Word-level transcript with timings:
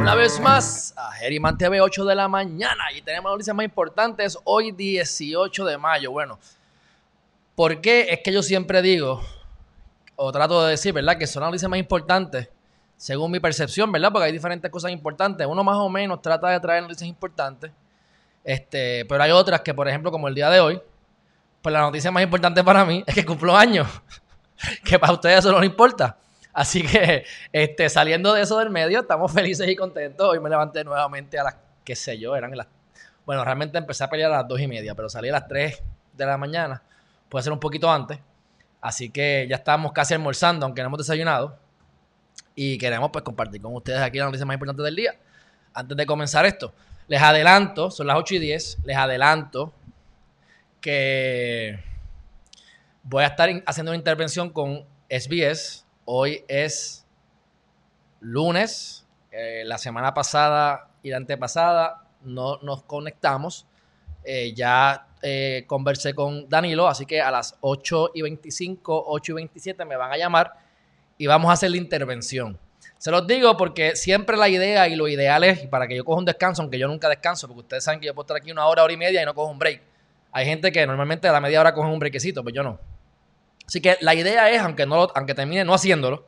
una 0.00 0.14
vez 0.14 0.40
más 0.40 0.94
a 0.96 1.18
Herriman 1.20 1.56
TV 1.58 1.80
8 1.80 2.04
de 2.04 2.14
la 2.14 2.28
mañana 2.28 2.92
y 2.96 3.02
tenemos 3.02 3.30
noticias 3.32 3.54
más 3.54 3.64
importantes 3.64 4.38
hoy 4.44 4.72
18 4.72 5.64
de 5.64 5.78
mayo. 5.78 6.10
Bueno, 6.10 6.38
¿por 7.54 7.80
qué? 7.80 8.06
Es 8.10 8.20
que 8.20 8.32
yo 8.32 8.42
siempre 8.42 8.82
digo, 8.82 9.22
o 10.16 10.32
trato 10.32 10.64
de 10.64 10.70
decir, 10.72 10.92
¿verdad? 10.92 11.18
Que 11.18 11.26
son 11.26 11.42
las 11.42 11.48
noticias 11.48 11.70
más 11.70 11.78
importantes 11.78 12.48
según 12.96 13.32
mi 13.32 13.40
percepción, 13.40 13.90
¿verdad? 13.90 14.12
Porque 14.12 14.26
hay 14.26 14.32
diferentes 14.32 14.70
cosas 14.70 14.92
importantes. 14.92 15.46
Uno 15.46 15.64
más 15.64 15.76
o 15.76 15.88
menos 15.88 16.22
trata 16.22 16.48
de 16.50 16.60
traer 16.60 16.82
noticias 16.82 17.08
importantes, 17.08 17.72
este, 18.44 19.04
pero 19.06 19.22
hay 19.22 19.32
otras 19.32 19.60
que, 19.62 19.74
por 19.74 19.88
ejemplo, 19.88 20.10
como 20.10 20.28
el 20.28 20.34
día 20.34 20.50
de 20.50 20.60
hoy, 20.60 20.80
pues 21.60 21.72
la 21.72 21.80
noticia 21.80 22.10
más 22.10 22.22
importante 22.22 22.62
para 22.62 22.84
mí 22.84 23.02
es 23.06 23.14
que 23.14 23.24
cumplo 23.24 23.56
años, 23.56 23.88
que 24.84 24.98
para 24.98 25.12
ustedes 25.12 25.40
eso 25.40 25.52
no 25.52 25.64
importa. 25.64 26.16
Así 26.52 26.82
que 26.82 27.24
este, 27.52 27.88
saliendo 27.88 28.34
de 28.34 28.42
eso 28.42 28.58
del 28.58 28.70
medio, 28.70 29.00
estamos 29.00 29.32
felices 29.34 29.68
y 29.68 29.76
contentos. 29.76 30.28
Hoy 30.28 30.40
me 30.40 30.50
levanté 30.50 30.84
nuevamente 30.84 31.38
a 31.38 31.44
las, 31.44 31.56
qué 31.84 31.96
sé 31.96 32.18
yo, 32.18 32.36
eran 32.36 32.56
las... 32.56 32.66
Bueno, 33.24 33.44
realmente 33.44 33.78
empecé 33.78 34.04
a 34.04 34.10
pelear 34.10 34.32
a 34.32 34.38
las 34.38 34.48
dos 34.48 34.60
y 34.60 34.66
media, 34.66 34.94
pero 34.94 35.08
salí 35.08 35.28
a 35.28 35.32
las 35.32 35.46
3 35.46 35.82
de 36.12 36.26
la 36.26 36.36
mañana. 36.36 36.82
Puede 37.28 37.44
ser 37.44 37.52
un 37.52 37.60
poquito 37.60 37.90
antes. 37.90 38.18
Así 38.80 39.10
que 39.10 39.46
ya 39.48 39.56
estamos 39.56 39.92
casi 39.92 40.12
almorzando, 40.12 40.66
aunque 40.66 40.82
no 40.82 40.88
hemos 40.88 40.98
desayunado. 40.98 41.56
Y 42.54 42.78
queremos 42.78 43.10
pues 43.12 43.24
compartir 43.24 43.62
con 43.62 43.74
ustedes 43.74 44.00
aquí 44.00 44.18
la 44.18 44.26
noticia 44.26 44.44
más 44.44 44.54
importante 44.54 44.82
del 44.82 44.96
día. 44.96 45.14
Antes 45.72 45.96
de 45.96 46.04
comenzar 46.04 46.44
esto, 46.44 46.74
les 47.06 47.22
adelanto, 47.22 47.90
son 47.90 48.08
las 48.08 48.16
8 48.16 48.34
y 48.34 48.38
10, 48.40 48.78
les 48.84 48.96
adelanto 48.96 49.72
que 50.80 51.78
voy 53.04 53.22
a 53.22 53.28
estar 53.28 53.48
haciendo 53.66 53.92
una 53.92 53.96
intervención 53.96 54.50
con 54.50 54.84
SBS 55.08 55.81
Hoy 56.04 56.44
es 56.48 57.06
lunes. 58.20 59.06
Eh, 59.30 59.62
la 59.64 59.78
semana 59.78 60.12
pasada 60.12 60.90
y 61.02 61.10
la 61.10 61.16
antepasada 61.18 62.04
no 62.22 62.58
nos 62.62 62.82
conectamos. 62.82 63.66
Eh, 64.24 64.52
ya 64.54 65.06
eh, 65.22 65.64
conversé 65.66 66.14
con 66.14 66.48
Danilo, 66.48 66.88
así 66.88 67.06
que 67.06 67.20
a 67.20 67.30
las 67.30 67.56
8 67.60 68.10
y 68.14 68.22
25, 68.22 69.04
8 69.06 69.32
y 69.32 69.34
27 69.34 69.84
me 69.84 69.96
van 69.96 70.12
a 70.12 70.16
llamar 70.16 70.52
y 71.18 71.26
vamos 71.26 71.50
a 71.50 71.54
hacer 71.54 71.70
la 71.70 71.76
intervención. 71.76 72.58
Se 72.98 73.10
los 73.10 73.26
digo 73.26 73.56
porque 73.56 73.96
siempre 73.96 74.36
la 74.36 74.48
idea 74.48 74.88
y 74.88 74.96
lo 74.96 75.08
ideal 75.08 75.44
es, 75.44 75.66
para 75.66 75.86
que 75.86 75.96
yo 75.96 76.04
coja 76.04 76.18
un 76.18 76.24
descanso, 76.24 76.62
aunque 76.62 76.78
yo 76.78 76.88
nunca 76.88 77.08
descanso, 77.08 77.46
porque 77.48 77.60
ustedes 77.60 77.84
saben 77.84 78.00
que 78.00 78.06
yo 78.06 78.14
puedo 78.14 78.24
estar 78.24 78.36
aquí 78.36 78.50
una 78.50 78.66
hora, 78.66 78.82
hora 78.84 78.92
y 78.92 78.96
media 78.96 79.22
y 79.22 79.24
no 79.24 79.34
cojo 79.34 79.50
un 79.50 79.58
break. 79.58 79.82
Hay 80.32 80.46
gente 80.46 80.72
que 80.72 80.86
normalmente 80.86 81.28
a 81.28 81.32
la 81.32 81.40
media 81.40 81.60
hora 81.60 81.74
coge 81.74 81.88
un 81.88 81.98
brequecito, 81.98 82.42
pues 82.42 82.54
yo 82.54 82.62
no. 82.62 82.78
Así 83.66 83.80
que 83.80 83.96
la 84.00 84.14
idea 84.14 84.50
es, 84.50 84.60
aunque, 84.60 84.86
no 84.86 85.08
aunque 85.14 85.34
termine 85.34 85.64
no 85.64 85.74
haciéndolo, 85.74 86.26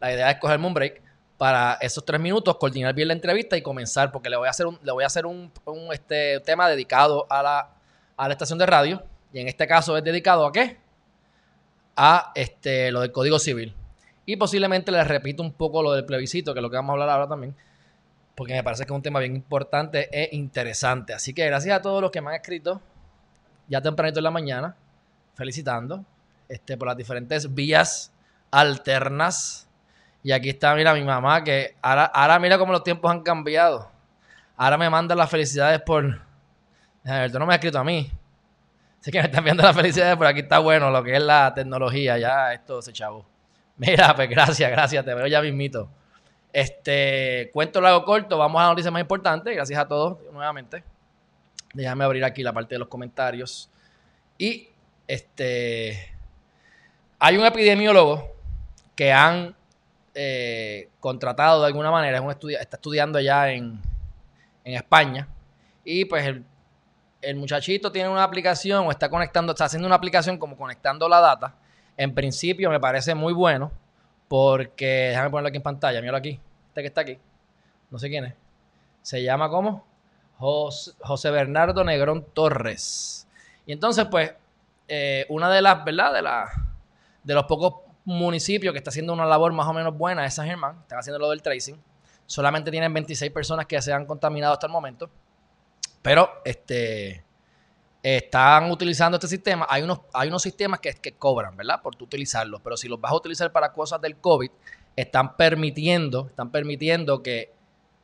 la 0.00 0.12
idea 0.12 0.30
es 0.30 0.38
cogerme 0.38 0.66
un 0.66 0.74
break 0.74 1.02
para 1.38 1.74
esos 1.80 2.04
tres 2.04 2.20
minutos, 2.20 2.56
coordinar 2.56 2.94
bien 2.94 3.08
la 3.08 3.14
entrevista 3.14 3.56
y 3.56 3.62
comenzar, 3.62 4.12
porque 4.12 4.30
le 4.30 4.36
voy 4.36 4.46
a 4.46 4.50
hacer 4.50 4.66
un, 4.66 4.78
le 4.82 4.92
voy 4.92 5.04
a 5.04 5.06
hacer 5.06 5.26
un, 5.26 5.50
este, 5.92 6.40
tema 6.40 6.68
dedicado 6.68 7.26
a 7.30 7.42
la, 7.42 7.70
a 8.16 8.28
la 8.28 8.32
estación 8.32 8.58
de 8.58 8.66
radio. 8.66 9.02
Y 9.32 9.40
en 9.40 9.48
este 9.48 9.66
caso 9.66 9.96
es 9.96 10.04
dedicado 10.04 10.46
a 10.46 10.52
qué? 10.52 10.78
A 11.96 12.32
este, 12.34 12.92
lo 12.92 13.00
del 13.00 13.12
Código 13.12 13.38
Civil. 13.38 13.74
Y 14.26 14.36
posiblemente 14.36 14.92
les 14.92 15.06
repito 15.06 15.42
un 15.42 15.52
poco 15.52 15.82
lo 15.82 15.92
del 15.92 16.04
plebiscito, 16.04 16.54
que 16.54 16.60
es 16.60 16.62
lo 16.62 16.70
que 16.70 16.76
vamos 16.76 16.90
a 16.90 16.92
hablar 16.94 17.10
ahora 17.10 17.28
también, 17.28 17.54
porque 18.34 18.54
me 18.54 18.62
parece 18.62 18.84
que 18.84 18.92
es 18.92 18.96
un 18.96 19.02
tema 19.02 19.18
bien 19.18 19.34
importante 19.34 20.08
e 20.12 20.34
interesante. 20.34 21.12
Así 21.12 21.34
que 21.34 21.44
gracias 21.46 21.76
a 21.76 21.82
todos 21.82 22.00
los 22.00 22.10
que 22.10 22.20
me 22.20 22.30
han 22.30 22.36
escrito 22.36 22.80
ya 23.68 23.80
tempranito 23.80 24.20
en 24.20 24.24
la 24.24 24.30
mañana, 24.30 24.76
felicitando 25.34 26.04
este, 26.48 26.76
por 26.76 26.88
las 26.88 26.96
diferentes 26.96 27.52
vías 27.54 28.12
alternas. 28.50 29.68
Y 30.22 30.32
aquí 30.32 30.50
está, 30.50 30.74
mira, 30.74 30.94
mi 30.94 31.04
mamá, 31.04 31.44
que 31.44 31.76
ahora, 31.82 32.04
ahora 32.06 32.38
mira 32.38 32.58
cómo 32.58 32.72
los 32.72 32.82
tiempos 32.82 33.10
han 33.10 33.22
cambiado. 33.22 33.90
Ahora 34.56 34.78
me 34.78 34.88
manda 34.88 35.14
las 35.14 35.28
felicidades 35.28 35.80
por... 35.80 36.20
A 37.04 37.18
ver, 37.20 37.32
tú 37.32 37.38
no 37.38 37.46
me 37.46 37.52
has 37.52 37.58
escrito 37.58 37.78
a 37.78 37.84
mí. 37.84 38.10
Así 39.00 39.10
que 39.10 39.18
me 39.18 39.26
están 39.26 39.44
viendo 39.44 39.62
las 39.62 39.76
felicidades, 39.76 40.16
por 40.16 40.26
aquí 40.26 40.40
está 40.40 40.60
bueno 40.60 40.90
lo 40.90 41.02
que 41.02 41.14
es 41.14 41.22
la 41.22 41.52
tecnología. 41.52 42.16
Ya 42.16 42.54
esto 42.54 42.80
se 42.80 42.92
chavo. 42.92 43.26
Mira, 43.76 44.14
pues 44.14 44.30
gracias, 44.30 44.70
gracias. 44.70 45.04
Te 45.04 45.14
veo 45.14 45.26
ya 45.26 45.42
mismito. 45.42 45.90
Este, 46.52 47.50
cuento 47.52 47.80
lo 47.80 47.88
hago 47.88 48.04
corto. 48.04 48.38
Vamos 48.38 48.60
a 48.60 48.64
la 48.64 48.70
noticia 48.70 48.90
más 48.90 49.02
importante. 49.02 49.54
Gracias 49.54 49.78
a 49.78 49.86
todos 49.86 50.18
nuevamente. 50.32 50.82
Déjame 51.74 52.04
abrir 52.04 52.24
aquí 52.24 52.42
la 52.42 52.52
parte 52.52 52.76
de 52.76 52.78
los 52.78 52.88
comentarios. 52.88 53.68
Y 54.38 54.68
este 55.06 56.13
hay 57.26 57.38
un 57.38 57.46
epidemiólogo 57.46 58.36
que 58.94 59.10
han 59.10 59.56
eh, 60.14 60.90
contratado 61.00 61.62
de 61.62 61.68
alguna 61.68 61.90
manera, 61.90 62.22
está 62.60 62.76
estudiando 62.76 63.18
allá 63.18 63.50
en, 63.50 63.80
España, 64.62 65.26
y 65.84 66.04
pues 66.04 66.26
el, 67.22 67.36
muchachito 67.36 67.90
tiene 67.90 68.10
una 68.10 68.24
aplicación 68.24 68.86
o 68.86 68.90
está 68.90 69.08
conectando, 69.08 69.52
está 69.52 69.64
haciendo 69.64 69.86
una 69.86 69.96
aplicación 69.96 70.36
como 70.36 70.54
conectando 70.54 71.08
la 71.08 71.20
data. 71.20 71.54
En 71.96 72.14
principio 72.14 72.68
me 72.68 72.78
parece 72.78 73.14
muy 73.14 73.32
bueno 73.32 73.72
porque, 74.28 75.08
déjame 75.08 75.30
ponerlo 75.30 75.48
aquí 75.48 75.56
en 75.56 75.62
pantalla, 75.62 76.00
míralo 76.02 76.18
aquí, 76.18 76.38
este 76.68 76.82
que 76.82 76.88
está 76.88 77.00
aquí, 77.00 77.18
no 77.90 77.98
sé 77.98 78.10
quién 78.10 78.26
es. 78.26 78.34
Se 79.00 79.22
llama 79.22 79.48
como 79.48 79.86
José, 80.36 81.30
Bernardo 81.30 81.84
Negrón 81.84 82.26
Torres. 82.34 83.26
Y 83.64 83.72
entonces, 83.72 84.04
pues, 84.10 84.34
eh, 84.88 85.24
una 85.30 85.48
de 85.48 85.62
las, 85.62 85.82
¿verdad? 85.86 86.12
De 86.12 86.20
las 86.20 86.50
de 87.24 87.34
los 87.34 87.44
pocos 87.44 87.74
municipios 88.04 88.72
que 88.72 88.78
está 88.78 88.90
haciendo 88.90 89.12
una 89.12 89.26
labor 89.26 89.52
más 89.52 89.66
o 89.66 89.72
menos 89.72 89.96
buena 89.96 90.26
es 90.26 90.34
San 90.34 90.46
Germán, 90.46 90.78
están 90.82 90.98
haciendo 90.98 91.18
lo 91.18 91.30
del 91.30 91.42
tracing. 91.42 91.80
Solamente 92.26 92.70
tienen 92.70 92.92
26 92.92 93.32
personas 93.32 93.66
que 93.66 93.80
se 93.82 93.92
han 93.92 94.06
contaminado 94.06 94.52
hasta 94.52 94.66
el 94.66 94.72
momento. 94.72 95.10
Pero 96.00 96.42
este, 96.44 97.24
están 98.02 98.70
utilizando 98.70 99.16
este 99.16 99.28
sistema. 99.28 99.66
Hay 99.68 99.82
unos, 99.82 100.00
hay 100.12 100.28
unos 100.28 100.42
sistemas 100.42 100.80
que, 100.80 100.92
que 100.94 101.12
cobran, 101.12 101.56
¿verdad? 101.56 101.80
Por 101.82 101.96
tú 101.96 102.04
utilizarlos. 102.04 102.60
Pero 102.62 102.76
si 102.76 102.88
los 102.88 103.00
vas 103.00 103.12
a 103.12 103.16
utilizar 103.16 103.52
para 103.52 103.72
cosas 103.72 104.00
del 104.00 104.16
COVID, 104.16 104.50
están 104.96 105.36
permitiendo, 105.36 106.26
están 106.28 106.50
permitiendo 106.50 107.22
que, 107.22 107.52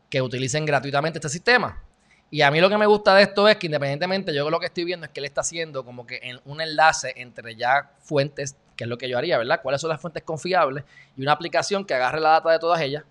que 0.08 0.20
utilicen 0.20 0.64
gratuitamente 0.64 1.18
este 1.18 1.28
sistema. 1.28 1.82
Y 2.30 2.42
a 2.42 2.50
mí 2.50 2.60
lo 2.60 2.68
que 2.68 2.78
me 2.78 2.86
gusta 2.86 3.14
de 3.14 3.22
esto 3.22 3.48
es 3.48 3.56
que 3.56 3.66
independientemente, 3.66 4.32
yo 4.32 4.48
lo 4.50 4.60
que 4.60 4.66
estoy 4.66 4.84
viendo 4.84 5.06
es 5.06 5.12
que 5.12 5.20
él 5.20 5.26
está 5.26 5.40
haciendo 5.40 5.84
como 5.84 6.06
que 6.06 6.20
en 6.22 6.40
un 6.44 6.60
enlace 6.60 7.12
entre 7.16 7.56
ya 7.56 7.92
fuentes, 7.98 8.56
que 8.80 8.84
es 8.84 8.88
lo 8.88 8.96
que 8.96 9.10
yo 9.10 9.18
haría, 9.18 9.36
¿verdad? 9.36 9.60
¿Cuáles 9.62 9.78
son 9.78 9.90
las 9.90 10.00
fuentes 10.00 10.22
confiables? 10.22 10.84
Y 11.14 11.20
una 11.20 11.32
aplicación 11.32 11.84
que 11.84 11.92
agarre 11.92 12.18
la 12.18 12.30
data 12.30 12.50
de 12.50 12.58
todas 12.58 12.80
ellas 12.80 13.04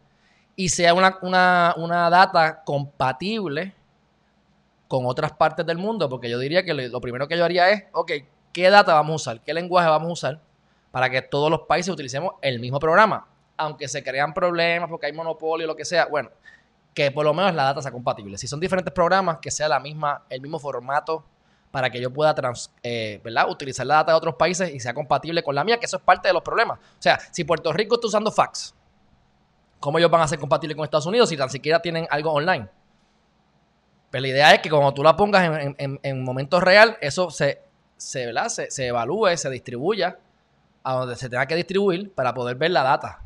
y 0.56 0.70
sea 0.70 0.96
una, 0.96 1.20
una, 1.22 2.10
data 2.10 2.64
compatible 2.64 3.76
con 4.88 5.06
otras 5.06 5.32
partes 5.34 5.64
del 5.68 5.78
mundo, 5.78 6.10
porque 6.10 6.28
yo 6.28 6.40
diría 6.40 6.66
que 6.66 6.74
lo 6.74 7.00
primero 7.00 7.28
que 7.28 7.38
yo 7.38 7.46
haría 7.46 7.70
es, 7.70 7.84
ok, 7.92 8.14
¿qué 8.52 8.72
data 8.72 8.96
vamos 8.96 9.12
a 9.12 9.16
usar? 9.16 9.44
¿Qué 9.44 9.54
lenguaje 9.54 9.88
vamos 9.88 10.10
a 10.10 10.14
usar? 10.14 10.42
Para 10.90 11.08
que 11.08 11.22
todos 11.22 11.52
los 11.52 11.62
países 11.68 11.94
utilicemos 11.94 12.34
el 12.42 12.60
mismo 12.60 12.80
programa. 12.80 13.28
Aunque 13.56 13.88
se 13.88 14.04
crean 14.04 14.34
problemas 14.34 14.90
porque 14.90 15.06
hay 15.06 15.14
monopolio 15.14 15.68
lo 15.68 15.76
que 15.76 15.86
sea, 15.86 16.08
bueno, 16.08 16.32
que 16.96 17.12
por 17.12 17.26
lo 17.26 17.34
menos 17.36 17.54
la 17.54 17.66
data 17.66 17.84
sea 17.84 17.92
compatible. 17.92 18.40
Si 18.40 18.48
son 18.48 18.60
diferentes 18.60 18.92
programas, 18.92 19.38
que 19.40 19.52
sea 19.52 19.68
la 19.68 19.80
misma, 19.80 20.24
el 20.32 20.42
mismo 20.42 20.58
formato 20.58 21.24
para 21.72 21.90
que 21.90 22.02
yo 22.02 22.12
pueda 22.12 22.36
eh, 22.84 23.22
utilizar 23.48 23.86
la 23.86 23.96
data 23.96 24.12
de 24.12 24.18
otros 24.18 24.36
países 24.36 24.74
y 24.74 24.80
sea 24.80 24.94
compatible 24.94 25.44
con 25.44 25.56
la 25.56 25.64
mía, 25.64 25.78
que 25.78 25.86
eso 25.86 25.98
es 25.98 26.04
parte 26.04 26.28
de 26.28 26.34
los 26.34 26.44
problemas. 26.44 26.80
O 26.80 27.02
sea, 27.02 27.20
si 27.32 27.44
Puerto 27.44 27.72
Rico 27.72 27.96
está 27.96 28.08
usando 28.08 28.32
fax, 28.32 28.74
¿cómo 29.80 29.98
ellos 29.98 30.10
van 30.10 30.22
a 30.22 30.28
ser 30.28 30.40
compatibles 30.40 30.76
con 30.76 30.84
Estados 30.84 31.06
Unidos 31.06 31.30
si 31.30 31.38
tan 31.38 31.50
siquiera 31.50 31.82
tienen 31.82 32.08
algo 32.10 32.32
online? 32.32 32.68
Pero 34.10 34.22
pues 34.22 34.22
la 34.24 34.28
idea 34.28 34.54
es 34.56 34.62
que 34.62 34.70
cuando 34.72 34.92
tú 34.94 35.04
la 35.04 35.16
pongas 35.16 35.76
en, 35.78 36.00
en, 36.02 36.24
momento 36.24 36.60
real, 36.60 36.98
eso 37.00 37.30
se, 37.30 37.62
se, 37.96 38.24
evalúe, 38.88 39.38
se 39.38 39.52
distribuya 39.52 40.18
a 40.84 40.94
donde 40.94 41.16
se 41.16 41.30
tenga 41.30 41.46
que 41.46 41.56
distribuir 41.56 42.12
para 42.12 42.34
poder 42.34 42.56
ver 42.56 42.72
la 42.72 42.82
data. 42.82 43.20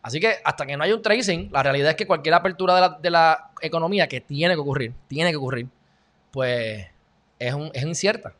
Así 0.00 0.18
que 0.18 0.36
hasta 0.42 0.64
que 0.64 0.78
no 0.78 0.84
haya 0.84 0.94
un 0.94 1.02
tracing, 1.02 1.50
la 1.52 1.62
realidad 1.62 1.90
es 1.90 1.96
que 1.96 2.06
cualquier 2.06 2.34
apertura 2.34 2.98
de 2.98 3.10
la, 3.10 3.50
economía 3.60 4.06
que 4.06 4.22
tiene 4.22 4.54
que 4.54 4.60
ocurrir, 4.60 4.94
tiene 5.08 5.30
que 5.30 5.36
ocurrir, 5.36 5.66
pues 6.30 6.86
es, 7.38 7.54
un, 7.54 7.70
es 7.74 7.82
incierta. 7.82 8.34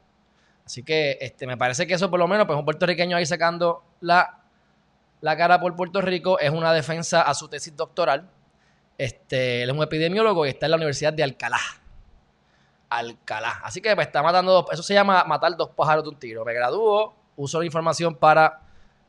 Así 0.64 0.82
que 0.82 1.16
este, 1.20 1.46
me 1.46 1.56
parece 1.56 1.86
que 1.86 1.94
eso 1.94 2.10
por 2.10 2.18
lo 2.18 2.28
menos, 2.28 2.46
pues 2.46 2.58
un 2.58 2.64
puertorriqueño 2.64 3.16
ahí 3.16 3.24
sacando 3.24 3.82
la, 4.00 4.40
la 5.20 5.36
cara 5.36 5.58
por 5.60 5.74
Puerto 5.74 6.00
Rico 6.00 6.38
es 6.38 6.50
una 6.50 6.72
defensa 6.72 7.22
a 7.22 7.34
su 7.34 7.48
tesis 7.48 7.74
doctoral. 7.76 8.28
Este, 8.98 9.62
él 9.62 9.70
es 9.70 9.76
un 9.76 9.82
epidemiólogo 9.82 10.44
y 10.44 10.50
está 10.50 10.66
en 10.66 10.72
la 10.72 10.76
Universidad 10.76 11.12
de 11.12 11.22
Alcalá. 11.22 11.60
Alcalá. 12.90 13.60
Así 13.62 13.80
que 13.80 13.94
me 13.96 14.02
está 14.02 14.22
matando, 14.22 14.66
eso 14.70 14.82
se 14.82 14.94
llama 14.94 15.24
matar 15.24 15.56
dos 15.56 15.70
pájaros 15.70 16.04
de 16.04 16.10
un 16.10 16.16
tiro. 16.16 16.44
Me 16.44 16.52
gradúo, 16.52 17.14
uso 17.36 17.60
la 17.60 17.66
información 17.66 18.14
para, 18.16 18.60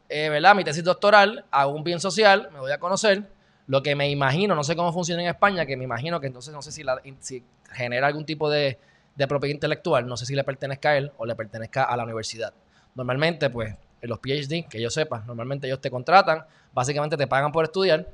eh, 0.08 0.30
¿verdad? 0.30 0.56
Mi 0.56 0.64
tesis 0.64 0.84
doctoral, 0.84 1.46
hago 1.52 1.74
un 1.74 1.84
bien 1.84 2.00
social, 2.00 2.50
me 2.54 2.60
voy 2.60 2.72
a 2.72 2.80
conocer. 2.80 3.30
Lo 3.68 3.84
que 3.84 3.96
me 3.96 4.10
imagino, 4.10 4.56
no 4.56 4.64
sé 4.64 4.76
cómo 4.76 4.92
funciona 4.92 5.22
en 5.22 5.28
España, 5.28 5.66
que 5.66 5.78
me 5.78 5.84
imagino 5.84 6.20
que 6.20 6.28
entonces 6.28 6.54
no 6.54 6.62
sé 6.62 6.72
si, 6.72 6.84
la, 6.84 7.02
si 7.20 7.44
genera 7.72 8.08
algún 8.08 8.26
tipo 8.26 8.50
de, 8.50 8.80
de 9.20 9.28
propiedad 9.28 9.54
intelectual, 9.54 10.08
no 10.08 10.16
sé 10.16 10.26
si 10.26 10.34
le 10.34 10.46
pertenezca 10.46 10.92
a 10.92 10.98
él 10.98 11.12
o 11.18 11.26
le 11.26 11.36
pertenezca 11.36 11.84
a 11.84 11.98
la 11.98 12.06
universidad. 12.06 12.54
Normalmente, 12.96 13.50
pues, 13.50 13.76
en 14.02 14.10
los 14.10 14.20
PhD, 14.20 14.66
que 14.70 14.82
yo 14.82 14.90
sepa, 14.90 15.24
normalmente 15.28 15.68
ellos 15.68 15.82
te 15.82 15.92
contratan, 15.92 16.46
básicamente 16.74 17.18
te 17.18 17.28
pagan 17.28 17.52
por 17.52 17.66
estudiar, 17.66 18.08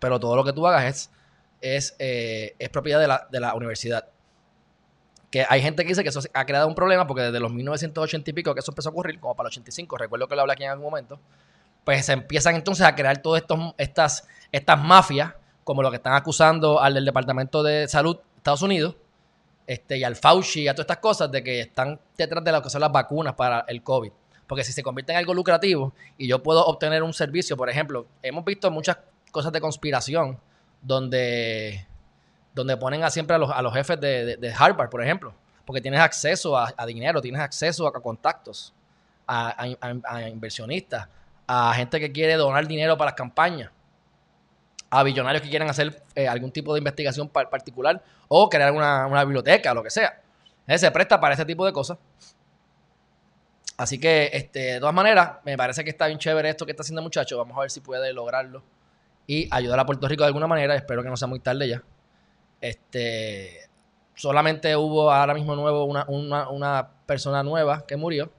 pero 0.00 0.18
todo 0.18 0.34
lo 0.34 0.42
que 0.42 0.52
tú 0.52 0.66
hagas 0.66 0.84
es, 0.84 1.10
es, 1.60 1.96
eh, 2.00 2.56
es 2.58 2.68
propiedad 2.70 2.98
de 2.98 3.06
la, 3.06 3.28
de 3.30 3.38
la 3.38 3.54
universidad 3.54 4.08
que 5.30 5.44
hay 5.46 5.60
gente 5.60 5.82
que 5.82 5.90
dice 5.90 6.02
que 6.02 6.08
eso 6.08 6.20
ha 6.32 6.46
creado 6.46 6.66
un 6.66 6.74
problema 6.74 7.06
porque 7.06 7.22
desde 7.24 7.38
los 7.38 7.52
1980 7.52 8.30
y 8.30 8.32
pico 8.32 8.54
que 8.54 8.60
eso 8.60 8.72
empezó 8.72 8.88
a 8.88 8.92
ocurrir, 8.92 9.20
como 9.20 9.36
para 9.36 9.48
el 9.48 9.52
85, 9.52 9.98
recuerdo 9.98 10.26
que 10.26 10.34
lo 10.34 10.40
hablé 10.40 10.54
aquí 10.54 10.64
en 10.64 10.70
algún 10.70 10.86
momento, 10.86 11.20
pues 11.84 12.06
se 12.06 12.14
empiezan 12.14 12.54
entonces 12.54 12.86
a 12.86 12.94
crear 12.94 13.18
todas 13.18 13.44
estas, 13.76 14.26
estas 14.50 14.82
mafias, 14.82 15.34
como 15.64 15.82
lo 15.82 15.90
que 15.90 15.98
están 15.98 16.14
acusando 16.14 16.80
al 16.80 16.94
del 16.94 17.04
Departamento 17.04 17.62
de 17.62 17.86
Salud 17.88 18.16
de 18.16 18.22
Estados 18.38 18.62
Unidos, 18.62 18.96
este, 19.68 19.98
y 19.98 20.02
al 20.02 20.16
Fauci 20.16 20.62
y 20.62 20.68
a 20.68 20.72
todas 20.74 20.84
estas 20.84 20.96
cosas 20.96 21.30
de 21.30 21.44
que 21.44 21.60
están 21.60 22.00
detrás 22.16 22.42
de 22.42 22.50
lo 22.50 22.62
que 22.62 22.70
son 22.70 22.80
las 22.80 22.90
vacunas 22.90 23.34
para 23.34 23.66
el 23.68 23.82
COVID. 23.82 24.10
Porque 24.46 24.64
si 24.64 24.72
se 24.72 24.82
convierte 24.82 25.12
en 25.12 25.18
algo 25.18 25.34
lucrativo 25.34 25.92
y 26.16 26.26
yo 26.26 26.42
puedo 26.42 26.64
obtener 26.64 27.02
un 27.02 27.12
servicio, 27.12 27.54
por 27.54 27.68
ejemplo, 27.68 28.06
hemos 28.22 28.46
visto 28.46 28.70
muchas 28.70 28.96
cosas 29.30 29.52
de 29.52 29.60
conspiración 29.60 30.40
donde 30.80 31.86
donde 32.54 32.76
ponen 32.78 33.04
a 33.04 33.10
siempre 33.10 33.36
a 33.36 33.38
los, 33.38 33.50
a 33.50 33.60
los 33.62 33.72
jefes 33.74 34.00
de, 34.00 34.54
Harvard, 34.58 34.88
por 34.88 35.02
ejemplo, 35.02 35.34
porque 35.66 35.80
tienes 35.80 36.00
acceso 36.00 36.56
a, 36.56 36.86
dinero, 36.86 37.20
tienes 37.20 37.40
acceso 37.40 37.86
a 37.86 37.92
contactos, 37.92 38.72
a, 39.26 39.68
inversionistas, 40.28 41.08
a 41.46 41.74
gente 41.74 42.00
que 42.00 42.10
quiere 42.10 42.34
donar 42.34 42.66
dinero 42.66 42.96
para 42.96 43.10
las 43.10 43.16
campañas, 43.16 43.70
a 44.90 45.02
billonarios 45.02 45.42
que 45.42 45.50
quieren 45.50 45.68
hacer 45.68 46.02
eh, 46.14 46.26
algún 46.26 46.50
tipo 46.50 46.72
de 46.74 46.78
investigación 46.78 47.28
particular 47.28 48.02
o 48.28 48.48
crear 48.48 48.72
una, 48.72 49.06
una 49.06 49.24
biblioteca, 49.24 49.74
lo 49.74 49.82
que 49.82 49.90
sea. 49.90 50.20
se 50.76 50.90
presta 50.90 51.20
para 51.20 51.34
ese 51.34 51.44
tipo 51.44 51.66
de 51.66 51.72
cosas. 51.72 51.98
Así 53.78 54.00
que, 54.00 54.30
este, 54.32 54.58
de 54.58 54.80
todas 54.80 54.94
maneras, 54.94 55.36
me 55.44 55.56
parece 55.56 55.84
que 55.84 55.90
está 55.90 56.08
bien 56.08 56.18
chévere 56.18 56.50
esto 56.50 56.66
que 56.66 56.72
está 56.72 56.82
haciendo 56.82 57.00
el 57.00 57.04
muchacho. 57.04 57.38
Vamos 57.38 57.56
a 57.56 57.60
ver 57.60 57.70
si 57.70 57.80
puede 57.80 58.12
lograrlo 58.12 58.64
y 59.24 59.46
ayudar 59.52 59.78
a 59.78 59.86
Puerto 59.86 60.08
Rico 60.08 60.24
de 60.24 60.26
alguna 60.26 60.48
manera. 60.48 60.74
Espero 60.74 61.02
que 61.04 61.08
no 61.08 61.16
sea 61.16 61.28
muy 61.28 61.38
tarde 61.38 61.68
ya. 61.68 61.82
Este, 62.60 63.68
solamente 64.16 64.74
hubo 64.74 65.12
ahora 65.12 65.32
mismo 65.32 65.54
nuevo 65.54 65.84
una, 65.84 66.90
persona 67.06 67.44
nueva 67.44 67.86
que 67.86 67.96
murió 67.96 68.32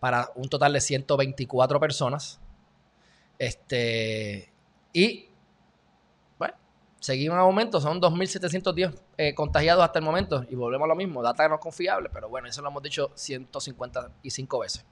para 0.00 0.30
un 0.34 0.48
total 0.48 0.72
de 0.72 0.80
124 0.80 1.78
personas. 1.78 2.40
Este, 3.38 4.52
y 4.92 5.29
seguimos 7.00 7.34
en 7.34 7.40
aumento, 7.40 7.80
son 7.80 8.00
2.710 8.00 8.94
eh, 9.16 9.34
contagiados 9.34 9.82
hasta 9.82 9.98
el 9.98 10.04
momento 10.04 10.44
y 10.48 10.54
volvemos 10.54 10.84
a 10.84 10.88
lo 10.88 10.94
mismo, 10.94 11.22
data 11.22 11.48
no 11.48 11.58
confiable, 11.58 12.10
pero 12.12 12.28
bueno, 12.28 12.48
eso 12.48 12.62
lo 12.62 12.68
hemos 12.68 12.82
dicho 12.82 13.10
155 13.14 14.58
veces. 14.58 14.84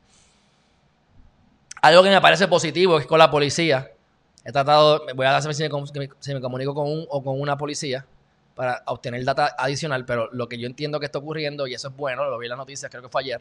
Algo 1.80 2.02
que 2.02 2.10
me 2.10 2.20
parece 2.20 2.48
positivo 2.48 2.98
es 2.98 3.06
con 3.06 3.18
la 3.20 3.30
policía. 3.30 3.92
He 4.44 4.50
tratado, 4.50 5.04
voy 5.14 5.26
a 5.26 5.32
ver 5.38 5.54
si 5.54 5.68
si 6.18 6.34
me 6.34 6.40
comunico 6.40 6.74
con 6.74 6.88
un 6.88 7.06
o 7.08 7.22
con 7.22 7.40
una 7.40 7.56
policía 7.56 8.04
para 8.58 8.82
obtener 8.86 9.24
data 9.24 9.54
adicional, 9.56 10.04
pero 10.04 10.28
lo 10.32 10.48
que 10.48 10.58
yo 10.58 10.66
entiendo 10.66 10.98
que 10.98 11.06
está 11.06 11.20
ocurriendo, 11.20 11.68
y 11.68 11.74
eso 11.74 11.88
es 11.88 11.96
bueno, 11.96 12.28
lo 12.28 12.38
vi 12.38 12.46
en 12.46 12.50
las 12.50 12.58
noticias, 12.58 12.90
creo 12.90 13.04
que 13.04 13.08
fue 13.08 13.22
ayer, 13.22 13.40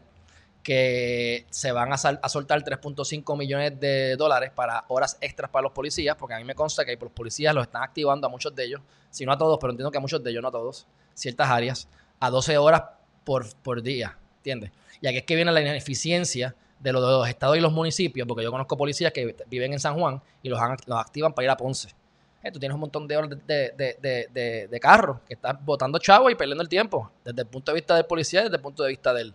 que 0.67 1.45
se 1.49 1.71
van 1.71 1.93
a, 1.93 1.97
soltar 1.97 2.61
3.5 2.61 3.37
millones 3.37 3.79
de 3.79 4.17
dólares 4.17 4.51
para 4.53 4.83
horas 4.89 5.17
extras 5.21 5.49
para 5.49 5.63
los 5.63 5.71
policías, 5.71 6.17
porque 6.17 6.33
a 6.33 6.39
mí 6.39 6.43
me 6.43 6.55
consta 6.55 6.83
que 6.83 6.97
los 6.97 7.09
policías 7.09 7.55
los 7.55 7.67
están 7.67 7.83
activando 7.83 8.27
a 8.27 8.29
muchos 8.29 8.53
de 8.53 8.65
ellos, 8.65 8.81
si 9.09 9.25
no 9.25 9.31
a 9.31 9.37
todos, 9.37 9.59
pero 9.61 9.71
entiendo 9.71 9.91
que 9.91 9.97
a 9.97 10.01
muchos 10.01 10.21
de 10.21 10.29
ellos, 10.29 10.41
no 10.41 10.49
a 10.49 10.51
todos, 10.51 10.85
ciertas 11.13 11.49
áreas, 11.49 11.87
a 12.19 12.29
12 12.29 12.57
horas 12.57 12.83
por, 13.23 13.45
por 13.63 13.81
día, 13.81 14.17
¿entiendes? 14.39 14.71
Y 14.99 15.07
aquí 15.07 15.19
es 15.19 15.23
que 15.23 15.35
viene 15.37 15.53
la 15.53 15.61
ineficiencia 15.61 16.53
de 16.81 16.91
los, 16.91 17.23
de 17.23 17.29
estados 17.29 17.55
y 17.55 17.61
los 17.61 17.71
municipios, 17.71 18.27
porque 18.27 18.43
yo 18.43 18.51
conozco 18.51 18.75
policías 18.75 19.13
que 19.13 19.37
viven 19.47 19.71
en 19.71 19.79
San 19.79 19.97
Juan 19.97 20.21
y 20.43 20.49
los, 20.49 20.59
activan 20.59 21.31
para 21.31 21.45
ir 21.45 21.49
a 21.49 21.55
Ponce. 21.55 21.95
Eh, 22.43 22.51
tú 22.51 22.59
tienes 22.59 22.73
un 22.73 22.81
montón 22.81 23.07
de 23.07 23.15
horas 23.15 23.29
de, 23.47 24.67
de, 24.69 24.79
carro 24.81 25.21
que 25.25 25.35
estás 25.35 25.55
botando 25.63 25.97
chavo 25.97 26.29
y 26.29 26.35
perdiendo 26.35 26.61
el 26.61 26.67
tiempo, 26.67 27.09
desde 27.23 27.43
el 27.43 27.47
punto 27.47 27.71
de 27.71 27.75
vista 27.75 27.95
del 27.95 28.05
policía 28.05 28.41
y 28.41 28.43
desde 28.43 28.57
el 28.57 28.61
punto 28.61 28.83
de 28.83 28.89
vista 28.89 29.13
del, 29.13 29.33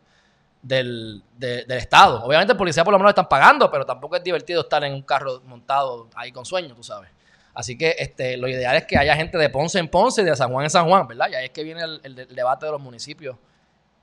del, 0.63 1.23
Estado. 1.69 2.25
Obviamente 2.25 2.55
policía 2.55 2.85
por 2.85 2.93
lo 2.93 2.99
menos 2.99 3.11
están 3.11 3.29
pagando, 3.29 3.71
pero 3.71 3.85
tampoco 3.85 4.17
es 4.17 4.23
divertido 4.23 4.63
estar 4.63 4.83
en 4.85 4.95
un 4.95 5.03
carro 5.03 5.43
montado 5.45 6.09
ahí 6.15 6.31
con 6.31 6.45
sueño, 6.45 6.75
tú 6.75 6.83
sabes. 6.83 7.11
Así 7.55 7.77
que 7.77 7.97
este, 7.99 8.37
lo 8.37 8.49
ideal 8.49 8.77
es 8.77 8.87
que 8.87 8.97
haya 8.97 9.15
gente 9.15 9.37
de 9.37 9.51
Ponce 9.51 9.79
en 9.79 9.89
Ponce 9.89 10.23
y 10.23 10.25
de 10.25 10.35
San 10.35 10.51
Juan 10.51 10.65
en 10.65 10.71
San 10.71 10.89
Juan, 10.89 11.07
¿verdad? 11.07 11.29
Y 11.31 11.35
ahí 11.35 11.45
es 11.47 11.51
que 11.51 11.65
viene 11.65 11.83
el, 11.83 12.15
debate 12.35 12.67
de 12.67 12.73
los 12.73 12.81
municipios. 12.81 13.37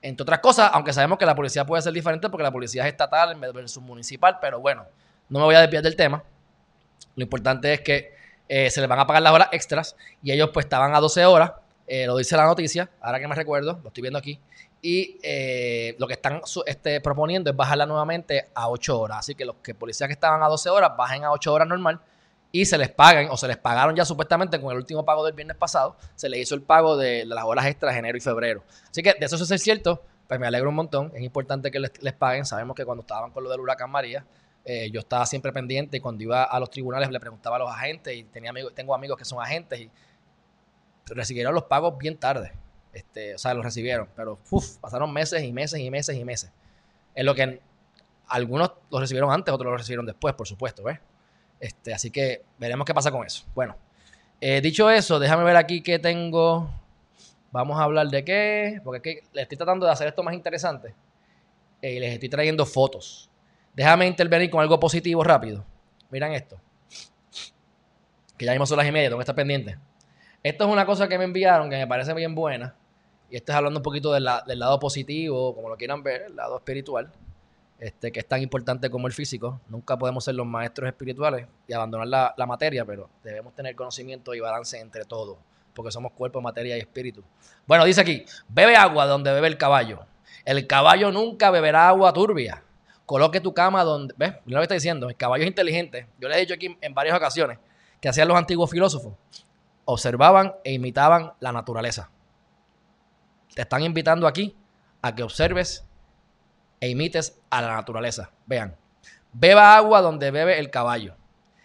Entre 0.02 0.22
otras 0.22 0.38
cosas, 0.38 0.70
aunque 0.72 0.92
sabemos 0.92 1.18
que 1.18 1.26
la 1.26 1.34
policía 1.34 1.66
puede 1.66 1.82
ser 1.82 1.92
diferente 1.92 2.28
porque 2.28 2.44
la 2.44 2.52
policía 2.52 2.82
es 2.86 2.88
estatal 2.88 3.34
versus 3.52 3.82
municipal, 3.82 4.38
pero 4.40 4.60
bueno, 4.60 4.86
no 5.28 5.40
me 5.40 5.44
voy 5.46 5.54
a 5.54 5.60
desviar 5.60 5.82
del 5.82 5.96
tema. 5.96 6.22
Lo 7.16 7.22
importante 7.22 7.72
es 7.72 7.80
que 7.80 8.14
eh, 8.48 8.70
se 8.70 8.80
les 8.80 8.88
van 8.88 8.98
a 8.98 9.06
pagar 9.06 9.22
las 9.22 9.32
horas 9.32 9.48
extras 9.52 9.96
y 10.22 10.32
ellos 10.32 10.50
pues 10.54 10.66
estaban 10.66 10.94
a 10.94 11.00
12 11.00 11.24
horas, 11.26 11.52
eh, 11.86 12.06
lo 12.06 12.16
dice 12.16 12.36
la 12.36 12.44
noticia, 12.44 12.88
ahora 13.00 13.18
que 13.18 13.28
me 13.28 13.34
recuerdo, 13.34 13.80
lo 13.82 13.88
estoy 13.88 14.02
viendo 14.02 14.18
aquí, 14.18 14.40
y 14.82 15.18
eh, 15.22 15.94
lo 15.98 16.06
que 16.06 16.14
están 16.14 16.40
este, 16.66 17.00
proponiendo 17.00 17.50
es 17.50 17.56
bajarla 17.56 17.86
nuevamente 17.86 18.48
a 18.54 18.68
8 18.68 19.00
horas, 19.00 19.18
así 19.18 19.34
que 19.34 19.44
los 19.44 19.56
que 19.56 19.74
policías 19.74 20.08
que 20.08 20.14
estaban 20.14 20.42
a 20.42 20.46
12 20.46 20.70
horas 20.70 20.96
bajen 20.96 21.24
a 21.24 21.32
8 21.32 21.52
horas 21.52 21.68
normal 21.68 22.00
y 22.52 22.64
se 22.64 22.78
les 22.78 22.90
paguen 22.90 23.28
o 23.30 23.36
se 23.36 23.46
les 23.46 23.58
pagaron 23.58 23.94
ya 23.94 24.04
supuestamente 24.04 24.60
con 24.60 24.72
el 24.72 24.78
último 24.78 25.04
pago 25.04 25.24
del 25.24 25.34
viernes 25.34 25.56
pasado, 25.56 25.96
se 26.14 26.28
les 26.28 26.40
hizo 26.40 26.54
el 26.54 26.62
pago 26.62 26.96
de 26.96 27.24
las 27.24 27.44
horas 27.44 27.66
extras 27.66 27.94
enero 27.96 28.16
y 28.18 28.20
febrero. 28.20 28.64
Así 28.90 29.02
que 29.02 29.14
de 29.14 29.26
eso 29.26 29.36
es 29.36 29.62
cierto, 29.62 30.02
pues 30.26 30.40
me 30.40 30.46
alegro 30.46 30.70
un 30.70 30.76
montón, 30.76 31.12
es 31.14 31.22
importante 31.22 31.70
que 31.70 31.78
les, 31.78 32.02
les 32.02 32.12
paguen, 32.12 32.44
sabemos 32.44 32.74
que 32.74 32.84
cuando 32.84 33.02
estaban 33.02 33.30
con 33.30 33.44
lo 33.44 33.50
del 33.50 33.60
huracán 33.60 33.90
María, 33.90 34.24
eh, 34.64 34.90
yo 34.90 35.00
estaba 35.00 35.24
siempre 35.26 35.52
pendiente 35.52 35.96
y 35.96 36.00
cuando 36.00 36.22
iba 36.22 36.44
a 36.44 36.60
los 36.60 36.70
tribunales 36.70 37.10
le 37.10 37.18
preguntaba 37.18 37.56
a 37.56 37.58
los 37.60 37.70
agentes 37.70 38.14
y 38.14 38.24
tenía 38.24 38.50
amigos, 38.50 38.74
tengo 38.74 38.94
amigos 38.94 39.16
que 39.16 39.24
son 39.24 39.42
agentes 39.42 39.80
y 39.80 39.90
recibieron 41.06 41.54
los 41.54 41.64
pagos 41.64 41.96
bien 41.98 42.18
tarde. 42.18 42.52
Este, 42.92 43.34
o 43.34 43.38
sea, 43.38 43.54
los 43.54 43.64
recibieron, 43.64 44.08
pero 44.16 44.38
pasaron 44.80 45.12
meses 45.12 45.42
y 45.42 45.52
meses 45.52 45.80
y 45.80 45.90
meses 45.90 46.16
y 46.16 46.24
meses. 46.24 46.50
En 47.14 47.26
lo 47.26 47.34
que 47.34 47.60
algunos 48.28 48.72
los 48.90 49.00
recibieron 49.00 49.30
antes, 49.32 49.52
otros 49.52 49.70
los 49.70 49.80
recibieron 49.80 50.06
después, 50.06 50.34
por 50.34 50.46
supuesto, 50.46 50.82
¿ves? 50.82 50.98
Este, 51.60 51.92
así 51.92 52.10
que 52.10 52.42
veremos 52.58 52.84
qué 52.84 52.94
pasa 52.94 53.10
con 53.10 53.26
eso. 53.26 53.44
Bueno, 53.54 53.76
eh, 54.40 54.60
dicho 54.60 54.90
eso, 54.90 55.18
déjame 55.18 55.44
ver 55.44 55.56
aquí 55.56 55.82
qué 55.82 55.98
tengo. 55.98 56.70
Vamos 57.52 57.78
a 57.78 57.82
hablar 57.82 58.08
de 58.08 58.24
qué, 58.24 58.80
porque 58.84 59.22
les 59.32 59.42
estoy 59.42 59.58
tratando 59.58 59.84
de 59.86 59.92
hacer 59.92 60.08
esto 60.08 60.22
más 60.22 60.34
interesante. 60.34 60.94
Eh, 61.82 61.94
y 61.94 62.00
les 62.00 62.14
estoy 62.14 62.28
trayendo 62.28 62.64
fotos. 62.64 63.30
Déjame 63.74 64.06
intervenir 64.06 64.50
con 64.50 64.60
algo 64.60 64.80
positivo 64.80 65.22
rápido. 65.22 65.64
Miren 66.10 66.32
esto. 66.32 66.60
Que 68.36 68.46
ya 68.46 68.52
mismo 68.52 68.66
son 68.66 68.78
las 68.78 68.86
y 68.86 68.92
media, 68.92 69.08
tengo 69.08 69.18
que 69.18 69.22
estar 69.22 69.34
pendiente. 69.34 69.78
Esto 70.42 70.64
es 70.64 70.70
una 70.70 70.86
cosa 70.86 71.08
que 71.08 71.18
me 71.18 71.24
enviaron 71.24 71.68
que 71.68 71.76
me 71.76 71.86
parece 71.86 72.14
bien 72.14 72.34
buena. 72.34 72.74
Y 73.30 73.36
esto 73.36 73.52
es 73.52 73.56
hablando 73.56 73.78
un 73.78 73.82
poquito 73.82 74.12
del, 74.12 74.24
lado 74.24 74.78
positivo, 74.78 75.54
como 75.54 75.68
lo 75.68 75.76
quieran 75.76 76.02
ver, 76.02 76.22
el 76.22 76.36
lado 76.36 76.56
espiritual. 76.56 77.10
Este, 77.78 78.12
que 78.12 78.20
es 78.20 78.26
tan 78.26 78.42
importante 78.42 78.90
como 78.90 79.06
el 79.06 79.14
físico. 79.14 79.58
Nunca 79.68 79.96
podemos 79.96 80.22
ser 80.24 80.34
los 80.34 80.46
maestros 80.46 80.86
espirituales 80.88 81.46
y 81.66 81.72
abandonar 81.72 82.34
la, 82.36 82.46
materia, 82.46 82.84
pero 82.84 83.08
debemos 83.24 83.54
tener 83.54 83.74
conocimiento 83.74 84.34
y 84.34 84.40
balance 84.40 84.78
entre 84.78 85.06
todos, 85.06 85.38
porque 85.72 85.90
somos 85.90 86.12
cuerpo, 86.12 86.42
materia 86.42 86.76
y 86.76 86.80
espíritu. 86.80 87.22
Bueno, 87.66 87.86
dice 87.86 88.02
aquí, 88.02 88.26
bebe 88.48 88.76
agua 88.76 89.06
donde 89.06 89.32
bebe 89.32 89.48
el 89.48 89.56
caballo. 89.56 90.00
El 90.44 90.66
caballo 90.66 91.10
nunca 91.10 91.50
beberá 91.50 91.88
agua 91.88 92.12
turbia 92.12 92.62
coloque 93.10 93.40
tu 93.40 93.52
cama 93.52 93.82
donde. 93.82 94.14
¿Ves? 94.16 94.34
Mira 94.44 94.58
lo 94.58 94.60
que 94.60 94.66
está 94.66 94.74
diciendo. 94.74 95.08
El 95.08 95.16
caballo 95.16 95.42
es 95.42 95.48
inteligente. 95.48 96.06
Yo 96.20 96.28
le 96.28 96.36
he 96.36 96.40
dicho 96.40 96.54
aquí 96.54 96.78
en 96.80 96.94
varias 96.94 97.16
ocasiones 97.16 97.58
que 98.00 98.08
hacían 98.08 98.28
los 98.28 98.36
antiguos 98.36 98.70
filósofos. 98.70 99.14
Observaban 99.84 100.54
e 100.62 100.74
imitaban 100.74 101.32
la 101.40 101.50
naturaleza. 101.50 102.08
Te 103.54 103.62
están 103.62 103.82
invitando 103.82 104.26
aquí 104.26 104.56
a 105.02 105.14
que 105.14 105.22
observes 105.22 105.84
e 106.80 106.88
imites 106.88 107.38
a 107.50 107.62
la 107.62 107.74
naturaleza. 107.74 108.30
Vean. 108.46 108.76
Beba 109.32 109.76
agua 109.76 110.00
donde 110.00 110.30
bebe 110.30 110.58
el 110.58 110.70
caballo. 110.70 111.16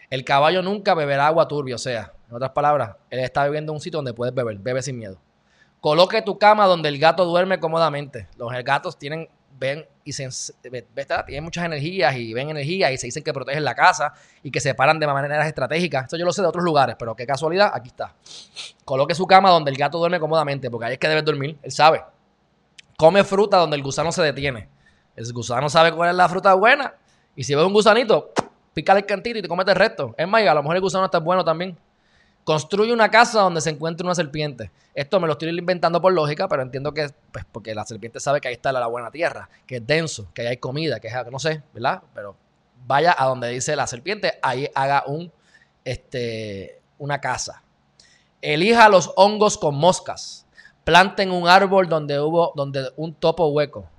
El 0.09 0.23
caballo 0.23 0.61
nunca 0.61 0.93
beberá 0.93 1.27
agua 1.27 1.47
turbia. 1.47 1.75
O 1.75 1.79
sea, 1.79 2.13
en 2.29 2.35
otras 2.35 2.51
palabras, 2.51 2.95
él 3.09 3.19
está 3.19 3.43
bebiendo 3.43 3.71
en 3.71 3.75
un 3.75 3.81
sitio 3.81 3.97
donde 3.97 4.13
puedes 4.13 4.33
beber. 4.33 4.57
Bebe 4.57 4.81
sin 4.81 4.97
miedo. 4.97 5.19
Coloque 5.81 6.21
tu 6.21 6.37
cama 6.39 6.65
donde 6.65 6.89
el 6.89 6.99
gato 6.99 7.25
duerme 7.25 7.59
cómodamente. 7.59 8.27
Los 8.37 8.51
gatos 8.63 8.97
tienen 8.97 9.29
ven 9.57 9.85
y 10.03 10.13
se, 10.13 10.29
tienen 10.62 11.43
muchas 11.43 11.65
energías 11.65 12.15
y 12.15 12.33
ven 12.33 12.50
energías 12.50 12.91
y 12.91 12.97
se 12.97 13.07
dicen 13.07 13.24
que 13.24 13.33
protegen 13.33 13.63
la 13.63 13.74
casa 13.74 14.13
y 14.43 14.51
que 14.51 14.59
se 14.59 14.75
paran 14.75 15.00
de 15.00 15.07
maneras 15.07 15.47
estratégicas. 15.47 16.05
Eso 16.05 16.17
yo 16.17 16.25
lo 16.25 16.33
sé 16.33 16.41
de 16.41 16.47
otros 16.47 16.63
lugares, 16.63 16.95
pero 16.97 17.15
qué 17.15 17.25
casualidad, 17.25 17.71
aquí 17.74 17.89
está. 17.89 18.13
Coloque 18.83 19.15
su 19.15 19.25
cama 19.25 19.50
donde 19.50 19.71
el 19.71 19.77
gato 19.77 19.97
duerme 19.97 20.19
cómodamente, 20.19 20.69
porque 20.69 20.88
ahí 20.88 20.93
es 20.93 21.00
que 21.00 21.07
debe 21.07 21.21
dormir, 21.21 21.57
él 21.62 21.71
sabe. 21.71 22.03
Come 22.97 23.24
fruta 23.24 23.57
donde 23.57 23.75
el 23.75 23.83
gusano 23.83 24.12
se 24.12 24.21
detiene. 24.21 24.69
El 25.15 25.31
gusano 25.33 25.69
sabe 25.69 25.91
cuál 25.91 26.09
es 26.09 26.15
la 26.15 26.29
fruta 26.29 26.53
buena. 26.53 26.93
Y 27.35 27.43
si 27.43 27.55
ves 27.55 27.65
un 27.65 27.74
gusanito, 27.74 28.31
pícale 28.74 29.01
el 29.01 29.05
cantito 29.05 29.39
y 29.39 29.41
te 29.41 29.47
comete 29.47 29.71
el 29.71 29.77
resto. 29.77 30.13
Es 30.17 30.27
más, 30.27 30.45
a 30.45 30.53
lo 30.53 30.62
mejor 30.62 30.75
el 30.75 30.81
gusano 30.81 31.05
está 31.05 31.19
bueno 31.19 31.43
también. 31.43 31.77
Construye 32.45 32.93
una 32.93 33.09
casa 33.09 33.41
donde 33.41 33.59
se 33.59 33.71
encuentre 33.71 34.05
una 34.05 34.13
serpiente. 34.13 34.71
Esto 34.93 35.19
me 35.19 35.25
lo 35.25 35.33
estoy 35.33 35.49
inventando 35.49 35.99
por 35.99 36.13
lógica, 36.13 36.47
pero 36.47 36.61
entiendo 36.61 36.93
que 36.93 37.09
pues, 37.31 37.43
porque 37.51 37.73
la 37.73 37.85
serpiente 37.85 38.19
sabe 38.19 38.39
que 38.39 38.47
ahí 38.47 38.53
está 38.53 38.71
la, 38.71 38.85
buena 38.85 39.09
tierra, 39.09 39.49
que 39.65 39.77
es 39.77 39.87
denso, 39.87 40.27
que 40.31 40.43
ahí 40.43 40.47
hay 40.49 40.57
comida, 40.57 40.99
que 40.99 41.07
es, 41.07 41.13
no 41.31 41.39
sé, 41.39 41.63
¿verdad? 41.73 42.03
Pero 42.13 42.35
vaya 42.85 43.15
a 43.17 43.25
donde 43.25 43.49
dice 43.49 43.75
la 43.75 43.87
serpiente, 43.87 44.37
ahí 44.43 44.69
haga 44.75 45.03
un, 45.07 45.31
este, 45.83 46.81
una 46.99 47.19
casa. 47.19 47.63
Elija 48.43 48.89
los 48.89 49.11
hongos 49.15 49.57
con 49.57 49.73
moscas. 49.73 50.45
Planten 50.83 51.31
un 51.31 51.47
árbol 51.47 51.89
donde 51.89 52.19
hubo 52.19 52.53
donde 52.55 52.91
un 52.95 53.15
topo 53.15 53.47
hueco. 53.47 53.89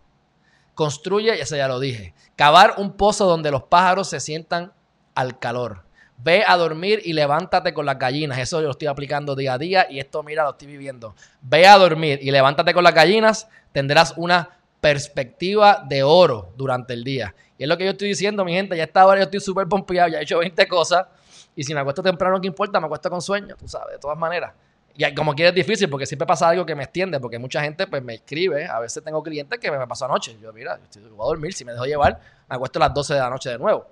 Construye, 0.75 1.37
ya 1.37 1.45
ya 1.45 1.67
lo 1.67 1.81
dije. 1.81 2.15
Cavar 2.37 2.75
un 2.79 2.93
pozo 2.93 3.27
donde 3.27 3.51
los 3.51 3.65
pájaros 3.65 4.09
se 4.09 4.21
sientan 4.21 4.73
al 5.17 5.41
calor. 5.41 5.86
Ve 6.19 6.45
a 6.47 6.57
dormir 6.57 7.01
y 7.05 7.13
levántate 7.13 7.75
con 7.75 7.87
las 7.87 7.99
gallinas. 7.99 8.39
Eso 8.39 8.61
yo 8.61 8.67
lo 8.67 8.73
estoy 8.73 8.89
aplicando 8.89 9.37
día 9.37 9.55
a 9.55 9.59
día 9.59 9.87
y 9.91 9.99
esto, 9.99 10.23
mira, 10.23 10.45
lo 10.45 10.51
estoy 10.51 10.69
viviendo. 10.69 11.15
Ve 11.43 11.67
a 11.67 11.77
dormir 11.79 12.19
y 12.23 12.31
levántate 12.31 12.73
con 12.73 12.85
las 12.85 12.95
gallinas. 12.95 13.49
Tendrás 13.73 14.15
una 14.17 14.49
perspectiva 14.81 15.85
de 15.87 16.03
oro 16.03 16.53
durante 16.57 16.95
el 16.95 17.05
día. 17.05 17.35
Y 17.59 17.65
es 17.65 17.69
lo 17.69 17.77
que 17.77 17.85
yo 17.85 17.91
estoy 17.91 18.09
diciendo, 18.09 18.45
mi 18.45 18.53
gente. 18.53 18.77
Ya 18.77 18.85
está 18.85 19.03
ahora, 19.03 19.19
yo 19.19 19.25
estoy 19.25 19.41
súper 19.41 19.67
pompeado, 19.67 20.09
ya 20.09 20.19
he 20.19 20.23
hecho 20.23 20.39
20 20.39 20.67
cosas. 20.69 21.07
Y 21.55 21.65
si 21.65 21.75
me 21.75 21.81
acuesto 21.81 22.03
temprano, 22.03 22.41
¿qué 22.41 22.47
importa? 22.47 22.81
Me 22.81 22.87
acuesto 22.87 23.11
con 23.11 23.23
sueño, 23.23 23.57
tú 23.57 23.67
sabes, 23.67 23.95
de 23.95 23.99
todas 23.99 24.19
maneras. 24.19 24.53
Y 24.99 25.15
como 25.15 25.35
quiera 25.35 25.51
es 25.51 25.55
difícil 25.55 25.91
porque 25.91 26.07
siempre 26.07 26.27
pasa 26.27 26.49
algo 26.49 26.65
que 26.65 26.75
me 26.75 26.85
extiende, 26.85 27.21
porque 27.21 27.39
mucha 27.39 27.63
gente 27.63 27.87
pues 27.87 28.03
me 28.03 28.15
escribe, 28.15 28.67
a 28.67 28.81
veces 28.81 29.05
tengo 29.05 29.23
clientes 29.23 29.59
que 29.59 29.71
me, 29.71 29.87
pasó 29.87 30.07
anoche. 30.07 30.39
Yo, 30.41 30.53
mira, 30.53 30.79
yo 30.95 31.15
voy 31.15 31.25
a 31.25 31.29
dormir, 31.29 31.53
si 31.53 31.65
me 31.65 31.73
dejo 31.73 31.85
llevar, 31.85 32.19
me 32.49 32.57
acuesto 32.57 32.79
a 32.79 32.87
las 32.87 32.95
12 32.95 33.15
de 33.15 33.21
la 33.21 33.29
noche 33.29 33.51
de 33.51 33.59
nuevo. 33.59 33.89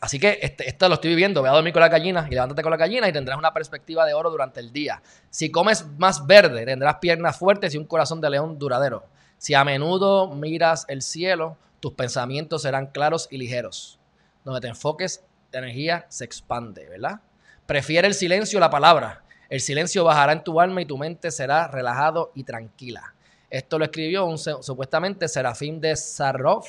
Así 0.00 0.18
que 0.18 0.38
este, 0.42 0.68
esto 0.68 0.88
lo 0.88 0.94
estoy 0.94 1.10
viviendo. 1.10 1.42
Ve 1.42 1.48
a 1.48 1.52
dormir 1.52 1.72
con 1.72 1.80
la 1.80 1.88
gallina 1.88 2.26
y 2.28 2.34
levántate 2.34 2.62
con 2.62 2.70
la 2.70 2.76
gallina 2.76 3.08
y 3.08 3.12
tendrás 3.12 3.38
una 3.38 3.52
perspectiva 3.52 4.04
de 4.04 4.14
oro 4.14 4.30
durante 4.30 4.60
el 4.60 4.72
día. 4.72 5.02
Si 5.30 5.50
comes 5.50 5.86
más 5.98 6.26
verde, 6.26 6.64
tendrás 6.66 6.96
piernas 6.96 7.38
fuertes 7.38 7.74
y 7.74 7.78
un 7.78 7.86
corazón 7.86 8.20
de 8.20 8.30
león 8.30 8.58
duradero. 8.58 9.04
Si 9.38 9.54
a 9.54 9.64
menudo 9.64 10.28
miras 10.28 10.84
el 10.88 11.02
cielo, 11.02 11.56
tus 11.80 11.92
pensamientos 11.92 12.62
serán 12.62 12.88
claros 12.88 13.28
y 13.30 13.38
ligeros. 13.38 13.98
Donde 14.44 14.60
te 14.60 14.68
enfoques, 14.68 15.22
la 15.52 15.60
energía 15.60 16.06
se 16.08 16.24
expande, 16.24 16.88
¿verdad? 16.88 17.20
Prefiere 17.64 18.06
el 18.06 18.14
silencio 18.14 18.58
a 18.58 18.60
la 18.60 18.70
palabra. 18.70 19.22
El 19.48 19.60
silencio 19.60 20.04
bajará 20.04 20.32
en 20.32 20.44
tu 20.44 20.60
alma 20.60 20.82
y 20.82 20.86
tu 20.86 20.98
mente 20.98 21.30
será 21.30 21.68
relajado 21.68 22.32
y 22.34 22.44
tranquila. 22.44 23.14
Esto 23.48 23.78
lo 23.78 23.84
escribió 23.84 24.26
un 24.26 24.38
supuestamente 24.38 25.28
Serafín 25.28 25.80
de 25.80 25.96
Sarov, 25.96 26.64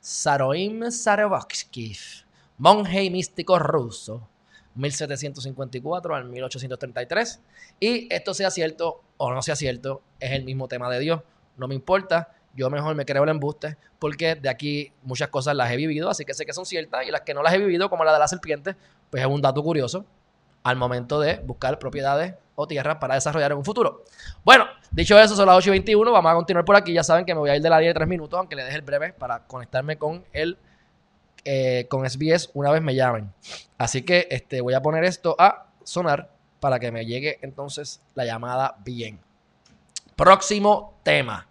Saroim 0.00 0.90
Sarovoksky 0.90 1.96
monje 2.58 3.04
y 3.04 3.10
místico 3.10 3.58
ruso, 3.58 4.28
1754 4.74 6.14
al 6.14 6.24
1833. 6.24 7.40
Y 7.80 8.12
esto 8.12 8.34
sea 8.34 8.50
cierto 8.50 9.02
o 9.16 9.32
no 9.32 9.42
sea 9.42 9.56
cierto, 9.56 10.02
es 10.20 10.32
el 10.32 10.44
mismo 10.44 10.68
tema 10.68 10.90
de 10.90 10.98
Dios. 11.00 11.20
No 11.56 11.68
me 11.68 11.74
importa, 11.74 12.34
yo 12.54 12.70
mejor 12.70 12.94
me 12.94 13.04
creo 13.04 13.22
el 13.22 13.28
embuste 13.28 13.76
porque 13.98 14.34
de 14.34 14.48
aquí 14.48 14.92
muchas 15.02 15.28
cosas 15.28 15.54
las 15.54 15.70
he 15.70 15.76
vivido, 15.76 16.10
así 16.10 16.24
que 16.24 16.34
sé 16.34 16.44
que 16.44 16.52
son 16.52 16.66
ciertas 16.66 17.06
y 17.06 17.10
las 17.10 17.22
que 17.22 17.34
no 17.34 17.42
las 17.42 17.54
he 17.54 17.58
vivido, 17.58 17.88
como 17.88 18.04
la 18.04 18.12
de 18.12 18.18
la 18.18 18.28
serpiente, 18.28 18.76
pues 19.10 19.22
es 19.22 19.28
un 19.28 19.40
dato 19.40 19.62
curioso 19.62 20.04
al 20.62 20.76
momento 20.76 21.20
de 21.20 21.36
buscar 21.38 21.78
propiedades 21.78 22.34
o 22.54 22.66
tierras 22.66 22.96
para 22.96 23.14
desarrollar 23.14 23.52
en 23.52 23.58
un 23.58 23.64
futuro. 23.64 24.04
Bueno, 24.44 24.66
dicho 24.90 25.18
eso, 25.18 25.34
son 25.34 25.46
las 25.46 25.56
8 25.56 25.68
y 25.68 25.70
21, 25.70 26.12
vamos 26.12 26.30
a 26.30 26.34
continuar 26.34 26.64
por 26.64 26.76
aquí. 26.76 26.92
Ya 26.92 27.02
saben 27.02 27.24
que 27.24 27.34
me 27.34 27.40
voy 27.40 27.50
a 27.50 27.56
ir 27.56 27.62
de 27.62 27.70
la 27.70 27.76
área 27.76 27.88
de 27.88 27.94
3 27.94 28.08
minutos, 28.08 28.38
aunque 28.38 28.56
le 28.56 28.64
deje 28.64 28.76
el 28.76 28.82
breve 28.82 29.12
para 29.12 29.46
conectarme 29.46 29.96
con 29.96 30.24
el 30.32 30.58
eh, 31.44 31.86
con 31.88 32.08
SBS 32.08 32.50
una 32.54 32.70
vez 32.70 32.82
me 32.82 32.94
llamen. 32.94 33.32
Así 33.78 34.02
que 34.02 34.28
este, 34.30 34.60
voy 34.60 34.74
a 34.74 34.82
poner 34.82 35.04
esto 35.04 35.34
a 35.38 35.66
sonar 35.84 36.30
para 36.60 36.78
que 36.78 36.92
me 36.92 37.04
llegue 37.04 37.38
entonces 37.42 38.00
la 38.14 38.24
llamada 38.24 38.76
bien. 38.84 39.20
Próximo 40.16 41.00
tema. 41.02 41.48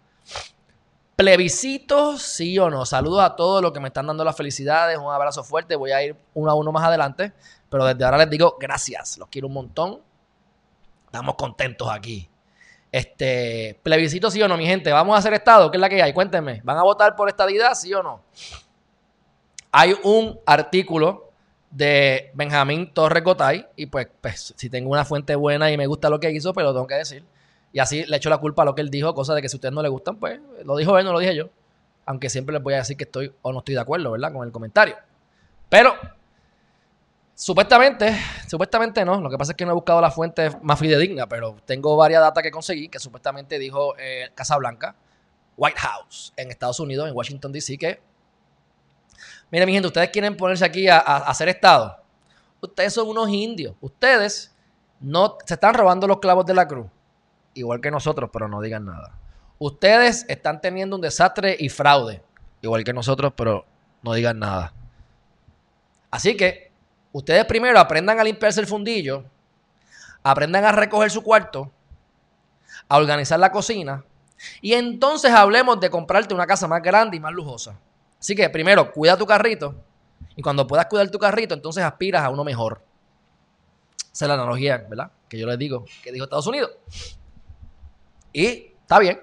Plebiscito, 1.16 2.16
sí 2.16 2.58
o 2.58 2.70
no. 2.70 2.86
Saludos 2.86 3.22
a 3.22 3.36
todos 3.36 3.60
los 3.60 3.72
que 3.72 3.80
me 3.80 3.88
están 3.88 4.06
dando 4.06 4.24
las 4.24 4.36
felicidades. 4.36 4.96
Un 4.96 5.12
abrazo 5.12 5.44
fuerte. 5.44 5.76
Voy 5.76 5.92
a 5.92 6.02
ir 6.02 6.16
uno 6.34 6.50
a 6.50 6.54
uno 6.54 6.72
más 6.72 6.84
adelante. 6.84 7.32
Pero 7.68 7.84
desde 7.84 8.04
ahora 8.04 8.18
les 8.18 8.30
digo 8.30 8.56
gracias. 8.58 9.18
Los 9.18 9.28
quiero 9.28 9.48
un 9.48 9.54
montón. 9.54 10.00
Estamos 11.06 11.34
contentos 11.34 11.88
aquí. 11.90 12.28
Este, 12.90 13.78
plebiscito, 13.82 14.30
sí 14.30 14.42
o 14.42 14.48
no, 14.48 14.56
mi 14.56 14.66
gente. 14.66 14.90
Vamos 14.90 15.14
a 15.14 15.18
hacer 15.18 15.34
estado. 15.34 15.70
¿Qué 15.70 15.76
es 15.76 15.80
la 15.80 15.88
que 15.88 16.02
hay? 16.02 16.12
Cuéntenme. 16.12 16.62
¿Van 16.64 16.78
a 16.78 16.82
votar 16.82 17.14
por 17.14 17.28
estadidad, 17.28 17.74
sí 17.74 17.92
o 17.92 18.02
no? 18.02 18.22
Hay 19.72 19.94
un 20.04 20.38
artículo 20.44 21.30
de 21.70 22.30
Benjamín 22.34 22.92
Torres 22.92 23.24
Gotay, 23.24 23.66
y 23.74 23.86
pues, 23.86 24.06
pues, 24.20 24.52
si 24.56 24.68
tengo 24.68 24.90
una 24.90 25.06
fuente 25.06 25.34
buena 25.34 25.70
y 25.70 25.78
me 25.78 25.86
gusta 25.86 26.10
lo 26.10 26.20
que 26.20 26.30
hizo, 26.30 26.52
pues 26.52 26.64
lo 26.64 26.74
tengo 26.74 26.86
que 26.86 26.96
decir. 26.96 27.24
Y 27.72 27.78
así 27.78 28.04
le 28.04 28.18
echo 28.18 28.28
la 28.28 28.36
culpa 28.36 28.62
a 28.62 28.64
lo 28.66 28.74
que 28.74 28.82
él 28.82 28.90
dijo, 28.90 29.14
cosa 29.14 29.34
de 29.34 29.40
que 29.40 29.48
si 29.48 29.56
a 29.56 29.58
ustedes 29.58 29.74
no 29.74 29.82
le 29.82 29.88
gustan, 29.88 30.16
pues 30.16 30.38
lo 30.64 30.76
dijo 30.76 30.98
él, 30.98 31.06
no 31.06 31.12
lo 31.12 31.18
dije 31.18 31.34
yo. 31.34 31.48
Aunque 32.04 32.28
siempre 32.28 32.52
les 32.52 32.62
voy 32.62 32.74
a 32.74 32.78
decir 32.78 32.96
que 32.98 33.04
estoy 33.04 33.32
o 33.40 33.52
no 33.52 33.60
estoy 33.60 33.74
de 33.74 33.80
acuerdo, 33.80 34.10
¿verdad? 34.10 34.30
Con 34.30 34.46
el 34.46 34.52
comentario. 34.52 34.96
Pero, 35.70 35.94
supuestamente, 37.34 38.14
supuestamente 38.46 39.02
no. 39.06 39.22
Lo 39.22 39.30
que 39.30 39.38
pasa 39.38 39.52
es 39.52 39.56
que 39.56 39.64
no 39.64 39.70
he 39.70 39.74
buscado 39.74 40.02
la 40.02 40.10
fuente 40.10 40.50
más 40.60 40.78
fidedigna, 40.78 41.26
pero 41.26 41.56
tengo 41.64 41.96
varias 41.96 42.20
datas 42.20 42.42
que 42.42 42.50
conseguí 42.50 42.88
que 42.88 42.98
supuestamente 42.98 43.58
dijo 43.58 43.94
eh, 43.98 44.28
Casa 44.34 44.58
Blanca, 44.58 44.94
White 45.56 45.78
House, 45.80 46.34
en 46.36 46.50
Estados 46.50 46.78
Unidos, 46.78 47.08
en 47.08 47.16
Washington, 47.16 47.52
D.C., 47.52 47.78
que 47.78 48.00
Mira, 49.52 49.66
mi 49.66 49.72
gente, 49.72 49.86
ustedes 49.86 50.08
quieren 50.08 50.34
ponerse 50.34 50.64
aquí 50.64 50.88
a, 50.88 50.98
hacer 50.98 51.50
Estado. 51.50 51.98
Ustedes 52.62 52.94
son 52.94 53.06
unos 53.08 53.28
indios. 53.28 53.76
Ustedes 53.82 54.56
no 54.98 55.36
se 55.44 55.54
están 55.54 55.74
robando 55.74 56.06
los 56.08 56.20
clavos 56.20 56.46
de 56.46 56.54
la 56.54 56.66
cruz. 56.66 56.86
Igual 57.52 57.82
que 57.82 57.90
nosotros, 57.90 58.30
pero 58.32 58.48
no 58.48 58.62
digan 58.62 58.86
nada. 58.86 59.12
Ustedes 59.58 60.24
están 60.26 60.62
teniendo 60.62 60.96
un 60.96 61.02
desastre 61.02 61.54
y 61.58 61.68
fraude. 61.68 62.22
Igual 62.62 62.82
que 62.82 62.94
nosotros, 62.94 63.34
pero 63.36 63.66
no 64.02 64.14
digan 64.14 64.38
nada. 64.38 64.72
Así 66.10 66.34
que 66.34 66.72
ustedes 67.12 67.44
primero 67.44 67.78
aprendan 67.78 68.18
a 68.18 68.24
limpiarse 68.24 68.60
el 68.60 68.66
fundillo, 68.66 69.24
aprendan 70.22 70.64
a 70.64 70.72
recoger 70.72 71.10
su 71.10 71.22
cuarto, 71.22 71.70
a 72.88 72.96
organizar 72.96 73.38
la 73.38 73.52
cocina 73.52 74.02
y 74.60 74.72
entonces 74.72 75.30
hablemos 75.30 75.78
de 75.78 75.90
comprarte 75.90 76.34
una 76.34 76.46
casa 76.46 76.66
más 76.66 76.82
grande 76.82 77.18
y 77.18 77.20
más 77.20 77.32
lujosa. 77.32 77.78
Así 78.22 78.36
que 78.36 78.48
primero, 78.48 78.92
cuida 78.92 79.16
tu 79.16 79.26
carrito. 79.26 79.74
Y 80.36 80.42
cuando 80.42 80.64
puedas 80.64 80.86
cuidar 80.86 81.10
tu 81.10 81.18
carrito, 81.18 81.54
entonces 81.54 81.82
aspiras 81.82 82.22
a 82.22 82.30
uno 82.30 82.44
mejor. 82.44 82.80
Esa 84.12 84.26
es 84.26 84.28
la 84.28 84.34
analogía, 84.34 84.76
¿verdad? 84.88 85.10
Que 85.28 85.40
yo 85.40 85.46
les 85.48 85.58
digo, 85.58 85.84
que 86.04 86.12
dijo 86.12 86.22
Estados 86.22 86.46
Unidos. 86.46 86.70
Y 88.32 88.74
está 88.80 89.00
bien. 89.00 89.20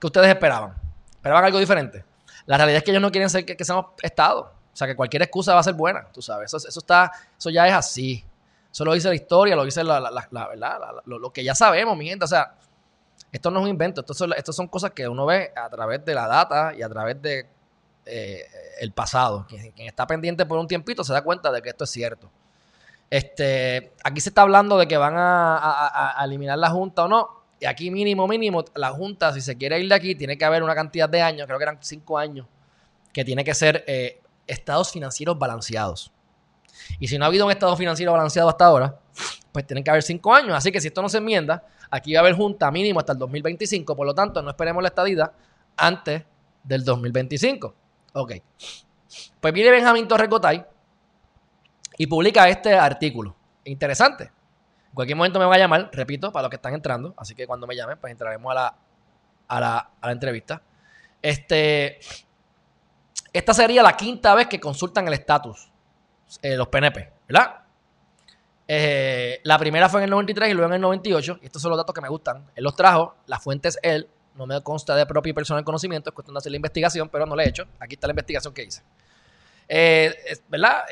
¿Qué 0.00 0.06
ustedes 0.06 0.28
esperaban? 0.28 0.72
¿Esperaban 1.10 1.44
algo 1.44 1.58
diferente? 1.58 2.06
La 2.46 2.56
realidad 2.56 2.78
es 2.78 2.84
que 2.84 2.90
ellos 2.92 3.02
no 3.02 3.10
quieren 3.10 3.28
ser 3.28 3.44
que, 3.44 3.62
seamos 3.62 3.88
Estado. 4.00 4.50
O 4.72 4.76
sea, 4.76 4.86
que 4.86 4.96
cualquier 4.96 5.20
excusa 5.20 5.52
va 5.52 5.60
a 5.60 5.62
ser 5.62 5.74
buena, 5.74 6.06
tú 6.10 6.22
sabes. 6.22 6.46
Eso, 6.46 6.66
eso, 6.66 6.80
está, 6.80 7.12
eso 7.38 7.50
ya 7.50 7.68
es 7.68 7.74
así. 7.74 8.24
Eso 8.72 8.82
lo 8.86 8.94
dice 8.94 9.08
la 9.08 9.14
historia, 9.14 9.54
lo 9.54 9.64
dice 9.66 9.84
la, 9.84 10.00
¿verdad? 10.30 10.80
lo, 11.04 11.30
que 11.34 11.44
ya 11.44 11.54
sabemos, 11.54 11.98
mi 11.98 12.08
gente. 12.08 12.24
O 12.24 12.28
sea, 12.28 12.54
esto 13.30 13.50
no 13.50 13.58
es 13.58 13.64
un 13.64 13.68
invento. 13.68 14.00
Esto 14.00 14.14
son, 14.14 14.32
esto 14.32 14.54
son 14.54 14.68
cosas 14.68 14.92
que 14.92 15.06
uno 15.06 15.26
ve 15.26 15.52
a 15.54 15.68
través 15.68 16.02
de 16.02 16.14
la 16.14 16.26
data 16.26 16.72
y 16.74 16.80
a 16.80 16.88
través 16.88 17.20
de 17.20 17.55
eh, 18.06 18.44
el 18.80 18.92
pasado. 18.92 19.46
Quien, 19.48 19.72
está 19.78 20.06
pendiente 20.06 20.46
por 20.46 20.58
un 20.58 20.68
tiempito 20.68 21.02
se 21.02 21.12
da 21.12 21.22
cuenta 21.22 21.50
de 21.50 21.60
que 21.60 21.70
esto 21.70 21.84
es 21.84 21.90
cierto. 21.90 22.30
Este, 23.10 23.92
aquí 24.04 24.20
se 24.20 24.30
está 24.30 24.42
hablando 24.42 24.78
de 24.78 24.86
que 24.86 24.96
van 24.96 25.14
a, 25.16 26.16
eliminar 26.24 26.58
la 26.58 26.70
Junta 26.70 27.04
o 27.04 27.08
no. 27.08 27.28
Y 27.58 27.66
aquí 27.66 27.90
mínimo, 27.90 28.28
mínimo, 28.28 28.64
la 28.74 28.90
Junta, 28.90 29.32
si 29.32 29.40
se 29.40 29.56
quiere 29.56 29.80
ir 29.80 29.88
de 29.88 29.94
aquí, 29.94 30.14
tiene 30.14 30.38
que 30.38 30.44
haber 30.44 30.62
una 30.62 30.74
cantidad 30.74 31.08
de 31.08 31.22
años, 31.22 31.46
creo 31.46 31.58
que 31.58 31.64
eran 31.64 31.78
cinco 31.80 32.18
años, 32.18 32.46
que 33.12 33.24
tiene 33.24 33.44
que 33.44 33.54
ser 33.54 33.82
eh, 33.86 34.20
estados 34.46 34.92
financieros 34.92 35.38
balanceados. 35.38 36.12
Y 37.00 37.08
si 37.08 37.18
no 37.18 37.24
ha 37.24 37.28
habido 37.28 37.46
un 37.46 37.50
estado 37.50 37.76
financiero 37.76 38.12
balanceado 38.12 38.48
hasta 38.48 38.66
ahora, 38.66 38.98
pues 39.52 39.66
tienen 39.66 39.82
que 39.82 39.90
haber 39.90 40.02
cinco 40.02 40.34
años. 40.34 40.54
Así 40.54 40.70
que 40.70 40.80
si 40.80 40.88
esto 40.88 41.02
no 41.02 41.08
se 41.08 41.18
enmienda, 41.18 41.64
aquí 41.90 42.12
va 42.12 42.20
a 42.20 42.22
haber 42.22 42.34
junta 42.34 42.70
mínimo 42.70 43.00
hasta 43.00 43.14
el 43.14 43.18
2025. 43.18 43.96
Por 43.96 44.06
lo 44.06 44.14
tanto, 44.14 44.42
no 44.42 44.50
esperemos 44.50 44.82
la 44.82 44.90
estadía 44.90 45.32
antes 45.76 46.22
del 46.62 46.84
2025. 46.84 47.74
Ok. 48.16 48.32
Pues 49.40 49.52
viene 49.52 49.70
Benjamín 49.70 50.08
Torres 50.08 50.30
Gotay 50.30 50.64
y 51.98 52.06
publica 52.06 52.48
este 52.48 52.74
artículo. 52.74 53.36
Interesante. 53.64 54.24
En 54.24 54.94
cualquier 54.94 55.18
momento 55.18 55.38
me 55.38 55.44
va 55.44 55.54
a 55.54 55.58
llamar, 55.58 55.90
repito, 55.92 56.32
para 56.32 56.44
los 56.44 56.50
que 56.50 56.56
están 56.56 56.72
entrando. 56.72 57.12
Así 57.18 57.34
que 57.34 57.46
cuando 57.46 57.66
me 57.66 57.76
llamen, 57.76 57.98
pues 58.00 58.10
entraremos 58.10 58.50
a 58.52 58.54
la, 58.54 58.74
a 59.48 59.60
la, 59.60 60.12
entrevista. 60.12 60.62
Este, 61.20 61.98
esta 63.34 63.52
sería 63.52 63.82
la 63.82 63.94
quinta 63.94 64.34
vez 64.34 64.46
que 64.46 64.58
consultan 64.58 65.06
el 65.08 65.12
estatus 65.12 65.70
eh, 66.40 66.56
los 66.56 66.68
PNP, 66.68 67.12
¿verdad? 67.28 67.64
Eh, 68.66 69.40
la 69.44 69.58
primera 69.58 69.90
fue 69.90 70.00
en 70.00 70.04
el 70.04 70.10
93 70.10 70.50
y 70.50 70.54
luego 70.54 70.68
en 70.68 70.76
el 70.76 70.80
98. 70.80 71.40
Y 71.42 71.46
estos 71.46 71.60
son 71.60 71.68
los 71.68 71.76
datos 71.76 71.94
que 71.94 72.00
me 72.00 72.08
gustan. 72.08 72.50
Él 72.54 72.64
los 72.64 72.74
trajo, 72.74 73.16
la 73.26 73.38
fuente 73.38 73.68
es 73.68 73.78
él. 73.82 74.08
No 74.36 74.46
me 74.46 74.60
consta 74.62 74.94
de 74.94 75.06
propio 75.06 75.30
y 75.30 75.32
personal 75.32 75.64
conocimiento, 75.64 76.10
es 76.10 76.14
cuestión 76.14 76.34
de 76.34 76.38
hacer 76.38 76.50
la 76.50 76.56
investigación, 76.56 77.08
pero 77.08 77.26
no 77.26 77.34
la 77.34 77.44
he 77.44 77.48
hecho. 77.48 77.66
Aquí 77.78 77.94
está 77.94 78.06
la 78.06 78.12
investigación 78.12 78.52
que 78.52 78.64
hice. 78.64 78.82
Eh, 79.68 80.14
¿Verdad? 80.48 80.84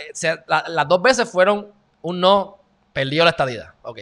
las 0.47 0.89
dos 0.89 1.03
veces 1.03 1.31
fueron 1.31 1.73
un 2.03 2.21
no, 2.21 2.59
perdió 2.93 3.25
la 3.25 3.31
estadía. 3.31 3.75
Ok. 3.83 4.01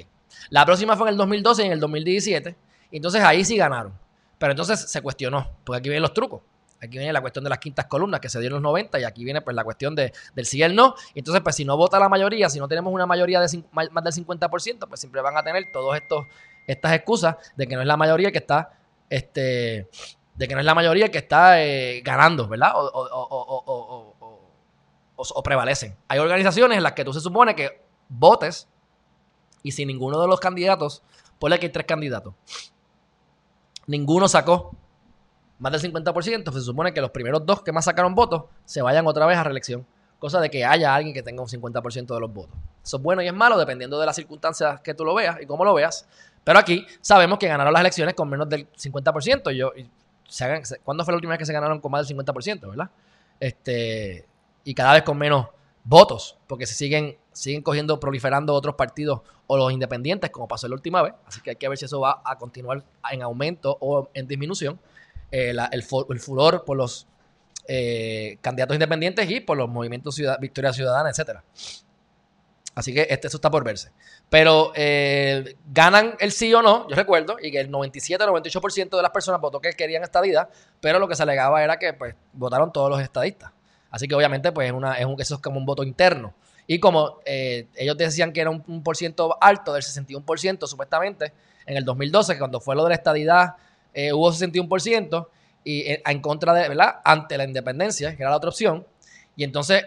La 0.51 0.65
próxima 0.65 0.97
fue 0.97 1.09
en 1.09 1.13
el 1.13 1.19
2012 1.19 1.63
y 1.63 1.67
en 1.67 1.73
el 1.73 1.81
2017. 1.81 2.57
Y 2.91 2.97
entonces 2.97 3.23
ahí 3.23 3.45
sí 3.45 3.57
ganaron. 3.57 3.93
Pero 4.39 4.53
entonces 4.53 4.81
se 4.81 5.01
cuestionó, 5.01 5.51
porque 5.65 5.79
aquí 5.79 5.89
vienen 5.89 6.03
los 6.03 6.15
trucos. 6.15 6.43
Aquí 6.83 6.99
viene 6.99 7.13
la 7.13 7.21
cuestión 7.21 7.45
de 7.45 7.51
las 7.51 7.61
quintas 7.61 7.87
columnas 7.87 8.19
que 8.19 8.29
se 8.29 8.41
dio 8.41 8.49
en 8.49 8.55
los 8.55 8.63
90 8.63 8.99
y 8.99 9.05
aquí 9.05 9.23
viene 9.23 9.41
pues 9.41 9.55
la 9.55 9.63
cuestión 9.63 9.95
de, 9.95 10.13
del 10.35 10.47
sí 10.47 10.59
y 10.59 10.63
el 10.65 10.75
no. 10.75 10.97
Entonces, 11.15 11.41
pues 11.41 11.55
si 11.55 11.65
no 11.65 11.77
vota 11.77 12.01
la 12.01 12.09
mayoría, 12.09 12.51
si 12.51 12.59
no 12.59 12.67
tenemos 12.67 12.93
una 12.93 13.07
mayoría 13.07 13.41
de 13.41 13.63
más 13.71 14.05
del 14.05 14.13
50%, 14.13 14.89
pues 14.89 15.01
siempre 15.01 15.21
van 15.21 15.37
a 15.37 15.45
tener 15.45 15.63
estos 15.63 16.27
estas 16.67 16.93
excusas 16.93 17.37
de 17.57 17.67
que 17.69 17.77
no 17.77 17.83
es 17.83 17.87
la 17.87 17.97
mayoría 17.97 18.33
que 18.33 18.39
está 18.39 18.73
este 19.13 19.89
de 20.35 20.49
que 20.49 20.55
no 20.55 20.61
es 20.61 20.67
la 20.67 20.75
mayoría 20.75 21.11
que 21.11 21.19
está 21.19 21.63
eh, 21.63 22.01
ganando, 22.03 22.49
¿verdad? 22.49 22.73
O, 22.75 24.15
o, 25.15 25.43
prevalecen. 25.43 25.95
Hay 26.09 26.19
organizaciones 26.19 26.79
en 26.79 26.83
las 26.83 26.93
que 26.93 27.05
tú 27.05 27.13
se 27.13 27.21
supone 27.21 27.55
que 27.55 27.83
votes 28.09 28.69
y 29.63 29.73
si 29.73 29.85
ninguno 29.85 30.21
de 30.21 30.27
los 30.27 30.41
candidatos, 30.41 31.03
ponle 31.39 31.59
que 31.59 31.67
hay 31.67 31.73
tres 31.73 31.87
candidatos, 31.87 32.35
ninguno 33.87 34.27
sacó 34.29 34.75
más 35.59 35.71
del 35.71 35.93
50%, 35.93 36.45
pues 36.45 36.57
se 36.57 36.63
supone 36.63 36.93
que 36.93 37.01
los 37.01 37.11
primeros 37.11 37.45
dos 37.47 37.63
que 37.63 37.71
más 37.71 37.85
sacaron 37.85 38.15
votos 38.15 38.45
se 38.65 38.83
vayan 38.83 39.07
otra 39.07 39.27
vez 39.27 39.37
a 39.37 39.45
reelección. 39.45 39.87
Cosa 40.19 40.41
de 40.41 40.51
que 40.51 40.65
haya 40.65 40.95
alguien 40.95 41.15
que 41.15 41.23
tenga 41.23 41.43
un 41.43 41.49
50% 41.49 42.15
de 42.15 42.21
los 42.21 42.33
votos. 42.33 42.57
Eso 42.83 42.97
es 42.97 43.03
bueno 43.03 43.23
y 43.23 43.27
es 43.27 43.35
malo 43.35 43.59
dependiendo 43.59 44.01
de 44.01 44.07
las 44.07 44.17
circunstancias 44.17 44.81
que 44.81 44.95
tú 44.95 45.05
lo 45.05 45.15
veas 45.15 45.41
y 45.41 45.47
cómo 45.47 45.65
lo 45.65 45.75
veas. 45.75 46.09
Pero 46.45 46.59
aquí 46.59 46.87
sabemos 47.01 47.39
que 47.39 47.49
ganaron 47.49 47.73
las 47.73 47.81
elecciones 47.81 48.15
con 48.15 48.29
menos 48.29 48.49
del 48.49 48.71
50%. 48.73 49.53
yo, 49.53 49.73
¿Cuándo 50.85 51.05
fue 51.05 51.13
la 51.13 51.17
última 51.17 51.33
vez 51.33 51.39
que 51.39 51.47
se 51.47 51.53
ganaron 51.53 51.81
con 51.81 51.93
más 51.93 52.07
del 52.07 52.17
50%, 52.17 52.69
verdad? 52.69 52.91
Este, 53.39 54.27
y 54.65 54.75
cada 54.75 54.95
vez 54.95 55.03
con 55.03 55.19
menos 55.19 55.49
votos, 55.85 56.39
porque 56.47 56.67
se 56.67 56.75
siguen, 56.75 57.17
siguen 57.33 57.63
cogiendo, 57.63 57.99
proliferando 57.99 58.55
otros 58.55 58.75
partidos 58.75 59.21
o 59.47 59.57
los 59.57 59.73
independientes, 59.73 60.31
como 60.31 60.49
pasó 60.49 60.69
la 60.69 60.75
última 60.75 61.03
vez. 61.03 61.15
Así 61.27 61.41
que 61.41 61.51
hay 61.51 61.57
que 61.57 61.69
ver 61.69 61.79
si 61.79 61.85
eso 61.85 62.01
va 62.01 62.23
a 62.25 62.39
continuar 62.39 62.85
en 63.11 63.23
aumento 63.23 63.77
o 63.81 64.09
en 64.15 64.27
disminución. 64.27 64.81
Eh, 65.31 65.55
el, 65.71 65.83
furor 65.83 66.65
por 66.65 66.77
los 66.77 67.07
eh, 67.67 68.39
candidatos 68.41 68.75
independientes 68.75 69.31
y 69.31 69.41
por 69.41 69.57
los 69.57 69.69
movimientos 69.69 70.21
Victoria 70.41 70.73
Ciudadana, 70.73 71.11
etcétera. 71.11 71.43
Así 72.75 72.95
que 72.95 73.07
este, 73.09 73.29
eso 73.29 73.37
está 73.37 73.51
por 73.51 73.65
verse. 73.65 73.91
Pero 74.33 74.73
eh, 74.75 75.57
ganan 75.71 76.15
el 76.19 76.33
sí 76.33 76.55
o 76.55 76.63
no, 76.63 76.89
yo 76.89 76.97
recuerdo, 76.97 77.37
y 77.39 77.53
que 77.53 77.61
el 77.61 77.71
97 77.71 78.25
98% 78.25 78.97
de 78.97 79.03
las 79.03 79.11
personas 79.11 79.43
votó 79.43 79.61
que 79.61 79.75
querían 79.75 80.03
estadidad, 80.03 80.49
pero 80.81 80.99
lo 80.99 81.07
que 81.07 81.15
se 81.15 81.23
alegaba 81.23 81.63
era 81.63 81.79
que 81.79 81.93
pues, 81.93 82.15
votaron 82.33 82.73
todos 82.73 82.89
los 82.89 83.03
estadistas. 83.03 83.53
Así 83.91 84.09
que 84.09 84.15
obviamente 84.15 84.51
pues, 84.51 84.69
es 84.69 84.73
una, 84.73 84.95
es 84.95 85.05
un, 85.05 85.21
eso 85.21 85.35
es 85.35 85.41
como 85.43 85.59
un 85.59 85.67
voto 85.67 85.85
interno. 85.85 86.33
Y 86.67 86.81
como 86.81 87.19
ellos 87.27 87.97
decían 87.99 88.33
que 88.33 88.41
era 88.41 88.49
un, 88.49 88.83
por 88.83 88.97
ciento 88.97 89.37
alto, 89.39 89.75
del 89.75 89.83
61% 89.83 90.67
supuestamente, 90.67 91.35
en 91.67 91.77
el 91.77 91.85
2012, 91.85 92.39
cuando 92.39 92.59
fue 92.59 92.75
lo 92.75 92.85
de 92.85 92.89
la 92.89 92.95
estadidad 92.95 93.57
eh, 93.93 94.15
hubo 94.15 94.33
61% 94.33 95.29
y 95.65 95.81
eh, 95.81 96.03
en 96.07 96.21
contra 96.21 96.55
de, 96.55 96.69
¿verdad? 96.69 97.01
Ante 97.05 97.37
la 97.37 97.45
independencia, 97.45 98.17
que 98.17 98.23
era 98.23 98.31
la 98.31 98.37
otra 98.37 98.49
opción. 98.49 98.87
Y 99.37 99.45
entonces 99.45 99.85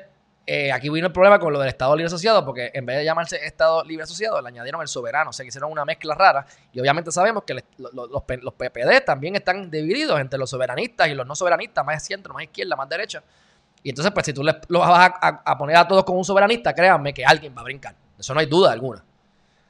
eh, 0.48 0.72
aquí 0.72 0.90
vino 0.90 1.08
el 1.08 1.14
problema 1.14 1.40
con 1.40 1.52
lo 1.52 1.60
del 1.60 1.70
Estado 1.70 1.96
Libre 1.96 2.08
Asociado, 2.08 2.46
porque 2.46 2.70
en 2.74 2.86
vez 2.86 2.98
de 2.98 3.06
llamarse 3.06 3.44
Estado 3.44 3.84
Libre 3.84 4.04
Asociado, 4.04 4.40
le 4.42 4.48
añadieron 4.50 4.80
el 4.82 4.88
soberano, 4.88 5.32
o 5.32 5.34
sea, 5.34 5.44
que 5.44 5.48
hicieron 5.48 5.72
una 5.72 5.86
mezcla 5.86 6.14
rara. 6.14 6.46
Y 6.72 6.80
obviamente 6.80 7.12
sabemos 7.12 7.44
que 7.44 7.56
los, 7.78 8.24
PPD 8.24 9.04
también 9.04 9.36
están 9.36 9.72
divididos 9.72 10.20
entre 10.20 10.38
los 10.38 10.50
soberanistas 10.50 11.08
y 11.08 11.16
los 11.16 11.26
no 11.26 11.36
soberanistas, 11.36 11.84
más 11.84 12.04
centro, 12.04 12.34
más 12.34 12.44
izquierda, 12.44 12.76
más 12.76 12.88
derecha. 12.88 13.24
Y 13.82 13.90
entonces, 13.90 14.12
pues 14.14 14.26
si 14.26 14.34
tú 14.34 14.44
los 14.44 14.58
vas 14.70 15.12
a, 15.20 15.58
poner 15.58 15.78
a 15.78 15.88
todos 15.88 16.04
como 16.04 16.20
un 16.20 16.26
soberanista, 16.26 16.74
créanme 16.74 17.14
que 17.14 17.26
alguien 17.26 17.56
va 17.56 17.62
a 17.62 17.64
brincar. 17.64 17.96
Eso 18.18 18.34
no 18.34 18.40
hay 18.40 18.46
duda 18.46 18.72
alguna. 18.72 19.04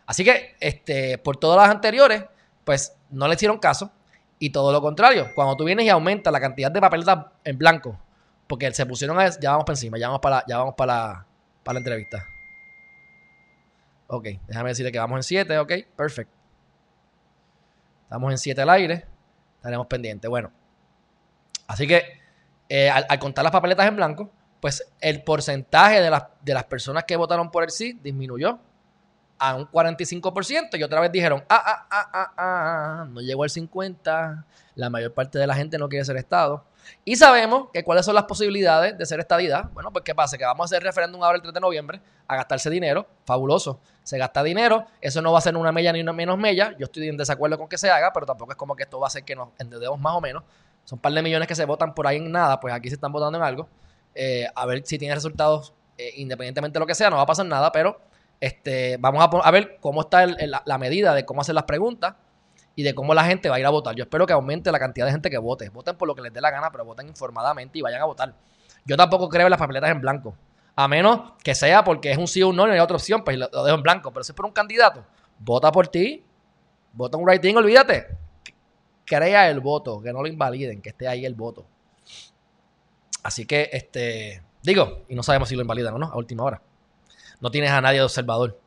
Así 0.06 0.26
que, 0.26 0.56
este, 0.60 1.18
por 1.18 1.38
todas 1.38 1.58
las 1.62 1.70
anteriores, 1.70 2.26
pues 2.66 2.96
no 3.10 3.28
le 3.28 3.36
hicieron 3.36 3.60
caso. 3.60 3.92
Y 4.40 4.50
todo 4.50 4.74
lo 4.74 4.82
contrario, 4.82 5.32
cuando 5.36 5.56
tú 5.56 5.64
vienes 5.64 5.86
y 5.86 5.90
aumentas 5.90 6.32
la 6.34 6.42
cantidad 6.42 6.70
de 6.70 6.82
papeletas 6.82 7.28
en 7.46 7.58
blanco, 7.58 7.98
porque 8.48 8.74
se 8.74 8.86
pusieron 8.86 9.20
a... 9.20 9.30
Ya 9.40 9.52
vamos 9.52 9.66
para 9.66 9.76
encima, 9.76 9.98
ya 9.98 10.08
vamos 10.08 10.22
para, 10.22 10.44
ya 10.48 10.58
vamos 10.58 10.76
para, 10.76 10.94
la, 10.94 11.26
para 11.64 11.74
la 11.74 11.80
entrevista. 11.80 12.28
Ok, 14.08 14.28
déjame 14.48 14.70
decirle 14.70 14.92
que 14.92 15.00
vamos 15.00 15.18
en 15.18 15.24
7, 15.24 15.58
ok, 15.60 15.74
perfecto. 15.96 16.36
Estamos 18.04 18.32
en 18.32 18.38
7 18.38 18.62
al 18.62 18.70
aire, 18.70 19.06
estaremos 19.56 19.88
pendientes. 19.88 20.30
Bueno, 20.30 20.52
así 21.68 21.88
que 21.88 22.20
eh, 22.70 22.90
al, 22.90 23.20
contar 23.20 23.44
las 23.44 23.52
papeletas 23.52 23.88
en 23.88 23.96
blanco, 23.96 24.30
pues 24.60 24.88
el 25.02 25.24
porcentaje 25.24 26.02
de 26.02 26.10
las, 26.10 26.24
de 26.42 26.54
las 26.54 26.66
personas 26.66 27.04
que 27.06 27.16
votaron 27.16 27.52
por 27.52 27.64
el 27.64 27.72
sí 27.72 28.00
disminuyó 28.02 28.60
a 29.38 29.56
un 29.56 29.68
45% 29.68 30.78
y 30.78 30.84
otra 30.84 31.02
vez 31.02 31.12
dijeron, 31.12 31.44
ah, 31.50 31.64
ah, 31.66 31.88
ah, 31.90 32.10
ah, 32.14 32.34
ah, 32.38 33.08
no 33.10 33.22
llegó 33.22 33.44
al 33.44 33.50
50%, 33.50 34.44
la 34.76 34.90
mayor 34.90 35.14
parte 35.14 35.40
de 35.40 35.48
la 35.48 35.56
gente 35.56 35.78
no 35.78 35.90
quiere 35.90 36.06
ser 36.06 36.18
Estado. 36.18 36.64
Y 37.04 37.16
sabemos 37.16 37.70
que 37.74 37.84
cuáles 37.84 38.06
son 38.06 38.16
las 38.16 38.26
posibilidades 38.26 38.98
de 38.98 39.06
ser 39.06 39.20
estadidad. 39.20 39.70
Bueno, 39.72 39.92
pues 39.92 40.04
¿qué 40.04 40.16
pasa? 40.16 40.38
Que 40.38 40.46
vamos 40.46 40.64
a 40.64 40.66
hacer 40.66 40.84
referéndum 40.84 41.24
ahora 41.24 41.36
el 41.36 41.42
3 41.42 41.54
de 41.54 41.60
noviembre 41.60 42.02
a 42.28 42.36
gastarse 42.36 42.70
dinero. 42.70 43.08
Fabuloso. 43.26 43.80
Se 44.04 44.18
gasta 44.18 44.44
dinero. 44.44 44.86
Eso 45.02 45.22
no 45.22 45.32
va 45.32 45.40
a 45.40 45.42
ser 45.42 45.56
una 45.58 45.72
mella 45.72 45.92
ni 45.94 46.02
una 46.02 46.14
menos 46.14 46.38
mella. 46.38 46.76
Yo 46.78 46.86
estoy 46.86 47.08
en 47.08 47.18
desacuerdo 47.18 47.58
con 47.58 47.68
que 47.68 47.78
se 47.78 47.90
haga, 47.90 48.12
pero 48.14 48.26
tampoco 48.26 48.52
es 48.52 48.58
como 48.58 48.76
que 48.76 48.84
esto 48.84 49.00
va 49.00 49.08
a 49.08 49.10
hacer 49.10 49.24
que 49.24 49.36
nos 49.36 49.50
endeudemos 49.60 50.00
más 50.00 50.16
o 50.16 50.22
menos. 50.22 50.44
Son 50.84 50.98
un 50.98 51.02
par 51.02 51.14
de 51.14 51.22
millones 51.22 51.48
que 51.48 51.56
se 51.56 51.66
votan 51.66 51.94
por 51.94 52.08
ahí 52.08 52.18
en 52.18 52.32
nada. 52.32 52.60
Pues 52.60 52.74
aquí 52.74 52.90
se 52.90 52.96
están 52.96 53.12
votando 53.12 53.38
en 53.38 53.44
algo. 53.44 53.68
Eh, 54.14 54.48
a 54.54 54.66
ver 54.66 54.86
si 54.86 54.98
tiene 54.98 55.16
resultados 55.16 55.74
eh, 55.98 56.14
independientemente 56.18 56.78
de 56.78 56.80
lo 56.80 56.88
que 56.88 56.96
sea. 56.96 57.10
No 57.10 57.18
va 57.18 57.24
a 57.24 57.26
pasar 57.26 57.46
nada, 57.46 57.72
pero 57.72 58.00
este, 58.40 58.98
vamos 58.98 59.28
a, 59.44 59.52
ver 59.52 59.78
cómo 59.80 60.02
está 60.02 60.26
la, 60.28 60.78
medida 60.78 61.14
de 61.14 61.26
cómo 61.26 61.42
hacer 61.42 61.56
las 61.56 61.64
preguntas 61.64 62.16
y 62.76 62.84
de 62.84 62.94
cómo 62.94 63.14
la 63.14 63.24
gente 63.24 63.50
va 63.50 63.56
a 63.56 63.60
ir 63.60 63.66
a 63.66 63.70
votar. 63.70 63.96
Yo 63.96 64.04
espero 64.04 64.26
que 64.26 64.34
aumente 64.34 64.72
la 64.72 64.80
cantidad 64.80 65.06
de 65.06 65.12
gente 65.12 65.30
que 65.30 65.38
vote. 65.38 65.70
Voten 65.70 65.96
por 65.96 66.08
lo 66.08 66.16
que 66.16 66.22
les 66.22 66.34
dé 66.34 66.42
la 66.42 66.52
gana, 66.52 66.72
pero 66.72 66.86
voten 66.86 67.08
informadamente 67.08 67.80
y 67.80 67.82
vayan 67.82 68.02
a 68.02 68.06
votar. 68.06 68.34
Yo 68.86 68.98
tampoco 68.98 69.30
creo 69.30 69.48
en 69.48 69.52
las 69.52 69.60
papeletas 69.60 69.90
en 69.90 70.02
blanco. 70.02 70.36
A 70.76 70.88
menos 70.88 71.34
que 71.44 71.56
sea 71.56 71.84
porque 71.84 72.12
es 72.12 72.18
un 72.18 72.28
sí 72.28 72.44
o 72.44 72.50
un 72.50 72.56
no 72.56 72.64
y 72.64 72.68
no 72.68 72.74
hay 72.74 72.80
otra 72.80 72.98
opción, 72.98 73.24
pues 73.24 73.38
lo, 73.38 73.48
dejo 73.48 73.76
en 73.76 73.84
blanco. 73.84 74.12
Pero 74.12 74.24
si 74.24 74.32
es 74.32 74.36
por 74.36 74.46
un 74.46 74.52
candidato, 74.52 75.06
vota 75.40 75.72
por 75.72 75.88
ti. 75.88 76.24
Vota 76.94 77.18
un 77.18 77.26
writing, 77.26 77.56
olvídate. 77.56 78.08
Crea 79.06 79.50
el 79.50 79.60
voto, 79.60 80.02
que 80.02 80.12
no 80.12 80.22
lo 80.22 80.28
invaliden, 80.28 80.82
que 80.82 80.90
esté 80.90 81.08
ahí 81.08 81.26
el 81.26 81.36
voto. 81.36 81.66
Así 83.24 83.46
que, 83.46 83.70
este, 83.72 84.44
digo, 84.62 85.06
y 85.08 85.16
no 85.16 85.24
sabemos 85.24 85.50
si 85.50 85.56
lo 85.56 85.62
invalidan 85.62 85.94
o 85.94 85.98
no 85.98 86.08
a 86.08 86.18
última 86.18 86.44
hora 86.44 86.62
no 87.40 87.52
tienes 87.52 87.72
a 87.72 87.82
nadie 87.82 88.00
de 88.00 88.06
observador. 88.06 88.60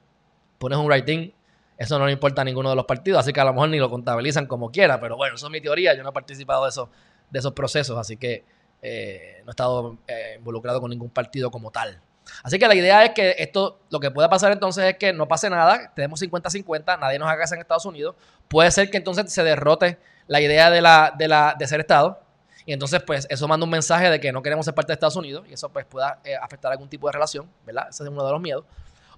Pones 0.58 0.78
un 0.78 0.90
rating, 0.90 1.30
eso 1.78 1.98
no 1.98 2.06
le 2.06 2.12
importa 2.12 2.42
a 2.42 2.44
ninguno 2.44 2.68
de 2.70 2.76
los 2.76 2.84
partidos, 2.84 3.20
así 3.20 3.32
que 3.32 3.40
a 3.40 3.44
lo 3.44 3.54
mejor 3.54 3.68
ni 3.68 3.78
lo 3.78 3.88
contabilizan 3.88 4.46
como 4.46 4.70
quiera, 4.70 5.00
pero 5.00 5.16
bueno, 5.16 5.36
eso 5.36 5.46
es 5.46 5.52
mi 5.52 5.60
teoría, 5.60 5.94
yo 5.94 6.02
no 6.02 6.10
he 6.10 6.12
participado 6.12 6.64
de 6.64 6.70
esos, 6.70 6.88
de 7.30 7.38
esos 7.38 7.52
procesos, 7.52 7.96
así 7.96 8.16
que 8.16 8.44
eh, 8.82 9.40
no 9.44 9.50
he 9.50 9.52
estado 9.52 9.96
eh, 10.08 10.34
involucrado 10.38 10.80
con 10.80 10.90
ningún 10.90 11.10
partido 11.10 11.50
como 11.50 11.70
tal. 11.70 12.00
Así 12.42 12.58
que 12.58 12.68
la 12.68 12.74
idea 12.74 13.04
es 13.04 13.12
que 13.12 13.36
esto, 13.38 13.80
lo 13.90 14.00
que 14.00 14.10
pueda 14.10 14.28
pasar 14.28 14.52
entonces 14.52 14.84
es 14.84 14.96
que 14.98 15.12
no 15.12 15.28
pase 15.28 15.48
nada, 15.48 15.92
tenemos 15.94 16.20
50-50, 16.20 16.98
nadie 16.98 17.18
nos 17.18 17.28
haga 17.28 17.44
eso 17.44 17.54
en 17.54 17.60
Estados 17.60 17.86
Unidos. 17.86 18.16
Puede 18.48 18.70
ser 18.70 18.90
que 18.90 18.98
entonces 18.98 19.32
se 19.32 19.42
derrote 19.42 19.98
la 20.26 20.40
idea 20.40 20.70
de, 20.70 20.82
la, 20.82 21.14
de, 21.16 21.28
la, 21.28 21.54
de 21.58 21.66
ser 21.66 21.80
Estado, 21.80 22.20
y 22.68 22.74
entonces, 22.74 23.02
pues, 23.02 23.26
eso 23.30 23.48
manda 23.48 23.64
un 23.64 23.70
mensaje 23.70 24.10
de 24.10 24.20
que 24.20 24.30
no 24.30 24.42
queremos 24.42 24.66
ser 24.66 24.74
parte 24.74 24.88
de 24.88 24.92
Estados 24.92 25.16
Unidos 25.16 25.46
y 25.48 25.54
eso, 25.54 25.70
pues, 25.70 25.86
pueda 25.86 26.20
eh, 26.22 26.36
afectar 26.36 26.70
algún 26.70 26.86
tipo 26.86 27.06
de 27.06 27.12
relación, 27.12 27.48
¿verdad? 27.64 27.86
Ese 27.88 28.02
es 28.02 28.10
uno 28.10 28.22
de 28.22 28.30
los 28.30 28.42
miedos. 28.42 28.66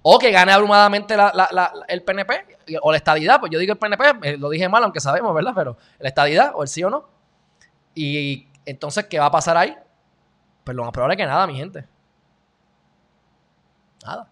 O 0.03 0.17
que 0.17 0.31
gane 0.31 0.51
abrumadamente 0.51 1.15
el 1.87 2.03
PNP 2.03 2.57
o 2.81 2.91
la 2.91 2.97
estadidad. 2.97 3.39
Pues 3.39 3.51
yo 3.51 3.59
digo 3.59 3.73
el 3.73 3.79
PNP, 3.79 4.03
eh, 4.23 4.37
lo 4.37 4.49
dije 4.49 4.67
mal, 4.67 4.83
aunque 4.83 4.99
sabemos, 4.99 5.33
¿verdad? 5.33 5.53
Pero 5.55 5.77
la 5.99 6.09
estadidad 6.09 6.51
o 6.55 6.63
el 6.63 6.67
sí 6.67 6.83
o 6.83 6.89
no. 6.89 7.07
Y 7.93 8.47
entonces, 8.65 9.05
¿qué 9.05 9.19
va 9.19 9.27
a 9.27 9.31
pasar 9.31 9.57
ahí? 9.57 9.75
Pues 10.63 10.75
lo 10.75 10.83
más 10.83 10.91
probable 10.91 11.15
es 11.15 11.17
que 11.17 11.25
nada, 11.25 11.45
mi 11.45 11.55
gente. 11.55 11.87
Nada. 14.03 14.27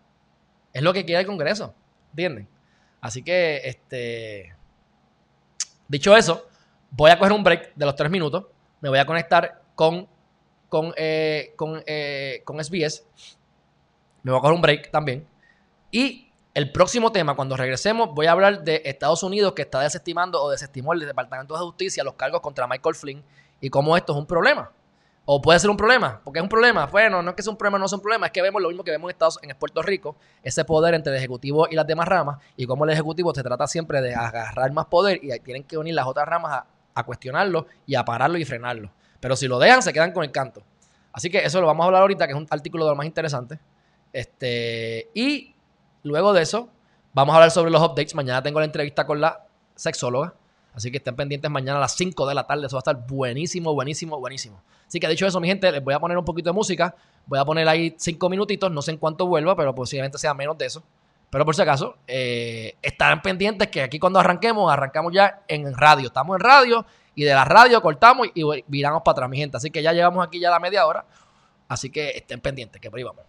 Es 0.74 0.82
lo 0.82 0.94
que 0.94 1.06
quiere 1.06 1.22
el 1.22 1.28
Congreso. 1.28 1.74
¿Entienden? 2.12 2.48
Así 3.02 3.22
que, 3.22 3.62
este. 3.64 4.56
Dicho 5.88 6.16
eso, 6.16 6.48
voy 6.92 7.12
a 7.12 7.20
coger 7.20 7.34
un 7.34 7.44
break 7.44 7.74
de 7.76 7.86
los 7.86 7.96
tres 7.96 8.10
minutos 8.10 8.46
me 8.82 8.90
voy 8.90 9.00
a 9.00 9.06
conectar 9.06 9.62
con, 9.76 10.08
con, 10.68 10.94
eh, 10.96 11.54
con, 11.56 11.82
eh, 11.86 12.42
con 12.46 12.64
SBS. 12.64 13.06
Me 14.24 14.32
voy 14.32 14.40
a 14.40 14.42
coger 14.42 14.56
un 14.56 14.62
break 14.62 14.92
también. 14.92 15.28
Y 15.92 16.30
el 16.54 16.72
próximo 16.72 17.12
tema, 17.12 17.36
cuando 17.36 17.56
regresemos, 17.56 18.14
voy 18.14 18.26
a 18.26 18.32
hablar 18.32 18.64
de 18.64 18.82
Estados 18.86 19.24
Unidos 19.24 19.54
que 19.54 19.62
está 19.62 19.82
desestimando 19.82 20.42
o 20.42 20.50
desestimó 20.50 20.94
el 20.94 21.00
Departamento 21.00 21.54
de 21.54 21.62
Justicia 21.62 22.04
los 22.04 22.16
cargos 22.16 22.42
contra 22.42 22.68
Michael 22.68 22.96
Flynn 22.96 23.24
y 23.62 23.70
cómo 23.70 23.96
esto 23.96 24.14
es 24.14 24.20
un 24.20 24.26
problema. 24.26 24.72
O 25.32 25.42
puede 25.42 25.60
ser 25.60 25.70
un 25.70 25.78
problema, 25.78 26.22
porque 26.24 26.40
es 26.40 26.44
un 26.44 26.50
problema. 26.50 26.88
Bueno, 26.88 27.22
no 27.22 27.30
es 27.30 27.36
que 27.36 27.44
sea 27.44 27.52
un 27.52 27.58
problema, 27.58 27.78
no 27.78 27.86
es 27.86 27.94
un 27.94 28.02
problema, 28.02 28.26
es 28.26 28.32
que 28.32 28.42
vemos 28.42 28.62
lo 28.62 28.70
mismo 28.70 28.84
que 28.84 28.90
vemos 28.90 29.10
en 29.10 29.14
Estados 29.14 29.40
en 29.44 29.56
Puerto 29.56 29.84
Rico, 29.84 30.16
ese 30.42 30.66
poder 30.66 30.96
entre 30.96 31.12
el 31.12 31.20
Ejecutivo 31.20 31.68
y 31.70 31.76
las 31.76 31.86
demás 31.86 32.08
ramas, 32.08 32.40
y 32.58 32.66
cómo 32.66 32.84
el 32.86 32.90
Ejecutivo 32.90 33.34
se 33.36 33.44
trata 33.44 33.68
siempre 33.68 34.02
de 34.02 34.16
agarrar 34.16 34.72
más 34.72 34.88
poder 34.88 35.20
y 35.24 35.40
tienen 35.42 35.66
que 35.66 35.78
unir 35.78 35.94
las 35.94 36.08
otras 36.08 36.28
ramas 36.28 36.64
a, 36.96 37.04
cuestionarlo 37.04 37.68
y 37.86 37.96
a 37.96 38.04
pararlo 38.04 38.38
y 38.38 38.44
frenarlo. 38.44 38.92
Pero 39.22 39.38
si 39.38 39.48
lo 39.48 39.58
dejan, 39.58 39.82
se 39.82 39.94
quedan 39.94 40.12
con 40.12 40.24
el 40.24 40.32
canto. 40.32 40.64
Así 41.14 41.30
que 41.30 41.38
eso 41.38 41.62
lo 41.62 41.68
vamos 41.68 41.84
a 41.84 41.86
hablar 41.86 42.02
ahorita, 42.02 42.28
que 42.28 42.34
es 42.34 42.38
un 42.38 42.48
artículo 42.50 42.84
de 42.84 42.92
lo 42.92 42.96
más 42.98 43.06
interesante. 43.06 43.58
Este, 44.12 45.10
y 45.14 45.56
luego 46.04 46.34
de 46.34 46.42
eso, 46.42 46.70
vamos 47.14 47.34
a 47.34 47.38
hablar 47.38 47.52
sobre 47.52 47.72
los 47.72 47.82
updates. 47.82 48.16
Mañana 48.16 48.42
tengo 48.44 48.60
la 48.60 48.66
entrevista 48.66 49.06
con 49.06 49.22
la 49.22 49.46
sexóloga. 49.76 50.34
Así 50.74 50.92
que 50.92 50.98
estén 50.98 51.16
pendientes 51.16 51.50
mañana 51.50 51.78
a 51.78 51.82
las 51.82 51.96
5 51.96 52.28
de 52.28 52.36
la 52.36 52.46
tarde. 52.46 52.68
Eso 52.68 52.76
va 52.76 52.80
a 52.80 52.92
estar 52.92 53.08
buenísimo, 53.08 53.74
buenísimo, 53.74 54.20
buenísimo. 54.20 54.62
Así 54.88 55.00
que 55.00 55.08
dicho 55.08 55.26
eso, 55.26 55.40
mi 55.40 55.48
gente, 55.48 55.72
les 55.72 55.84
voy 55.84 55.94
a 55.94 56.00
poner 56.00 56.18
un 56.18 56.26
poquito 56.26 56.50
de 56.50 56.54
música. 56.54 56.96
Voy 57.26 57.40
a 57.40 57.46
poner 57.46 57.68
ahí 57.68 57.96
5 57.98 58.30
minutitos. 58.30 58.72
No 58.72 58.82
sé 58.82 58.92
en 58.92 58.98
cuánto 58.98 59.28
vuelva, 59.28 59.56
pero 59.56 59.74
posiblemente 59.74 60.18
sea 60.18 60.34
menos 60.34 60.58
de 60.58 60.68
eso. 60.68 60.84
Pero 61.30 61.46
por 61.46 61.56
si 61.56 61.62
acaso, 61.62 61.98
eh, 62.08 62.76
estarán 62.82 63.22
pendientes 63.22 63.68
que 63.68 63.84
aquí 63.84 64.00
cuando 64.00 64.20
arranquemos, 64.20 64.72
arrancamos 64.72 65.14
ya 65.14 65.42
en 65.48 65.76
radio. 65.76 66.08
Estamos 66.08 66.36
en 66.36 66.42
radio 66.42 66.86
y 67.14 67.24
de 67.24 67.34
la 67.34 67.46
radio 67.46 67.82
cortamos 67.82 68.28
y 68.34 68.44
viramos 68.68 69.02
para 69.04 69.14
atrás, 69.14 69.30
mi 69.30 69.38
gente. 69.38 69.58
Así 69.58 69.70
que 69.70 69.84
ya 69.84 69.94
llegamos 69.94 70.26
aquí 70.26 70.40
ya 70.40 70.50
la 70.50 70.60
media 70.60 70.86
hora. 70.86 71.06
Así 71.68 71.92
que 71.92 72.10
estén 72.12 72.42
pendientes, 72.42 72.82
que 72.82 72.90
por 72.90 72.98
ahí 72.98 73.04
vamos. 73.04 73.29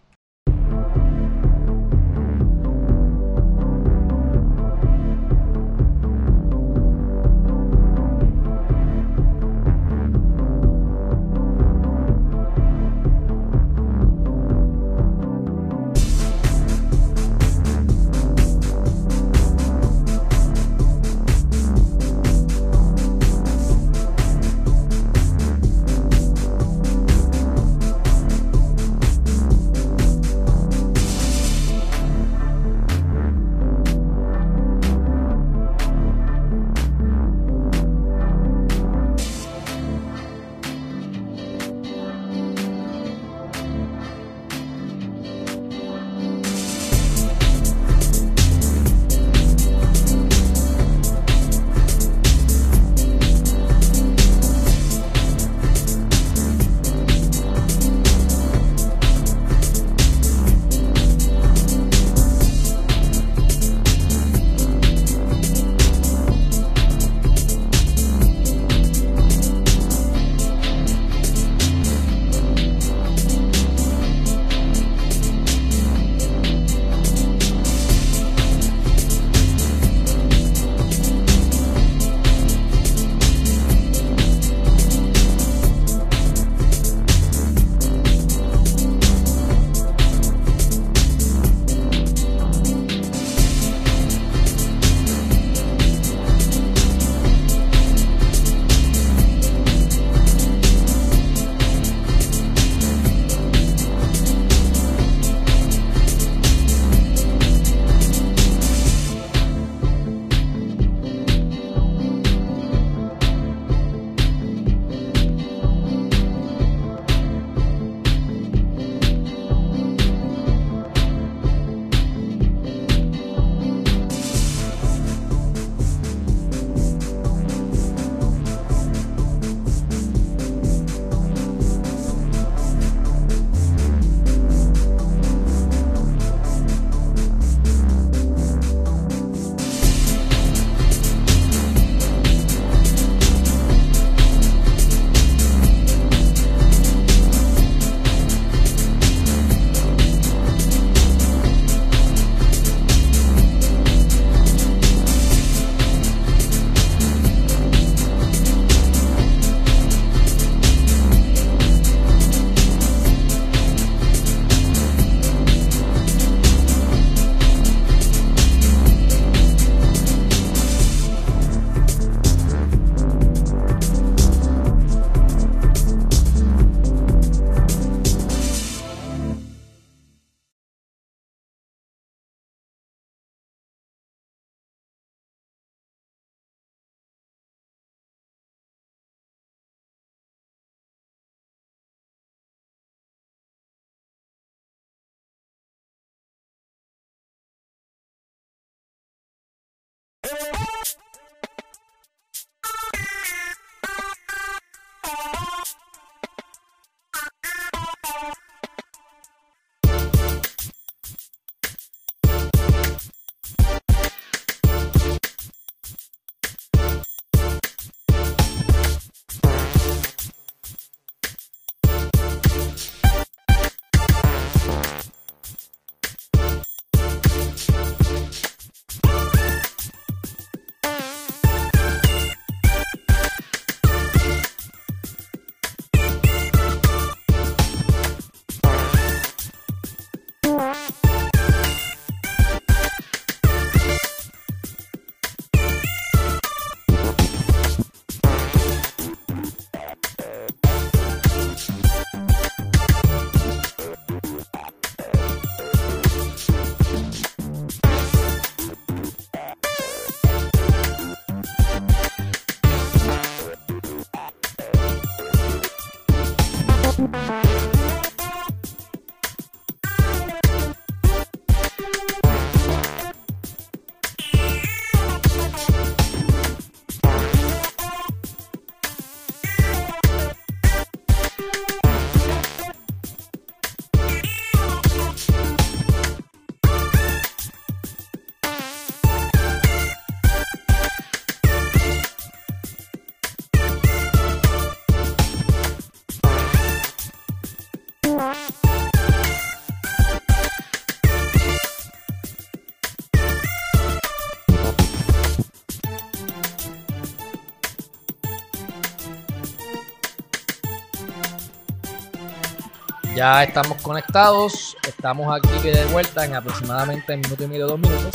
Ya 313.15 313.43
estamos 313.43 313.81
conectados, 313.81 314.77
estamos 314.87 315.35
aquí 315.35 315.69
de 315.69 315.85
vuelta 315.85 316.23
en 316.25 316.33
aproximadamente 316.33 317.13
un 317.13 317.21
minuto 317.21 317.43
y 317.43 317.47
medio, 317.47 317.67
dos 317.67 317.79
minutos. 317.79 318.11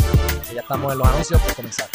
Ya 0.54 0.62
estamos 0.62 0.92
en 0.92 0.98
los 0.98 1.08
anuncios, 1.08 1.40
pues 1.42 1.54
comenzar. 1.54 1.88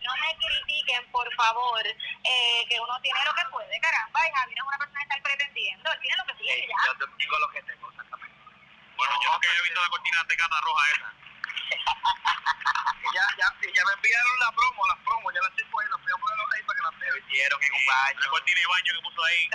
no 0.00 0.14
me 0.16 0.30
critiquen. 0.38 1.10
Por 1.12 1.34
favor, 1.34 1.86
eh, 1.86 2.66
que 2.68 2.80
uno 2.80 3.00
tiene 3.00 3.20
lo 3.24 3.34
que 3.34 3.44
puede, 3.50 3.80
caramba. 3.80 4.20
Y 4.26 4.32
Javier 4.32 4.58
es 4.58 4.64
una 4.64 4.78
persona 4.78 5.00
que 5.00 5.16
está 5.16 5.22
pretendiendo. 5.22 5.92
Él 5.92 6.00
tiene 6.00 6.16
lo 6.16 6.24
que 6.26 6.34
tiene. 6.34 6.66
ya. 6.68 6.74
Yo 6.86 7.06
tengo 7.16 7.38
lo 7.38 7.48
que 7.50 7.62
tengo, 7.62 7.90
exactamente. 7.90 8.36
Bueno, 8.96 9.12
yo 9.22 9.32
nunca 9.32 9.48
había 9.48 9.62
visto 9.62 9.80
la 9.80 9.88
cortina 9.88 10.24
de 10.24 10.36
cata 10.36 10.60
roja 10.60 10.90
esa. 10.90 11.12
ya, 13.14 13.24
ya, 13.38 13.46
ya 13.62 13.84
me 13.86 13.92
enviaron 13.94 14.38
la 14.40 14.52
promo, 14.52 14.86
las 14.88 14.98
promos, 15.04 15.32
ya 15.34 15.40
las 15.40 15.50
estoy 15.50 15.64
poniendo, 15.70 15.96
las 15.98 16.14
a 16.14 16.18
poner 16.18 16.38
ahí 16.54 16.62
para 16.64 16.76
que 16.76 16.82
las 16.82 16.98
vean. 16.98 17.14
Me 17.14 17.66
en 17.66 17.74
un 17.74 17.86
baño. 17.86 18.20
La 18.20 18.28
cortina 18.28 18.60
de 18.60 18.66
baño 18.66 18.92
que 18.94 19.02
puso 19.02 19.24
ahí. 19.24 19.50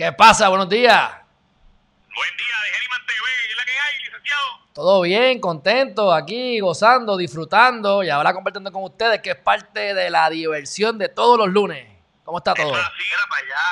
¿Qué 0.00 0.10
pasa? 0.14 0.48
Buenos 0.48 0.70
días. 0.70 0.96
Buen 0.96 2.36
día 2.38 2.54
de 2.64 2.70
Geriman 2.72 3.06
TV. 3.06 3.20
¿Qué 3.44 3.50
es 3.50 3.56
la 3.58 3.64
que 3.66 3.70
hay, 3.70 4.02
licenciado? 4.02 4.48
Todo 4.72 5.02
bien, 5.02 5.38
contento, 5.38 6.14
aquí 6.14 6.58
gozando, 6.58 7.18
disfrutando 7.18 8.02
y 8.02 8.08
ahora 8.08 8.32
compartiendo 8.32 8.72
con 8.72 8.82
ustedes 8.84 9.20
que 9.20 9.32
es 9.32 9.36
parte 9.36 9.92
de 9.92 10.08
la 10.08 10.30
diversión 10.30 10.96
de 10.96 11.10
todos 11.10 11.36
los 11.36 11.48
lunes. 11.48 11.86
¿Cómo 12.24 12.38
está 12.38 12.54
todo? 12.54 12.68
Sí. 12.68 12.72
Muy 12.72 12.78
bien, 12.78 13.18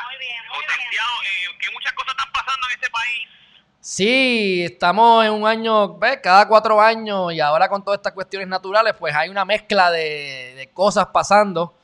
muy 0.04 0.18
bien. 0.18 0.90
Eh, 0.92 1.58
que 1.58 1.70
muchas 1.72 1.94
cosas 1.94 2.10
están 2.10 2.30
pasando 2.30 2.66
en 2.66 2.74
este 2.74 2.90
país. 2.90 3.28
Sí, 3.80 4.64
estamos 4.66 5.24
en 5.24 5.32
un 5.32 5.46
año, 5.46 5.96
¿ves? 5.96 6.18
cada 6.22 6.46
cuatro 6.46 6.78
años 6.78 7.32
y 7.32 7.40
ahora 7.40 7.70
con 7.70 7.82
todas 7.82 8.00
estas 8.00 8.12
cuestiones 8.12 8.48
naturales, 8.48 8.92
pues 8.98 9.14
hay 9.14 9.30
una 9.30 9.46
mezcla 9.46 9.90
de 9.90 10.70
cosas 10.74 11.06
pasando, 11.06 11.74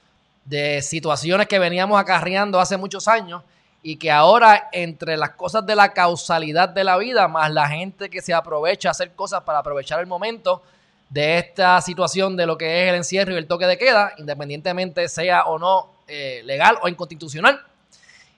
de 0.45 0.83
situaciones 0.83 1.49
que 1.49 1.59
veníamos 1.59 1.99
acarreando 1.99 2.61
hace 2.61 2.77
muchos 2.77 3.09
años 3.09 3.43
y 3.87 3.97
que 3.97 4.11
ahora 4.11 4.71
entre 4.73 5.19
las 5.19 5.33
cosas 5.33 5.67
de 5.67 5.77
la 5.77 5.93
causalidad 5.93 6.71
de 6.71 6.85
la 6.85 6.97
vida, 6.97 7.29
más 7.29 7.53
la 7.53 7.69
gente 7.69 8.09
que 8.09 8.23
se 8.23 8.33
aprovecha 8.33 8.89
a 8.89 8.93
hacer 8.93 9.13
cosas 9.13 9.43
para 9.43 9.59
aprovechar 9.59 10.01
el 10.01 10.07
momento 10.07 10.63
de 11.11 11.37
esta 11.37 11.79
situación 11.83 12.35
de 12.35 12.47
lo 12.47 12.57
que 12.57 12.83
es 12.83 12.89
el 12.89 12.95
encierro 12.95 13.35
y 13.35 13.37
el 13.37 13.47
toque 13.47 13.67
de 13.67 13.77
queda, 13.77 14.15
independientemente 14.17 15.07
sea 15.07 15.45
o 15.45 15.59
no 15.59 15.91
eh, 16.09 16.41
legal 16.47 16.79
o 16.81 16.89
inconstitucional. 16.89 17.61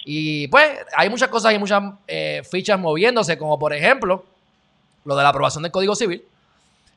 Y 0.05 0.49
pues 0.49 0.69
hay 0.97 1.09
muchas 1.09 1.29
cosas 1.29 1.55
y 1.55 1.61
muchas 1.61 1.81
eh, 2.09 2.43
fichas 2.51 2.81
moviéndose, 2.81 3.39
como 3.39 3.57
por 3.57 3.73
ejemplo 3.73 4.25
lo 5.05 5.15
de 5.15 5.23
la 5.23 5.29
aprobación 5.29 5.63
del 5.63 5.71
Código 5.71 5.95
Civil, 5.95 6.25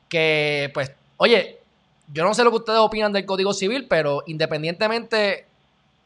que 0.08 0.72
pues, 0.74 0.90
oye, 1.18 1.60
yo 2.12 2.24
no 2.24 2.34
sé 2.34 2.42
lo 2.42 2.50
que 2.50 2.56
ustedes 2.56 2.80
opinan 2.80 3.12
del 3.12 3.26
Código 3.26 3.54
Civil, 3.54 3.86
pero 3.88 4.24
independientemente 4.26 5.46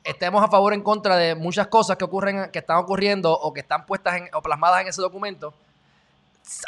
estemos 0.04 0.44
a 0.44 0.48
favor 0.48 0.72
o 0.72 0.76
en 0.76 0.82
contra 0.82 1.16
de 1.16 1.34
muchas 1.34 1.66
cosas 1.66 1.96
que 1.96 2.04
ocurren, 2.04 2.50
que 2.52 2.60
están 2.60 2.76
ocurriendo 2.76 3.32
o 3.32 3.52
que 3.52 3.60
están 3.60 3.86
puestas 3.86 4.20
o 4.32 4.42
plasmadas 4.42 4.82
en 4.82 4.88
ese 4.88 5.00
documento, 5.00 5.54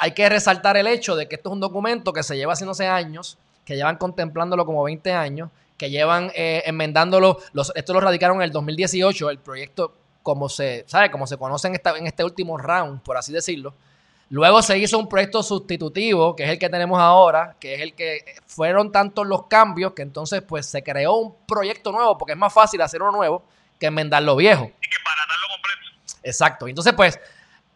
hay 0.00 0.12
que 0.12 0.28
resaltar 0.28 0.76
el 0.76 0.86
hecho 0.86 1.14
de 1.14 1.28
que 1.28 1.36
esto 1.36 1.50
es 1.50 1.52
un 1.52 1.60
documento 1.60 2.12
que 2.12 2.22
se 2.22 2.36
lleva 2.36 2.54
haciéndose 2.54 2.86
años, 2.86 3.38
que 3.64 3.76
llevan 3.76 3.96
contemplándolo 3.96 4.64
como 4.64 4.82
20 4.82 5.12
años, 5.12 5.50
que 5.76 5.90
llevan 5.90 6.32
eh, 6.34 6.62
enmendándolo, 6.64 7.38
los, 7.52 7.72
esto 7.74 7.92
lo 7.92 8.00
radicaron 8.00 8.38
en 8.38 8.44
el 8.44 8.52
2018, 8.52 9.30
el 9.30 9.38
proyecto 9.38 9.92
como 10.22 10.48
se, 10.48 10.84
¿sabe? 10.88 11.10
Como 11.10 11.26
se 11.26 11.36
conoce 11.36 11.68
en, 11.68 11.74
esta, 11.74 11.96
en 11.96 12.06
este 12.06 12.24
último 12.24 12.56
round, 12.58 13.02
por 13.02 13.16
así 13.16 13.32
decirlo. 13.32 13.74
Luego 14.28 14.60
se 14.60 14.76
hizo 14.78 14.98
un 14.98 15.08
proyecto 15.08 15.42
sustitutivo, 15.42 16.34
que 16.34 16.44
es 16.44 16.50
el 16.50 16.58
que 16.58 16.68
tenemos 16.68 16.98
ahora, 17.00 17.54
que 17.60 17.74
es 17.74 17.80
el 17.80 17.94
que 17.94 18.24
fueron 18.46 18.90
tantos 18.90 19.26
los 19.26 19.46
cambios 19.46 19.92
que 19.92 20.02
entonces 20.02 20.42
pues 20.42 20.66
se 20.66 20.82
creó 20.82 21.14
un 21.14 21.34
proyecto 21.46 21.92
nuevo, 21.92 22.18
porque 22.18 22.32
es 22.32 22.38
más 22.38 22.52
fácil 22.52 22.80
hacer 22.82 23.02
uno 23.02 23.12
nuevo 23.12 23.44
que 23.78 23.86
enmendar 23.86 24.22
lo 24.24 24.34
viejo. 24.34 24.64
Y 24.64 24.88
que 24.88 24.96
para 25.04 25.20
darlo 25.28 25.46
completo. 25.52 26.20
Exacto. 26.24 26.66
Entonces 26.66 26.92
pues 26.94 27.20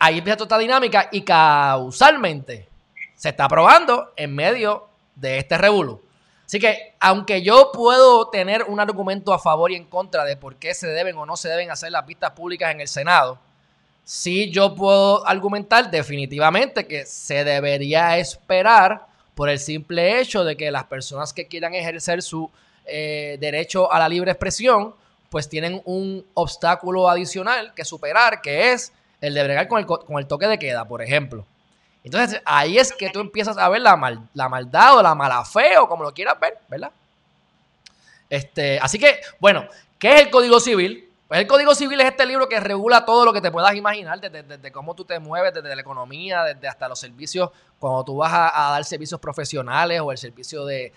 ahí 0.00 0.18
empieza 0.18 0.38
toda 0.38 0.46
esta 0.46 0.58
dinámica 0.58 1.08
y 1.12 1.22
causalmente 1.22 2.68
se 3.14 3.28
está 3.28 3.44
aprobando 3.44 4.12
en 4.16 4.34
medio 4.34 4.88
de 5.14 5.38
este 5.38 5.56
revuelo. 5.56 6.00
Así 6.46 6.58
que, 6.58 6.96
aunque 6.98 7.42
yo 7.42 7.70
puedo 7.72 8.28
tener 8.28 8.64
un 8.64 8.80
argumento 8.80 9.32
a 9.32 9.38
favor 9.38 9.70
y 9.70 9.76
en 9.76 9.84
contra 9.84 10.24
de 10.24 10.36
por 10.36 10.56
qué 10.56 10.74
se 10.74 10.88
deben 10.88 11.16
o 11.16 11.24
no 11.24 11.36
se 11.36 11.48
deben 11.48 11.70
hacer 11.70 11.92
las 11.92 12.04
vistas 12.04 12.32
públicas 12.32 12.72
en 12.72 12.80
el 12.80 12.88
Senado, 12.88 13.38
sí 14.10 14.50
yo 14.50 14.74
puedo 14.74 15.24
argumentar 15.24 15.88
definitivamente 15.88 16.84
que 16.84 17.06
se 17.06 17.44
debería 17.44 18.18
esperar 18.18 19.06
por 19.36 19.48
el 19.48 19.60
simple 19.60 20.20
hecho 20.20 20.42
de 20.42 20.56
que 20.56 20.72
las 20.72 20.82
personas 20.82 21.32
que 21.32 21.46
quieran 21.46 21.76
ejercer 21.76 22.20
su 22.20 22.50
eh, 22.86 23.38
derecho 23.40 23.90
a 23.92 24.00
la 24.00 24.08
libre 24.08 24.32
expresión, 24.32 24.96
pues 25.28 25.48
tienen 25.48 25.80
un 25.84 26.26
obstáculo 26.34 27.08
adicional 27.08 27.72
que 27.72 27.84
superar, 27.84 28.42
que 28.42 28.72
es 28.72 28.92
el 29.20 29.32
de 29.32 29.44
bregar 29.44 29.68
con 29.68 29.78
el, 29.78 29.86
con 29.86 30.18
el 30.18 30.26
toque 30.26 30.48
de 30.48 30.58
queda, 30.58 30.88
por 30.88 31.02
ejemplo. 31.02 31.46
Entonces 32.02 32.42
ahí 32.44 32.78
es 32.78 32.92
que 32.92 33.10
tú 33.10 33.20
empiezas 33.20 33.58
a 33.58 33.68
ver 33.68 33.80
la, 33.80 33.94
mal, 33.94 34.28
la 34.34 34.48
maldad 34.48 34.96
o 34.98 35.02
la 35.04 35.14
mala 35.14 35.44
fe 35.44 35.78
o 35.78 35.86
como 35.86 36.02
lo 36.02 36.12
quieras 36.12 36.34
ver, 36.40 36.58
¿verdad? 36.66 36.90
Este, 38.28 38.80
así 38.80 38.98
que, 38.98 39.20
bueno, 39.38 39.68
¿qué 40.00 40.14
es 40.14 40.22
el 40.22 40.30
Código 40.30 40.58
Civil? 40.58 41.09
Pues 41.30 41.42
el 41.42 41.46
Código 41.46 41.76
Civil 41.76 42.00
es 42.00 42.08
este 42.08 42.26
libro 42.26 42.48
que 42.48 42.58
regula 42.58 43.04
todo 43.04 43.24
lo 43.24 43.32
que 43.32 43.40
te 43.40 43.52
puedas 43.52 43.72
imaginar, 43.76 44.20
desde, 44.20 44.72
cómo 44.72 44.96
tú 44.96 45.04
te 45.04 45.20
mueves, 45.20 45.54
desde 45.54 45.76
la 45.76 45.80
economía, 45.80 46.42
desde 46.42 46.66
hasta 46.66 46.88
los 46.88 46.98
servicios, 46.98 47.50
cuando 47.78 48.04
tú 48.04 48.16
vas 48.16 48.32
a, 48.32 48.72
dar 48.72 48.84
servicios 48.84 49.20
profesionales 49.20 50.00
o 50.00 50.10
el 50.10 50.18
servicio 50.18 50.64
de, 50.64 50.92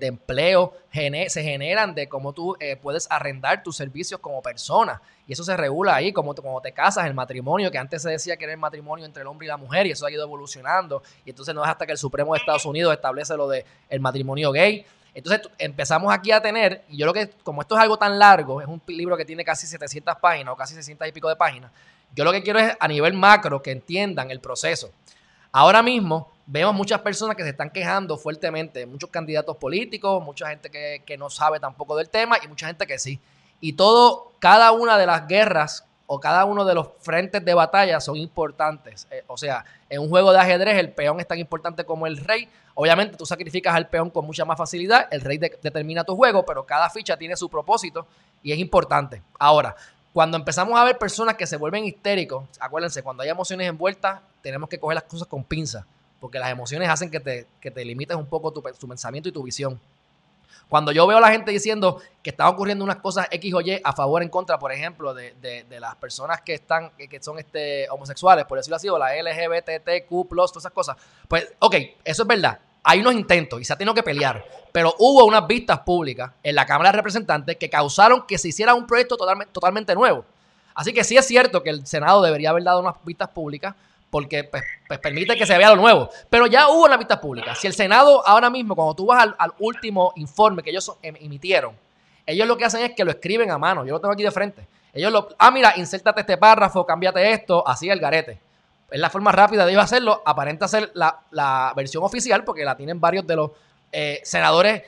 empleo, 0.00 0.72
se 0.90 1.42
generan 1.42 1.94
de 1.94 2.08
cómo 2.08 2.32
tú 2.32 2.56
eh, 2.60 2.76
puedes 2.76 3.06
arrendar 3.10 3.62
tus 3.62 3.76
servicios 3.76 4.20
como 4.20 4.40
persona. 4.40 5.02
Y 5.26 5.34
eso 5.34 5.44
se 5.44 5.54
regula 5.54 5.96
ahí, 5.96 6.14
como, 6.14 6.34
como 6.34 6.62
te 6.62 6.72
casas, 6.72 7.04
el 7.04 7.12
matrimonio, 7.12 7.70
que 7.70 7.76
antes 7.76 8.00
se 8.00 8.08
decía 8.08 8.38
que 8.38 8.44
era 8.44 8.54
el 8.54 8.58
matrimonio 8.58 9.04
entre 9.04 9.20
el 9.20 9.26
hombre 9.26 9.44
y 9.44 9.48
la 9.48 9.58
mujer, 9.58 9.86
y 9.86 9.90
eso 9.90 10.06
ha 10.06 10.10
ido 10.10 10.22
evolucionando. 10.22 11.02
Y 11.26 11.30
entonces 11.30 11.54
no 11.54 11.62
es 11.62 11.68
hasta 11.68 11.84
que 11.84 11.92
el 11.92 11.98
Supremo 11.98 12.32
de 12.32 12.38
Estados 12.38 12.64
Unidos 12.64 12.94
establece 12.94 13.36
lo 13.36 13.48
de 13.48 13.66
el 13.90 14.00
matrimonio 14.00 14.50
gay. 14.50 14.86
Entonces 15.14 15.48
empezamos 15.58 16.12
aquí 16.12 16.32
a 16.32 16.42
tener, 16.42 16.84
y 16.88 16.98
yo 16.98 17.06
lo 17.06 17.12
que, 17.12 17.30
como 17.44 17.62
esto 17.62 17.76
es 17.76 17.80
algo 17.80 17.96
tan 17.96 18.18
largo, 18.18 18.60
es 18.60 18.66
un 18.66 18.82
libro 18.88 19.16
que 19.16 19.24
tiene 19.24 19.44
casi 19.44 19.66
700 19.66 20.16
páginas 20.16 20.52
o 20.52 20.56
casi 20.56 20.74
600 20.74 21.06
y 21.06 21.12
pico 21.12 21.28
de 21.28 21.36
páginas, 21.36 21.70
yo 22.14 22.24
lo 22.24 22.32
que 22.32 22.42
quiero 22.42 22.58
es 22.58 22.76
a 22.78 22.88
nivel 22.88 23.14
macro 23.14 23.62
que 23.62 23.70
entiendan 23.70 24.30
el 24.30 24.40
proceso. 24.40 24.90
Ahora 25.52 25.82
mismo 25.82 26.32
vemos 26.46 26.74
muchas 26.74 27.00
personas 27.00 27.36
que 27.36 27.44
se 27.44 27.50
están 27.50 27.70
quejando 27.70 28.16
fuertemente, 28.16 28.86
muchos 28.86 29.10
candidatos 29.10 29.56
políticos, 29.56 30.22
mucha 30.22 30.48
gente 30.48 30.68
que, 30.68 31.02
que 31.06 31.16
no 31.16 31.30
sabe 31.30 31.60
tampoco 31.60 31.96
del 31.96 32.10
tema 32.10 32.36
y 32.42 32.48
mucha 32.48 32.66
gente 32.66 32.86
que 32.86 32.98
sí. 32.98 33.20
Y 33.60 33.74
todo, 33.74 34.32
cada 34.40 34.72
una 34.72 34.98
de 34.98 35.06
las 35.06 35.28
guerras 35.28 35.86
o 36.06 36.20
cada 36.20 36.44
uno 36.44 36.64
de 36.64 36.74
los 36.74 36.88
frentes 37.00 37.44
de 37.44 37.54
batalla 37.54 38.00
son 38.00 38.16
importantes. 38.16 39.06
Eh, 39.10 39.24
o 39.26 39.36
sea, 39.36 39.64
en 39.88 40.00
un 40.00 40.08
juego 40.08 40.32
de 40.32 40.38
ajedrez 40.38 40.78
el 40.78 40.92
peón 40.92 41.20
es 41.20 41.26
tan 41.26 41.38
importante 41.38 41.84
como 41.84 42.06
el 42.06 42.18
rey. 42.18 42.48
Obviamente 42.74 43.16
tú 43.16 43.24
sacrificas 43.24 43.74
al 43.74 43.88
peón 43.88 44.10
con 44.10 44.26
mucha 44.26 44.44
más 44.44 44.58
facilidad, 44.58 45.08
el 45.10 45.20
rey 45.20 45.38
determina 45.38 46.04
tu 46.04 46.16
juego, 46.16 46.44
pero 46.44 46.66
cada 46.66 46.90
ficha 46.90 47.16
tiene 47.16 47.36
su 47.36 47.48
propósito 47.48 48.06
y 48.42 48.52
es 48.52 48.58
importante. 48.58 49.22
Ahora, 49.38 49.76
cuando 50.12 50.36
empezamos 50.36 50.78
a 50.78 50.84
ver 50.84 50.98
personas 50.98 51.36
que 51.36 51.46
se 51.46 51.56
vuelven 51.56 51.84
histéricos, 51.84 52.44
acuérdense, 52.60 53.02
cuando 53.02 53.22
hay 53.22 53.28
emociones 53.28 53.68
envueltas, 53.68 54.20
tenemos 54.42 54.68
que 54.68 54.78
coger 54.78 54.96
las 54.96 55.04
cosas 55.04 55.26
con 55.26 55.44
pinza, 55.44 55.86
porque 56.20 56.38
las 56.38 56.50
emociones 56.50 56.88
hacen 56.88 57.10
que 57.10 57.20
te, 57.20 57.46
que 57.60 57.70
te 57.70 57.84
limites 57.84 58.16
un 58.16 58.26
poco 58.26 58.52
tu 58.52 58.62
pensamiento 58.62 59.28
y 59.28 59.32
tu 59.32 59.42
visión. 59.42 59.80
Cuando 60.68 60.92
yo 60.92 61.06
veo 61.06 61.18
a 61.18 61.20
la 61.20 61.30
gente 61.30 61.50
diciendo 61.50 62.00
que 62.22 62.30
están 62.30 62.48
ocurriendo 62.48 62.84
unas 62.84 62.96
cosas 62.96 63.28
X 63.30 63.54
o 63.54 63.60
Y 63.60 63.80
a 63.82 63.92
favor 63.92 64.22
o 64.22 64.24
en 64.24 64.30
contra, 64.30 64.58
por 64.58 64.72
ejemplo, 64.72 65.14
de, 65.14 65.66
las 65.78 65.96
personas 65.96 66.40
que 66.42 66.54
están, 66.54 66.90
que 66.96 67.22
son 67.22 67.38
este, 67.38 67.88
homosexuales, 67.90 68.44
por 68.44 68.58
decirlo 68.58 68.76
así, 68.76 68.88
o 68.88 68.98
la 68.98 69.14
LGBTQ, 69.14 70.28
todas 70.28 70.56
esas 70.56 70.72
cosas, 70.72 70.96
pues, 71.28 71.52
ok, 71.58 71.74
eso 72.04 72.22
es 72.22 72.28
verdad. 72.28 72.58
Hay 72.82 73.00
unos 73.00 73.14
intentos 73.14 73.60
y 73.60 73.64
se 73.64 73.72
ha 73.72 73.76
tenido 73.76 73.94
que 73.94 74.02
pelear, 74.02 74.44
pero 74.72 74.94
hubo 74.98 75.24
unas 75.24 75.46
vistas 75.46 75.80
públicas 75.80 76.32
en 76.42 76.54
la 76.54 76.66
Cámara 76.66 76.90
de 76.90 76.96
Representantes 76.96 77.56
que 77.56 77.70
causaron 77.70 78.26
que 78.26 78.36
se 78.36 78.48
hiciera 78.48 78.74
un 78.74 78.86
proyecto 78.86 79.16
totalmente, 79.16 79.52
totalmente 79.52 79.94
nuevo. 79.94 80.24
Así 80.74 80.92
que 80.92 81.04
sí 81.04 81.16
es 81.16 81.26
cierto 81.26 81.62
que 81.62 81.70
el 81.70 81.86
Senado 81.86 82.20
debería 82.20 82.50
haber 82.50 82.64
dado 82.64 82.80
unas 82.80 82.96
vistas 83.04 83.28
públicas, 83.28 83.74
porque 84.14 84.44
pues, 84.44 84.62
pues, 84.86 85.00
permite 85.00 85.34
que 85.34 85.44
se 85.44 85.58
vea 85.58 85.70
lo 85.70 85.74
nuevo. 85.74 86.08
Pero 86.30 86.46
ya 86.46 86.68
hubo 86.68 86.84
una 86.84 86.96
vista 86.96 87.20
pública. 87.20 87.56
Si 87.56 87.66
el 87.66 87.72
Senado 87.72 88.24
ahora 88.24 88.48
mismo, 88.48 88.76
cuando 88.76 88.94
tú 88.94 89.06
vas 89.06 89.28
al, 89.36 89.52
último 89.58 90.12
informe 90.14 90.62
que 90.62 90.70
ellos 90.70 90.92
em, 91.02 91.16
emitieron, 91.16 91.74
ellos 92.24 92.46
lo 92.46 92.56
que 92.56 92.64
hacen 92.64 92.84
es 92.84 92.92
que 92.92 93.04
lo 93.04 93.10
escriben 93.10 93.50
a 93.50 93.58
mano. 93.58 93.84
Yo 93.84 93.94
lo 93.94 94.00
tengo 94.00 94.14
aquí 94.14 94.22
de 94.22 94.30
frente. 94.30 94.68
Ellos 94.92 95.10
lo, 95.10 95.30
ah, 95.36 95.50
mira, 95.50 95.74
insértate 95.78 96.20
este 96.20 96.36
párrafo, 96.38 96.86
cámbiate 96.86 97.32
esto, 97.32 97.66
así 97.66 97.90
el 97.90 97.98
garete. 97.98 98.38
Es 98.88 99.00
la 99.00 99.10
forma 99.10 99.32
rápida 99.32 99.66
de 99.66 99.72
ellos 99.72 99.82
hacerlo. 99.82 100.22
Aparenta 100.24 100.68
ser 100.68 100.92
la, 100.94 101.72
versión 101.74 102.04
oficial, 102.04 102.44
porque 102.44 102.64
la 102.64 102.76
tienen 102.76 103.00
varios 103.00 103.26
de 103.26 103.34
los 103.34 103.50
eh, 103.90 104.20
senadores 104.22 104.84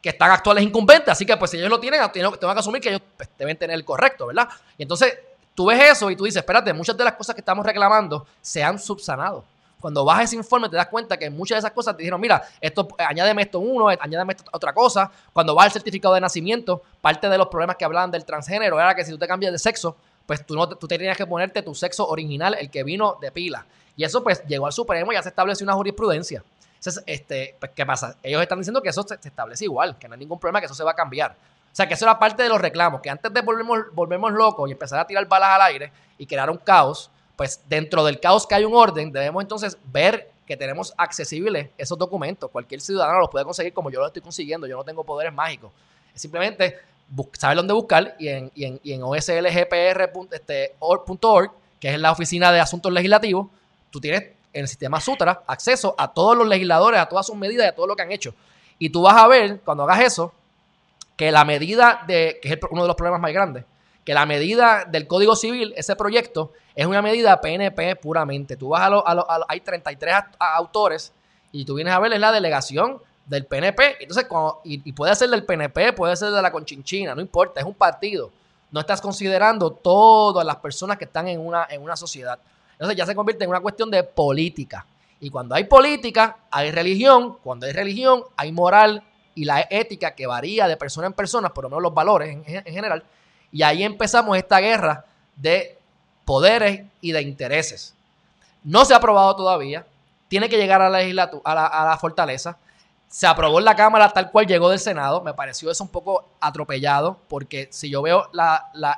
que 0.00 0.10
están 0.10 0.30
actuales 0.30 0.62
incumbentes. 0.62 1.08
Así 1.08 1.26
que, 1.26 1.36
pues, 1.36 1.50
si 1.50 1.56
ellos 1.56 1.70
lo 1.70 1.80
tienen, 1.80 2.00
tengo, 2.12 2.38
que 2.38 2.46
asumir 2.46 2.80
que 2.80 2.90
ellos 2.90 3.02
pues, 3.16 3.28
deben 3.36 3.56
tener 3.56 3.74
el 3.74 3.84
correcto, 3.84 4.28
¿verdad? 4.28 4.48
Y 4.78 4.84
entonces, 4.84 5.18
Tú 5.54 5.66
ves 5.66 5.92
eso 5.92 6.10
y 6.10 6.16
tú 6.16 6.24
dices, 6.24 6.38
espérate, 6.38 6.72
muchas 6.72 6.96
de 6.96 7.04
las 7.04 7.14
cosas 7.14 7.34
que 7.34 7.40
estamos 7.40 7.64
reclamando 7.64 8.26
se 8.40 8.62
han 8.62 8.78
subsanado. 8.78 9.44
Cuando 9.80 10.04
vas 10.04 10.20
a 10.20 10.22
ese 10.22 10.36
informe 10.36 10.68
te 10.68 10.76
das 10.76 10.88
cuenta 10.88 11.16
que 11.16 11.28
muchas 11.28 11.56
de 11.56 11.58
esas 11.58 11.72
cosas 11.72 11.94
te 11.94 12.02
dijeron, 12.02 12.20
mira, 12.20 12.42
esto, 12.60 12.88
añádeme 12.98 13.42
esto 13.42 13.60
uno, 13.60 13.88
añádeme 13.88 14.32
esto 14.32 14.44
otra 14.50 14.72
cosa. 14.72 15.10
Cuando 15.32 15.54
vas 15.54 15.66
al 15.66 15.72
certificado 15.72 16.14
de 16.14 16.22
nacimiento, 16.22 16.82
parte 17.00 17.28
de 17.28 17.36
los 17.36 17.48
problemas 17.48 17.76
que 17.76 17.84
hablaban 17.84 18.10
del 18.10 18.24
transgénero 18.24 18.80
era 18.80 18.94
que 18.94 19.04
si 19.04 19.10
tú 19.10 19.18
te 19.18 19.28
cambias 19.28 19.52
de 19.52 19.58
sexo, 19.58 19.96
pues 20.26 20.44
tú, 20.46 20.54
no, 20.54 20.68
tú 20.68 20.88
tenías 20.88 21.16
que 21.16 21.26
ponerte 21.26 21.62
tu 21.62 21.74
sexo 21.74 22.08
original, 22.08 22.56
el 22.58 22.70
que 22.70 22.82
vino 22.82 23.18
de 23.20 23.30
pila. 23.30 23.66
Y 23.94 24.04
eso 24.04 24.24
pues 24.24 24.42
llegó 24.46 24.66
al 24.66 24.72
Supremo 24.72 25.12
y 25.12 25.16
ya 25.16 25.22
se 25.22 25.28
estableció 25.28 25.64
una 25.64 25.74
jurisprudencia. 25.74 26.42
Entonces, 26.76 27.02
este, 27.06 27.54
pues, 27.60 27.72
¿qué 27.74 27.86
pasa? 27.86 28.16
Ellos 28.22 28.42
están 28.42 28.58
diciendo 28.58 28.82
que 28.82 28.88
eso 28.88 29.02
se, 29.02 29.18
se 29.18 29.28
establece 29.28 29.64
igual, 29.64 29.98
que 29.98 30.08
no 30.08 30.14
hay 30.14 30.20
ningún 30.20 30.38
problema, 30.38 30.60
que 30.60 30.66
eso 30.66 30.74
se 30.74 30.82
va 30.82 30.92
a 30.92 30.96
cambiar. 30.96 31.36
O 31.74 31.76
sea, 31.76 31.88
que 31.88 31.94
eso 31.94 32.04
era 32.04 32.20
parte 32.20 32.40
de 32.40 32.48
los 32.48 32.60
reclamos, 32.60 33.00
que 33.00 33.10
antes 33.10 33.34
de 33.34 33.40
volvernos, 33.40 33.86
volvernos 33.92 34.30
locos 34.30 34.68
y 34.68 34.72
empezar 34.72 35.00
a 35.00 35.06
tirar 35.08 35.26
balas 35.26 35.50
al 35.50 35.62
aire 35.62 35.90
y 36.16 36.24
crear 36.24 36.48
un 36.48 36.56
caos, 36.56 37.10
pues 37.34 37.62
dentro 37.68 38.04
del 38.04 38.20
caos 38.20 38.46
que 38.46 38.54
hay 38.54 38.64
un 38.64 38.76
orden, 38.76 39.10
debemos 39.10 39.42
entonces 39.42 39.76
ver 39.86 40.30
que 40.46 40.56
tenemos 40.56 40.94
accesibles 40.96 41.70
esos 41.76 41.98
documentos. 41.98 42.48
Cualquier 42.48 42.80
ciudadano 42.80 43.18
los 43.18 43.28
puede 43.28 43.44
conseguir 43.44 43.72
como 43.72 43.90
yo 43.90 43.98
lo 43.98 44.06
estoy 44.06 44.22
consiguiendo. 44.22 44.68
Yo 44.68 44.76
no 44.76 44.84
tengo 44.84 45.02
poderes 45.02 45.32
mágicos. 45.32 45.72
Simplemente 46.14 46.78
saber 47.32 47.56
dónde 47.56 47.74
buscar 47.74 48.14
y 48.20 48.28
en, 48.28 48.52
y 48.54 48.66
en, 48.66 48.80
y 48.84 48.92
en 48.92 49.02
oslgpr.org, 49.02 50.28
este, 50.32 50.76
que 51.80 51.92
es 51.92 51.98
la 51.98 52.12
oficina 52.12 52.52
de 52.52 52.60
asuntos 52.60 52.92
legislativos, 52.92 53.48
tú 53.90 54.00
tienes 54.00 54.22
en 54.52 54.60
el 54.60 54.68
sistema 54.68 55.00
Sutra 55.00 55.42
acceso 55.48 55.96
a 55.98 56.12
todos 56.12 56.36
los 56.36 56.46
legisladores, 56.46 57.00
a 57.00 57.06
todas 57.06 57.26
sus 57.26 57.34
medidas 57.34 57.66
y 57.66 57.68
a 57.68 57.74
todo 57.74 57.88
lo 57.88 57.96
que 57.96 58.02
han 58.02 58.12
hecho. 58.12 58.32
Y 58.78 58.90
tú 58.90 59.02
vas 59.02 59.16
a 59.16 59.26
ver, 59.26 59.60
cuando 59.64 59.82
hagas 59.82 60.00
eso, 60.00 60.32
que 61.16 61.30
la 61.30 61.44
medida 61.44 62.04
de, 62.06 62.38
que 62.42 62.54
es 62.54 62.58
uno 62.70 62.82
de 62.82 62.88
los 62.88 62.96
problemas 62.96 63.20
más 63.20 63.32
grandes, 63.32 63.64
que 64.04 64.14
la 64.14 64.26
medida 64.26 64.84
del 64.84 65.06
Código 65.06 65.34
Civil, 65.34 65.72
ese 65.76 65.96
proyecto, 65.96 66.52
es 66.74 66.86
una 66.86 67.00
medida 67.00 67.40
PNP 67.40 67.96
puramente. 67.96 68.56
Tú 68.56 68.70
vas 68.70 68.82
a 68.82 68.90
los, 68.90 69.02
hay 69.48 69.60
33 69.60 70.14
autores 70.38 71.12
y 71.52 71.64
tú 71.64 71.74
vienes 71.74 71.94
a 71.94 72.00
ver, 72.00 72.12
es 72.12 72.20
la 72.20 72.32
delegación 72.32 73.00
del 73.26 73.46
PNP. 73.46 73.96
Entonces, 74.00 74.26
y, 74.64 74.92
puede 74.92 75.14
ser 75.14 75.30
del 75.30 75.44
PNP, 75.44 75.92
puede 75.92 76.16
ser 76.16 76.30
de 76.30 76.42
la 76.42 76.50
Conchinchina, 76.50 77.14
no 77.14 77.20
importa, 77.20 77.60
es 77.60 77.66
un 77.66 77.74
partido. 77.74 78.30
No 78.70 78.80
estás 78.80 79.00
considerando 79.00 79.70
todas 79.70 80.44
las 80.44 80.56
personas 80.56 80.98
que 80.98 81.04
están 81.04 81.28
en 81.28 81.40
una, 81.40 81.66
en 81.70 81.80
una 81.80 81.96
sociedad. 81.96 82.38
Entonces 82.72 82.96
ya 82.96 83.06
se 83.06 83.14
convierte 83.14 83.44
en 83.44 83.50
una 83.50 83.60
cuestión 83.60 83.90
de 83.90 84.02
política. 84.02 84.84
Y 85.20 85.30
cuando 85.30 85.54
hay 85.54 85.64
política, 85.64 86.38
hay 86.50 86.72
religión. 86.72 87.38
Cuando 87.42 87.66
hay 87.66 87.72
religión, 87.72 88.24
hay 88.36 88.50
moral 88.50 89.02
y 89.34 89.44
la 89.44 89.66
ética 89.70 90.14
que 90.14 90.26
varía 90.26 90.68
de 90.68 90.76
persona 90.76 91.06
en 91.06 91.12
persona, 91.12 91.52
por 91.52 91.64
lo 91.64 91.70
menos 91.70 91.82
los 91.82 91.94
valores 91.94 92.30
en, 92.30 92.64
general. 92.64 93.02
Y 93.52 93.62
ahí 93.62 93.82
empezamos 93.82 94.36
esta 94.36 94.58
guerra 94.58 95.04
de 95.36 95.78
poderes 96.24 96.84
y 97.00 97.12
de 97.12 97.22
intereses. 97.22 97.94
No 98.62 98.84
se 98.84 98.94
ha 98.94 98.98
aprobado 98.98 99.34
todavía. 99.36 99.86
Tiene 100.28 100.48
que 100.48 100.56
llegar 100.56 100.80
a 100.82 100.88
la 100.88 100.98
legislatura, 100.98 101.42
a 101.44 101.84
la 101.86 101.98
fortaleza. 101.98 102.56
Se 103.08 103.26
aprobó 103.26 103.58
en 103.58 103.64
la 103.64 103.76
Cámara 103.76 104.08
tal 104.08 104.30
cual 104.30 104.46
llegó 104.46 104.70
del 104.70 104.80
Senado. 104.80 105.20
Me 105.20 105.34
pareció 105.34 105.70
eso 105.70 105.84
un 105.84 105.90
poco 105.90 106.28
atropellado, 106.40 107.18
porque 107.28 107.68
si 107.70 107.90
yo 107.90 108.02
veo 108.02 108.28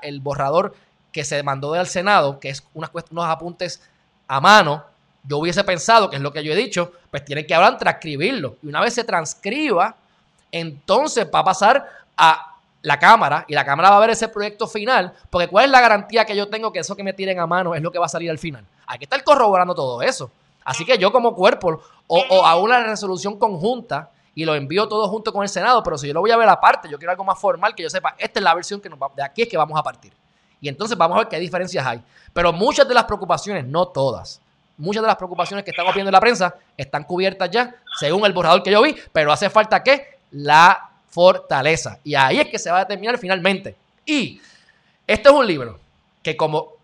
el 0.03 0.21
borrador 0.21 0.75
que 1.13 1.25
se 1.25 1.43
mandó 1.43 1.73
del 1.73 1.87
Senado, 1.87 2.39
que 2.41 2.51
es 2.51 2.63
unas, 2.75 2.91
unos 3.11 3.27
apuntes 3.27 3.83
a 4.29 4.41
mano, 4.41 4.85
yo 5.27 5.39
hubiese 5.39 5.65
pensado, 5.65 6.09
que 6.09 6.17
es 6.17 6.23
lo 6.23 6.33
que 6.33 6.45
yo 6.45 6.53
he 6.53 6.57
dicho, 6.57 6.93
pues 7.11 7.25
tienen 7.25 7.47
que 7.47 7.55
hablar 7.55 7.79
transcribirlo. 7.79 8.57
Y 8.63 8.69
una 8.69 8.81
vez 8.81 8.95
se 8.95 9.05
transcriba, 9.05 9.97
entonces 10.53 11.29
va 11.33 11.41
a 11.41 11.45
pasar 11.45 11.89
a 12.17 12.57
la 12.83 12.99
Cámara 12.99 13.45
y 13.49 13.55
la 13.55 13.65
Cámara 13.65 13.91
va 13.91 13.97
a 13.97 14.01
ver 14.01 14.11
ese 14.11 14.29
proyecto 14.29 14.69
final, 14.69 15.13
porque 15.29 15.49
¿cuál 15.49 15.65
es 15.65 15.71
la 15.71 15.81
garantía 15.81 16.25
que 16.25 16.37
yo 16.37 16.49
tengo 16.49 16.73
que 16.73 16.79
eso 16.79 16.95
que 16.95 17.03
me 17.03 17.13
tiren 17.13 17.41
a 17.41 17.47
mano 17.47 17.75
es 17.75 17.83
lo 17.83 17.91
que 17.91 17.99
va 17.99 18.07
a 18.07 18.09
salir 18.09 18.31
al 18.31 18.39
final? 18.39 18.65
Hay 18.87 18.99
que 18.99 19.05
estar 19.05 19.23
corroborando 19.25 19.75
todo 19.75 20.03
eso. 20.03 20.31
Así 20.65 20.85
que 20.85 20.97
yo 20.99 21.13
como 21.13 21.35
cuerpo 21.35 21.81
o, 22.07 22.47
hago 22.47 22.63
una 22.63 22.83
resolución 22.85 23.39
conjunta 23.39 24.11
y 24.35 24.45
lo 24.45 24.55
envío 24.55 24.87
todo 24.89 25.09
junto 25.09 25.33
con 25.33 25.43
el 25.43 25.49
Senado, 25.49 25.83
pero 25.83 25.97
si 25.99 26.09
yo 26.09 26.15
lo 26.15 26.21
voy 26.21 26.31
a 26.31 26.37
ver 26.37 26.49
aparte, 26.49 26.89
yo 26.89 26.99
quiero 26.99 27.11
algo 27.11 27.25
más 27.25 27.39
formal 27.39 27.75
que 27.75 27.83
yo 27.83 27.91
sepa, 27.91 28.15
esta 28.19 28.39
es 28.39 28.45
la 28.45 28.55
versión 28.55 28.81
que 28.81 28.89
nos 28.89 28.99
va, 29.01 29.11
de 29.17 29.23
aquí 29.23 29.43
es 29.43 29.49
que 29.49 29.57
vamos 29.57 29.79
a 29.79 29.83
partir. 29.83 30.13
Y 30.61 30.69
entonces 30.69 30.97
vamos 30.97 31.17
a 31.17 31.21
ver 31.21 31.29
qué 31.29 31.39
diferencias 31.39 31.85
hay. 31.87 32.03
Pero 32.33 32.53
muchas 32.53 32.87
de 32.87 32.95
las 32.95 33.05
preocupaciones, 33.05 33.65
no 33.65 33.89
todas, 33.89 34.41
muchas 34.77 35.03
de 35.03 35.09
las 35.09 35.17
preocupaciones 35.17 35.65
que 35.65 35.71
estamos 35.71 35.95
viendo 35.95 36.11
en 36.11 36.13
la 36.13 36.21
prensa 36.21 36.55
están 36.77 37.05
cubiertas 37.05 37.51
ya, 37.51 37.75
según 37.99 38.27
el 38.27 38.33
borrador 38.33 38.63
que 38.63 38.71
yo 38.71 38.83
vi, 38.83 38.95
pero 39.13 39.33
hace 39.33 39.49
falta 39.51 39.83
que 39.83 40.16
la 40.31 40.91
fortaleza. 41.09 41.99
Y 42.05 42.15
ahí 42.15 42.41
es 42.41 42.49
que 42.49 42.59
se 42.59 42.71
va 42.71 42.79
a 42.79 42.81
determinar 42.81 43.19
finalmente. 43.19 43.75
Y 44.05 44.41
este 45.07 45.29
es 45.29 45.35
un 45.35 45.47
libro 45.47 45.79
que 46.23 46.37
como 46.37 46.75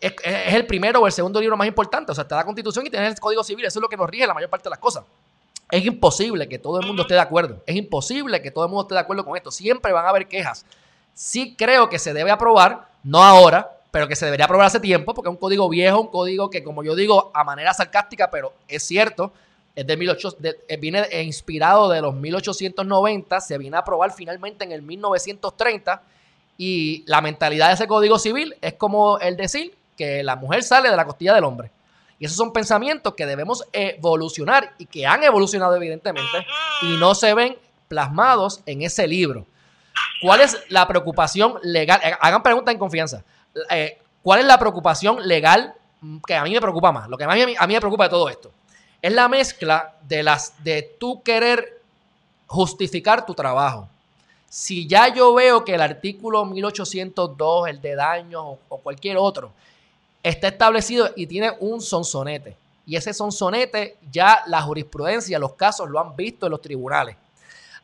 es, 0.00 0.14
el 0.24 0.66
primero 0.66 1.00
o 1.00 1.06
el 1.06 1.12
segundo 1.12 1.40
libro 1.40 1.56
más 1.56 1.66
importante. 1.66 2.12
O 2.12 2.14
sea, 2.14 2.22
está 2.22 2.36
la 2.36 2.44
constitución 2.44 2.86
y 2.86 2.90
tienes 2.90 3.14
el 3.14 3.20
código 3.20 3.42
civil. 3.42 3.64
Eso 3.64 3.78
es 3.78 3.82
lo 3.82 3.88
que 3.88 3.96
nos 3.96 4.08
rige 4.08 4.26
la 4.26 4.34
mayor 4.34 4.50
parte 4.50 4.64
de 4.64 4.70
las 4.70 4.78
cosas. 4.78 5.04
Es 5.70 5.84
imposible 5.84 6.48
que 6.48 6.58
todo 6.58 6.80
el 6.80 6.86
mundo 6.86 7.02
esté 7.02 7.14
de 7.14 7.20
acuerdo. 7.20 7.62
Es 7.66 7.74
imposible 7.74 8.40
que 8.40 8.50
todo 8.50 8.64
el 8.64 8.70
mundo 8.70 8.82
esté 8.82 8.94
de 8.94 9.00
acuerdo 9.00 9.24
con 9.24 9.36
esto. 9.36 9.50
Siempre 9.50 9.92
van 9.92 10.06
a 10.06 10.10
haber 10.10 10.28
quejas. 10.28 10.64
Sí 11.14 11.56
creo 11.56 11.88
que 11.88 11.98
se 11.98 12.12
debe 12.12 12.30
aprobar, 12.30 12.88
no 13.02 13.24
ahora, 13.24 13.76
pero 13.90 14.06
que 14.06 14.14
se 14.14 14.26
debería 14.26 14.44
aprobar 14.44 14.66
hace 14.66 14.78
tiempo, 14.78 15.14
porque 15.14 15.28
es 15.28 15.32
un 15.32 15.38
código 15.38 15.68
viejo, 15.68 16.00
un 16.00 16.08
código 16.08 16.50
que, 16.50 16.62
como 16.62 16.84
yo 16.84 16.94
digo, 16.94 17.30
a 17.34 17.42
manera 17.42 17.72
sarcástica, 17.72 18.30
pero 18.30 18.52
es 18.68 18.82
cierto, 18.82 19.32
es 19.76 19.86
de 19.86 19.96
1800, 19.96 20.56
eh, 20.66 20.76
viene 20.78 21.06
inspirado 21.22 21.90
de 21.90 22.00
los 22.00 22.14
1890, 22.14 23.40
se 23.40 23.58
viene 23.58 23.76
a 23.76 23.80
aprobar 23.80 24.10
finalmente 24.10 24.64
en 24.64 24.72
el 24.72 24.80
1930, 24.80 26.02
y 26.56 27.04
la 27.06 27.20
mentalidad 27.20 27.68
de 27.68 27.74
ese 27.74 27.86
código 27.86 28.18
civil 28.18 28.56
es 28.62 28.72
como 28.74 29.18
el 29.18 29.36
decir 29.36 29.76
que 29.94 30.22
la 30.22 30.36
mujer 30.36 30.62
sale 30.62 30.90
de 30.90 30.96
la 30.96 31.04
costilla 31.04 31.34
del 31.34 31.44
hombre. 31.44 31.70
Y 32.18 32.24
esos 32.24 32.38
son 32.38 32.54
pensamientos 32.54 33.12
que 33.14 33.26
debemos 33.26 33.62
evolucionar 33.72 34.72
y 34.78 34.86
que 34.86 35.06
han 35.06 35.22
evolucionado 35.22 35.76
evidentemente 35.76 36.46
y 36.80 36.96
no 36.96 37.14
se 37.14 37.34
ven 37.34 37.58
plasmados 37.88 38.62
en 38.64 38.80
ese 38.80 39.06
libro. 39.06 39.46
¿Cuál 40.22 40.40
es 40.40 40.58
la 40.70 40.88
preocupación 40.88 41.58
legal? 41.62 42.00
Eh, 42.02 42.16
hagan 42.18 42.42
preguntas 42.42 42.72
en 42.72 42.78
confianza. 42.78 43.22
Eh, 43.68 43.98
¿Cuál 44.22 44.40
es 44.40 44.46
la 44.46 44.58
preocupación 44.58 45.28
legal 45.28 45.74
que 46.26 46.34
a 46.34 46.42
mí 46.42 46.52
me 46.52 46.60
preocupa 46.62 46.90
más? 46.90 47.06
Lo 47.10 47.18
que 47.18 47.26
más 47.26 47.38
a 47.38 47.66
mí 47.66 47.74
me 47.74 47.80
preocupa 47.80 48.04
de 48.04 48.10
todo 48.10 48.30
esto 48.30 48.50
es 49.02 49.12
la 49.12 49.28
mezcla 49.28 49.94
de 50.02 50.22
las 50.22 50.62
de 50.64 50.82
tú 50.98 51.22
querer 51.22 51.80
justificar 52.46 53.26
tu 53.26 53.34
trabajo. 53.34 53.88
Si 54.48 54.86
ya 54.86 55.12
yo 55.12 55.34
veo 55.34 55.64
que 55.64 55.74
el 55.74 55.80
artículo 55.80 56.44
1802, 56.44 57.68
el 57.68 57.80
de 57.80 57.94
daño 57.94 58.58
o 58.68 58.78
cualquier 58.78 59.16
otro, 59.16 59.52
está 60.22 60.48
establecido 60.48 61.10
y 61.14 61.26
tiene 61.26 61.52
un 61.60 61.80
sonsonete. 61.80 62.56
Y 62.86 62.96
ese 62.96 63.12
sonsonete 63.12 63.96
ya 64.10 64.42
la 64.46 64.62
jurisprudencia, 64.62 65.38
los 65.38 65.54
casos 65.54 65.90
lo 65.90 66.00
han 66.00 66.14
visto 66.14 66.46
en 66.46 66.52
los 66.52 66.62
tribunales. 66.62 67.16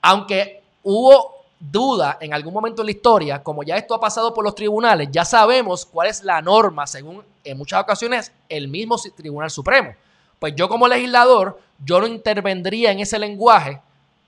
Aunque 0.01 0.63
hubo 0.83 1.43
duda 1.59 2.19
en 2.21 2.35
algún 2.35 2.53
momento 2.53 2.83
en 2.83 2.87
la 2.87 2.93
historia, 2.93 3.43
como 3.43 3.63
ya 3.63 3.77
esto 3.77 3.95
ha 3.95 4.01
pasado 4.01 4.33
por 4.33 4.45
los 4.45 4.55
tribunales, 4.55 5.09
ya 5.13 5.25
sabemos 5.25 5.87
cuál 5.87 6.09
es 6.09 6.23
la 6.23 6.41
norma, 6.41 6.87
según 6.87 7.23
en 7.45 7.59
muchas 7.59 7.83
ocasiones 7.83 8.33
el 8.49 8.69
mismo 8.69 8.97
Tribunal 9.17 9.51
Supremo. 9.51 9.95
Pues 10.43 10.57
yo 10.57 10.69
como 10.69 10.89
legislador, 10.89 11.61
yo 11.85 12.01
no 12.01 12.09
intervendría 12.09 12.91
en 12.91 12.99
ese 12.99 13.17
lenguaje, 13.17 13.81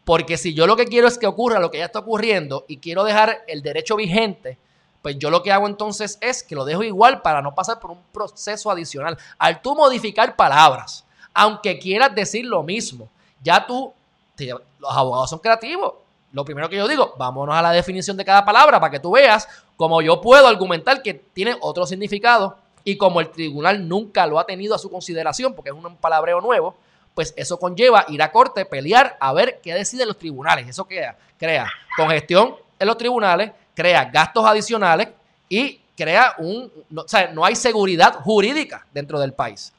porque 0.05 0.37
si 0.37 0.55
yo 0.55 0.65
lo 0.65 0.77
que 0.77 0.87
quiero 0.87 1.09
es 1.09 1.19
que 1.19 1.27
ocurra 1.27 1.59
lo 1.59 1.73
que 1.73 1.79
ya 1.79 1.87
está 1.87 1.99
ocurriendo 1.99 2.65
y 2.69 2.77
quiero 2.77 3.03
dejar 3.03 3.43
el 3.49 3.63
derecho 3.63 3.97
vigente, 3.97 4.57
pues 5.03 5.19
yo 5.19 5.29
lo 5.29 5.43
que 5.43 5.51
hago 5.51 5.67
entonces 5.67 6.17
es 6.21 6.45
que 6.45 6.55
lo 6.55 6.65
dejo 6.65 6.85
igual 6.85 7.21
para 7.21 7.43
no 7.43 7.53
pasar 7.53 7.81
por 7.81 7.91
un 7.91 7.99
proceso 8.13 8.71
adicional. 8.71 9.19
Al 9.39 9.61
tú 9.61 9.75
modificar 9.75 10.37
palabras, 10.37 11.05
aunque 11.33 11.81
quieras 11.81 12.15
decir 12.15 12.45
lo 12.45 12.63
mismo, 12.63 13.09
ya 13.43 13.67
tú, 13.67 13.93
los 14.39 14.97
abogados 14.97 15.31
son 15.31 15.41
creativos. 15.41 15.95
Lo 16.31 16.45
primero 16.45 16.69
que 16.69 16.77
yo 16.77 16.87
digo, 16.87 17.15
vámonos 17.19 17.57
a 17.57 17.61
la 17.61 17.73
definición 17.73 18.17
de 18.17 18.25
cada 18.25 18.45
palabra 18.45 18.79
para 18.79 18.93
que 18.93 19.01
tú 19.01 19.11
veas 19.11 19.49
cómo 19.77 20.01
yo 20.01 20.21
puedo 20.21 20.47
argumentar 20.47 21.03
que 21.03 21.15
tiene 21.15 21.57
otro 21.61 21.85
significado 21.87 22.63
y 22.85 22.97
como 22.97 23.21
el 23.21 23.31
tribunal 23.31 23.89
nunca 23.89 24.27
lo 24.27 24.39
ha 24.39 24.47
tenido 24.47 24.75
a 24.75 24.79
su 24.79 24.91
consideración 24.91 25.55
porque 25.55 25.71
es 25.71 25.77
un 25.77 25.97
palabreo 25.97 26.41
nuevo, 26.41 26.77
pues 27.15 27.33
eso 27.37 27.59
conlleva 27.59 28.05
ir 28.09 28.23
a 28.23 28.31
corte, 28.31 28.65
pelear, 28.67 29.17
a 29.21 29.33
ver 29.33 29.61
qué 29.63 29.73
deciden 29.73 30.09
los 30.09 30.19
tribunales. 30.19 30.69
Eso 30.69 30.85
crea, 30.85 31.17
crea 31.39 31.67
congestión 31.97 32.57
en 32.79 32.87
los 32.87 32.99
tribunales, 32.99 33.53
crea 33.75 34.05
gastos 34.05 34.45
adicionales 34.45 35.09
y 35.49 35.81
crea 35.97 36.35
un, 36.39 36.71
no, 36.91 37.03
o 37.03 37.09
sea, 37.09 37.29
no 37.29 37.45
hay 37.45 37.57
seguridad 37.57 38.15
jurídica 38.17 38.87
dentro 38.93 39.19
del 39.19 39.33
país. 39.33 39.73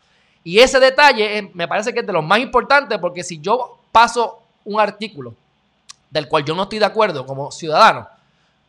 Y 0.43 0.59
ese 0.59 0.79
detalle 0.79 1.51
me 1.53 1.67
parece 1.67 1.93
que 1.93 1.99
es 1.99 2.07
de 2.07 2.13
los 2.13 2.23
más 2.23 2.39
importantes 2.39 2.97
porque 2.99 3.23
si 3.23 3.39
yo 3.39 3.79
paso 3.91 4.41
un 4.63 4.79
artículo 4.79 5.35
del 6.09 6.27
cual 6.27 6.45
yo 6.45 6.55
no 6.55 6.63
estoy 6.63 6.79
de 6.79 6.85
acuerdo 6.85 7.25
como 7.25 7.51
ciudadano, 7.51 8.07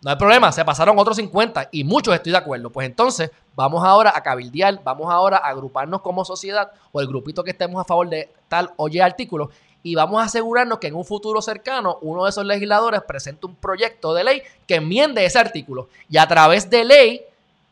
no 0.02 0.10
hay 0.10 0.16
problema, 0.16 0.52
se 0.52 0.64
pasaron 0.64 0.98
otros 0.98 1.16
50 1.16 1.70
y 1.72 1.82
muchos 1.82 2.14
estoy 2.14 2.32
de 2.32 2.38
acuerdo. 2.38 2.70
Pues 2.70 2.86
entonces 2.86 3.30
vamos 3.54 3.82
ahora 3.84 4.12
a 4.14 4.22
cabildear, 4.22 4.82
vamos 4.84 5.10
ahora 5.10 5.38
a 5.38 5.48
agruparnos 5.48 6.02
como 6.02 6.24
sociedad 6.24 6.70
o 6.92 7.00
el 7.00 7.06
grupito 7.06 7.42
que 7.42 7.50
estemos 7.50 7.80
a 7.80 7.84
favor 7.84 8.08
de 8.08 8.30
tal 8.48 8.72
o 8.76 8.88
y 8.88 9.00
artículo 9.00 9.50
y 9.82 9.94
vamos 9.94 10.20
a 10.20 10.24
asegurarnos 10.24 10.78
que 10.78 10.88
en 10.88 10.96
un 10.96 11.04
futuro 11.04 11.40
cercano 11.40 11.98
uno 12.02 12.24
de 12.24 12.30
esos 12.30 12.44
legisladores 12.44 13.02
presente 13.02 13.46
un 13.46 13.54
proyecto 13.54 14.14
de 14.14 14.24
ley 14.24 14.42
que 14.66 14.76
enmiende 14.76 15.24
ese 15.24 15.38
artículo 15.38 15.88
y 16.08 16.18
a 16.18 16.26
través 16.26 16.68
de 16.68 16.84
ley 16.84 17.22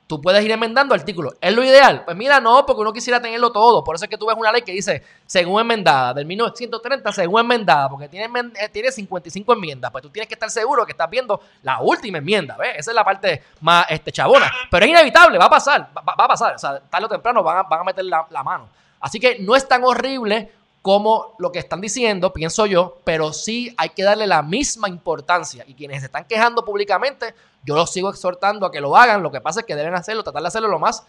tú 0.07 0.21
puedes 0.21 0.45
ir 0.45 0.51
enmendando 0.51 0.95
artículos. 0.95 1.35
¿Es 1.41 1.55
lo 1.55 1.65
ideal? 1.65 2.05
Pues 2.05 2.17
mira, 2.17 2.41
no, 2.41 2.67
porque 2.67 2.83
uno 2.83 2.93
quisiera 2.93 3.21
tenerlo 3.21 3.53
todo. 3.53 3.83
Por 3.83 3.97
eso 3.97 4.05
es 4.05 4.11
que 4.11 4.19
tú 4.19 4.27
ves 4.27 4.37
una 4.37 4.53
ley 4.53 4.63
que 4.63 4.73
dice 4.73 5.03
según 5.27 5.61
enmendada, 5.61 6.15
del 6.15 6.27
1930 6.27 7.13
según 7.13 7.41
enmendada, 7.41 7.89
porque 7.89 8.09
tiene, 8.09 8.29
eh, 8.61 8.69
tiene 8.69 8.93
55 8.93 9.53
enmiendas. 9.53 9.91
Pues 9.91 10.03
tú 10.03 10.11
tienes 10.11 10.29
que 10.29 10.35
estar 10.35 10.51
seguro 10.51 10.85
que 10.85 10.93
estás 10.93 11.09
viendo 11.09 11.41
la 11.63 11.81
última 11.81 12.19
enmienda, 12.19 12.57
¿ves? 12.57 12.77
Esa 12.77 12.91
es 12.91 12.95
la 12.95 13.05
parte 13.05 13.43
más 13.61 13.87
este, 13.89 14.13
chabona. 14.13 14.51
Pero 14.71 14.85
es 14.85 14.91
inevitable, 14.91 15.39
va 15.39 15.47
a 15.47 15.51
pasar, 15.51 15.89
va, 15.97 16.25
a 16.25 16.29
pasar. 16.29 16.55
O 16.55 16.59
sea, 16.59 16.81
tarde 16.81 17.07
o 17.07 17.09
temprano 17.09 17.43
van 17.43 17.59
a, 17.59 17.63
van 17.63 17.81
a 17.81 17.85
meter 17.85 18.05
la, 18.05 18.27
la 18.31 18.43
mano. 18.43 18.69
Así 19.01 19.19
que 19.19 19.39
no 19.41 19.55
es 19.55 19.67
tan 19.69 19.85
horrible 19.85 20.51
como 20.85 21.35
lo 21.39 21.51
que 21.51 21.61
están 21.61 21.81
diciendo, 21.81 22.35
pienso 22.35 22.67
yo, 22.67 22.99
pero 23.05 23.33
sí 23.33 23.75
hay 23.79 23.89
que 23.89 24.03
darle 24.03 24.27
la 24.27 24.43
misma 24.43 24.87
importancia. 24.87 25.65
Y 25.67 25.73
quienes 25.73 26.01
se 26.01 26.07
están 26.07 26.27
quejando 26.27 26.63
públicamente, 26.63 27.35
yo 27.65 27.75
los 27.75 27.91
sigo 27.91 28.11
exhortando 28.11 28.67
a 28.67 28.71
que 28.71 28.83
lo 28.83 28.95
hagan. 28.95 29.23
Lo 29.23 29.33
que 29.33 29.41
pasa 29.41 29.61
es 29.61 29.67
que 29.67 29.75
deben 29.75 29.95
hacerlo, 29.95 30.23
tratar 30.23 30.43
de 30.43 30.49
hacerlo 30.49 30.69
lo 30.69 30.79
más 30.79 31.03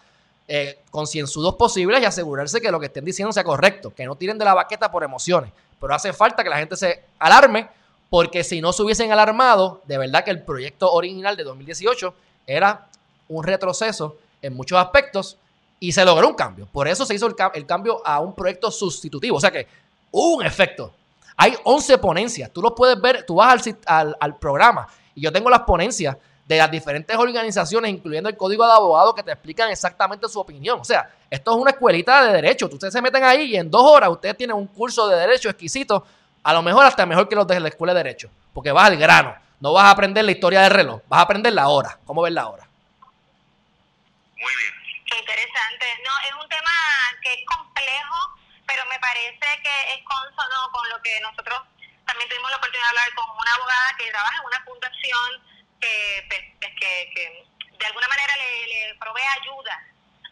eh, 0.48 0.78
concienzudos 0.90 1.56
posibles 1.56 2.00
y 2.00 2.06
asegurarse 2.06 2.58
que 2.62 2.70
lo 2.70 2.80
que 2.80 2.86
estén 2.86 3.04
diciendo 3.04 3.34
sea 3.34 3.44
correcto, 3.44 3.92
que 3.94 4.06
no 4.06 4.16
tiren 4.16 4.38
de 4.38 4.46
la 4.46 4.54
baqueta 4.54 4.90
por 4.90 5.04
emociones. 5.04 5.52
Pero 5.78 5.94
hace 5.94 6.14
falta 6.14 6.42
que 6.42 6.48
la 6.48 6.56
gente 6.56 6.74
se 6.74 7.02
alarme, 7.18 7.68
porque 8.08 8.44
si 8.44 8.62
no 8.62 8.72
se 8.72 8.82
hubiesen 8.82 9.12
alarmado, 9.12 9.82
de 9.84 9.98
verdad 9.98 10.24
que 10.24 10.30
el 10.30 10.40
proyecto 10.40 10.90
original 10.90 11.36
de 11.36 11.44
2018 11.44 12.14
era 12.46 12.86
un 13.28 13.44
retroceso 13.44 14.16
en 14.40 14.54
muchos 14.54 14.78
aspectos 14.78 15.36
Y 15.78 15.92
se 15.92 16.04
logró 16.04 16.28
un 16.28 16.34
cambio. 16.34 16.66
Por 16.66 16.88
eso 16.88 17.04
se 17.04 17.14
hizo 17.14 17.26
el, 17.26 17.34
el 17.54 17.66
cambio 17.66 18.00
a 18.06 18.20
un 18.20 18.34
proyecto 18.34 18.70
sustitutivo. 18.70 19.36
O 19.36 19.40
sea 19.40 19.50
que 19.50 19.66
hubo 20.10 20.36
un 20.36 20.46
efecto. 20.46 20.92
Hay 21.36 21.54
11 21.64 21.98
ponencias. 21.98 22.50
Tú 22.50 22.62
los 22.62 22.72
puedes 22.72 23.00
ver, 23.00 23.24
tú 23.24 23.36
vas 23.36 23.66
al, 23.84 24.16
al, 24.18 24.36
programa 24.38 24.88
y 25.14 25.20
yo 25.20 25.32
tengo 25.32 25.50
las 25.50 25.60
ponencias 25.60 26.16
de 26.46 26.58
las 26.58 26.70
diferentes 26.70 27.16
organizaciones, 27.16 27.90
incluyendo 27.90 28.28
el 28.28 28.36
código 28.36 28.64
de 28.64 28.72
abogados, 28.72 29.14
que 29.14 29.22
te 29.22 29.32
explican 29.32 29.70
exactamente 29.70 30.28
su 30.28 30.38
opinión. 30.38 30.80
O 30.80 30.84
sea, 30.84 31.10
esto 31.28 31.50
es 31.50 31.56
una 31.56 31.72
escuelita 31.72 32.24
de 32.24 32.32
derecho. 32.32 32.68
Ustedes 32.72 32.92
se 32.92 33.02
meten 33.02 33.24
ahí 33.24 33.52
y 33.52 33.56
en 33.56 33.70
dos 33.70 33.82
horas 33.82 34.08
ustedes 34.10 34.36
tienen 34.36 34.56
un 34.56 34.66
curso 34.66 35.08
de 35.08 35.16
derecho 35.16 35.50
exquisito, 35.50 36.04
a 36.42 36.52
lo 36.52 36.62
mejor 36.62 36.86
hasta 36.86 37.04
mejor 37.04 37.28
que 37.28 37.34
los 37.34 37.46
de 37.46 37.58
la 37.58 37.68
escuela 37.68 37.92
de 37.92 38.02
derecho, 38.02 38.30
porque 38.54 38.70
vas 38.70 38.86
al 38.86 38.96
grano. 38.96 39.34
No 39.58 39.72
vas 39.72 39.84
a 39.84 39.90
aprender 39.90 40.24
la 40.24 40.32
historia 40.32 40.60
del 40.62 40.70
reloj, 40.70 41.00
vas 41.08 41.20
a 41.20 41.22
aprender 41.22 41.52
la 41.52 41.68
hora, 41.68 41.98
cómo 42.04 42.22
ver 42.22 42.32
la 42.32 42.48
hora. 42.48 42.68
Muy 44.36 44.52
bien. 44.62 44.75
Interesante. 45.86 46.02
No, 46.02 46.12
es 46.26 46.34
un 46.42 46.48
tema 46.48 46.72
que 47.22 47.32
es 47.34 47.46
complejo, 47.46 48.34
pero 48.66 48.84
me 48.86 48.98
parece 48.98 49.62
que 49.62 49.94
es 49.94 50.02
consono 50.04 50.70
con 50.72 50.88
lo 50.90 51.00
que 51.02 51.20
nosotros 51.20 51.60
también 52.06 52.28
tuvimos 52.28 52.50
la 52.50 52.56
oportunidad 52.56 52.90
de 52.90 52.98
hablar 52.98 53.14
con 53.14 53.30
una 53.30 53.54
abogada 53.54 53.94
que 53.98 54.10
trabaja 54.10 54.36
en 54.36 54.46
una 54.46 54.64
fundación 54.64 55.28
que, 55.80 56.26
pues, 56.28 56.42
pues, 56.60 56.72
que, 56.80 57.10
que 57.14 57.46
de 57.78 57.86
alguna 57.86 58.08
manera 58.08 58.36
le, 58.36 58.66
le 58.66 58.94
provee 58.96 59.26
ayuda 59.40 59.86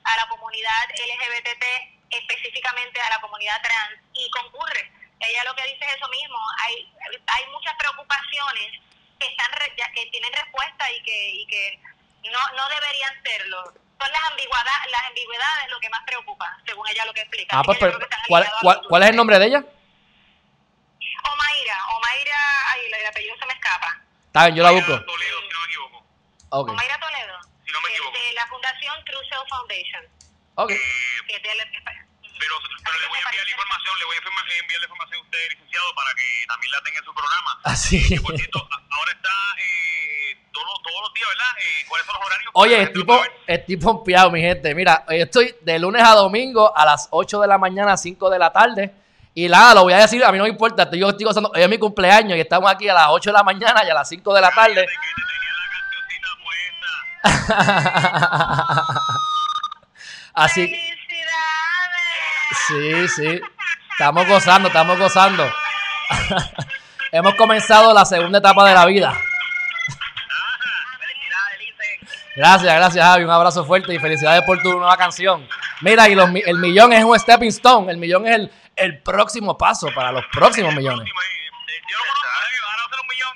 a 0.05 0.17
la 0.17 0.29
comunidad 0.29 0.85
LGBT, 0.91 1.65
específicamente 2.11 3.01
a 3.01 3.11
la 3.11 3.21
comunidad 3.21 3.61
trans, 3.63 4.01
y 4.13 4.31
concurre. 4.31 4.93
Ella 5.21 5.45
lo 5.45 5.55
que 5.55 5.67
dice 5.67 5.85
es 5.87 5.97
eso 5.97 6.09
mismo. 6.09 6.39
Hay, 6.65 6.93
hay 7.27 7.47
muchas 7.51 7.75
preocupaciones 7.77 8.81
que 9.19 9.27
están 9.27 9.51
que 9.95 10.07
tienen 10.07 10.33
respuesta 10.33 10.91
y 10.93 11.03
que, 11.03 11.31
y 11.31 11.47
que 11.47 11.81
no, 12.31 12.41
no 12.57 12.69
deberían 12.69 13.23
serlo. 13.23 13.84
Son 14.01 14.13
las 14.13 14.23
ambigüedades, 14.31 14.91
las 14.93 15.05
ambigüedades 15.09 15.71
lo 15.71 15.81
que 15.81 15.89
más 15.91 16.03
preocupa, 16.05 16.59
según 16.67 16.87
ella 16.89 17.05
lo 17.07 17.15
que 17.15 17.21
explica. 17.21 17.59
Ah, 17.59 17.63
pues, 17.65 17.79
pero, 17.79 17.99
¿cuál, 18.29 18.51
cuál- 18.61 18.81
cuál 18.89 19.03
es 19.05 19.11
el 19.11 19.17
nombre 19.17 19.39
de 19.39 19.47
ella? 19.47 19.59
Omaira, 21.33 21.79
Omaira, 21.97 22.37
ay, 22.73 22.81
el 22.87 23.07
apellido 23.07 23.37
se 23.39 23.47
me 23.47 23.55
escapa. 23.55 24.01
Está 24.27 24.45
bien, 24.47 24.57
yo 24.57 24.63
la 24.63 24.71
busco. 24.73 24.87
Toledo, 25.05 25.41
si 25.41 25.49
no 25.49 25.59
me 25.61 25.67
equivoco. 25.67 26.07
Ok, 26.51 26.69
Omaira 26.71 26.99
Toledo, 27.01 27.39
Si 27.65 27.73
no 27.73 27.81
me 27.81 27.89
de, 27.89 27.95
equivoco. 27.95 28.19
de 28.19 28.33
la 28.35 28.47
Fundación 28.47 29.05
True 29.05 29.29
Self 29.29 29.49
Foundation, 29.49 30.05
ok. 30.57 30.71
Eh, 30.71 30.79
que 31.29 31.37
es 31.37 31.43
de 31.43 31.55
la- 31.55 31.65
pero, 32.39 32.55
pero 32.85 32.97
le 33.01 33.07
voy 33.09 33.19
a 33.19 33.23
enviar 33.29 33.45
la 33.45 33.51
información, 33.51 33.95
le 33.99 34.05
voy 34.05 34.17
a 34.17 34.19
enviar 34.61 34.81
la 34.81 34.87
información 34.87 35.19
a 35.19 35.23
usted, 35.25 35.39
licenciado, 35.51 35.95
para 35.95 36.11
que 36.15 36.27
también 36.49 36.71
la 36.73 36.81
tenga 36.83 36.99
en 36.99 37.05
su 37.05 37.15
programa. 37.15 37.51
Así. 37.65 38.19
Por 38.21 38.37
cierto, 38.37 38.59
a- 38.71 38.83
ahora 38.97 39.13
está 39.13 39.31
eh, 39.59 40.37
todos, 40.53 40.83
todos 40.83 41.01
los 41.03 41.15
días, 41.15 41.29
¿verdad? 41.29 41.53
Eh, 41.61 41.85
¿Cuáles 41.89 42.07
son 42.07 42.15
los 42.19 42.27
horarios? 42.27 42.51
Oye, 42.55 42.83
estoy, 42.83 42.87
gente 42.87 43.07
po- 43.07 43.13
lo 43.15 43.19
pueda 43.19 43.31
ver. 43.47 43.59
estoy 43.61 43.77
pompeado, 43.77 44.31
mi 44.31 44.41
gente. 44.41 44.75
Mira, 44.75 45.05
yo 45.09 45.15
estoy 45.25 45.55
de 45.63 45.79
lunes 45.79 46.03
a 46.03 46.15
domingo 46.15 46.77
a 46.77 46.85
las 46.85 47.09
8 47.11 47.41
de 47.41 47.47
la 47.49 47.59
mañana 47.59 47.93
a 47.93 47.97
5 47.97 48.31
de 48.31 48.39
la 48.39 48.53
tarde. 48.53 48.95
Y 49.37 49.49
nada, 49.49 49.75
lo 49.75 49.83
voy 49.83 49.93
a 49.95 49.99
decir, 49.99 50.25
a 50.25 50.31
mí 50.31 50.39
no 50.39 50.45
me 50.45 50.51
importa. 50.51 50.85
estoy- 50.85 51.01
Yo 51.01 51.09
estoy 51.11 51.25
gozando. 51.27 51.51
Hoy 51.55 51.63
es 51.63 51.69
mi 51.69 51.79
cumpleaños 51.79 52.37
y 52.37 52.41
estamos 52.41 52.71
aquí 52.71 52.89
a 52.89 52.95
las 52.95 53.07
8 53.09 53.31
de 53.31 53.35
la 53.35 53.43
mañana 53.43 53.83
y 53.85 53.91
a 53.91 53.95
las 53.95 54.09
5 54.09 54.33
de 54.35 54.41
la 54.41 54.51
tarde. 54.53 54.87
Fíjate 54.87 54.93
que 54.93 54.99
te 55.17 55.23
tenía 55.33 55.53
la 55.59 55.67
cancioncita 55.71 56.29
puesta. 58.85 59.03
Así, 60.35 60.61
¡Felicidades! 60.63 60.95
Sí, 62.67 63.09
sí. 63.09 63.41
Estamos 63.93 64.27
gozando, 64.27 64.69
estamos 64.69 64.99
gozando. 64.99 65.45
Hemos 67.13 67.35
comenzado 67.37 67.95
la 67.95 68.05
segunda 68.05 68.39
etapa 68.39 68.69
de 68.69 68.75
la 68.75 68.87
vida. 68.87 69.17
Gracias, 72.37 72.75
gracias, 72.75 73.05
Javi. 73.05 73.25
Un 73.25 73.31
abrazo 73.31 73.65
fuerte 73.65 73.95
y 73.95 73.99
felicidades 73.99 74.43
por 74.43 74.61
tu 74.61 74.73
nueva 74.73 74.97
canción. 74.97 75.47
Mira, 75.81 76.09
y 76.09 76.15
los 76.17 76.29
el 76.35 76.59
millón 76.59 76.93
es 76.93 77.05
un 77.05 77.19
stepping 77.19 77.51
stone. 77.51 77.91
El 77.91 77.99
millón 77.99 78.27
es 78.27 78.35
el, 78.35 78.53
el 78.75 79.03
próximo 79.03 79.57
paso 79.57 79.89
para 79.95 80.11
los 80.11 80.25
próximos 80.33 80.75
millones. 80.75 81.09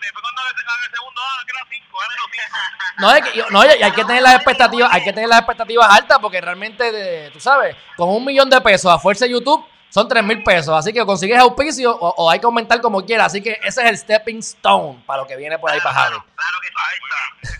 Después 0.00 0.22
cuando 0.22 0.40
haga 0.42 0.50
el 0.84 0.90
segundo, 0.90 1.20
ah, 1.22 1.42
que. 1.46 1.52
No, 2.98 3.14
es 3.14 3.22
que, 3.24 3.36
yo- 3.38 3.46
no, 3.50 3.64
y 3.64 3.68
hay 3.82 3.92
que 3.92 4.04
tener 4.04 4.22
las 4.22 4.34
expectativas, 4.36 4.92
hay 4.92 5.04
que 5.04 5.12
tener 5.12 5.28
las 5.28 5.38
expectativas 5.40 5.88
altas 5.90 6.18
porque 6.20 6.40
realmente, 6.40 6.90
de- 6.90 7.30
tú 7.30 7.38
sabes, 7.40 7.76
con 7.96 8.08
un 8.08 8.24
millón 8.24 8.50
de 8.50 8.60
pesos 8.60 8.92
a 8.92 8.98
fuerza 8.98 9.24
de 9.24 9.32
YouTube 9.32 9.64
son 9.90 10.08
tres 10.08 10.22
mil 10.24 10.42
pesos. 10.42 10.76
Así 10.76 10.92
que 10.92 11.04
consigues 11.06 11.38
auspicio 11.38 11.92
o, 11.96 12.08
o 12.24 12.30
hay 12.30 12.40
que 12.40 12.46
aumentar 12.46 12.80
como 12.80 13.04
quiera. 13.04 13.24
Así 13.26 13.40
que 13.42 13.52
ese 13.62 13.82
es 13.82 13.88
el 13.90 13.98
stepping 13.98 14.38
stone 14.38 15.02
para 15.06 15.22
lo 15.22 15.28
que 15.28 15.36
viene 15.36 15.58
por 15.58 15.70
ahí 15.70 15.80
para 15.80 15.94
Javi. 15.94 16.16
Claro 16.34 16.58
que 16.60 16.68
sí. 16.68 16.74
Ahí 16.76 16.98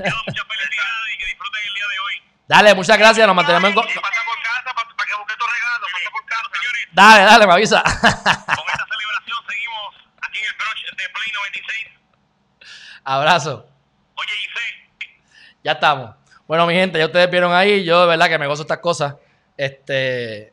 está. 0.05 0.17
Muchas 0.27 0.47
felicidades 0.47 1.15
y 1.15 1.19
que 1.19 1.27
disfruten 1.27 1.63
el 1.67 1.75
día 1.75 1.85
de 1.89 1.99
hoy. 2.01 2.23
Dale, 2.49 2.75
muchas 2.75 2.99
gracias. 2.99 3.27
Nos 3.27 3.37
mantenemos 3.37 3.69
en. 3.71 3.75
co- 3.75 3.83
Y 3.89 3.95
pasa 3.99 4.23
por 4.27 4.43
casa 4.43 4.75
para, 4.75 4.89
para 4.97 5.09
que 5.09 5.15
busque 5.17 5.35
tu 5.39 5.47
regalo. 5.47 5.87
Pasa 5.93 6.11
por 6.11 6.25
casa, 6.27 6.43
señores. 6.53 6.89
Dale, 6.93 7.25
dale, 7.25 7.47
me 7.47 7.53
avisa. 7.55 7.83
Con 7.83 7.91
esta 7.93 8.87
celebración 8.91 9.39
seguimos 9.49 9.95
aquí 10.21 10.39
en 10.41 10.45
el 10.47 10.55
brunch 10.55 10.83
de 10.97 11.09
Play 11.15 11.31
96. 11.33 11.87
Abrazo. 13.09 13.65
Oye, 14.17 14.33
Ife, 14.45 15.23
Ya 15.65 15.73
estamos. 15.73 16.15
Bueno, 16.47 16.67
mi 16.67 16.75
gente, 16.75 16.99
ya 16.99 17.07
ustedes 17.07 17.31
vieron 17.31 17.53
ahí. 17.53 17.83
Yo 17.83 18.03
de 18.03 18.07
verdad 18.07 18.29
que 18.29 18.37
me 18.37 18.47
gozo 18.47 18.63
estas 18.63 18.81
cosas. 18.81 19.15
Este. 19.57 20.53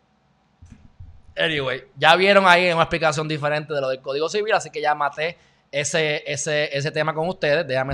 Anyway, 1.37 1.83
ya 1.97 2.15
vieron 2.15 2.47
ahí 2.47 2.71
una 2.71 2.83
explicación 2.83 3.27
diferente 3.27 3.73
de 3.73 3.81
lo 3.81 3.89
del 3.89 4.01
Código 4.01 4.29
Civil, 4.29 4.53
así 4.53 4.69
que 4.69 4.79
ya 4.79 4.95
maté 4.95 5.37
ese, 5.69 6.23
ese, 6.25 6.69
ese 6.75 6.91
tema 6.91 7.13
con 7.13 7.27
ustedes. 7.27 7.67
Déjame 7.67 7.93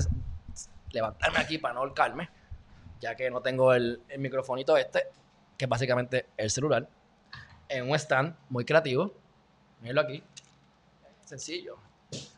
levantarme 0.91 1.39
aquí 1.39 1.57
para 1.57 1.73
no 1.73 1.81
holcarme, 1.81 2.29
ya 2.99 3.15
que 3.15 3.31
no 3.31 3.41
tengo 3.41 3.73
el, 3.73 3.99
el 4.09 4.19
microfonito 4.19 4.77
este, 4.77 5.07
que 5.57 5.65
es 5.65 5.69
básicamente 5.69 6.27
el 6.37 6.51
celular, 6.51 6.87
en 7.67 7.89
un 7.89 7.95
stand 7.95 8.35
muy 8.49 8.63
creativo. 8.63 9.11
Mírenlo 9.79 10.01
aquí. 10.01 10.23
Sencillo. 11.25 11.79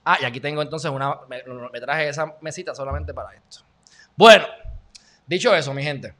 Ah, 0.03 0.17
y 0.21 0.25
aquí 0.25 0.39
tengo 0.39 0.61
entonces 0.61 0.91
una. 0.91 1.17
Me, 1.27 1.79
traje 1.79 2.09
esa 2.09 2.35
mesita 2.41 2.75
solamente 2.75 3.13
para 3.13 3.33
esto. 3.33 3.63
Bueno, 4.15 4.45
dicho 5.25 5.55
eso, 5.55 5.73
mi 5.73 5.83
gente, 5.83 6.13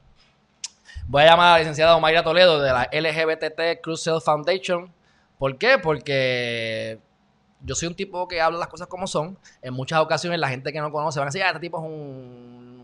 voy 1.06 1.22
a 1.22 1.26
llamar 1.26 1.46
a 1.46 1.52
la 1.52 1.58
licenciada 1.58 1.96
Omaira 1.96 2.22
Toledo 2.22 2.60
de 2.60 2.72
la 2.72 2.88
LGBTT 2.92 3.80
Crucial 3.82 4.20
Foundation. 4.20 4.92
¿Por 5.38 5.58
qué? 5.58 5.78
Porque 5.78 6.98
yo 7.60 7.74
soy 7.74 7.88
un 7.88 7.94
tipo 7.94 8.26
que 8.26 8.40
habla 8.40 8.58
las 8.58 8.68
cosas 8.68 8.88
como 8.88 9.06
son. 9.06 9.38
En 9.62 9.74
muchas 9.74 10.00
ocasiones 10.00 10.40
la 10.40 10.48
gente 10.48 10.72
que 10.72 10.80
no 10.80 10.90
conoce 10.90 11.18
van 11.18 11.28
a 11.28 11.30
decir, 11.30 11.42
ah, 11.42 11.48
este 11.48 11.60
tipo 11.60 11.78
es 11.78 11.84
un 11.84 12.74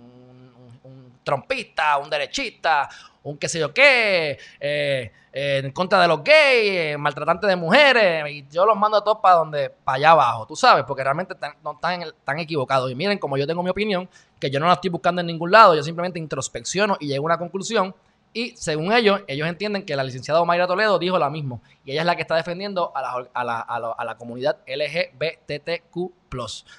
trompista, 1.25 1.97
un 1.99 2.11
derechista, 2.11 2.89
un 3.23 3.37
qué 3.39 3.49
sé 3.49 3.59
yo 3.59 3.73
qué, 3.73 4.39
eh, 4.61 5.13
en 5.33 5.71
contra 5.73 6.01
de 6.01 6.09
los 6.09 6.25
gays, 6.25 6.95
eh, 6.95 6.97
maltratante 6.99 7.47
de 7.47 7.57
mujeres, 7.57 8.25
y 8.31 8.47
yo 8.51 8.67
los 8.67 8.77
mando 8.77 8.99
a 8.99 9.05
todos 9.05 9.19
para 9.23 9.37
donde, 9.37 9.71
para 9.71 9.97
allá 9.97 10.11
abajo, 10.11 10.47
tú 10.47 10.57
sabes, 10.57 10.85
porque 10.85 11.05
realmente 11.05 11.35
no 11.63 11.73
están, 11.73 12.03
están 12.03 12.39
equivocados. 12.39 12.91
Y 12.91 12.95
miren, 12.95 13.19
como 13.19 13.37
yo 13.37 13.47
tengo 13.47 13.63
mi 13.63 13.71
opinión, 13.71 14.09
que 14.39 14.51
yo 14.51 14.59
no 14.59 14.67
la 14.67 14.75
estoy 14.75 14.91
buscando 14.91 15.21
en 15.21 15.27
ningún 15.27 15.51
lado, 15.51 15.75
yo 15.75 15.83
simplemente 15.83 16.19
introspecciono 16.19 16.97
y 16.99 17.09
llego 17.09 17.25
a 17.25 17.27
una 17.27 17.39
conclusión. 17.39 17.95
Y 18.33 18.57
según 18.57 18.93
ellos, 18.93 19.23
ellos 19.27 19.49
entienden 19.49 19.85
que 19.85 19.97
la 19.97 20.05
licenciada 20.05 20.45
Mayra 20.45 20.69
Toledo 20.69 21.01
dijo 21.01 21.19
lo 21.19 21.29
mismo. 21.31 21.61
Y 21.85 21.93
ella 21.93 22.03
es 22.03 22.07
la 22.07 22.15
que 22.15 22.23
está 22.23 22.37
defendiendo 22.37 22.93
a 22.95 23.03
la, 23.03 23.29
a 23.35 23.45
la, 23.45 23.61
a 23.61 23.81
la, 23.81 23.91
a 23.91 24.05
la 24.05 24.17
comunidad 24.17 24.59
LGBTQ. 24.69 26.13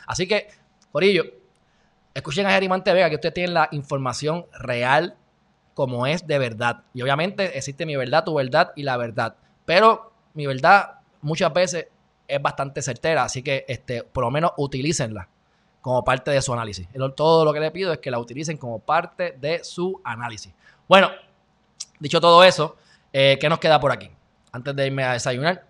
Así 0.08 0.28
que, 0.28 0.48
Corillo, 0.94 1.26
escuchen 2.14 2.48
a 2.48 2.52
Gerimante 2.52 2.94
Vega 2.94 3.10
que 3.10 3.16
ustedes 3.16 3.34
tienen 3.34 3.54
la 3.54 3.68
información 3.72 4.46
real 4.54 5.18
como 5.74 6.06
es 6.06 6.28
de 6.28 6.38
verdad. 6.40 6.84
Y 6.94 7.02
obviamente 7.02 7.58
existe 7.58 7.86
mi 7.86 7.96
verdad, 7.96 8.24
tu 8.24 8.34
verdad 8.34 8.72
y 8.76 8.84
la 8.84 8.98
verdad. 8.98 9.36
Pero 9.66 10.12
mi 10.34 10.46
verdad 10.46 11.00
muchas 11.22 11.54
veces 11.54 11.88
es 12.28 12.42
bastante 12.42 12.82
certera, 12.82 13.24
así 13.24 13.44
que 13.44 13.66
este, 13.68 14.04
por 14.04 14.24
lo 14.24 14.32
menos 14.32 14.52
utilícenla 14.58 15.28
como 15.82 16.04
parte 16.04 16.32
de 16.32 16.42
su 16.42 16.54
análisis. 16.54 16.88
Todo 17.16 17.44
lo 17.44 17.54
que 17.54 17.60
le 17.60 17.72
pido 17.72 17.92
es 17.92 18.00
que 18.00 18.12
la 18.12 18.20
utilicen 18.20 18.58
como 18.58 18.80
parte 18.80 19.36
de 19.40 19.64
su 19.64 20.00
análisis. 20.04 20.54
Bueno, 20.88 21.10
dicho 22.00 22.22
todo 22.22 22.44
eso, 22.44 22.78
eh, 23.12 23.38
¿qué 23.40 23.50
nos 23.50 23.60
queda 23.60 23.80
por 23.80 23.92
aquí? 23.92 24.10
Antes 24.52 24.76
de 24.76 24.88
irme 24.88 25.04
a 25.04 25.14
desayunar. 25.14 25.66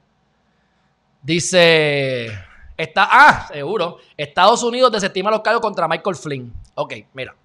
Dice, 1.23 2.27
está, 2.75 3.07
ah, 3.09 3.47
seguro, 3.51 3.99
Estados 4.17 4.63
Unidos 4.63 4.91
desestima 4.91 5.31
los 5.31 5.41
cargos 5.41 5.61
contra 5.61 5.87
Michael 5.87 6.15
Flynn. 6.15 6.53
Ok, 6.75 6.93
mira. 7.13 7.35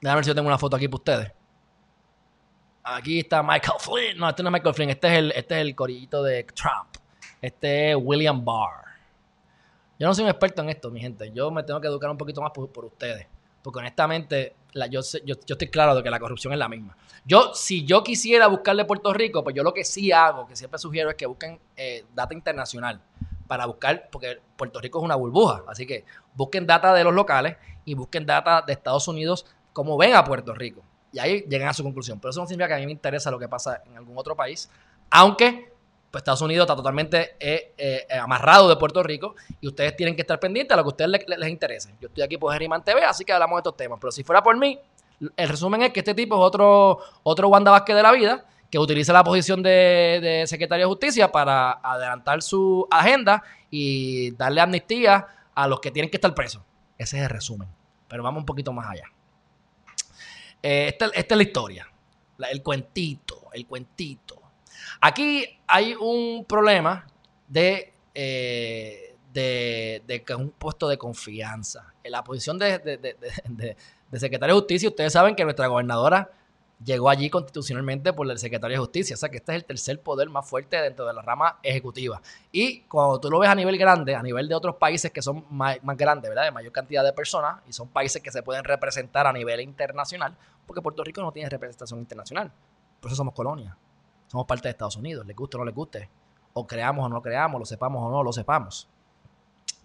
Déjame 0.00 0.16
ver 0.16 0.24
si 0.24 0.28
yo 0.28 0.34
tengo 0.34 0.48
una 0.48 0.58
foto 0.58 0.76
aquí 0.76 0.88
para 0.88 0.96
ustedes. 0.96 1.32
Aquí 2.84 3.20
está 3.20 3.42
Michael 3.42 3.78
Flynn. 3.78 4.18
No, 4.18 4.28
este 4.28 4.42
no 4.42 4.48
es 4.48 4.52
Michael 4.52 4.74
Flynn. 4.74 4.90
Este 4.90 5.08
es 5.08 5.18
el, 5.18 5.32
este 5.32 5.54
es 5.54 5.60
el 5.60 5.74
corillito 5.74 6.22
de 6.22 6.44
Trump. 6.44 6.96
Este 7.40 7.90
es 7.90 7.96
William 8.00 8.44
Barr. 8.44 8.82
Yo 9.98 10.08
no 10.08 10.14
soy 10.14 10.24
un 10.24 10.30
experto 10.30 10.62
en 10.62 10.70
esto, 10.70 10.90
mi 10.90 11.00
gente. 11.00 11.30
Yo 11.32 11.50
me 11.50 11.62
tengo 11.62 11.80
que 11.80 11.86
educar 11.86 12.10
un 12.10 12.18
poquito 12.18 12.42
más 12.42 12.50
por, 12.50 12.84
ustedes. 12.84 13.26
Porque 13.62 13.78
honestamente, 13.78 14.56
yo, 14.90 15.00
yo, 15.24 15.34
yo 15.46 15.54
estoy 15.54 15.68
claro 15.68 15.94
de 15.94 16.02
que 16.02 16.10
la 16.10 16.18
corrupción 16.18 16.52
es 16.52 16.58
la 16.58 16.68
misma. 16.68 16.96
Yo, 17.24 17.54
si 17.54 17.84
yo 17.84 18.02
quisiera 18.02 18.48
buscarle 18.48 18.84
Puerto 18.84 19.12
Rico, 19.12 19.44
pues 19.44 19.54
yo 19.54 19.62
lo 19.62 19.72
que 19.72 19.84
sí 19.84 20.10
hago, 20.10 20.48
que 20.48 20.56
siempre 20.56 20.78
sugiero, 20.78 21.10
es 21.10 21.14
que 21.14 21.26
busquen 21.26 21.60
eh, 21.76 22.04
data 22.12 22.34
internacional 22.34 23.00
para 23.46 23.66
buscar, 23.66 24.08
porque 24.10 24.40
Puerto 24.56 24.80
Rico 24.80 24.98
es 24.98 25.04
una 25.04 25.14
burbuja. 25.14 25.62
Así 25.68 25.86
que 25.86 26.04
busquen 26.34 26.66
data 26.66 26.92
de 26.94 27.04
los 27.04 27.14
locales 27.14 27.56
y 27.84 27.94
busquen 27.94 28.26
data 28.26 28.62
de 28.62 28.72
Estados 28.72 29.06
Unidos 29.06 29.46
como 29.72 29.96
ven 29.96 30.16
a 30.16 30.24
Puerto 30.24 30.52
Rico. 30.52 30.82
Y 31.12 31.18
ahí 31.18 31.44
llegan 31.48 31.68
a 31.68 31.74
su 31.74 31.82
conclusión. 31.82 32.18
Pero 32.18 32.30
eso 32.30 32.40
no 32.40 32.46
significa 32.46 32.68
que 32.68 32.74
a 32.74 32.78
mí 32.78 32.86
me 32.86 32.92
interesa 32.92 33.30
lo 33.30 33.38
que 33.38 33.48
pasa 33.48 33.82
en 33.86 33.96
algún 33.96 34.16
otro 34.16 34.34
país. 34.34 34.70
Aunque 35.10 35.72
pues 36.10 36.20
Estados 36.20 36.42
Unidos 36.42 36.64
está 36.64 36.76
totalmente 36.76 37.36
eh, 37.40 37.72
eh, 37.78 38.06
amarrado 38.20 38.68
de 38.68 38.76
Puerto 38.76 39.02
Rico 39.02 39.34
y 39.62 39.68
ustedes 39.68 39.96
tienen 39.96 40.14
que 40.14 40.20
estar 40.20 40.38
pendientes 40.38 40.74
a 40.74 40.76
lo 40.76 40.82
que 40.82 40.88
a 40.88 40.92
ustedes 41.06 41.24
les, 41.26 41.48
interese. 41.48 41.94
Yo 42.00 42.08
estoy 42.08 42.22
aquí 42.22 42.36
por 42.36 42.52
Geriman 42.52 42.84
TV, 42.84 43.02
así 43.02 43.24
que 43.24 43.32
hablamos 43.32 43.56
de 43.56 43.60
estos 43.60 43.76
temas. 43.78 43.98
Pero 43.98 44.12
si 44.12 44.22
fuera 44.22 44.42
por 44.42 44.56
mí, 44.58 44.78
el 45.34 45.48
resumen 45.48 45.82
es 45.82 45.90
que 45.90 46.00
este 46.00 46.14
tipo 46.14 46.34
es 46.34 46.42
otro, 46.42 46.98
otro 47.22 47.48
Wanda 47.48 47.70
Vázquez 47.70 47.96
de 47.96 48.02
la 48.02 48.12
vida 48.12 48.44
que 48.70 48.78
utiliza 48.78 49.12
la 49.12 49.24
posición 49.24 49.62
de 49.62 50.44
secretario 50.46 50.86
de 50.86 50.88
justicia 50.90 51.32
para 51.32 51.72
adelantar 51.72 52.42
su 52.42 52.86
agenda 52.90 53.42
y 53.70 54.32
darle 54.32 54.60
amnistía 54.60 55.26
a 55.54 55.66
los 55.66 55.80
que 55.80 55.90
tienen 55.90 56.10
que 56.10 56.16
estar 56.16 56.34
presos. 56.34 56.62
Ese 56.96 57.18
es 57.18 57.24
el 57.24 57.30
resumen. 57.30 57.68
Pero 58.08 58.22
vamos 58.22 58.40
un 58.40 58.46
poquito 58.46 58.72
más 58.72 58.88
allá. 58.88 59.11
Eh, 60.62 60.88
esta, 60.88 61.06
esta 61.06 61.34
es 61.34 61.36
la 61.36 61.42
historia. 61.42 61.88
El 62.50 62.62
cuentito, 62.62 63.48
el 63.52 63.66
cuentito. 63.66 64.40
Aquí 65.00 65.44
hay 65.66 65.94
un 65.94 66.44
problema 66.44 67.06
de, 67.48 67.92
eh, 68.14 69.14
de, 69.32 70.02
de 70.06 70.24
es 70.32 70.38
un 70.38 70.50
puesto 70.50 70.88
de 70.88 70.96
confianza. 70.98 71.92
En 72.02 72.12
la 72.12 72.22
posición 72.24 72.58
de, 72.58 72.78
de, 72.78 72.96
de- 72.96 73.14
de- 73.14 73.32
de- 73.48 73.76
de 74.10 74.20
secretario 74.20 74.54
de 74.54 74.60
justicia, 74.60 74.88
ustedes 74.88 75.12
saben 75.12 75.34
que 75.34 75.44
nuestra 75.44 75.66
gobernadora 75.68 76.30
llegó 76.84 77.08
allí 77.08 77.30
constitucionalmente 77.30 78.12
por 78.12 78.30
el 78.30 78.38
secretario 78.38 78.76
de 78.76 78.80
justicia. 78.80 79.14
O 79.14 79.16
sea 79.16 79.28
que 79.28 79.38
este 79.38 79.52
es 79.52 79.56
el 79.56 79.64
tercer 79.64 80.00
poder 80.00 80.28
más 80.28 80.48
fuerte 80.48 80.80
dentro 80.80 81.06
de 81.06 81.12
la 81.12 81.22
rama 81.22 81.58
ejecutiva. 81.62 82.20
Y 82.50 82.80
cuando 82.82 83.20
tú 83.20 83.30
lo 83.30 83.38
ves 83.38 83.50
a 83.50 83.54
nivel 83.54 83.78
grande, 83.78 84.14
a 84.14 84.22
nivel 84.22 84.48
de 84.48 84.54
otros 84.54 84.76
países 84.76 85.10
que 85.10 85.22
son 85.22 85.44
más, 85.50 85.78
grandes, 85.96 86.28
¿verdad? 86.28 86.44
De 86.44 86.50
mayor 86.50 86.72
cantidad 86.72 87.04
de 87.04 87.12
personas, 87.12 87.60
y 87.68 87.72
son 87.72 87.88
países 87.88 88.22
que 88.22 88.30
se 88.30 88.42
pueden 88.42 88.64
representar 88.64 89.26
a 89.26 89.32
nivel 89.32 89.60
internacional, 89.60 90.36
porque 90.66 90.82
Puerto 90.82 91.04
Rico 91.04 91.20
no 91.22 91.32
tiene 91.32 91.48
representación 91.48 92.00
internacional. 92.00 92.52
Por 93.00 93.10
eso 93.10 93.16
somos 93.16 93.34
colonia. 93.34 93.76
Somos 94.28 94.46
parte 94.46 94.68
de 94.68 94.70
Estados 94.70 94.96
Unidos, 94.96 95.26
les 95.26 95.36
guste 95.36 95.56
o 95.56 95.60
no 95.60 95.64
les 95.64 95.74
guste. 95.74 96.08
O 96.54 96.66
creamos 96.66 97.06
o 97.06 97.08
no 97.08 97.22
creamos, 97.22 97.58
lo 97.58 97.64
sepamos 97.64 98.02
o 98.02 98.10
no 98.10 98.22
lo 98.22 98.32
sepamos. 98.32 98.88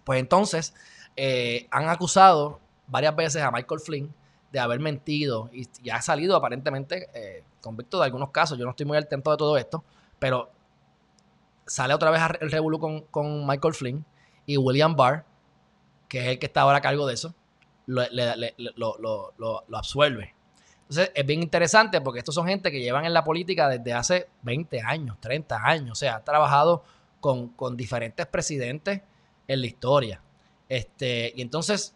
Pues 0.04 0.20
entonces, 0.20 0.74
eh, 1.16 1.66
han 1.70 1.88
acusado 1.88 2.60
varias 2.86 3.14
veces 3.14 3.42
a 3.42 3.50
Michael 3.50 3.80
Flynn 3.80 4.14
de 4.52 4.58
haber 4.60 4.80
mentido 4.80 5.50
y, 5.52 5.68
ha 5.90 6.00
salido 6.02 6.36
aparentemente 6.36 7.08
eh, 7.14 7.44
convicto 7.60 7.98
de 7.98 8.06
algunos 8.06 8.30
casos. 8.30 8.58
Yo 8.58 8.64
no 8.64 8.70
estoy 8.70 8.86
muy 8.86 8.96
al 8.96 9.06
tanto 9.08 9.30
de 9.30 9.36
todo 9.36 9.56
esto, 9.58 9.84
pero 10.18 10.50
sale 11.66 11.94
otra 11.94 12.10
vez 12.10 12.22
el 12.40 12.50
revolú 12.50 12.78
con, 12.78 13.02
con 13.02 13.46
Michael 13.46 13.74
Flynn 13.74 14.04
y 14.46 14.56
William 14.56 14.96
Barr, 14.96 15.24
que 16.08 16.20
es 16.20 16.26
el 16.28 16.38
que 16.38 16.46
está 16.46 16.62
ahora 16.62 16.78
a 16.78 16.80
cargo 16.80 17.06
de 17.06 17.14
eso, 17.14 17.34
lo- 17.86 18.02
lo- 18.76 19.32
lo- 19.38 19.64
lo 19.68 19.76
absuelve. 19.76 20.34
Entonces 20.82 21.12
es 21.14 21.26
bien 21.26 21.42
interesante 21.42 22.00
porque 22.00 22.20
estos 22.20 22.34
son 22.34 22.46
gente 22.46 22.70
que 22.70 22.80
llevan 22.80 23.04
en 23.04 23.12
la 23.12 23.22
política 23.22 23.68
desde 23.68 23.92
hace 23.92 24.28
20 24.42 24.80
años, 24.80 25.18
30 25.20 25.62
años. 25.62 25.92
O 25.92 25.94
sea, 25.94 26.16
ha 26.16 26.24
trabajado 26.24 26.82
con, 27.20 27.48
con 27.48 27.76
diferentes 27.76 28.24
presidentes 28.26 29.02
en 29.46 29.60
la 29.60 29.66
historia. 29.66 30.22
Este, 30.66 31.30
y 31.36 31.42
entonces, 31.42 31.94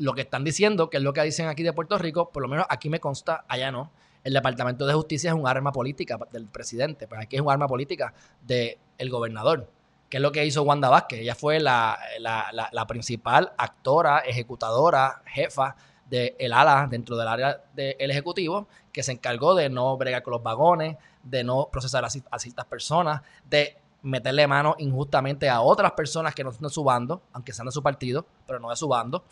lo 0.00 0.14
que 0.14 0.22
están 0.22 0.44
diciendo, 0.44 0.90
que 0.90 0.96
es 0.96 1.02
lo 1.02 1.12
que 1.12 1.22
dicen 1.22 1.46
aquí 1.48 1.62
de 1.62 1.72
Puerto 1.72 1.96
Rico, 1.98 2.30
por 2.30 2.42
lo 2.42 2.48
menos 2.48 2.66
aquí 2.68 2.88
me 2.88 3.00
consta, 3.00 3.44
allá 3.48 3.70
no. 3.70 3.90
El 4.24 4.34
Departamento 4.34 4.86
de 4.86 4.92
Justicia 4.94 5.30
es 5.30 5.34
un 5.36 5.46
arma 5.46 5.72
política 5.72 6.18
del 6.32 6.46
presidente, 6.46 7.06
pues 7.08 7.20
aquí 7.22 7.36
es 7.36 7.42
un 7.42 7.50
arma 7.50 7.66
política 7.68 8.12
del 8.42 8.78
gobernador, 9.10 9.70
que 10.08 10.16
es 10.18 10.22
lo 10.22 10.32
que 10.32 10.44
hizo 10.44 10.62
Wanda 10.62 10.88
Vázquez. 10.90 11.20
Ella 11.20 11.34
fue 11.34 11.60
la, 11.60 11.98
la- 12.18 12.86
principal 12.86 13.52
actora, 13.56 14.18
ejecutadora, 14.20 15.22
jefa 15.26 15.76
del 16.10 16.52
ala 16.52 16.86
dentro 16.90 17.16
del 17.16 17.28
área 17.28 17.62
del 17.72 18.10
Ejecutivo, 18.10 18.66
que 18.92 19.02
se 19.02 19.12
encargó 19.12 19.54
de 19.54 19.70
no 19.70 19.96
bregar 19.96 20.22
con 20.22 20.32
los 20.32 20.42
vagones, 20.42 20.96
de 21.22 21.44
no 21.44 21.68
procesar 21.70 22.04
a 22.04 22.10
ciertas 22.10 22.64
personas, 22.66 23.22
de 23.48 23.76
meterle 24.02 24.46
mano 24.46 24.74
injustamente 24.78 25.48
a 25.48 25.60
otras 25.60 25.92
personas 25.92 26.34
que 26.34 26.42
no 26.42 26.52
son 26.52 26.62
de 26.62 26.70
su 26.70 26.82
bando, 26.82 27.22
aunque 27.32 27.52
sean 27.52 27.66
de 27.66 27.72
su 27.72 27.82
partido, 27.82 28.26
pero 28.46 28.58
no 28.58 28.70
de 28.70 28.76
su 28.76 28.88
bando. 28.88 29.24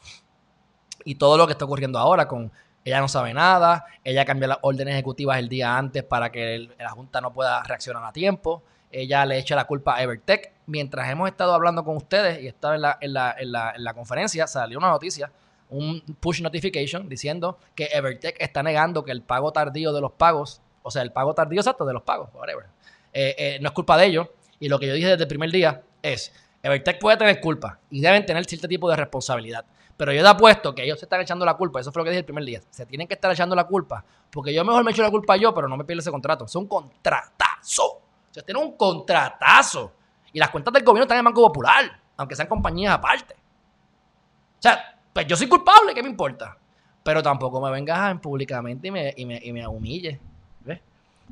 Y 1.05 1.17
todo 1.17 1.37
lo 1.37 1.47
que 1.47 1.53
está 1.53 1.65
ocurriendo 1.65 1.99
ahora 1.99 2.27
con 2.29 2.51
ella 2.85 3.01
no 3.01 3.09
sabe 3.09 3.35
nada, 3.35 3.87
ella 4.03 4.25
cambia 4.25 4.49
las 4.49 4.59
órdenes 4.63 4.95
ejecutivas 4.95 5.39
el 5.39 5.49
día 5.49 5.77
antes 5.77 6.03
para 6.05 6.31
que 6.31 6.71
la 6.79 6.91
Junta 6.91 7.21
no 7.21 7.33
pueda 7.33 7.63
reaccionar 7.63 8.05
a 8.05 8.13
tiempo, 8.13 8.63
ella 8.91 9.27
le 9.27 9.39
echa 9.39 9.55
la 9.55 9.67
culpa 9.67 9.97
a 9.97 10.03
Evertech. 10.03 10.53
Mientras 10.67 11.09
hemos 11.11 11.29
estado 11.29 11.55
hablando 11.55 11.85
con 11.85 11.97
ustedes 11.97 12.43
y 12.43 12.47
estaba 12.47 12.77
en 12.77 12.83
la, 12.83 12.99
en 13.01 13.13
la, 13.13 13.37
en 13.39 13.53
la, 13.53 13.73
en 13.77 13.85
la 13.85 13.95
conferencia, 13.95 14.47
salió 14.47 14.79
una 14.79 14.89
noticia, 14.89 15.31
un 15.71 16.01
push 16.21 16.41
notification 16.41 17.09
diciendo 17.09 17.59
que 17.75 17.89
Evertech 17.93 18.37
está 18.39 18.63
negando 18.63 19.05
que 19.05 19.13
el 19.13 19.23
pago 19.23 19.53
tardío 19.53 19.93
de 19.93 20.01
los 20.01 20.13
pagos, 20.13 20.63
o 20.83 20.91
sea, 20.91 21.03
el 21.03 21.13
pago 21.13 21.35
tardío 21.35 21.61
exacto 21.61 21.85
de 21.85 21.93
los 21.93 22.03
pagos, 22.03 22.31
whatever, 22.35 22.67
eh, 23.13 23.35
eh, 23.39 23.59
no 23.61 23.69
es 23.69 23.75
culpa 23.75 23.97
de 23.97 24.07
ellos. 24.07 24.29
Y 24.61 24.69
lo 24.69 24.79
que 24.79 24.87
yo 24.87 24.95
dije 24.95 25.09
desde 25.09 25.23
el 25.23 25.29
primer 25.29 25.51
día 25.51 25.83
es, 26.03 26.33
Evertech 26.63 26.99
puede 26.99 27.17
tener 27.17 27.41
culpa 27.41 27.79
y 27.91 28.01
deben 28.01 28.25
tener 28.27 28.45
cierto 28.47 28.67
tipo 28.67 28.89
de 28.91 28.97
responsabilidad. 28.97 29.65
Pero 29.99 30.13
yo 30.13 30.23
te 30.23 30.29
apuesto 30.29 30.73
que 30.77 30.85
ellos 30.85 30.97
se 30.97 31.07
están 31.07 31.21
echando 31.21 31.45
la 31.45 31.55
culpa. 31.55 31.81
Eso 31.81 31.91
fue 31.91 32.01
lo 32.01 32.05
que 32.05 32.11
dije 32.11 32.21
el 32.21 32.25
primer 32.25 32.45
día. 32.45 32.63
Se 32.71 32.87
tienen 32.87 33.09
que 33.09 33.15
estar 33.15 33.33
echando 33.33 33.57
la 33.57 33.65
culpa. 33.65 34.05
Porque 34.31 34.55
yo 34.55 34.65
mejor 34.65 34.85
me 34.85 34.93
echo 34.93 35.03
la 35.03 35.11
culpa 35.11 35.37
yo, 35.37 35.53
pero 35.53 35.69
no 35.69 35.77
me 35.77 35.85
pierdo 35.85 36.01
ese 36.01 36.13
contrato. 36.13 36.45
Es 36.45 36.55
un 36.55 36.69
contratazo. 36.69 37.85
O 37.85 38.03
sea, 38.31 38.45
tiene 38.45 38.61
un 38.61 38.77
contratazo. 38.77 39.93
Y 40.33 40.39
las 40.39 40.51
cuentas 40.51 40.73
del 40.73 40.85
gobierno 40.85 41.03
están 41.03 41.19
en 41.19 41.25
Banco 41.25 41.43
Popular, 41.43 42.01
aunque 42.17 42.37
sean 42.37 42.47
compañías 42.47 42.95
aparte. 42.95 43.35
O 43.35 44.63
sea, 44.63 45.01
pues 45.13 45.27
yo 45.27 45.37
soy 45.37 45.49
culpable, 45.49 45.93
¿qué 45.93 46.03
me 46.05 46.11
importa? 46.11 46.57
Pero 47.03 47.21
tampoco 47.21 47.61
me 47.61 47.71
vengas 47.73 48.13
en 48.13 48.21
públicamente 48.21 48.87
y 48.87 48.91
me, 48.93 49.13
y 49.17 49.27
me, 49.27 49.41
y 49.43 49.53
me 49.53 49.67
humille. 49.67 50.21
¿Ves? 50.61 50.81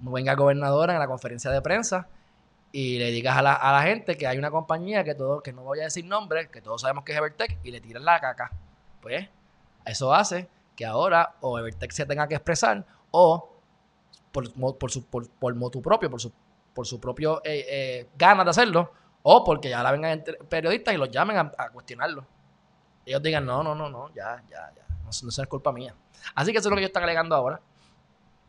No 0.03 0.11
venga 0.11 0.35
gobernadora 0.35 0.93
en 0.93 0.99
la 0.99 1.07
conferencia 1.07 1.53
de 1.53 1.62
prensa 1.62 2.09
y 2.79 2.99
le 2.99 3.11
digas 3.11 3.39
a 3.39 3.41
la, 3.41 3.55
a 3.55 3.72
la 3.72 3.85
gente 3.85 4.18
que 4.18 4.27
hay 4.27 4.37
una 4.37 4.51
compañía 4.51 5.03
que 5.03 5.14
todo, 5.14 5.43
que 5.43 5.51
no 5.51 5.62
voy 5.62 5.81
a 5.81 5.85
decir 5.85 6.05
nombre, 6.05 6.51
que 6.51 6.61
todos 6.61 6.83
sabemos 6.83 7.05
que 7.05 7.12
es 7.12 7.18
Evertech, 7.18 7.59
y 7.64 7.70
le 7.70 7.81
tiran 7.81 8.05
la 8.05 8.20
caca. 8.20 8.51
Pues 9.01 9.27
eso 9.87 10.12
hace 10.12 10.47
que 10.77 10.85
ahora 10.85 11.37
o 11.41 11.59
Evertech 11.59 11.91
se 11.93 12.05
tenga 12.05 12.29
que 12.29 12.35
expresar 12.35 12.85
o 13.12 13.49
por, 14.31 14.77
por, 14.77 14.91
su, 14.91 15.07
por, 15.07 15.27
por 15.27 15.55
motu 15.55 15.81
propio, 15.81 16.11
por 16.11 16.20
su, 16.20 16.31
por 16.74 16.87
su 16.87 17.01
propio 17.01 17.41
eh, 17.45 17.64
eh, 17.66 18.09
ganas 18.14 18.45
de 18.45 18.51
hacerlo, 18.51 18.93
o 19.22 19.43
porque 19.43 19.70
ya 19.70 19.83
la 19.83 19.91
vengan 19.93 20.22
periodistas 20.47 20.93
y 20.93 20.99
los 20.99 21.11
llamen 21.11 21.39
a, 21.39 21.70
cuestionarlo. 21.70 22.27
Ellos 23.07 23.22
digan, 23.22 23.47
no, 23.47 23.62
no, 23.62 23.74
no, 23.74 23.89
no, 23.89 24.12
ya, 24.12 24.45
ya, 24.51 24.70
ya, 24.77 24.87
no, 25.03 25.05
no 25.22 25.29
es 25.31 25.49
culpa 25.49 25.72
mía. 25.72 25.95
Así 26.35 26.53
que 26.53 26.59
eso 26.59 26.68
es 26.68 26.70
lo 26.70 26.77
que 26.77 26.83
ellos 26.83 26.91
están 26.91 27.05
alegando 27.05 27.35
ahora. 27.35 27.59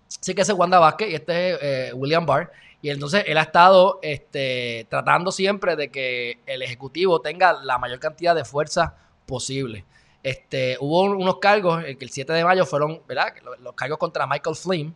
Sí 0.08 0.34
que 0.34 0.41
ese 0.41 0.51
es 0.53 0.58
Wanda 0.58 0.80
Vázquez 0.80 1.10
y 1.12 1.16
este 1.16 1.51
es 1.51 1.60
eh, 1.62 1.93
William 1.93 2.26
Barr. 2.26 2.51
Y 2.82 2.89
entonces 2.89 3.24
él 3.28 3.38
ha 3.38 3.41
estado 3.41 3.99
este, 4.01 4.86
tratando 4.89 5.32
siempre 5.32 5.76
de 5.76 5.89
que 5.89 6.39
el 6.45 6.62
Ejecutivo 6.62 7.20
tenga 7.22 7.53
la 7.53 7.78
mayor 7.78 7.99
cantidad 7.99 8.36
de 8.36 8.45
fuerza 8.45 8.95
posible. 9.26 9.84
Este, 10.24 10.78
hubo 10.80 11.01
un- 11.03 11.16
unos 11.22 11.38
cargos, 11.39 11.84
eh, 11.84 11.97
que 11.97 12.05
el 12.05 12.12
7 12.12 12.34
de 12.34 12.43
mayo 12.43 12.66
fueron, 12.66 13.01
¿verdad? 13.08 13.34
Los, 13.60 13.74
cargos 13.74 13.97
contra 13.97 14.28
Michael 14.28 14.55
Flynn. 14.55 14.95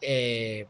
eh, 0.00 0.66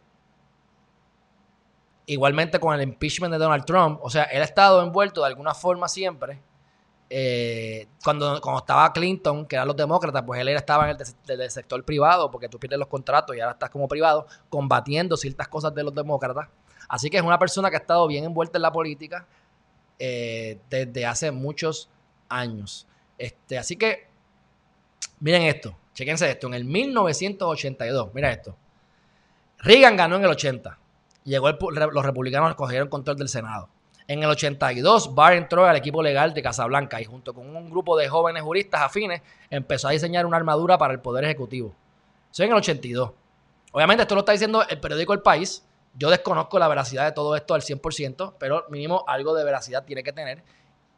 igualmente 2.07 2.59
con 2.59 2.74
el 2.74 2.83
impeachment 2.83 3.33
de 3.33 3.39
Donald 3.39 3.64
Trump. 3.66 4.01
O 4.03 4.09
sea, 4.11 4.24
él 4.24 4.41
ha 4.41 4.45
estado 4.45 4.83
envuelto 4.83 5.20
de 5.20 5.26
alguna 5.26 5.55
forma 5.55 5.89
siempre. 5.89 6.41
Eh, 7.11 7.86
cuando, 8.04 8.40
cuando 8.40 8.59
estaba 8.59 8.92
Clinton, 8.92 9.46
que 9.46 9.56
eran 9.56 9.66
los 9.66 9.76
demócratas, 9.76 10.22
pues 10.26 10.40
él 10.40 10.48
estaba 10.48 10.90
en 10.90 10.96
el 10.98 11.38
del 11.38 11.50
sector 11.50 11.82
privado, 11.84 12.30
porque 12.30 12.48
tú 12.48 12.59
pierdes 12.59 12.78
los 12.78 12.88
contratos 12.88 13.34
y 13.34 13.40
ahora 13.40 13.52
estás 13.52 13.70
como 13.70 13.88
privado, 13.88 14.26
combatiendo 14.50 15.16
ciertas 15.16 15.48
cosas 15.48 15.74
de 15.74 15.84
los 15.84 15.94
demócratas. 15.94 16.48
Así 16.88 17.09
que 17.11 17.16
es 17.16 17.22
una 17.22 17.38
persona 17.38 17.70
que 17.70 17.76
ha 17.76 17.80
estado 17.80 18.06
bien 18.06 18.24
envuelta 18.24 18.59
en 18.59 18.62
la 18.62 18.72
política 18.72 19.26
eh, 19.98 20.59
desde 20.68 21.06
hace 21.06 21.30
muchos 21.30 21.88
años. 22.28 22.86
Este, 23.16 23.59
así 23.59 23.76
que, 23.76 24.09
miren 25.20 25.42
esto, 25.42 25.76
chequense 25.94 26.30
esto, 26.30 26.46
en 26.46 26.54
el 26.54 26.64
1982, 26.64 28.14
mira 28.14 28.30
esto. 28.30 28.56
Reagan 29.59 29.96
ganó 29.96 30.16
en 30.16 30.24
el 30.24 30.30
80. 30.30 30.78
Llegó 31.24 31.48
el 31.48 31.59
los 31.59 32.04
republicanos 32.04 32.54
cogieron 32.54 32.88
control 32.88 33.16
del 33.16 33.28
Senado. 33.28 33.68
En 34.09 34.22
el 34.22 34.30
82, 34.30 35.14
Barr 35.14 35.34
entró 35.34 35.66
al 35.66 35.76
equipo 35.76 36.02
legal 36.02 36.32
de 36.32 36.42
Casablanca 36.42 36.98
y 36.98 37.04
junto 37.04 37.34
con 37.34 37.54
un 37.54 37.68
grupo 37.68 37.94
de 37.94 38.09
jóvenes 38.09 38.42
juristas 38.42 38.80
afines 38.80 39.20
empezó 39.50 39.88
a 39.88 39.90
diseñar 39.90 40.24
una 40.24 40.38
armadura 40.38 40.78
para 40.78 40.94
el 40.94 41.00
Poder 41.00 41.24
Ejecutivo. 41.24 41.74
Eso 42.32 42.42
en 42.42 42.48
el 42.48 42.56
82. 42.56 43.12
Obviamente 43.70 44.02
esto 44.02 44.14
lo 44.14 44.20
está 44.20 44.32
diciendo 44.32 44.66
el 44.66 44.80
periódico 44.80 45.12
El 45.12 45.20
País. 45.20 45.62
Yo 45.94 46.09
desconozco 46.09 46.59
la 46.59 46.68
veracidad 46.68 47.04
de 47.04 47.12
todo 47.12 47.36
esto 47.36 47.52
al 47.52 47.61
100%, 47.61 48.36
pero 48.38 48.64
mínimo 48.70 49.04
algo 49.06 49.34
de 49.34 49.44
veracidad 49.44 49.84
tiene 49.84 50.02
que 50.02 50.14
tener. 50.14 50.42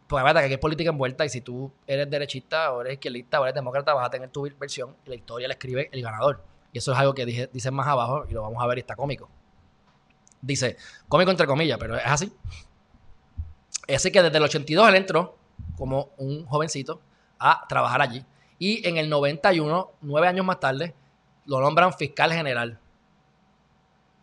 Porque 0.07 0.25
verdad 0.25 0.43
que 0.43 0.47
aquí 0.47 0.55
hay 0.55 0.61
política 0.61 0.91
envuelta 0.91 1.25
y 1.25 1.31
si 1.31 1.41
tú 1.41 1.73
eres 1.89 2.09
derechista 2.09 2.73
o 2.73 2.81
eres 2.83 2.93
izquierdista 2.93 3.41
o 3.41 3.45
eres 3.45 3.57
demócrata 3.57 3.93
vas 3.93 4.07
a 4.07 4.11
tener 4.11 4.29
tu 4.31 4.49
versión 4.57 4.95
y 5.05 5.09
la 5.09 5.17
historia 5.17 5.49
la 5.49 5.55
escribe 5.55 5.89
el 5.91 6.01
ganador. 6.01 6.45
Y 6.73 6.79
eso 6.79 6.93
es 6.93 6.99
algo 6.99 7.13
que 7.13 7.27
dicen 7.53 7.75
más 7.75 7.89
abajo 7.89 8.25
y 8.29 8.35
lo 8.35 8.43
vamos 8.43 8.63
a 8.63 8.69
ver 8.69 8.79
y 8.79 8.81
está 8.83 8.95
cómico. 8.95 9.29
Dice, 10.41 10.77
cómico 11.09 11.33
entre 11.33 11.49
comillas, 11.49 11.77
pero 11.77 11.97
es 11.97 12.07
así. 12.07 12.33
Así 13.95 14.11
que 14.11 14.23
desde 14.23 14.37
el 14.37 14.45
82 14.45 14.89
él 14.89 14.95
entró 14.95 15.37
como 15.77 16.11
un 16.19 16.45
jovencito 16.47 17.01
a 17.39 17.67
trabajar 17.69 18.03
allí. 18.03 18.25
Y 18.59 18.87
en 18.87 18.99
el 18.99 19.09
91, 19.09 19.93
nueve 20.03 20.29
años 20.29 20.45
más 20.45 20.61
tarde, 20.61 20.95
lo 21.47 21.61
nombran 21.61 21.93
fiscal 21.95 22.33
general. 22.33 22.79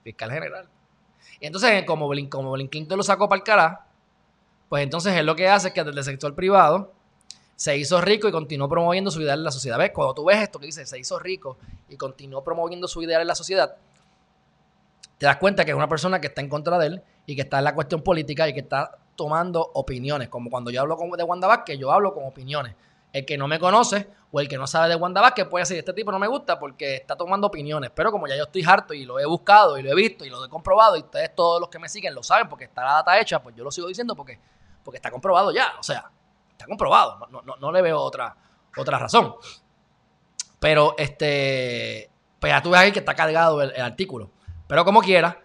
Fiscal 0.03 0.31
general. 0.31 0.69
Y 1.39 1.47
entonces, 1.47 1.83
como 1.85 2.07
Bill, 2.09 2.29
como 2.29 2.53
Bill 2.53 2.69
Clinton 2.69 2.97
lo 2.97 3.03
sacó 3.03 3.27
para 3.27 3.37
el 3.37 3.43
cara, 3.43 3.85
pues 4.69 4.83
entonces 4.83 5.15
él 5.15 5.25
lo 5.25 5.35
que 5.35 5.47
hace 5.47 5.69
es 5.69 5.73
que 5.73 5.83
desde 5.83 5.99
el 5.99 6.05
sector 6.05 6.35
privado 6.35 6.93
se 7.55 7.75
hizo 7.75 7.99
rico 8.01 8.27
y 8.27 8.31
continuó 8.31 8.69
promoviendo 8.69 9.09
su 9.09 9.21
ideal 9.21 9.39
en 9.39 9.45
la 9.45 9.51
sociedad. 9.51 9.77
¿Ves? 9.79 9.91
Cuando 9.91 10.13
tú 10.13 10.25
ves 10.25 10.37
esto 10.37 10.59
que 10.59 10.67
dice, 10.67 10.85
se 10.85 10.99
hizo 10.99 11.17
rico 11.17 11.57
y 11.89 11.97
continuó 11.97 12.43
promoviendo 12.43 12.87
su 12.87 13.01
ideal 13.01 13.21
en 13.21 13.27
la 13.27 13.35
sociedad, 13.35 13.75
te 15.17 15.25
das 15.25 15.37
cuenta 15.37 15.65
que 15.65 15.71
es 15.71 15.77
una 15.77 15.89
persona 15.89 16.21
que 16.21 16.27
está 16.27 16.41
en 16.41 16.49
contra 16.49 16.77
de 16.77 16.87
él 16.87 17.01
y 17.25 17.35
que 17.35 17.41
está 17.41 17.57
en 17.57 17.63
la 17.63 17.73
cuestión 17.73 18.03
política 18.03 18.47
y 18.47 18.53
que 18.53 18.59
está 18.59 18.99
tomando 19.17 19.71
opiniones. 19.73 20.29
Como 20.29 20.49
cuando 20.49 20.71
yo 20.71 20.79
hablo 20.79 20.97
de 21.17 21.23
Wanda 21.23 21.47
Vázquez, 21.47 21.77
yo 21.77 21.91
hablo 21.91 22.13
con 22.13 22.23
opiniones. 22.25 22.75
El 23.11 23.25
que 23.25 23.37
no 23.37 23.47
me 23.47 23.59
conoce 23.59 24.09
o 24.31 24.39
el 24.39 24.47
que 24.47 24.57
no 24.57 24.67
sabe 24.67 24.89
de 24.89 24.95
Wanda 24.95 25.19
Vázquez 25.19 25.47
puede 25.47 25.63
decir, 25.63 25.77
este 25.77 25.91
tipo 25.91 26.11
no 26.11 26.19
me 26.19 26.27
gusta 26.27 26.59
porque 26.59 26.95
está 26.95 27.15
tomando 27.17 27.47
opiniones. 27.47 27.91
Pero 27.93 28.11
como 28.11 28.27
ya 28.27 28.37
yo 28.37 28.43
estoy 28.43 28.63
harto 28.63 28.93
y 28.93 29.05
lo 29.05 29.19
he 29.19 29.25
buscado 29.25 29.77
y 29.77 29.81
lo 29.81 29.91
he 29.91 29.95
visto 29.95 30.23
y 30.23 30.29
lo 30.29 30.45
he 30.45 30.49
comprobado 30.49 30.95
y 30.95 30.99
ustedes 30.99 31.35
todos 31.35 31.59
los 31.59 31.69
que 31.69 31.79
me 31.79 31.89
siguen 31.89 32.13
lo 32.13 32.21
saben 32.23 32.47
porque 32.47 32.65
está 32.65 32.83
la 32.83 32.93
data 32.93 33.19
hecha, 33.19 33.41
pues 33.41 33.55
yo 33.55 33.63
lo 33.63 33.71
sigo 33.71 33.87
diciendo 33.87 34.15
porque, 34.15 34.39
porque 34.83 34.97
está 34.97 35.09
comprobado 35.09 35.51
ya. 35.51 35.73
O 35.79 35.83
sea, 35.83 36.09
está 36.51 36.65
comprobado. 36.65 37.27
No, 37.29 37.41
no, 37.41 37.55
no 37.55 37.71
le 37.71 37.81
veo 37.81 37.99
otra, 37.99 38.35
otra 38.77 38.99
razón. 38.99 39.35
Pero 40.59 40.93
este, 40.97 42.11
pues 42.39 42.51
ya 42.53 42.61
tú 42.61 42.69
ves 42.69 42.79
ahí 42.79 42.91
que 42.91 42.99
está 42.99 43.15
cargado 43.15 43.61
el, 43.63 43.71
el 43.71 43.81
artículo. 43.81 44.29
Pero 44.67 44.85
como 44.85 45.01
quiera, 45.01 45.41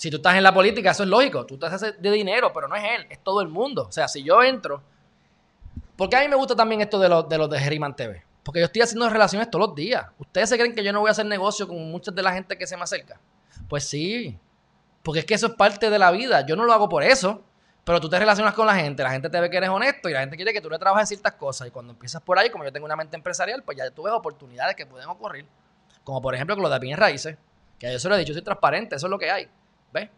si 0.00 0.10
tú 0.10 0.16
estás 0.16 0.34
en 0.34 0.42
la 0.42 0.54
política, 0.54 0.92
eso 0.92 1.02
es 1.02 1.10
lógico. 1.10 1.44
Tú 1.44 1.58
te 1.58 1.66
haces 1.66 2.00
de 2.00 2.10
dinero, 2.10 2.54
pero 2.54 2.66
no 2.66 2.74
es 2.74 2.82
él, 2.82 3.06
es 3.10 3.18
todo 3.22 3.42
el 3.42 3.48
mundo. 3.48 3.84
O 3.86 3.92
sea, 3.92 4.08
si 4.08 4.22
yo 4.22 4.42
entro. 4.42 4.82
Porque 5.94 6.16
a 6.16 6.20
mí 6.20 6.28
me 6.28 6.36
gusta 6.36 6.56
también 6.56 6.80
esto 6.80 6.98
de 6.98 7.06
los 7.06 7.28
de, 7.28 7.36
los 7.36 7.50
de 7.50 7.92
TV. 7.94 8.24
Porque 8.42 8.60
yo 8.60 8.64
estoy 8.64 8.80
haciendo 8.80 9.10
relaciones 9.10 9.50
todos 9.50 9.66
los 9.66 9.76
días. 9.76 10.06
¿Ustedes 10.18 10.48
se 10.48 10.56
creen 10.56 10.74
que 10.74 10.82
yo 10.82 10.94
no 10.94 11.00
voy 11.00 11.08
a 11.08 11.10
hacer 11.10 11.26
negocio 11.26 11.68
con 11.68 11.76
mucha 11.90 12.10
de 12.10 12.22
la 12.22 12.32
gente 12.32 12.56
que 12.56 12.66
se 12.66 12.78
me 12.78 12.84
acerca? 12.84 13.20
Pues 13.68 13.84
sí. 13.84 14.38
Porque 15.02 15.20
es 15.20 15.26
que 15.26 15.34
eso 15.34 15.48
es 15.48 15.52
parte 15.52 15.90
de 15.90 15.98
la 15.98 16.10
vida. 16.10 16.46
Yo 16.46 16.56
no 16.56 16.64
lo 16.64 16.72
hago 16.72 16.88
por 16.88 17.02
eso. 17.02 17.44
Pero 17.84 18.00
tú 18.00 18.08
te 18.08 18.18
relacionas 18.18 18.54
con 18.54 18.66
la 18.66 18.76
gente, 18.76 19.02
la 19.02 19.10
gente 19.10 19.28
te 19.28 19.38
ve 19.38 19.50
que 19.50 19.58
eres 19.58 19.68
honesto 19.68 20.08
y 20.08 20.14
la 20.14 20.20
gente 20.20 20.36
quiere 20.36 20.54
que 20.54 20.62
tú 20.62 20.70
le 20.70 20.78
trabajes 20.78 21.08
ciertas 21.08 21.34
cosas. 21.34 21.68
Y 21.68 21.70
cuando 21.70 21.92
empiezas 21.92 22.22
por 22.22 22.38
ahí, 22.38 22.48
como 22.48 22.64
yo 22.64 22.72
tengo 22.72 22.86
una 22.86 22.96
mente 22.96 23.18
empresarial, 23.18 23.62
pues 23.62 23.76
ya 23.76 23.90
tú 23.90 24.04
ves 24.04 24.14
oportunidades 24.14 24.76
que 24.76 24.86
pueden 24.86 25.10
ocurrir. 25.10 25.44
Como 26.04 26.22
por 26.22 26.34
ejemplo 26.34 26.56
con 26.56 26.62
lo 26.62 26.70
de 26.70 26.78
bienes 26.78 26.98
raíces. 26.98 27.36
Que 27.78 27.92
yo 27.92 27.98
se 27.98 28.08
lo 28.08 28.14
he 28.14 28.18
dicho, 28.18 28.32
soy 28.32 28.40
transparente, 28.40 28.96
eso 28.96 29.06
es 29.06 29.10
lo 29.10 29.18
que 29.18 29.30
hay. 29.30 29.50
¿Ves? 29.92 30.08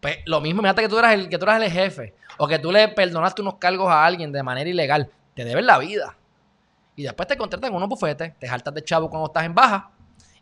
Pues 0.00 0.18
lo 0.26 0.40
mismo, 0.40 0.60
imagínate 0.60 0.82
que 0.82 0.88
tú 0.88 0.98
eras 0.98 1.14
el, 1.14 1.28
que 1.28 1.38
tú 1.38 1.44
eras 1.44 1.62
el 1.62 1.70
jefe. 1.70 2.14
O 2.36 2.46
que 2.46 2.58
tú 2.58 2.70
le 2.70 2.88
perdonaste 2.88 3.42
unos 3.42 3.56
cargos 3.56 3.90
a 3.90 4.04
alguien 4.04 4.30
de 4.32 4.42
manera 4.42 4.68
ilegal. 4.68 5.10
Te 5.34 5.44
deben 5.44 5.66
la 5.66 5.78
vida. 5.78 6.16
Y 6.96 7.02
después 7.02 7.28
te 7.28 7.36
contratan 7.36 7.70
con 7.70 7.76
unos 7.76 7.88
bufetes, 7.88 8.36
te 8.38 8.48
jaltas 8.48 8.74
de 8.74 8.82
chavo 8.82 9.08
cuando 9.08 9.26
estás 9.26 9.44
en 9.44 9.54
baja. 9.54 9.90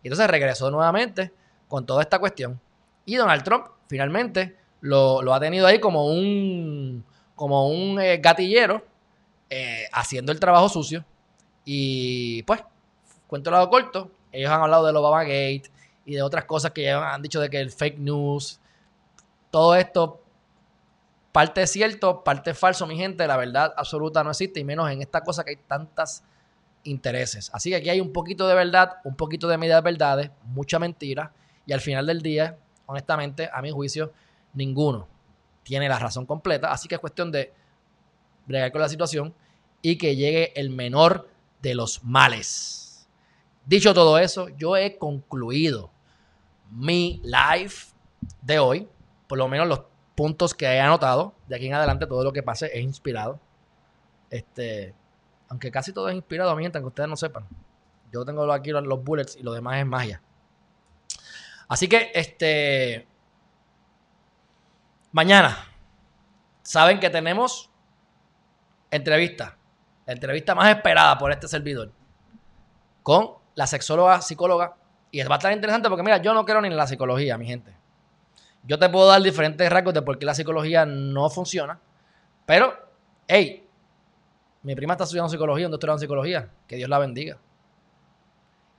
Y 0.03 0.09
entonces 0.09 0.29
regresó 0.29 0.71
nuevamente 0.71 1.33
con 1.69 1.85
toda 1.85 2.03
esta 2.03 2.19
cuestión. 2.19 2.61
Y 3.05 3.17
Donald 3.17 3.43
Trump 3.43 3.67
finalmente 3.89 4.57
lo, 4.81 5.23
lo 5.23 5.35
ha 5.35 5.41
tenido 5.41 5.67
ahí 5.67 5.81
como 5.81 6.07
un, 6.07 7.05
como 7.35 7.69
un 7.69 8.01
eh, 8.01 8.19
gatillero 8.19 8.85
eh, 9.51 9.85
haciendo 9.93 10.33
el 10.33 10.41
trabajo 10.41 10.69
sucio. 10.69 11.05
Y 11.65 12.43
pues, 12.45 12.63
cuento 13.27 13.51
el 13.51 13.55
lado 13.55 13.71
corto, 13.71 14.11
ellos 14.33 14.51
han 14.51 14.63
hablado 14.63 14.87
del 14.87 14.97
Obama 14.97 15.23
Gate 15.23 15.71
y 16.05 16.15
de 16.15 16.23
otras 16.23 16.45
cosas 16.45 16.73
que 16.73 16.85
ya 16.85 17.13
han 17.13 17.23
dicho 17.23 17.41
de 17.41 17.51
que 17.51 17.61
el 17.61 17.71
fake 17.71 17.99
news, 17.99 18.61
todo 19.57 19.75
esto, 19.75 20.23
parte 21.33 21.67
cierto, 21.67 22.23
parte 22.23 22.53
falso, 22.53 22.87
mi 22.87 22.95
gente, 22.95 23.27
la 23.27 23.39
verdad 23.39 23.73
absoluta 23.75 24.23
no 24.23 24.29
existe 24.29 24.61
y 24.61 24.65
menos 24.65 24.91
en 24.91 25.01
esta 25.01 25.23
cosa 25.23 25.45
que 25.45 25.53
hay 25.53 25.57
tantas 25.57 26.23
intereses. 26.85 27.49
Así 27.55 27.71
que 27.71 27.77
aquí 27.77 27.89
hay 27.89 27.99
un 27.99 28.13
poquito 28.13 28.47
de 28.47 28.55
verdad, 28.55 28.97
un 29.05 29.17
poquito 29.17 29.49
de 29.49 29.57
medias 29.57 29.83
verdades, 29.83 30.31
mucha 30.45 30.79
mentira 30.79 31.33
y 31.65 31.73
al 31.73 31.81
final 31.81 32.05
del 32.05 32.21
día, 32.21 32.59
honestamente, 32.85 33.49
a 33.51 33.63
mi 33.63 33.71
juicio, 33.71 34.13
ninguno 34.53 35.09
tiene 35.63 35.89
la 35.89 35.99
razón 35.99 36.27
completa, 36.27 36.71
así 36.71 36.87
que 36.87 36.97
es 36.97 37.01
cuestión 37.01 37.33
de 37.33 37.55
bregar 38.47 38.71
con 38.73 38.83
la 38.83 38.91
situación 38.91 39.33
y 39.81 39.97
que 39.97 40.17
llegue 40.17 40.53
el 40.61 40.69
menor 40.69 41.31
de 41.63 41.75
los 41.75 42.05
males. 42.05 43.09
Dicho 43.65 43.95
todo 43.95 44.19
eso, 44.19 44.51
yo 44.51 44.77
he 44.77 44.99
concluido 44.99 45.91
mi 46.71 47.23
live 47.25 47.73
de 48.43 48.59
hoy, 48.59 48.89
por 49.27 49.39
lo 49.39 49.49
menos 49.49 49.67
los 49.67 49.83
puntos 50.15 50.55
que 50.55 50.67
he 50.67 50.81
anotado, 50.81 51.35
de 51.47 51.57
aquí 51.57 51.67
en 51.67 51.75
adelante 51.75 52.07
todo 52.07 52.25
lo 52.25 52.33
que 52.33 52.43
pase 52.43 52.71
es 52.73 52.83
inspirado. 52.83 53.39
Este, 54.31 54.95
aunque 55.49 55.71
casi 55.71 55.93
todo 55.93 56.09
es 56.09 56.15
inspirado, 56.15 56.55
mientras 56.57 56.83
que 56.83 56.89
ustedes 56.89 57.09
no 57.09 57.17
sepan. 57.17 57.47
Yo 58.13 58.25
tengo 58.25 58.51
aquí 58.53 58.71
los 58.71 59.05
bullets 59.05 59.37
y 59.37 59.43
lo 59.43 59.53
demás 59.53 59.79
es 59.79 59.87
magia. 59.87 60.23
Así 61.69 61.89
que, 61.89 62.11
este, 62.15 63.07
mañana, 65.13 65.57
saben 66.63 67.01
que 67.01 67.11
tenemos 67.11 67.71
entrevista, 68.91 69.57
la 70.07 70.13
entrevista 70.13 70.55
más 70.55 70.75
esperada 70.75 71.19
por 71.19 71.33
este 71.33 71.49
servidor, 71.49 71.93
con 73.03 73.31
la 73.55 73.67
sexóloga, 73.67 74.21
psicóloga 74.23 74.77
y 75.11 75.23
va 75.23 75.35
a 75.35 75.39
estar 75.39 75.53
interesante 75.53 75.89
porque, 75.89 76.03
mira, 76.03 76.19
yo 76.19 76.35
no 76.35 76.45
creo 76.45 76.61
ni 76.61 76.69
en 76.69 76.77
la 76.77 76.87
psicología, 76.87 77.39
mi 77.39 77.47
gente. 77.47 77.75
Yo 78.67 78.79
te 78.79 78.89
puedo 78.89 79.07
dar 79.07 79.23
diferentes 79.23 79.69
rasgos 79.71 79.95
de 79.95 80.03
por 80.03 80.19
qué 80.19 80.27
la 80.27 80.35
psicología 80.35 80.85
no 80.85 81.31
funciona. 81.31 81.79
Pero, 82.45 82.75
hey, 83.29 83.67
mi 84.63 84.75
prima 84.75 84.95
está 84.95 85.05
estudiando 85.05 85.29
psicología, 85.29 85.67
un 85.67 85.71
doctorado 85.71 85.97
en 85.97 86.01
psicología. 86.01 86.49
Que 86.67 86.77
Dios 86.77 86.89
la 86.89 86.99
bendiga. 86.99 87.39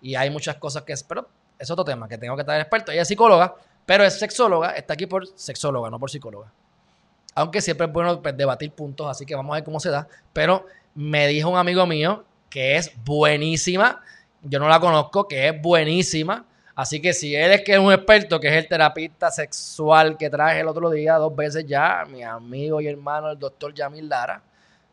Y 0.01 0.15
hay 0.15 0.29
muchas 0.29 0.55
cosas 0.57 0.83
que 0.83 0.93
es, 0.93 1.03
pero 1.03 1.27
es 1.57 1.71
otro 1.71 1.85
tema 1.85 2.07
que 2.07 2.17
tengo 2.17 2.35
que 2.35 2.41
estar 2.41 2.59
experto. 2.59 2.91
Ella 2.91 3.01
es 3.01 3.07
psicóloga, 3.07 3.55
pero 3.85 4.03
es 4.03 4.19
sexóloga, 4.19 4.71
está 4.71 4.93
aquí 4.93 5.05
por 5.05 5.27
sexóloga, 5.35 5.89
no 5.89 5.99
por 5.99 6.09
psicóloga. 6.09 6.51
Aunque 7.35 7.61
siempre 7.61 7.87
es 7.87 7.93
bueno 7.93 8.21
pues, 8.21 8.35
debatir 8.35 8.71
puntos, 8.71 9.07
así 9.07 9.25
que 9.25 9.35
vamos 9.35 9.53
a 9.53 9.55
ver 9.55 9.63
cómo 9.63 9.79
se 9.79 9.89
da. 9.89 10.07
Pero 10.33 10.65
me 10.95 11.27
dijo 11.27 11.49
un 11.49 11.57
amigo 11.57 11.85
mío 11.85 12.25
que 12.49 12.75
es 12.75 12.91
buenísima 13.03 14.01
yo 14.43 14.59
no 14.59 14.67
la 14.67 14.79
conozco, 14.79 15.27
que 15.27 15.49
es 15.49 15.61
buenísima. 15.61 16.45
Así 16.77 17.01
que 17.01 17.11
si 17.11 17.35
él 17.35 17.53
es 17.53 17.63
que 17.63 17.73
es 17.73 17.79
un 17.79 17.91
experto, 17.91 18.39
que 18.39 18.49
es 18.49 18.53
el 18.53 18.67
terapista 18.67 19.31
sexual 19.31 20.15
que 20.15 20.29
traje 20.29 20.59
el 20.59 20.67
otro 20.67 20.91
día 20.91 21.15
dos 21.15 21.35
veces 21.35 21.65
ya, 21.65 22.05
mi 22.07 22.21
amigo 22.21 22.79
y 22.79 22.85
hermano, 22.85 23.31
el 23.31 23.39
doctor 23.39 23.73
Yamil 23.73 24.07
Lara, 24.07 24.43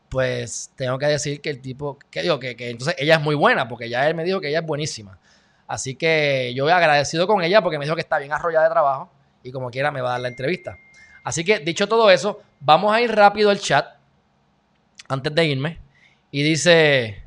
pues 0.09 0.71
tengo 0.75 0.97
que 0.97 1.05
decir 1.05 1.41
que 1.41 1.51
el 1.51 1.61
tipo, 1.61 1.99
que 2.09 2.23
digo, 2.23 2.39
que, 2.39 2.55
que 2.55 2.71
entonces 2.71 2.95
ella 2.97 3.17
es 3.17 3.21
muy 3.21 3.35
buena, 3.35 3.67
porque 3.67 3.87
ya 3.87 4.09
él 4.09 4.15
me 4.15 4.23
dijo 4.23 4.41
que 4.41 4.49
ella 4.49 4.61
es 4.61 4.65
buenísima. 4.65 5.19
Así 5.67 5.93
que 5.93 6.55
yo 6.55 6.67
agradecido 6.73 7.27
con 7.27 7.43
ella 7.43 7.61
porque 7.61 7.77
me 7.77 7.85
dijo 7.85 7.93
que 7.93 8.01
está 8.01 8.17
bien 8.17 8.33
arrollada 8.33 8.65
de 8.65 8.71
trabajo 8.71 9.11
y 9.43 9.51
como 9.51 9.69
quiera 9.69 9.91
me 9.91 10.01
va 10.01 10.09
a 10.09 10.11
dar 10.13 10.21
la 10.21 10.29
entrevista. 10.29 10.79
Así 11.23 11.45
que 11.45 11.59
dicho 11.59 11.87
todo 11.87 12.09
eso, 12.09 12.41
vamos 12.61 12.95
a 12.95 12.99
ir 12.99 13.15
rápido 13.15 13.51
al 13.51 13.59
chat 13.59 13.85
antes 15.07 15.35
de 15.35 15.45
irme. 15.45 15.79
Y 16.31 16.41
dice, 16.41 17.24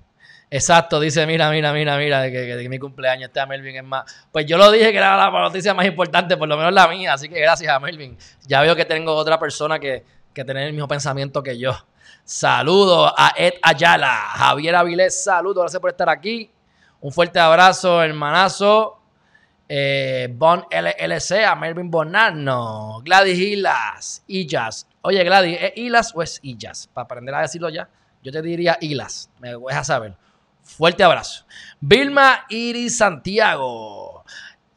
Exacto, 0.50 0.98
dice, 0.98 1.26
mira, 1.26 1.50
mira, 1.50 1.72
mira, 1.74 1.98
mira, 1.98 2.22
que, 2.30 2.58
que, 2.58 2.68
mi 2.70 2.78
cumpleaños 2.78 3.28
este 3.28 3.40
a 3.40 3.46
Melvin 3.46 3.76
es 3.76 3.84
más. 3.84 4.26
Pues 4.32 4.46
yo 4.46 4.56
lo 4.56 4.70
dije 4.70 4.92
que 4.92 4.96
era 4.96 5.14
la 5.16 5.30
noticia 5.30 5.74
más 5.74 5.84
importante, 5.84 6.38
por 6.38 6.48
lo 6.48 6.56
menos 6.56 6.72
la 6.72 6.88
mía, 6.88 7.12
así 7.12 7.28
que 7.28 7.38
gracias 7.38 7.70
a 7.70 7.78
Melvin. 7.78 8.16
Ya 8.46 8.62
veo 8.62 8.74
que 8.74 8.86
tengo 8.86 9.14
otra 9.14 9.38
persona 9.38 9.78
que, 9.78 10.04
que 10.32 10.44
tiene 10.44 10.66
el 10.66 10.72
mismo 10.72 10.88
pensamiento 10.88 11.42
que 11.42 11.58
yo. 11.58 11.76
Saludos 12.24 13.12
a 13.16 13.34
Ed 13.36 13.54
Ayala, 13.62 14.10
Javier 14.36 14.76
Avilés, 14.76 15.22
saludos, 15.22 15.64
gracias 15.64 15.80
por 15.80 15.90
estar 15.90 16.08
aquí. 16.08 16.50
Un 17.00 17.12
fuerte 17.12 17.38
abrazo, 17.38 18.02
hermanazo. 18.02 18.98
Eh, 19.68 20.28
bon 20.32 20.64
LLC, 20.70 21.44
a 21.44 21.54
Melvin 21.54 21.90
Bonarno, 21.90 23.02
Gladys 23.04 23.38
Hilas, 23.38 24.24
Illas. 24.26 24.86
Oye, 25.02 25.22
Gladys, 25.24 25.58
¿es 25.60 25.72
Hilas 25.76 26.12
o 26.14 26.22
es 26.22 26.40
Illas? 26.42 26.88
Para 26.92 27.04
aprender 27.04 27.34
a 27.34 27.42
decirlo 27.42 27.68
ya, 27.68 27.86
yo 28.22 28.32
te 28.32 28.40
diría 28.40 28.78
Hilas, 28.80 29.28
me 29.40 29.54
voy 29.54 29.74
a 29.74 29.84
saber. 29.84 30.14
Fuerte 30.68 31.02
abrazo. 31.02 31.44
Vilma 31.80 32.44
Iris 32.50 32.98
Santiago. 32.98 34.24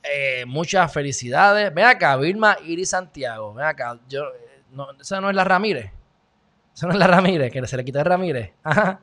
Eh, 0.01 0.45
muchas 0.47 0.91
felicidades. 0.91 1.71
Ven 1.73 1.85
acá, 1.85 2.15
Vilma 2.17 2.57
Iris 2.65 2.89
Santiago. 2.89 3.53
Ven 3.53 3.65
acá. 3.65 3.99
Yo, 4.07 4.23
no, 4.71 4.87
esa 4.99 5.21
no 5.21 5.29
es 5.29 5.35
la 5.35 5.43
Ramírez. 5.43 5.91
Esa 6.73 6.87
no 6.87 6.93
es 6.93 6.99
la 6.99 7.07
Ramírez, 7.07 7.51
que 7.51 7.67
se 7.67 7.77
le 7.77 7.83
quita 7.83 7.99
el 7.99 8.05
Ramírez. 8.05 8.51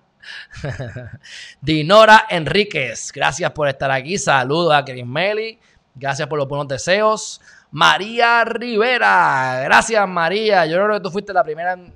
Dinora 1.61 2.27
Enríquez. 2.31 3.13
Gracias 3.13 3.51
por 3.53 3.69
estar 3.69 3.91
aquí. 3.91 4.19
Saludos 4.19 4.75
a 4.75 4.85
Chris 4.85 5.07
Meli. 5.07 5.61
Gracias 5.95 6.27
por 6.27 6.39
los 6.39 6.49
buenos 6.49 6.69
deseos. 6.69 7.41
María 7.71 8.45
Rivera. 8.45 9.61
Gracias, 9.65 10.09
María. 10.09 10.65
Yo 10.65 10.83
creo 10.83 10.95
que 10.95 11.01
tú 11.01 11.11
fuiste 11.11 11.35
la 11.35 11.45
primera 11.45 11.75
en, 11.75 11.95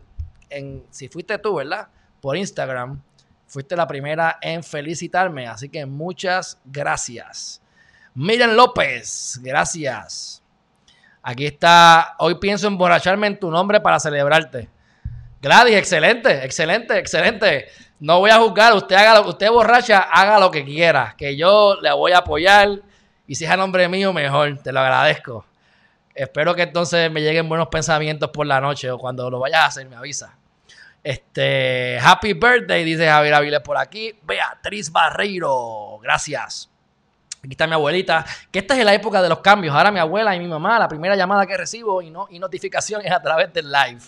en 0.51 0.85
si 0.91 1.09
fuiste 1.09 1.39
tú, 1.39 1.57
¿verdad? 1.57 1.89
Por 2.21 2.37
Instagram 2.37 3.01
Fuiste 3.53 3.77
la 3.77 3.87
primera 3.87 4.39
en 4.41 4.65
felicitarme, 4.65 5.47
así 5.47 5.69
que 5.69 5.85
muchas 5.85 6.59
gracias. 6.65 7.61
Miriam 8.15 8.53
López, 8.53 9.39
gracias. 9.43 10.43
Aquí 11.23 11.45
está, 11.45 12.15
hoy 12.19 12.37
pienso 12.37 12.67
emborracharme 12.67 13.27
en 13.27 13.39
tu 13.39 13.51
nombre 13.51 13.79
para 13.79 14.01
celebrarte. 14.01 14.71
Gladys, 15.43 15.77
excelente, 15.77 16.43
excelente, 16.43 16.97
excelente. 16.97 17.67
No 18.01 18.21
voy 18.21 18.31
a 18.31 18.39
juzgar, 18.39 18.73
usted 18.73 18.97
haga 18.97 19.17
lo 19.17 19.25
que 19.25 19.29
usted 19.29 19.51
borracha, 19.51 19.99
haga 19.99 20.41
lo 20.41 20.51
que 20.51 20.65
quiera, 20.65 21.15
que 21.19 21.37
yo 21.37 21.77
le 21.83 21.93
voy 21.93 22.13
a 22.13 22.19
apoyar 22.21 22.81
Y 23.27 23.35
si 23.35 23.45
es 23.45 23.51
a 23.51 23.59
nombre 23.59 23.87
mío, 23.87 24.15
mejor, 24.15 24.61
te 24.63 24.73
lo 24.73 24.81
agradezco. 24.81 25.45
Espero 26.15 26.55
que 26.55 26.63
entonces 26.63 27.13
me 27.13 27.21
lleguen 27.21 27.51
buenos 27.51 27.69
pensamientos 27.69 28.31
por 28.31 28.47
la 28.47 28.63
noche 28.63 28.91
o 28.91 28.97
cuando 28.97 29.29
lo 29.29 29.41
vayas 29.41 29.61
a 29.61 29.67
hacer, 29.67 29.87
me 29.91 29.97
avisa. 29.97 30.39
Este, 31.03 31.99
happy 31.99 32.33
birthday, 32.35 32.85
dice 32.85 33.07
Javier 33.07 33.35
Aviles 33.35 33.61
por 33.61 33.77
aquí. 33.77 34.15
Beatriz 34.23 34.91
Barreiro, 34.91 35.99
gracias. 36.03 36.69
Aquí 37.45 37.51
está 37.51 37.67
mi 37.67 37.73
abuelita, 37.73 38.25
que 38.53 38.61
esta 38.61 38.79
es 38.79 38.85
la 38.85 38.95
época 38.95 39.21
de 39.21 39.29
los 39.29 39.41
cambios. 39.41 39.75
Ahora 39.75 39.91
mi 39.91 39.99
abuela 39.99 40.37
y 40.37 40.39
mi 40.39 40.47
mamá, 40.47 40.79
la 40.79 40.87
primera 40.87 41.17
llamada 41.17 41.45
que 41.45 41.57
recibo 41.57 42.01
y, 42.01 42.09
no, 42.09 42.29
y 42.31 42.39
notificación 42.39 43.05
es 43.05 43.11
a 43.11 43.21
través 43.21 43.53
del 43.53 43.69
live. 43.69 44.01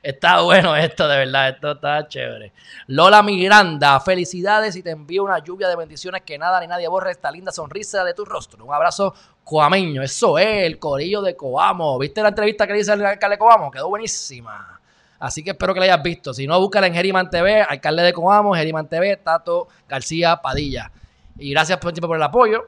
Está 0.00 0.40
bueno 0.42 0.76
esto, 0.76 1.08
de 1.08 1.16
verdad, 1.16 1.48
esto 1.48 1.72
está 1.72 2.06
chévere. 2.06 2.52
Lola 2.86 3.24
Miranda, 3.24 3.98
felicidades 3.98 4.76
y 4.76 4.84
te 4.84 4.90
envío 4.90 5.24
una 5.24 5.40
lluvia 5.40 5.68
de 5.68 5.74
bendiciones 5.74 6.22
que 6.22 6.38
nada 6.38 6.60
ni 6.60 6.68
nadie 6.68 6.86
borre 6.86 7.10
esta 7.10 7.28
linda 7.32 7.50
sonrisa 7.50 8.04
de 8.04 8.14
tu 8.14 8.24
rostro. 8.24 8.64
Un 8.64 8.72
abrazo 8.72 9.12
coameño, 9.42 10.00
eso 10.00 10.38
es, 10.38 10.62
el 10.62 10.78
corillo 10.78 11.22
de 11.22 11.34
Coamo. 11.34 11.98
¿Viste 11.98 12.22
la 12.22 12.28
entrevista 12.28 12.68
que 12.68 12.72
le 12.72 12.78
hice 12.78 12.92
al 12.92 13.04
alcalde 13.04 13.36
Coamo? 13.36 13.68
Quedó 13.68 13.88
buenísima. 13.88 14.75
Así 15.18 15.42
que 15.42 15.50
espero 15.50 15.72
que 15.74 15.80
la 15.80 15.86
hayas 15.86 16.02
visto. 16.02 16.34
Si 16.34 16.46
no, 16.46 16.60
búscala 16.60 16.86
en 16.86 16.94
Geriman 16.94 17.30
TV, 17.30 17.62
alcalde 17.62 18.02
de 18.02 18.12
Coamo, 18.12 18.54
Geriman 18.54 18.88
TV, 18.88 19.16
Tato 19.16 19.68
García 19.88 20.36
Padilla. 20.36 20.90
Y 21.38 21.50
gracias 21.50 21.78
por, 21.78 22.16
el 22.16 22.22
apoyo. 22.22 22.64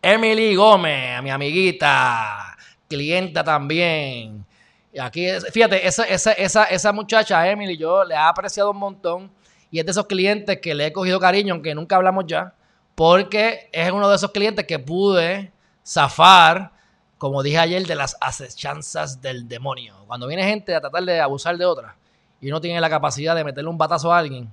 Emily 0.00 0.54
Gómez, 0.54 1.22
mi 1.22 1.30
amiguita, 1.30 2.56
clienta 2.88 3.42
también. 3.42 4.44
Y 4.92 4.98
aquí, 4.98 5.26
fíjate, 5.52 5.86
esa, 5.86 6.04
esa, 6.04 6.32
esa, 6.32 6.64
esa 6.64 6.92
muchacha, 6.92 7.48
Emily, 7.48 7.76
yo 7.76 8.04
le 8.04 8.14
he 8.14 8.18
apreciado 8.18 8.70
un 8.70 8.78
montón. 8.78 9.30
Y 9.70 9.78
es 9.78 9.84
de 9.84 9.90
esos 9.90 10.06
clientes 10.06 10.60
que 10.60 10.74
le 10.74 10.86
he 10.86 10.92
cogido 10.92 11.20
cariño, 11.20 11.54
aunque 11.54 11.74
nunca 11.74 11.96
hablamos 11.96 12.24
ya, 12.26 12.54
porque 12.94 13.68
es 13.72 13.90
uno 13.92 14.08
de 14.08 14.16
esos 14.16 14.30
clientes 14.32 14.64
que 14.66 14.78
pude 14.78 15.52
zafar, 15.84 16.72
como 17.18 17.42
dije 17.42 17.58
ayer, 17.58 17.86
de 17.86 17.94
las 17.94 18.16
acechanzas 18.20 19.20
del 19.20 19.48
demonio. 19.48 19.94
Cuando 20.06 20.26
viene 20.26 20.44
gente 20.44 20.74
a 20.74 20.80
tratar 20.80 21.04
de 21.04 21.20
abusar 21.20 21.58
de 21.58 21.66
otra 21.66 21.96
y 22.40 22.48
uno 22.48 22.60
tiene 22.60 22.80
la 22.80 22.88
capacidad 22.88 23.34
de 23.34 23.44
meterle 23.44 23.68
un 23.68 23.78
batazo 23.78 24.12
a 24.12 24.18
alguien 24.18 24.50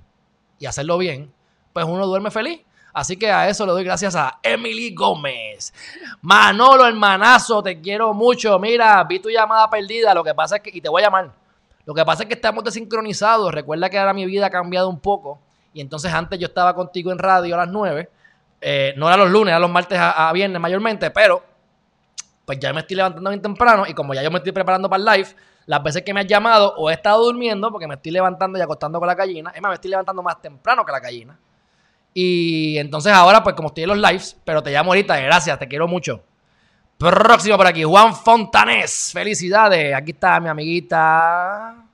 y 0.58 0.66
hacerlo 0.66 0.98
bien, 0.98 1.32
pues 1.72 1.86
uno 1.86 2.06
duerme 2.06 2.30
feliz. 2.30 2.60
Así 2.92 3.18
que 3.18 3.30
a 3.30 3.46
eso 3.46 3.66
le 3.66 3.72
doy 3.72 3.84
gracias 3.84 4.16
a 4.16 4.38
Emily 4.42 4.94
Gómez. 4.94 5.74
Manolo, 6.22 6.86
hermanazo, 6.86 7.62
te 7.62 7.78
quiero 7.78 8.14
mucho. 8.14 8.58
Mira, 8.58 9.04
vi 9.04 9.18
tu 9.18 9.28
llamada 9.28 9.68
perdida. 9.68 10.14
Lo 10.14 10.24
que 10.24 10.34
pasa 10.34 10.56
es 10.56 10.62
que, 10.62 10.70
y 10.72 10.80
te 10.80 10.88
voy 10.88 11.02
a 11.02 11.04
llamar. 11.04 11.30
Lo 11.84 11.92
que 11.92 12.02
pasa 12.06 12.22
es 12.22 12.28
que 12.28 12.34
estamos 12.34 12.64
desincronizados. 12.64 13.52
Recuerda 13.52 13.90
que 13.90 13.98
ahora 13.98 14.14
mi 14.14 14.24
vida 14.24 14.46
ha 14.46 14.50
cambiado 14.50 14.88
un 14.88 14.98
poco. 14.98 15.38
Y 15.74 15.82
entonces 15.82 16.10
antes 16.10 16.38
yo 16.38 16.46
estaba 16.46 16.74
contigo 16.74 17.12
en 17.12 17.18
radio 17.18 17.54
a 17.54 17.58
las 17.58 17.68
9. 17.68 18.08
Eh, 18.62 18.94
no 18.96 19.08
era 19.08 19.18
los 19.18 19.30
lunes, 19.30 19.52
era 19.52 19.60
los 19.60 19.70
martes 19.70 19.98
a, 19.98 20.30
a, 20.30 20.32
viernes 20.32 20.58
mayormente. 20.58 21.10
Pero, 21.10 21.44
pues 22.46 22.58
ya 22.58 22.72
me 22.72 22.80
estoy 22.80 22.96
levantando 22.96 23.28
bien 23.28 23.42
temprano. 23.42 23.84
Y 23.86 23.92
como 23.92 24.14
ya 24.14 24.22
yo 24.22 24.30
me 24.30 24.38
estoy 24.38 24.52
preparando 24.52 24.88
para 24.88 24.98
el 24.98 25.18
live, 25.18 25.36
las 25.66 25.82
veces 25.82 26.02
que 26.02 26.14
me 26.14 26.20
has 26.20 26.26
llamado 26.26 26.74
o 26.78 26.88
he 26.88 26.94
estado 26.94 27.22
durmiendo 27.22 27.70
porque 27.70 27.86
me 27.86 27.96
estoy 27.96 28.12
levantando 28.12 28.58
y 28.58 28.62
acostando 28.62 28.98
con 28.98 29.06
la 29.06 29.14
gallina. 29.14 29.52
Es 29.54 29.60
más, 29.60 29.68
me 29.68 29.74
estoy 29.74 29.90
levantando 29.90 30.22
más 30.22 30.40
temprano 30.40 30.82
que 30.86 30.92
la 30.92 31.00
gallina. 31.00 31.38
Y 32.14 32.78
entonces 32.78 33.12
ahora, 33.12 33.42
pues 33.42 33.54
como 33.54 33.68
estoy 33.68 33.82
en 33.82 33.90
los 33.90 33.98
lives, 33.98 34.40
pero 34.42 34.62
te 34.62 34.70
llamo 34.70 34.92
ahorita, 34.92 35.18
gracias, 35.20 35.58
te 35.58 35.68
quiero 35.68 35.86
mucho. 35.86 36.22
Próximo 36.96 37.58
por 37.58 37.66
aquí, 37.66 37.84
Juan 37.84 38.14
Fontanés, 38.14 39.10
felicidades. 39.12 39.94
Aquí 39.94 40.12
está 40.12 40.40
mi 40.40 40.48
amiguita 40.48 41.86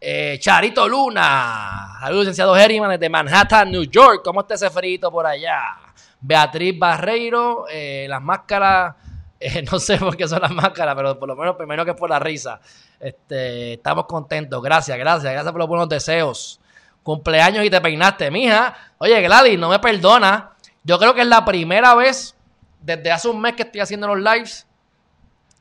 eh, 0.00 0.38
Charito 0.40 0.88
Luna. 0.88 1.98
Saludos, 2.00 2.24
licenciado 2.24 2.56
Herriman 2.56 2.90
desde 2.90 3.10
Manhattan, 3.10 3.70
New 3.70 3.84
York. 3.84 4.22
¿Cómo 4.24 4.40
está 4.40 4.54
ese 4.54 4.70
frito 4.70 5.12
por 5.12 5.26
allá? 5.26 5.76
Beatriz 6.22 6.78
Barreiro, 6.78 7.66
eh, 7.70 8.06
las 8.08 8.22
máscaras, 8.22 8.94
no 9.72 9.78
sé 9.78 9.96
por 9.96 10.16
qué 10.16 10.28
son 10.28 10.42
las 10.42 10.50
máscaras, 10.50 10.94
pero 10.94 11.18
por 11.18 11.28
lo 11.28 11.36
menos 11.36 11.56
primero 11.56 11.84
que 11.84 11.94
por 11.94 12.10
la 12.10 12.18
risa. 12.18 12.60
Este, 12.98 13.74
estamos 13.74 14.06
contentos, 14.06 14.62
gracias, 14.62 14.98
gracias, 14.98 15.32
gracias 15.32 15.52
por 15.52 15.60
los 15.60 15.68
buenos 15.68 15.88
deseos 15.88 16.60
cumpleaños 17.02 17.64
y 17.64 17.70
te 17.70 17.80
peinaste, 17.80 18.30
mija. 18.30 18.76
Oye, 18.98 19.20
Gladys, 19.22 19.58
no 19.58 19.70
me 19.70 19.78
perdona. 19.78 20.50
Yo 20.84 20.98
creo 20.98 21.14
que 21.14 21.22
es 21.22 21.26
la 21.26 21.44
primera 21.44 21.94
vez 21.94 22.36
desde 22.80 23.10
hace 23.10 23.28
un 23.28 23.40
mes 23.40 23.54
que 23.54 23.62
estoy 23.62 23.80
haciendo 23.80 24.06
los 24.14 24.18
lives 24.18 24.66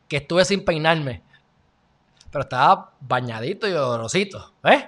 que 0.08 0.18
estuve 0.18 0.44
sin 0.46 0.64
peinarme. 0.64 1.22
Pero 2.32 2.44
estaba 2.44 2.92
bañadito 3.00 3.68
y 3.68 3.72
olorosito, 3.72 4.54
¿ves? 4.62 4.86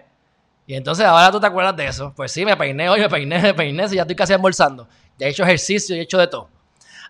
Y 0.67 0.75
entonces 0.75 1.05
ahora 1.05 1.31
tú 1.31 1.39
te 1.39 1.47
acuerdas 1.47 1.75
de 1.75 1.87
eso. 1.87 2.13
Pues 2.15 2.31
sí, 2.31 2.45
me 2.45 2.55
peiné 2.55 2.89
hoy, 2.89 2.99
me 2.99 3.09
peiné, 3.09 3.41
me 3.41 3.53
peiné, 3.53 3.87
si 3.87 3.95
ya 3.95 4.01
estoy 4.01 4.15
casi 4.15 4.33
almorzando. 4.33 4.87
Ya 5.17 5.27
he 5.27 5.29
hecho 5.29 5.43
ejercicio 5.43 5.95
y 5.95 5.99
he 5.99 6.01
hecho 6.03 6.17
de 6.17 6.27
todo. 6.27 6.49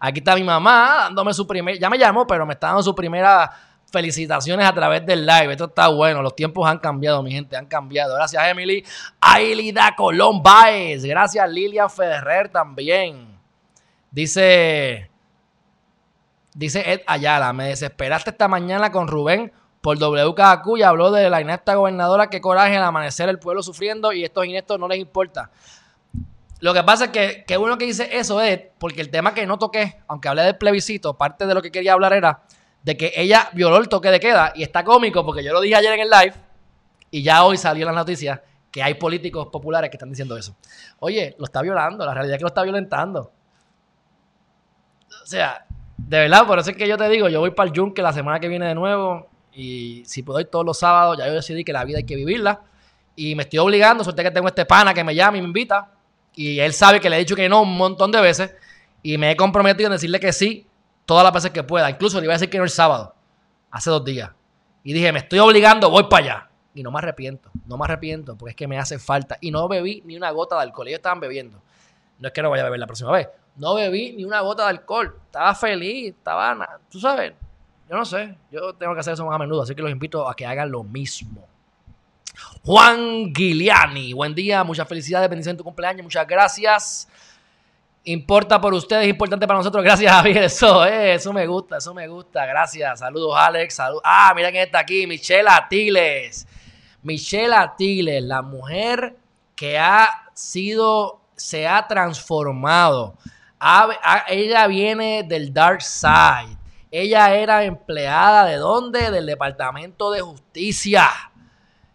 Aquí 0.04 0.18
está 0.18 0.34
mi 0.34 0.44
mamá 0.44 1.04
dándome 1.04 1.32
su 1.32 1.46
primer, 1.46 1.78
ya 1.78 1.88
me 1.88 1.96
llamó, 1.96 2.26
pero 2.26 2.44
me 2.44 2.54
está 2.54 2.68
dando 2.68 2.82
su 2.82 2.96
primera 2.96 3.52
felicitaciones 3.92 4.66
a 4.66 4.74
través 4.74 5.06
del 5.06 5.28
live. 5.28 5.52
Esto 5.52 5.66
está 5.66 5.90
bueno. 5.90 6.24
Los 6.24 6.36
tiempos 6.36 6.68
han 6.68 6.80
cambiado, 6.80 7.22
mi 7.22 7.32
gente, 7.32 7.56
han 7.56 7.68
cambiado. 7.68 8.16
Gracias, 8.16 8.44
Emily. 8.48 8.84
Ailida 9.20 9.94
Colón 9.96 10.42
Baez. 10.42 11.04
Gracias, 11.04 11.48
Lilian 11.52 11.90
Ferrer 11.90 12.50
también. 12.50 13.38
Dice. 14.10 15.08
Dice 16.56 16.94
Ed 16.94 17.02
Ayala. 17.06 17.54
Me 17.54 17.68
desesperaste 17.68 18.32
esta 18.32 18.48
mañana 18.48 18.92
con 18.92 19.08
Rubén 19.08 19.52
por 19.82 20.00
WKQ 20.00 20.78
y 20.78 20.84
habló 20.84 21.12
de 21.12 21.30
la 21.30 21.42
inesta 21.42 21.76
gobernadora. 21.76 22.28
Qué 22.28 22.42
coraje 22.42 22.76
al 22.76 22.84
amanecer 22.84 23.30
el 23.30 23.38
pueblo 23.38 23.62
sufriendo 23.62 24.14
y 24.14 24.24
estos 24.24 24.46
ineptos 24.48 24.80
no 24.80 24.88
les 24.88 24.98
importa. 24.98 25.52
Lo 26.62 26.76
que 26.76 26.84
pasa 26.84 27.06
es 27.06 27.12
que, 27.12 27.44
que 27.46 27.58
uno 27.58 27.78
que 27.78 27.86
dice 27.86 28.08
eso 28.12 28.40
es 28.40 28.62
porque 28.78 29.02
el 29.02 29.10
tema 29.10 29.34
que 29.34 29.48
no 29.48 29.58
toqué, 29.58 29.98
aunque 30.08 30.30
hablé 30.30 30.44
del 30.44 30.58
plebiscito, 30.58 31.18
parte 31.18 31.48
de 31.48 31.56
lo 31.56 31.62
que 31.62 31.72
quería 31.72 31.94
hablar 31.94 32.14
era 32.14 32.44
de 32.84 32.96
que 32.96 33.12
ella 33.16 33.50
violó 33.54 33.78
el 33.78 33.90
toque 33.90 34.12
de 34.12 34.20
queda 34.20 34.54
y 34.56 34.62
está 34.62 34.84
cómico 34.84 35.26
porque 35.26 35.44
yo 35.44 35.54
lo 35.54 35.62
dije 35.62 35.76
ayer 35.76 35.94
en 35.94 36.02
el 36.02 36.10
live 36.10 36.34
y 37.10 37.24
ya 37.24 37.44
hoy 37.44 37.58
salió 37.58 37.86
la 37.88 37.92
noticia 37.92 38.44
que 38.70 38.84
hay 38.84 38.94
políticos 38.94 39.48
populares 39.52 39.90
que 39.90 39.98
están 39.98 40.10
diciendo 40.10 40.38
eso. 40.38 40.56
Oye, 41.00 41.36
lo 41.40 41.46
está 41.46 41.64
violando, 41.64 42.06
la 42.06 42.14
realidad 42.14 42.36
es 42.36 42.38
que 42.38 42.44
lo 42.44 42.50
está 42.50 42.62
violentando. 42.62 43.32
O 45.24 45.26
sea, 45.26 45.66
de 45.98 46.20
verdad, 46.20 46.46
por 46.46 46.60
eso 46.60 46.70
es 46.70 46.78
que 46.78 46.88
yo 46.88 46.96
te 46.96 47.10
digo, 47.10 47.28
yo 47.28 47.40
voy 47.40 47.52
para 47.52 47.70
el 47.70 47.74
Yunque 47.74 48.04
la 48.04 48.14
semana 48.14 48.40
que 48.40 48.48
viene 48.48 48.68
de 48.68 48.76
nuevo 48.76 49.28
y 49.52 50.04
si 50.06 50.22
puedo 50.22 50.40
ir 50.40 50.48
todos 50.48 50.64
los 50.64 50.78
sábados, 50.78 51.18
ya 51.18 51.26
yo 51.26 51.34
decidí 51.34 51.64
que 51.64 51.74
la 51.74 51.84
vida 51.84 51.98
hay 51.98 52.06
que 52.06 52.16
vivirla 52.16 52.62
y 53.16 53.34
me 53.34 53.44
estoy 53.44 53.58
obligando, 53.60 54.04
suerte 54.04 54.22
que 54.22 54.32
tengo 54.32 54.48
este 54.48 54.66
pana 54.66 54.94
que 54.94 55.04
me 55.04 55.16
llama 55.16 55.38
y 55.38 55.42
me 55.42 55.48
invita 55.48 55.90
y 56.34 56.60
él 56.60 56.74
sabe 56.74 57.00
que 57.00 57.10
le 57.10 57.18
he 57.18 57.20
dicho 57.20 57.36
que 57.36 57.50
no 57.50 57.62
un 57.62 57.78
montón 57.78 58.12
de 58.12 58.22
veces 58.22 58.56
y 59.04 59.18
me 59.18 59.32
he 59.32 59.36
comprometido 59.36 59.88
en 59.88 59.94
decirle 59.94 60.20
que 60.20 60.32
sí 60.34 60.68
todas 61.06 61.24
las 61.24 61.34
veces 61.34 61.52
que 61.52 61.64
pueda. 61.64 61.90
Incluso 61.90 62.20
le 62.20 62.26
iba 62.26 62.34
a 62.34 62.38
decir 62.38 62.50
que 62.50 62.58
no 62.58 62.64
el 62.64 62.70
sábado, 62.70 63.14
hace 63.70 63.90
dos 63.90 64.06
días. 64.06 64.32
Y 64.84 64.94
dije, 64.94 65.12
me 65.12 65.20
estoy 65.20 65.40
obligando, 65.40 65.90
voy 65.90 66.04
para 66.04 66.24
allá. 66.24 66.50
Y 66.74 66.84
no 66.84 66.92
me 66.92 67.00
arrepiento, 67.00 67.50
no 67.66 67.78
me 67.78 67.84
arrepiento, 67.84 68.38
porque 68.38 68.52
es 68.52 68.56
que 68.56 68.68
me 68.68 68.80
hace 68.80 68.98
falta. 68.98 69.38
Y 69.42 69.52
no 69.52 69.68
bebí 69.68 70.02
ni 70.06 70.16
una 70.16 70.32
gota 70.32 70.56
de 70.56 70.62
alcohol. 70.64 70.88
Ellos 70.88 71.00
estaban 71.00 71.20
bebiendo. 71.20 71.62
No 72.20 72.28
es 72.28 72.34
que 72.34 72.42
no 72.42 72.50
vaya 72.50 72.64
a 72.64 72.66
beber 72.66 72.80
la 72.80 72.88
próxima 72.88 73.12
vez. 73.12 73.28
No 73.58 73.76
bebí 73.76 74.14
ni 74.14 74.24
una 74.24 74.40
gota 74.42 74.64
de 74.64 74.70
alcohol. 74.70 75.20
Estaba 75.26 75.54
feliz, 75.54 76.16
estaba... 76.16 76.80
Tú 76.90 77.00
sabes, 77.00 77.34
yo 77.90 77.96
no 77.98 78.06
sé. 78.06 78.36
Yo 78.52 78.74
tengo 78.74 78.94
que 78.94 79.02
hacer 79.02 79.14
eso 79.14 79.26
más 79.26 79.36
a 79.36 79.40
menudo. 79.40 79.64
Así 79.64 79.76
que 79.76 79.82
los 79.82 79.92
invito 79.92 80.30
a 80.30 80.36
que 80.36 80.46
hagan 80.46 80.72
lo 80.72 80.84
mismo. 80.84 81.46
Juan 82.64 83.34
Giuliani, 83.34 84.14
buen 84.14 84.36
día, 84.36 84.64
muchas 84.64 84.88
felicidades, 84.88 85.30
bendición 85.30 85.54
en 85.54 85.58
tu 85.58 85.64
cumpleaños, 85.64 86.04
muchas 86.04 86.28
gracias. 86.28 87.08
Importa 88.04 88.60
por 88.60 88.74
ustedes, 88.74 89.08
importante 89.08 89.46
para 89.46 89.60
nosotros. 89.60 89.84
Gracias, 89.84 90.12
Javier. 90.12 90.44
Eso, 90.44 90.86
eh, 90.86 91.14
eso 91.14 91.32
me 91.32 91.46
gusta, 91.46 91.78
eso 91.78 91.94
me 91.94 92.08
gusta. 92.08 92.46
Gracias. 92.48 93.00
Saludos, 93.00 93.36
Alex. 93.38 93.80
Ah, 94.04 94.34
mira 94.36 94.50
quién 94.50 94.64
está 94.64 94.80
aquí. 94.80 95.06
Michelle 95.06 95.48
Atiles. 95.48 96.48
Michelle 97.04 97.54
Atiles, 97.54 98.24
la 98.24 98.42
mujer 98.42 99.16
que 99.56 99.78
ha 99.78 100.10
sido, 100.34 101.22
se 101.36 101.68
ha 101.68 101.88
transformado. 101.88 103.16
ella 104.28 104.66
viene 104.66 105.22
del 105.22 105.54
Dark 105.54 105.84
Side. 105.84 106.58
Ella 106.90 107.36
era 107.36 107.64
empleada 107.64 108.46
de 108.46 108.56
dónde? 108.56 109.12
Del 109.12 109.28
Departamento 109.28 110.10
de 110.10 110.22
Justicia 110.22 111.31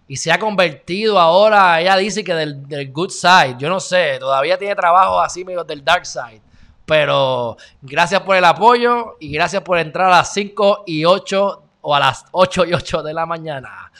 y 0.08 0.16
se 0.16 0.30
ha 0.30 0.38
convertido 0.38 1.18
ahora, 1.18 1.80
ella 1.80 1.96
dice 1.96 2.22
que 2.22 2.32
del, 2.34 2.92
good 2.92 3.10
side, 3.10 3.56
yo 3.58 3.68
no 3.68 3.80
sé, 3.80 4.18
todavía 4.20 4.56
tiene 4.56 4.76
trabajo 4.76 5.20
así 5.20 5.44
medio 5.44 5.64
del 5.64 5.84
dark 5.84 6.06
side. 6.06 6.42
Pero 6.84 7.56
gracias 7.82 8.20
por 8.20 8.36
el 8.36 8.44
apoyo 8.44 9.16
y 9.18 9.32
gracias 9.32 9.62
por 9.62 9.78
entrar 9.78 10.06
a 10.06 10.18
las 10.18 10.32
5 10.32 10.84
y 10.86 11.04
8 11.04 11.62
o 11.80 11.94
a 11.94 11.98
las 11.98 12.24
8 12.30 12.66
y 12.66 12.74
8 12.74 13.02
de 13.02 13.12
la 13.12 13.26
mañana. 13.26 13.90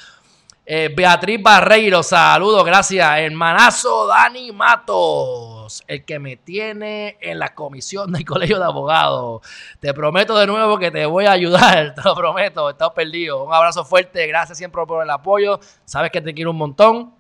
Eh, 0.65 0.93
Beatriz 0.95 1.43
Barreiro, 1.43 2.05
saludos, 2.05 2.65
gracias. 2.65 3.19
Hermanazo 3.19 4.07
Dani 4.07 4.53
El 5.87 6.05
que 6.05 6.19
me 6.19 6.37
tiene 6.37 7.19
en 7.21 7.39
la 7.39 7.55
comisión 7.55 8.13
del 8.13 8.25
colegio 8.27 8.59
de 8.59 8.65
abogados. 8.65 9.43
Te 9.81 9.93
prometo 9.95 10.37
de 10.37 10.47
nuevo 10.47 10.79
que 10.79 10.91
te 10.91 11.07
voy 11.07 11.27
a 11.27 11.33
ayudar, 11.33 11.95
te 11.97 12.03
lo 12.03 12.15
prometo, 12.15 12.71
estás 12.71 12.91
perdido. 12.91 13.45
Un 13.45 13.53
abrazo 13.53 13.85
fuerte, 13.85 14.27
gracias 14.27 14.59
siempre 14.59 14.85
por 14.87 15.03
el 15.03 15.11
apoyo. 15.11 15.61
Sabes 15.85 16.11
que 16.11 16.21
te 16.21 16.35
quiero 16.35 16.51
un 16.51 16.59
montón. 16.59 17.15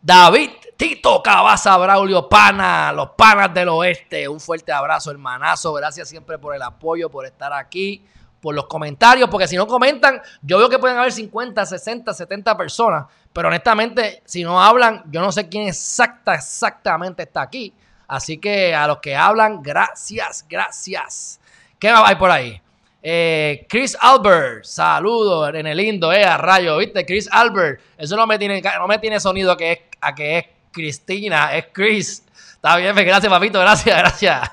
David 0.00 0.50
Tito 0.76 1.20
Cabaza 1.22 1.76
Braulio 1.76 2.28
Pana, 2.28 2.92
los 2.92 3.10
panas 3.10 3.52
del 3.52 3.68
oeste. 3.68 4.28
Un 4.28 4.38
fuerte 4.38 4.70
abrazo, 4.70 5.10
hermanazo. 5.10 5.72
Gracias 5.72 6.08
siempre 6.08 6.38
por 6.38 6.54
el 6.54 6.62
apoyo, 6.62 7.10
por 7.10 7.26
estar 7.26 7.52
aquí, 7.52 8.06
por 8.40 8.54
los 8.54 8.66
comentarios, 8.66 9.28
porque 9.28 9.48
si 9.48 9.56
no 9.56 9.66
comentan, 9.66 10.20
yo 10.42 10.58
veo 10.58 10.68
que 10.68 10.78
pueden 10.78 10.98
haber 10.98 11.12
50, 11.12 11.66
60, 11.66 12.14
70 12.14 12.56
personas, 12.56 13.06
pero 13.32 13.48
honestamente, 13.48 14.22
si 14.24 14.42
no 14.42 14.62
hablan, 14.62 15.02
yo 15.10 15.20
no 15.20 15.32
sé 15.32 15.48
quién 15.48 15.68
exacta, 15.68 16.34
exactamente 16.34 17.22
está 17.24 17.42
aquí. 17.42 17.72
Así 18.06 18.38
que 18.38 18.74
a 18.74 18.86
los 18.86 18.98
que 18.98 19.14
hablan, 19.14 19.62
gracias, 19.62 20.46
gracias. 20.48 21.38
¿Qué 21.78 21.88
hay 21.88 22.16
por 22.16 22.30
ahí? 22.30 22.60
Eh, 23.02 23.66
Chris 23.68 23.96
Albert, 24.00 24.64
saludos 24.64 25.54
en 25.54 25.66
el 25.66 25.76
lindo, 25.76 26.12
eh, 26.12 26.24
a 26.24 26.36
rayo, 26.36 26.78
¿viste? 26.78 27.06
Chris 27.06 27.28
Albert, 27.30 27.80
eso 27.96 28.16
no 28.16 28.26
me 28.26 28.38
tiene, 28.38 28.60
no 28.60 28.88
me 28.88 28.98
tiene 28.98 29.20
sonido 29.20 29.52
a 29.52 29.56
que 29.56 29.72
es, 29.72 29.78
a 30.00 30.14
que 30.14 30.38
es 30.38 30.44
Cristina, 30.72 31.54
es 31.56 31.66
Chris. 31.72 32.24
Está 32.54 32.76
bien, 32.76 32.94
pues, 32.94 33.06
gracias, 33.06 33.30
papito, 33.30 33.60
gracias, 33.60 33.98
gracias. 33.98 34.50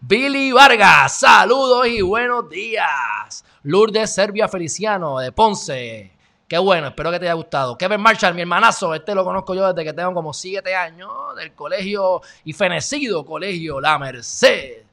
Billy 0.00 0.52
Vargas, 0.52 1.18
saludos 1.18 1.86
y 1.86 2.02
buenos 2.02 2.48
días. 2.48 3.44
Lourdes 3.62 4.14
Serbia 4.14 4.48
Feliciano 4.48 5.18
de 5.18 5.32
Ponce. 5.32 6.12
Qué 6.48 6.58
bueno, 6.58 6.88
espero 6.88 7.10
que 7.10 7.18
te 7.18 7.26
haya 7.26 7.34
gustado. 7.34 7.78
Kevin 7.78 8.00
Marshall, 8.00 8.34
mi 8.34 8.42
hermanazo, 8.42 8.94
este 8.94 9.14
lo 9.14 9.24
conozco 9.24 9.54
yo 9.54 9.72
desde 9.72 9.84
que 9.84 9.92
tengo 9.92 10.12
como 10.14 10.32
7 10.32 10.74
años, 10.74 11.10
del 11.36 11.54
colegio 11.54 12.22
y 12.44 12.52
fenecido 12.52 13.24
colegio 13.24 13.80
La 13.80 13.98
Merced. 13.98 14.84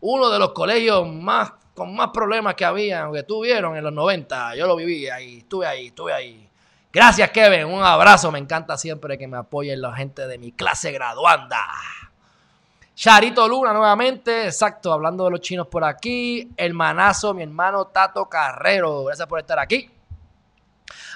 Uno 0.00 0.28
de 0.30 0.38
los 0.38 0.52
colegios 0.52 1.06
más 1.06 1.52
con 1.74 1.94
más 1.94 2.10
problemas 2.12 2.54
que 2.54 2.64
había, 2.64 3.08
que 3.12 3.24
tuvieron 3.24 3.76
en 3.76 3.84
los 3.84 3.92
90. 3.92 4.56
Yo 4.56 4.66
lo 4.66 4.76
viví 4.76 5.08
ahí, 5.08 5.38
estuve 5.38 5.66
ahí, 5.66 5.86
estuve 5.88 6.12
ahí. 6.12 6.48
Gracias, 6.92 7.30
Kevin. 7.30 7.64
Un 7.64 7.82
abrazo. 7.82 8.30
Me 8.30 8.38
encanta 8.38 8.78
siempre 8.78 9.18
que 9.18 9.26
me 9.26 9.36
apoyen 9.36 9.80
la 9.80 9.94
gente 9.94 10.28
de 10.28 10.38
mi 10.38 10.52
clase 10.52 10.92
graduanda. 10.92 11.66
Charito 12.94 13.48
Luna 13.48 13.72
nuevamente, 13.72 14.44
exacto, 14.44 14.92
hablando 14.92 15.24
de 15.24 15.32
los 15.32 15.40
chinos 15.40 15.66
por 15.66 15.82
aquí. 15.82 16.52
Hermanazo, 16.56 17.34
mi 17.34 17.42
hermano 17.42 17.86
Tato 17.86 18.26
Carrero, 18.26 19.04
gracias 19.04 19.26
por 19.26 19.40
estar 19.40 19.58
aquí. 19.58 19.90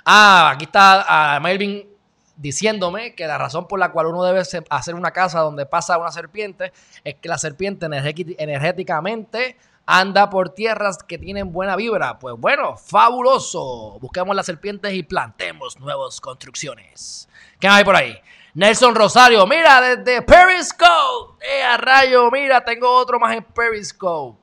Ah, 0.05 0.51
aquí 0.55 0.64
está 0.64 1.39
uh, 1.39 1.43
Melvin 1.43 1.87
diciéndome 2.35 3.14
que 3.14 3.26
la 3.26 3.39
razón 3.39 3.68
por 3.68 3.79
la 3.79 3.93
cual 3.93 4.07
uno 4.07 4.24
debe 4.24 4.41
hacer 4.70 4.95
una 4.95 5.11
casa 5.12 5.41
donde 5.41 5.66
pasa 5.66 5.99
una 5.99 6.11
serpiente 6.11 6.72
es 7.05 7.16
que 7.16 7.29
la 7.29 7.39
serpiente 7.39 7.87
energéticamente 7.87 9.57
anda 9.87 10.29
por 10.29 10.51
tierras 10.51 10.99
que 10.99 11.16
tienen 11.16 11.53
buena 11.53 11.74
vibra. 11.74 12.18
Pues 12.18 12.35
bueno, 12.39 12.76
fabuloso. 12.76 13.99
Busquemos 14.01 14.37
las 14.37 14.47
serpientes 14.47 14.93
y 14.93 15.03
plantemos 15.03 15.79
nuevas 15.79 16.20
construcciones. 16.20 17.29
¿Qué 17.59 17.68
hay 17.68 17.85
por 17.85 17.97
ahí? 17.97 18.18
Nelson 18.55 18.94
Rosario, 18.94 19.46
mira, 19.46 19.80
desde 19.80 20.22
Periscope. 20.22 21.44
Eh, 21.44 21.62
a 21.62 21.76
rayo, 21.76 22.30
mira, 22.30 22.64
tengo 22.64 22.90
otro 22.90 23.20
más 23.20 23.36
en 23.36 23.44
Periscope. 23.44 24.38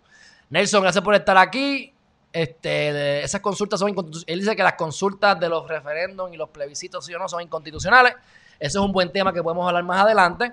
Nelson, 0.50 0.82
gracias 0.82 1.04
por 1.04 1.16
estar 1.16 1.38
aquí. 1.38 1.94
Este, 2.32 3.24
esas 3.24 3.42
consultas 3.42 3.80
son 3.80 3.90
inconstitucionales. 3.90 4.34
Él 4.34 4.40
dice 4.42 4.56
que 4.56 4.64
las 4.64 4.74
consultas 4.74 5.40
de 5.40 5.50
los 5.50 5.68
referéndums 5.68 6.34
y 6.34 6.38
los 6.38 6.50
plebiscitos, 6.50 7.06
sí 7.06 7.14
o 7.14 7.20
no, 7.20 7.28
son 7.28 7.42
inconstitucionales. 7.42 8.14
Eso 8.60 8.80
es 8.80 8.86
un 8.86 8.92
buen 8.92 9.12
tema 9.12 9.34
que 9.34 9.42
podemos 9.42 9.68
hablar 9.68 9.84
más 9.84 10.04
adelante. 10.04 10.52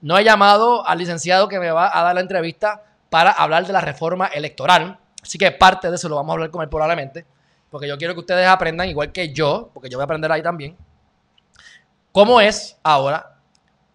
No 0.00 0.18
he 0.18 0.24
llamado 0.24 0.86
al 0.86 0.98
licenciado 0.98 1.48
que 1.48 1.58
me 1.58 1.70
va 1.70 1.96
a 1.96 2.02
dar 2.02 2.14
la 2.14 2.20
entrevista 2.20 2.82
para 3.08 3.30
hablar 3.30 3.66
de 3.66 3.72
la 3.72 3.80
reforma 3.80 4.26
electoral. 4.26 4.98
Así 5.22 5.38
que 5.38 5.50
parte 5.52 5.90
de 5.90 5.96
eso 5.96 6.08
lo 6.08 6.16
vamos 6.16 6.30
a 6.30 6.34
hablar 6.34 6.50
con 6.50 6.62
él 6.62 6.68
probablemente. 6.68 7.26
Porque 7.70 7.88
yo 7.88 7.96
quiero 7.96 8.14
que 8.14 8.20
ustedes 8.20 8.46
aprendan, 8.46 8.88
igual 8.88 9.12
que 9.12 9.32
yo, 9.32 9.70
porque 9.72 9.88
yo 9.88 9.98
voy 9.98 10.02
a 10.02 10.04
aprender 10.04 10.30
ahí 10.30 10.42
también, 10.42 10.76
cómo 12.12 12.40
es 12.40 12.78
ahora, 12.82 13.38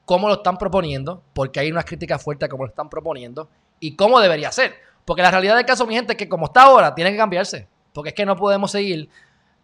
cómo 0.06 0.28
lo 0.28 0.36
están 0.36 0.58
proponiendo, 0.58 1.24
porque 1.34 1.60
hay 1.60 1.72
unas 1.72 1.86
críticas 1.86 2.22
fuertes 2.22 2.48
a 2.48 2.50
cómo 2.50 2.64
lo 2.64 2.70
están 2.70 2.90
proponiendo 2.90 3.50
y 3.80 3.96
cómo 3.96 4.20
debería 4.20 4.52
ser. 4.52 4.76
Porque 5.06 5.22
la 5.22 5.32
realidad 5.32 5.56
del 5.56 5.66
caso, 5.66 5.86
mi 5.86 5.96
gente, 5.96 6.14
es 6.14 6.18
que 6.18 6.28
como 6.28 6.48
está 6.48 6.64
ahora, 6.64 6.94
tiene 6.94 7.12
que 7.12 7.18
cambiarse. 7.18 7.68
Porque 7.94 8.10
es 8.10 8.16
que 8.16 8.26
no 8.26 8.36
podemos 8.36 8.72
seguir. 8.72 9.10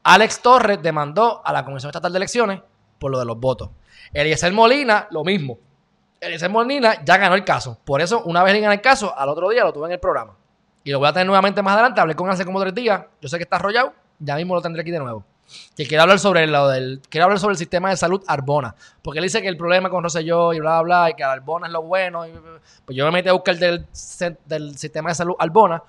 Alex 0.03 0.41
Torres 0.41 0.81
demandó 0.81 1.41
a 1.43 1.51
la 1.51 1.65
Comisión 1.65 1.89
Estatal 1.89 2.13
de 2.13 2.17
Elecciones 2.17 2.61
por 2.99 3.11
lo 3.11 3.19
de 3.19 3.25
los 3.25 3.39
votos. 3.39 3.69
Eliezer 4.13 4.53
Molina, 4.53 5.07
lo 5.11 5.23
mismo. 5.23 5.57
Eliezer 6.21 6.49
Molina 6.49 7.03
ya 7.03 7.17
ganó 7.17 7.35
el 7.35 7.43
caso. 7.43 7.77
Por 7.83 8.01
eso, 8.01 8.23
una 8.23 8.43
vez 8.43 8.53
le 8.53 8.61
gana 8.61 8.73
el 8.73 8.81
caso, 8.81 9.17
al 9.17 9.27
otro 9.29 9.49
día 9.49 9.63
lo 9.63 9.73
tuve 9.73 9.87
en 9.87 9.93
el 9.93 9.99
programa. 9.99 10.35
Y 10.83 10.91
lo 10.91 10.99
voy 10.99 11.07
a 11.07 11.13
tener 11.13 11.27
nuevamente 11.27 11.61
más 11.61 11.73
adelante. 11.73 11.99
Hablé 11.99 12.15
con 12.15 12.27
él 12.27 12.33
hace 12.33 12.45
como 12.45 12.59
tres 12.61 12.73
días. 12.73 13.03
Yo 13.21 13.27
sé 13.27 13.37
que 13.37 13.43
está 13.43 13.57
arrollado. 13.57 13.93
Ya 14.19 14.35
mismo 14.35 14.55
lo 14.55 14.61
tendré 14.61 14.81
aquí 14.81 14.91
de 14.91 14.99
nuevo 14.99 15.25
que 15.75 15.85
quiere 15.85 16.01
hablar 16.01 16.19
sobre 16.19 16.47
lo 16.47 16.67
del, 16.67 17.01
quiere 17.09 17.23
hablar 17.23 17.39
sobre 17.39 17.53
el 17.53 17.57
sistema 17.57 17.89
de 17.89 17.97
salud 17.97 18.23
Arbona, 18.27 18.75
porque 19.01 19.19
él 19.19 19.23
dice 19.23 19.41
que 19.41 19.47
el 19.47 19.57
problema 19.57 19.89
con 19.89 20.03
Rosselló 20.03 20.53
y 20.53 20.59
bla, 20.59 20.81
bla, 20.81 21.09
y 21.09 21.13
que 21.13 21.23
Arbona 21.23 21.67
es 21.67 21.73
lo 21.73 21.81
bueno, 21.81 22.25
pues 22.85 22.97
yo 22.97 23.05
me 23.05 23.11
metí 23.11 23.29
a 23.29 23.33
buscar 23.33 23.57
del, 23.57 23.85
del 24.45 24.77
sistema 24.77 25.09
de 25.09 25.15
salud 25.15 25.35
Arbona, 25.39 25.83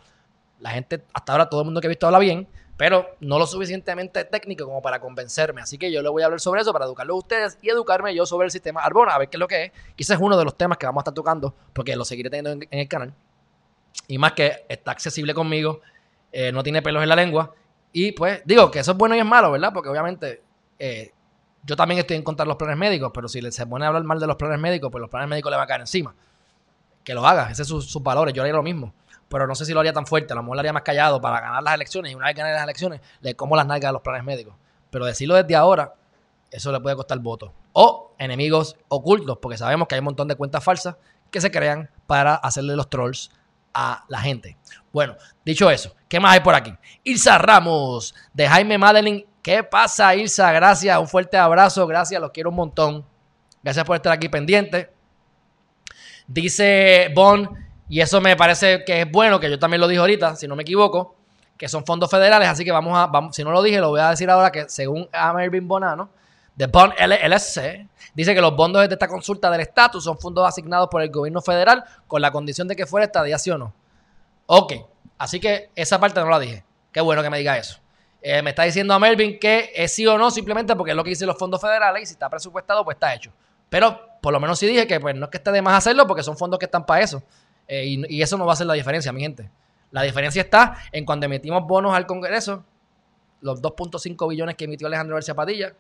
la 0.61 0.71
gente, 0.71 1.05
hasta 1.13 1.33
ahora 1.33 1.49
todo 1.49 1.61
el 1.61 1.67
mundo 1.67 1.81
que 1.81 1.87
he 1.87 1.89
visto 1.89 2.07
habla 2.07 2.19
bien, 2.19 2.49
pero 2.77 3.17
no 3.21 3.39
lo 3.39 3.47
suficientemente 3.47 4.25
técnico 4.25 4.65
como 4.65 4.83
para 4.83 5.01
convencerme, 5.01 5.61
así 5.61 5.79
que 5.79 5.93
yo 5.93 6.03
le 6.03 6.09
voy 6.09 6.23
a 6.23 6.27
hablar 6.27 6.41
sobre 6.41 6.61
eso 6.61 6.73
para 6.73 6.87
educarlo 6.87 7.15
a 7.15 7.19
ustedes 7.19 7.59
y 7.63 7.71
educarme 7.71 8.15
yo 8.15 8.27
sobre 8.27 8.47
el 8.47 8.51
sistema 8.51 8.81
Arbona, 8.81 9.15
a 9.15 9.19
ver 9.19 9.29
qué 9.29 9.37
es 9.37 9.41
lo 9.41 9.49
que 9.49 9.65
es, 9.65 9.73
y 9.97 10.03
ese 10.03 10.15
es 10.15 10.21
uno 10.21 10.37
de 10.37 10.45
los 10.45 10.57
temas 10.57 10.79
que 10.79 10.87
vamos 10.87 11.01
a 11.01 11.03
estar 11.03 11.15
tocando, 11.15 11.55
porque 11.73 11.95
lo 11.95 12.05
seguiré 12.05 12.31
teniendo 12.31 12.67
en, 12.69 12.81
el 12.81 12.89
canal, 12.89 13.15
y 14.09 14.19
más 14.19 14.33
que 14.33 14.65
está 14.69 14.91
accesible 14.91 15.35
conmigo, 15.35 15.81
eh, 16.33 16.51
no 16.51 16.63
tiene 16.65 16.83
pelos 16.83 17.03
en 17.03 17.09
la 17.09 17.17
lengua, 17.17 17.55
y 17.97 18.11
pues 18.11 18.43
digo 18.45 18.73
que 18.73 18.81
eso 18.81 18.91
es 18.91 18.99
bueno 18.99 19.15
y 19.15 19.21
es 19.21 19.25
malo, 19.25 19.53
¿verdad? 19.53 19.73
Porque 19.73 19.89
obviamente 19.89 20.43
eh, 20.81 21.13
yo 21.63 21.77
también 21.77 22.01
estoy 22.01 22.17
en 22.17 22.25
contra 22.25 22.43
de 22.43 22.49
los 22.49 22.57
planes 22.57 22.77
médicos, 22.77 23.13
pero 23.15 23.29
si 23.29 23.41
se 23.53 23.67
pone 23.69 23.85
a 23.85 23.89
hablar 23.89 24.03
mal 24.03 24.19
de 24.19 24.27
los 24.27 24.35
planes 24.35 24.59
médicos, 24.59 24.91
pues 24.91 25.01
los 25.01 25.09
planes 25.09 25.29
médicos 25.29 25.49
le 25.53 25.57
van 25.57 25.65
a 25.65 25.67
caer 25.69 25.83
encima. 25.83 26.13
Que 27.05 27.15
lo 27.15 27.25
haga, 27.25 27.53
ese 27.53 27.63
es 27.63 27.69
sus 27.69 28.03
valores, 28.03 28.35
yo 28.35 28.43
haría 28.43 28.53
lo 28.53 28.65
mismo. 28.65 28.93
Pero 29.29 29.47
no 29.47 29.55
sé 29.55 29.65
si 29.65 29.73
lo 29.73 29.79
haría 29.79 29.93
tan 29.93 30.07
fuerte, 30.07 30.33
a 30.33 30.37
lo 30.37 30.43
mejor 30.43 30.57
lo 30.57 30.61
haría 30.61 30.73
más 30.73 30.83
callado 30.83 31.21
para 31.21 31.41
ganar 31.41 31.63
las 31.63 31.75
elecciones 31.75 32.11
y 32.11 32.17
una 32.17 32.27
vez 32.27 32.35
ganar 32.35 32.53
las 32.55 32.65
elecciones, 32.65 33.01
le 33.21 33.37
como 33.37 33.55
las 33.55 33.65
nalgas 33.65 33.91
a 33.91 33.93
los 33.93 34.03
planes 34.03 34.25
médicos. 34.25 34.55
Pero 34.91 35.07
decirlo 35.07 35.37
desde 35.37 35.55
ahora, 35.55 35.95
eso 36.51 36.73
le 36.73 36.81
puede 36.81 36.97
costar 36.97 37.21
votos. 37.21 37.53
O 37.75 38.13
enemigos 38.19 38.77
ocultos, 38.89 39.39
porque 39.41 39.57
sabemos 39.57 39.87
que 39.87 39.95
hay 39.95 40.01
un 40.01 40.07
montón 40.07 40.27
de 40.27 40.35
cuentas 40.35 40.65
falsas 40.65 40.97
que 41.31 41.41
se 41.41 41.53
crean 41.53 41.91
para 42.09 42.35
hacerle 42.35 42.75
los 42.75 42.91
trolls 42.91 43.31
a 43.75 44.05
la 44.09 44.21
gente. 44.21 44.57
Bueno, 44.93 45.17
dicho 45.45 45.71
eso, 45.71 45.95
¿qué 46.09 46.21
más 46.21 46.35
hay 46.35 46.41
por 46.41 46.55
aquí? 46.55 46.73
Ilsa 47.03 47.37
Ramos, 47.37 48.15
de 48.33 48.49
Jaime 48.49 48.79
Madeline. 48.79 49.27
¿Qué 49.43 49.63
pasa, 49.63 50.15
Ilsa? 50.15 50.53
Gracias, 50.53 50.99
un 50.99 51.09
fuerte 51.09 51.37
abrazo, 51.37 51.87
gracias, 51.87 52.21
los 52.21 52.31
quiero 52.31 52.51
un 52.51 52.57
montón. 52.57 53.05
Gracias 53.63 53.85
por 53.85 53.97
estar 53.97 54.13
aquí 54.13 54.29
pendiente. 54.29 54.91
Dice 56.27 57.11
Bond, 57.15 57.49
y 57.89 58.01
eso 58.01 58.21
me 58.21 58.37
parece 58.37 58.85
que 58.85 59.03
es 59.03 59.11
bueno, 59.11 59.41
que 59.41 59.51
yo 59.51 59.59
también 59.59 59.81
lo 59.81 59.89
dije 59.89 60.01
ahorita, 60.01 60.37
si 60.37 60.49
no 60.49 60.57
me 60.57 60.63
equivoco, 60.63 61.17
que 61.57 61.69
son 61.69 61.85
fondos 61.85 62.11
federales, 62.11 62.49
así 62.49 62.65
que 62.65 62.73
vamos 62.73 62.97
a, 62.97 63.07
vamos, 63.07 63.37
si 63.37 63.45
no 63.45 63.51
lo 63.51 63.63
dije, 63.63 63.79
lo 63.81 63.91
voy 63.91 64.01
a 64.01 64.11
decir 64.11 64.31
ahora 64.31 64.51
que 64.51 64.69
según 64.69 65.09
Mervyn 65.35 65.69
Bonano, 65.69 66.11
de 66.57 66.67
Bond 66.67 66.95
LSC, 66.99 67.89
dice 68.15 68.35
que 68.35 68.41
los 68.41 68.55
fondos 68.57 68.87
de 68.89 68.95
esta 68.95 69.09
consulta 69.09 69.51
del 69.51 69.61
estatus 69.61 70.05
son 70.05 70.19
fondos 70.19 70.47
asignados 70.47 70.89
por 70.89 71.03
el 71.03 71.11
gobierno 71.11 71.41
federal 71.41 71.85
con 72.07 72.23
la 72.23 72.31
condición 72.31 72.69
de 72.69 72.77
que 72.77 72.87
fuera 72.87 73.07
estadía 73.07 73.39
sí 73.39 73.51
o 73.51 73.59
no. 73.59 73.75
Ok, 74.47 74.73
así 75.19 75.41
que 75.41 75.71
esa 75.75 75.99
parte 75.99 76.21
no 76.21 76.29
la 76.29 76.39
dije. 76.39 76.65
Qué 76.93 77.01
bueno 77.01 77.23
que 77.23 77.31
me 77.31 77.39
diga 77.39 77.59
eso. 77.59 77.81
Eh, 78.23 78.41
me 78.41 78.51
está 78.51 78.63
diciendo 78.63 78.95
a 78.95 78.99
Melvin 78.99 79.39
que 79.39 79.73
es 79.75 79.93
sí 79.93 80.07
o 80.07 80.17
no 80.17 80.31
simplemente 80.31 80.77
porque 80.77 80.93
es 80.93 80.97
lo 80.97 81.05
que 81.05 81.11
dicen 81.11 81.27
los 81.27 81.37
fondos 81.37 81.61
federales 81.61 82.05
y 82.05 82.07
si 82.07 82.13
está 82.13 82.31
presupuestado, 82.31 82.85
pues 82.85 82.95
está 82.95 83.13
hecho. 83.15 83.33
Pero 83.69 84.01
por 84.23 84.33
lo 84.33 84.41
menos 84.41 84.59
sí 84.59 84.67
dije 84.67 84.87
que 84.87 85.01
pues 85.01 85.15
no 85.17 85.25
es 85.25 85.31
que 85.31 85.39
esté 85.39 85.51
de 85.51 85.61
más 85.61 85.77
hacerlo 85.77 86.07
porque 86.07 86.23
son 86.23 86.37
fondos 86.37 86.59
que 86.59 86.67
están 86.67 86.87
para 86.87 87.03
eso. 87.03 87.23
Eh, 87.67 87.85
y, 87.85 88.17
y, 88.17 88.23
eso 88.23 88.37
no 88.39 88.47
va 88.47 88.53
a 88.53 88.57
ser 88.57 88.67
la 88.67 88.75
diferencia, 88.75 89.13
mi 89.13 89.21
gente. 89.21 89.51
La 89.91 90.03
diferencia 90.03 90.43
está 90.43 90.77
en 90.93 91.05
cuando 91.05 91.27
emitimos 91.27 91.67
bonos 91.67 91.95
al 91.95 92.07
Congreso, 92.07 92.65
los 93.41 93.61
2.5 93.61 94.29
billones 94.29 94.55
que 94.55 94.65
emitió 94.65 94.87
Alejandro 94.87 95.17
García 95.17 95.35
Padilla, 95.35 95.75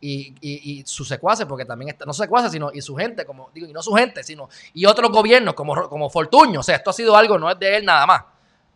y, 0.00 0.34
y, 0.40 0.80
y, 0.80 0.86
sus 0.86 1.08
secuaces, 1.08 1.46
porque 1.46 1.64
también 1.64 1.90
está, 1.90 2.04
no 2.04 2.12
secuaces, 2.12 2.52
sino 2.52 2.70
y 2.72 2.80
su 2.80 2.94
gente, 2.94 3.24
como 3.24 3.50
digo, 3.52 3.66
y 3.66 3.72
no 3.72 3.82
su 3.82 3.92
gente, 3.92 4.22
sino 4.22 4.48
y 4.72 4.86
otros 4.86 5.10
gobiernos 5.10 5.54
como, 5.54 5.88
como 5.88 6.08
Fortuño. 6.08 6.60
O 6.60 6.62
sea, 6.62 6.76
esto 6.76 6.90
ha 6.90 6.92
sido 6.92 7.16
algo, 7.16 7.38
no 7.38 7.50
es 7.50 7.58
de 7.58 7.76
él 7.76 7.84
nada 7.84 8.06
más. 8.06 8.24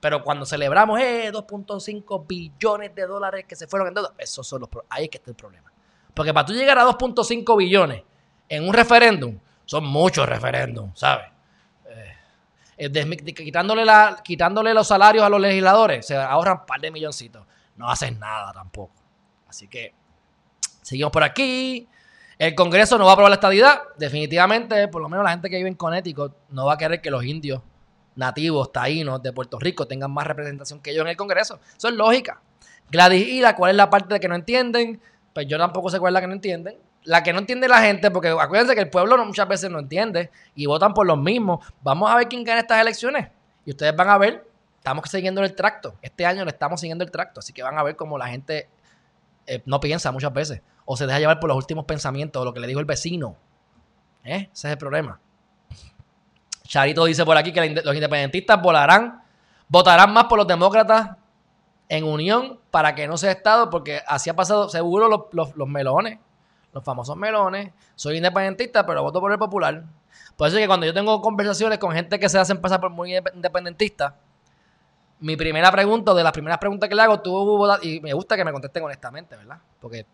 Pero 0.01 0.25
cuando 0.25 0.45
celebramos 0.45 1.01
eh, 1.01 1.31
2.5 1.33 2.27
billones 2.27 2.93
de 2.93 3.07
dólares 3.07 3.45
que 3.47 3.55
se 3.55 3.69
fueron 3.69 3.89
en 3.89 3.95
deuda, 3.95 4.13
esos 4.19 4.47
son 4.47 4.63
los 4.63 4.69
ahí 4.89 5.05
es 5.05 5.11
que 5.11 5.19
está 5.19 5.31
el 5.31 5.37
problema. 5.37 5.71
Porque 6.13 6.35
para 6.35 6.45
tú 6.45 6.53
llegar 6.55 6.77
a 6.79 6.85
2.5 6.85 7.57
billones 7.57 8.03
en 8.49 8.67
un 8.67 8.75
referéndum, 8.75 9.39
son 9.65 9.85
muchos 9.87 10.29
referéndums, 10.29 10.99
¿sabes? 10.99 11.27
Eh, 12.77 13.33
quitándole, 13.37 13.85
la, 13.85 14.21
quitándole 14.25 14.75
los 14.75 14.89
salarios 14.89 15.25
a 15.25 15.29
los 15.29 15.41
legisladores, 15.41 16.05
se 16.05 16.17
ahorran 16.17 16.59
un 16.61 16.67
par 16.67 16.81
de 16.81 16.91
milloncitos. 16.91 17.47
No 17.77 17.89
hacen 17.89 18.19
nada 18.19 18.53
tampoco. 18.53 18.95
Así 19.47 19.69
que 19.69 19.95
Seguimos 20.83 21.11
por 21.13 21.23
aquí. 21.23 21.89
El 22.39 22.55
Congreso 22.55 22.99
no 22.99 23.05
va 23.05 23.11
a 23.11 23.15
aprobar 23.15 23.31
la 23.31 23.37
estadidad. 23.37 23.83
Definitivamente, 23.97 24.89
por 24.89 25.01
lo 25.01 25.09
menos 25.09 25.25
la 25.25 25.31
gente 25.31 25.49
que 25.49 25.57
vive 25.57 25.69
en 25.69 25.75
Connecticut 25.75 26.35
no 26.51 26.67
va 26.67 26.75
a 26.75 26.77
querer 26.77 27.01
que 27.01 27.11
los 27.11 27.25
indios 27.25 27.63
nativos, 28.15 28.73
taínos 28.73 29.23
de 29.23 29.33
Puerto 29.33 29.59
Rico 29.59 29.87
tengan 29.87 30.11
más 30.11 30.27
representación 30.27 30.81
que 30.81 30.91
ellos 30.91 31.03
en 31.03 31.09
el 31.09 31.17
Congreso. 31.17 31.61
Eso 31.77 31.89
es 31.89 31.95
lógica. 31.95 32.41
Gladys 32.91 33.27
Ida, 33.27 33.57
¿cuál 33.57 33.71
es 33.71 33.77
la 33.77 33.89
parte 33.89 34.15
de 34.15 34.21
que 34.21 34.29
no 34.29 34.35
entienden? 34.35 35.01
Pues 35.33 35.47
yo 35.47 35.57
tampoco 35.57 35.89
sé 35.89 35.99
cuál 35.99 36.11
es 36.11 36.15
la 36.15 36.21
que 36.21 36.27
no 36.27 36.35
entienden. 36.35 36.77
la 37.05 37.23
que 37.23 37.33
no 37.33 37.39
entiende 37.41 37.67
la 37.69 37.81
gente, 37.81 38.11
porque 38.11 38.29
acuérdense 38.29 38.75
que 38.75 38.81
el 38.81 38.91
pueblo 38.91 39.17
muchas 39.25 39.49
veces 39.49 39.71
no 39.71 39.79
entiende 39.79 40.31
y 40.55 40.67
votan 40.67 40.95
por 40.95 41.07
los 41.07 41.19
mismos. 41.19 41.65
Vamos 41.83 42.11
a 42.11 42.17
ver 42.17 42.29
quién 42.29 42.45
gana 42.45 42.61
estas 42.61 42.81
elecciones. 42.81 43.29
Y 43.65 43.71
ustedes 43.71 43.95
van 43.97 44.09
a 44.09 44.19
ver, 44.19 44.47
estamos 44.79 45.09
siguiendo 45.09 45.43
el 45.43 45.55
tracto. 45.55 45.97
Este 46.03 46.27
año 46.27 46.45
le 46.45 46.51
estamos 46.51 46.81
siguiendo 46.81 47.05
el 47.05 47.11
tracto. 47.11 47.41
Así 47.41 47.53
que 47.53 47.63
van 47.63 47.79
a 47.79 47.83
ver 47.83 47.97
cómo 47.97 48.19
la 48.19 48.29
gente 48.29 48.69
eh, 49.47 49.63
no 49.65 49.81
piensa 49.81 50.13
muchas 50.13 50.33
veces. 50.33 50.61
O 50.85 50.97
se 50.97 51.07
deja 51.07 51.19
llevar 51.19 51.41
por 51.41 51.49
los 51.49 51.57
últimos 51.57 51.85
pensamientos, 51.85 52.43
o 52.43 52.45
lo 52.45 52.53
que 52.53 52.61
le 52.61 52.67
dijo 52.67 52.81
el 52.81 52.87
vecino. 52.87 53.37
¿Eh? 54.25 54.49
Ese 54.53 54.69
es 54.69 54.73
el 54.73 54.79
problema. 54.79 55.21
Charito 56.65 57.05
dice 57.05 57.25
por 57.25 57.37
aquí 57.37 57.53
que 57.53 57.83
los 57.85 57.95
independentistas 57.95 58.61
volarán, 58.63 59.23
votarán 59.69 60.13
más 60.13 60.25
por 60.25 60.39
los 60.39 60.47
demócratas 60.47 61.17
en 61.89 62.05
unión 62.05 62.59
para 62.71 62.95
que 62.95 63.07
no 63.07 63.19
sea 63.19 63.33
Estado, 63.33 63.69
porque 63.69 64.01
así 64.07 64.31
ha 64.31 64.35
pasado 64.35 64.71
seguro 64.71 65.29
los, 65.31 65.69
melones, 65.69 66.19
los 66.73 66.83
famosos 66.83 67.17
melones. 67.17 67.73
Soy 67.95 68.17
independentista, 68.17 68.87
pero 68.87 69.03
voto 69.03 69.21
por 69.21 69.31
el 69.33 69.39
popular. 69.39 69.85
Por 70.37 70.49
eso 70.49 70.57
es 70.57 70.63
que 70.63 70.67
cuando 70.67 70.87
yo 70.87 70.95
tengo 70.95 71.21
conversaciones 71.21 71.79
con 71.79 71.93
gente 71.93 72.19
que 72.19 72.31
se 72.31 72.39
hacen 72.39 72.61
pasar 72.61 72.81
por 72.81 72.91
muy 72.91 73.15
independentista, 73.35 74.17
mi 75.21 75.37
primera 75.37 75.71
pregunta, 75.71 76.15
de 76.15 76.23
las 76.23 76.33
primeras 76.33 76.59
preguntas 76.59 76.89
que 76.89 76.95
le 76.95 77.03
hago, 77.03 77.21
tú 77.21 77.67
y 77.83 78.01
me 78.01 78.15
gusta 78.15 78.37
que 78.37 78.45
me 78.45 78.53
contesten 78.53 78.83
honestamente, 78.83 79.37
¿verdad? 79.37 79.59
Porque 79.79 80.07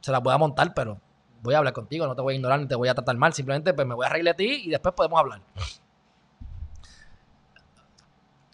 se 0.00 0.12
las 0.12 0.22
voy 0.22 0.34
a 0.34 0.38
montar, 0.38 0.72
pero 0.74 1.00
voy 1.42 1.54
a 1.54 1.58
hablar 1.58 1.72
contigo, 1.72 2.06
no 2.06 2.14
te 2.14 2.22
voy 2.22 2.34
a 2.34 2.36
ignorar 2.36 2.60
ni 2.60 2.66
te 2.66 2.74
voy 2.74 2.88
a 2.88 2.94
tratar 2.94 3.16
mal, 3.16 3.32
simplemente 3.32 3.72
pues 3.74 3.86
me 3.86 3.94
voy 3.94 4.06
a 4.06 4.08
reír 4.08 4.24
de 4.24 4.34
ti 4.34 4.62
y 4.64 4.70
después 4.70 4.94
podemos 4.94 5.18
hablar. 5.20 5.40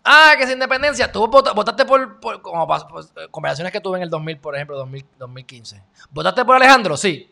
Ah, 0.09 0.35
que 0.39 0.45
es 0.45 0.53
independencia. 0.53 1.11
Tú 1.11 1.27
votaste 1.27 1.85
por, 1.85 2.21
como 2.41 2.65
pues, 2.69 3.13
conversaciones 3.33 3.73
que 3.73 3.81
tuve 3.81 3.97
en 3.97 4.05
el 4.05 4.09
2000, 4.09 4.39
por 4.39 4.55
ejemplo, 4.55 4.77
2015. 4.79 5.83
¿Votaste 6.11 6.45
por 6.45 6.55
Alejandro? 6.55 6.97
Sí. 6.97 7.29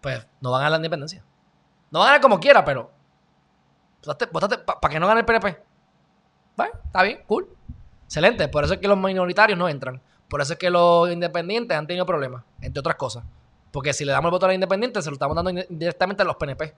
Pues 0.00 0.26
no 0.40 0.50
van 0.50 0.64
a 0.64 0.70
la 0.70 0.76
independencia. 0.76 1.22
No 1.90 1.98
van 1.98 2.08
a 2.08 2.10
ganar 2.12 2.22
como 2.22 2.40
quiera, 2.40 2.64
pero 2.64 2.90
votaste, 4.02 4.56
para 4.56 4.90
que 4.90 4.98
no 4.98 5.06
gane 5.06 5.20
el 5.20 5.26
PNP. 5.26 5.62
Bueno, 6.56 6.72
está 6.82 7.02
bien, 7.02 7.24
cool. 7.26 7.46
Excelente. 8.04 8.48
Por 8.48 8.64
eso 8.64 8.72
es 8.72 8.80
que 8.80 8.88
los 8.88 8.96
minoritarios 8.96 9.58
no 9.58 9.68
entran. 9.68 10.00
Por 10.30 10.40
eso 10.40 10.54
es 10.54 10.58
que 10.58 10.70
los 10.70 11.10
independientes 11.10 11.76
han 11.76 11.86
tenido 11.86 12.06
problemas, 12.06 12.42
entre 12.62 12.80
otras 12.80 12.96
cosas. 12.96 13.24
Porque 13.70 13.92
si 13.92 14.04
le 14.04 14.12
damos 14.12 14.28
el 14.28 14.32
voto 14.32 14.46
a 14.46 14.48
los 14.48 14.54
independientes, 14.54 15.04
se 15.04 15.10
lo 15.10 15.14
estamos 15.14 15.36
dando 15.36 15.62
directamente 15.68 16.22
a 16.22 16.26
los 16.26 16.36
PNP. 16.36 16.74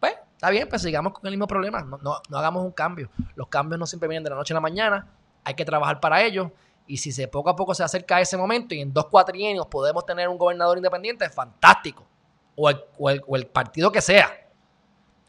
Pues, 0.00 0.14
está 0.32 0.50
bien, 0.50 0.68
pues 0.68 0.82
sigamos 0.82 1.12
con 1.14 1.26
el 1.26 1.32
mismo 1.32 1.46
problema. 1.46 1.82
No, 1.82 2.20
hagamos 2.36 2.64
un 2.64 2.72
cambio. 2.72 3.08
Los 3.34 3.48
cambios 3.48 3.78
no 3.78 3.86
siempre 3.86 4.08
vienen 4.08 4.24
de 4.24 4.30
la 4.30 4.36
noche 4.36 4.52
a 4.52 4.56
la 4.56 4.60
mañana. 4.60 5.06
Hay 5.44 5.54
que 5.54 5.64
trabajar 5.64 6.00
para 6.00 6.22
ellos. 6.22 6.50
Y 6.86 6.98
si 6.98 7.10
se 7.12 7.26
poco 7.28 7.50
a 7.50 7.56
poco 7.56 7.74
se 7.74 7.82
acerca 7.82 8.20
ese 8.20 8.36
momento 8.36 8.74
y 8.74 8.80
en 8.80 8.92
dos 8.92 9.06
cuatrienios 9.06 9.66
podemos 9.66 10.06
tener 10.06 10.28
un 10.28 10.38
gobernador 10.38 10.76
independiente, 10.76 11.28
fantástico. 11.30 12.06
O 12.54 12.70
o 12.98 13.36
el 13.36 13.46
partido 13.46 13.90
que 13.90 14.00
sea. 14.00 14.30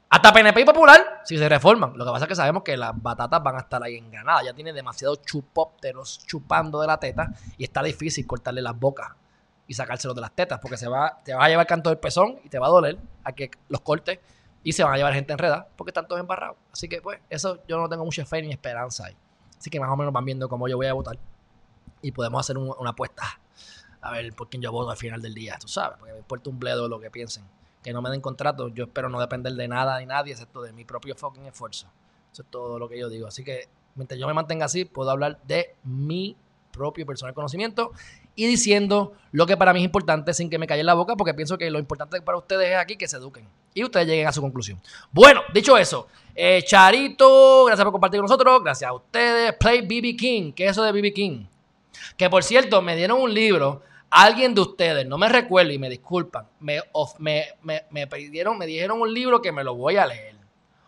Hasta 0.09 0.31
PNP 0.31 0.61
y 0.61 0.65
Popular, 0.65 1.21
si 1.25 1.37
se 1.37 1.49
reforman. 1.49 1.97
Lo 1.97 2.05
que 2.05 2.11
pasa 2.11 2.25
es 2.25 2.29
que 2.29 2.35
sabemos 2.35 2.63
que 2.63 2.77
las 2.77 2.91
batatas 2.95 3.43
van 3.43 3.55
a 3.57 3.59
estar 3.59 3.83
ahí 3.83 3.97
en 3.97 4.09
Granada. 4.09 4.41
Ya 4.43 4.53
tiene 4.53 4.71
demasiados 4.71 5.21
chupópteros 5.23 6.25
chupando 6.25 6.79
de 6.79 6.87
la 6.87 6.97
teta 6.97 7.33
y 7.57 7.65
está 7.65 7.83
difícil 7.83 8.25
cortarle 8.25 8.61
las 8.61 8.77
bocas 8.79 9.09
y 9.67 9.73
sacárselos 9.73 10.15
de 10.15 10.21
las 10.21 10.31
tetas 10.31 10.59
porque 10.59 10.77
se 10.77 10.87
va, 10.87 11.19
te 11.23 11.33
va 11.33 11.45
a 11.45 11.49
llevar 11.49 11.65
el 11.65 11.67
canto 11.67 11.89
del 11.89 11.99
pezón 11.99 12.39
y 12.43 12.49
te 12.49 12.59
va 12.59 12.67
a 12.67 12.69
doler 12.69 12.97
a 13.23 13.33
que 13.33 13.51
los 13.69 13.81
cortes 13.81 14.19
y 14.63 14.71
se 14.73 14.83
van 14.83 14.93
a 14.93 14.97
llevar 14.97 15.13
gente 15.13 15.33
enredada 15.33 15.67
porque 15.75 15.91
están 15.91 16.07
todos 16.07 16.19
embarrados. 16.19 16.57
Así 16.71 16.87
que, 16.87 17.01
pues, 17.01 17.19
eso 17.29 17.59
yo 17.67 17.77
no 17.77 17.89
tengo 17.89 18.03
mucha 18.05 18.25
fe 18.25 18.41
ni 18.41 18.51
esperanza 18.51 19.05
ahí. 19.05 19.15
Así 19.57 19.69
que 19.69 19.79
más 19.79 19.89
o 19.89 19.95
menos 19.95 20.13
van 20.13 20.25
viendo 20.25 20.47
cómo 20.49 20.67
yo 20.67 20.77
voy 20.77 20.87
a 20.87 20.93
votar 20.93 21.17
y 22.01 22.11
podemos 22.11 22.39
hacer 22.39 22.57
una 22.57 22.91
apuesta 22.91 23.23
a 24.01 24.11
ver 24.11 24.31
por 24.33 24.49
quién 24.49 24.61
yo 24.61 24.71
voto 24.71 24.91
al 24.91 24.97
final 24.97 25.21
del 25.21 25.33
día, 25.33 25.57
tú 25.59 25.67
sabes, 25.67 25.97
porque 25.97 26.13
me 26.13 26.19
importa 26.19 26.49
un 26.49 26.59
bledo 26.59 26.87
lo 26.87 26.99
que 26.99 27.09
piensen 27.09 27.43
que 27.87 27.93
no 27.93 28.01
me 28.01 28.09
den 28.09 28.19
contrato, 28.19 28.67
yo 28.67 28.83
espero 28.83 29.07
no 29.07 29.17
depender 29.17 29.53
de 29.53 29.65
nada 29.65 29.97
ni 29.99 30.05
nadie, 30.05 30.33
excepto 30.33 30.61
de 30.61 30.73
mi 30.73 30.83
propio 30.83 31.15
fucking 31.15 31.45
esfuerzo. 31.45 31.87
Eso 32.33 32.41
es 32.41 32.49
todo 32.49 32.77
lo 32.79 32.89
que 32.89 32.99
yo 32.99 33.07
digo. 33.07 33.27
Así 33.27 33.45
que 33.45 33.69
mientras 33.95 34.19
yo 34.19 34.27
me 34.27 34.33
mantenga 34.33 34.65
así, 34.65 34.83
puedo 34.83 35.09
hablar 35.09 35.39
de 35.43 35.73
mi 35.85 36.35
propio 36.73 37.05
personal 37.05 37.33
conocimiento 37.33 37.93
y 38.37 38.45
diciendo 38.45 39.13
lo 39.31 39.45
que 39.45 39.57
para 39.57 39.73
mí 39.73 39.79
es 39.79 39.85
importante 39.85 40.33
sin 40.33 40.49
que 40.49 40.57
me 40.57 40.67
calle 40.67 40.83
la 40.83 40.93
boca, 40.93 41.15
porque 41.17 41.33
pienso 41.33 41.57
que 41.57 41.69
lo 41.69 41.79
importante 41.79 42.21
para 42.21 42.37
ustedes 42.37 42.69
es 42.69 42.77
aquí 42.77 42.95
que 42.95 43.07
se 43.07 43.17
eduquen 43.17 43.45
y 43.73 43.83
ustedes 43.83 44.07
lleguen 44.07 44.27
a 44.27 44.31
su 44.31 44.41
conclusión. 44.41 44.79
Bueno, 45.11 45.41
dicho 45.53 45.77
eso, 45.77 46.07
eh, 46.33 46.63
Charito, 46.63 47.65
gracias 47.65 47.83
por 47.83 47.91
compartir 47.91 48.19
con 48.19 48.25
nosotros, 48.29 48.63
gracias 48.63 48.89
a 48.89 48.93
ustedes. 48.93 49.53
Play 49.53 49.81
BB 49.81 50.15
King, 50.15 50.53
¿qué 50.53 50.65
es 50.65 50.71
eso 50.71 50.83
de 50.83 50.91
BB 50.91 51.13
King? 51.13 51.45
Que 52.15 52.29
por 52.29 52.43
cierto, 52.43 52.81
me 52.81 52.95
dieron 52.95 53.19
un 53.19 53.33
libro 53.33 53.81
alguien 54.09 54.55
de 54.55 54.61
ustedes, 54.61 55.05
no 55.05 55.17
me 55.17 55.27
recuerdo 55.27 55.71
y 55.71 55.79
me 55.79 55.89
disculpan, 55.89 56.47
me, 56.59 56.81
me, 57.19 57.43
me, 57.89 58.07
pidieron, 58.07 58.57
me 58.57 58.65
dijeron 58.65 59.01
un 59.01 59.13
libro 59.13 59.41
que 59.41 59.51
me 59.51 59.63
lo 59.63 59.75
voy 59.75 59.97
a 59.97 60.05
leer, 60.05 60.35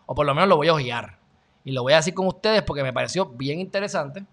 o 0.06 0.14
por 0.14 0.24
lo 0.24 0.34
menos 0.34 0.48
lo 0.48 0.56
voy 0.56 0.68
a 0.68 0.74
ojear. 0.74 1.18
Y 1.62 1.72
lo 1.72 1.82
voy 1.82 1.92
a 1.92 1.96
decir 1.96 2.14
con 2.14 2.26
ustedes 2.26 2.62
porque 2.62 2.82
me 2.82 2.92
pareció 2.92 3.26
bien 3.26 3.60
interesante. 3.60 4.24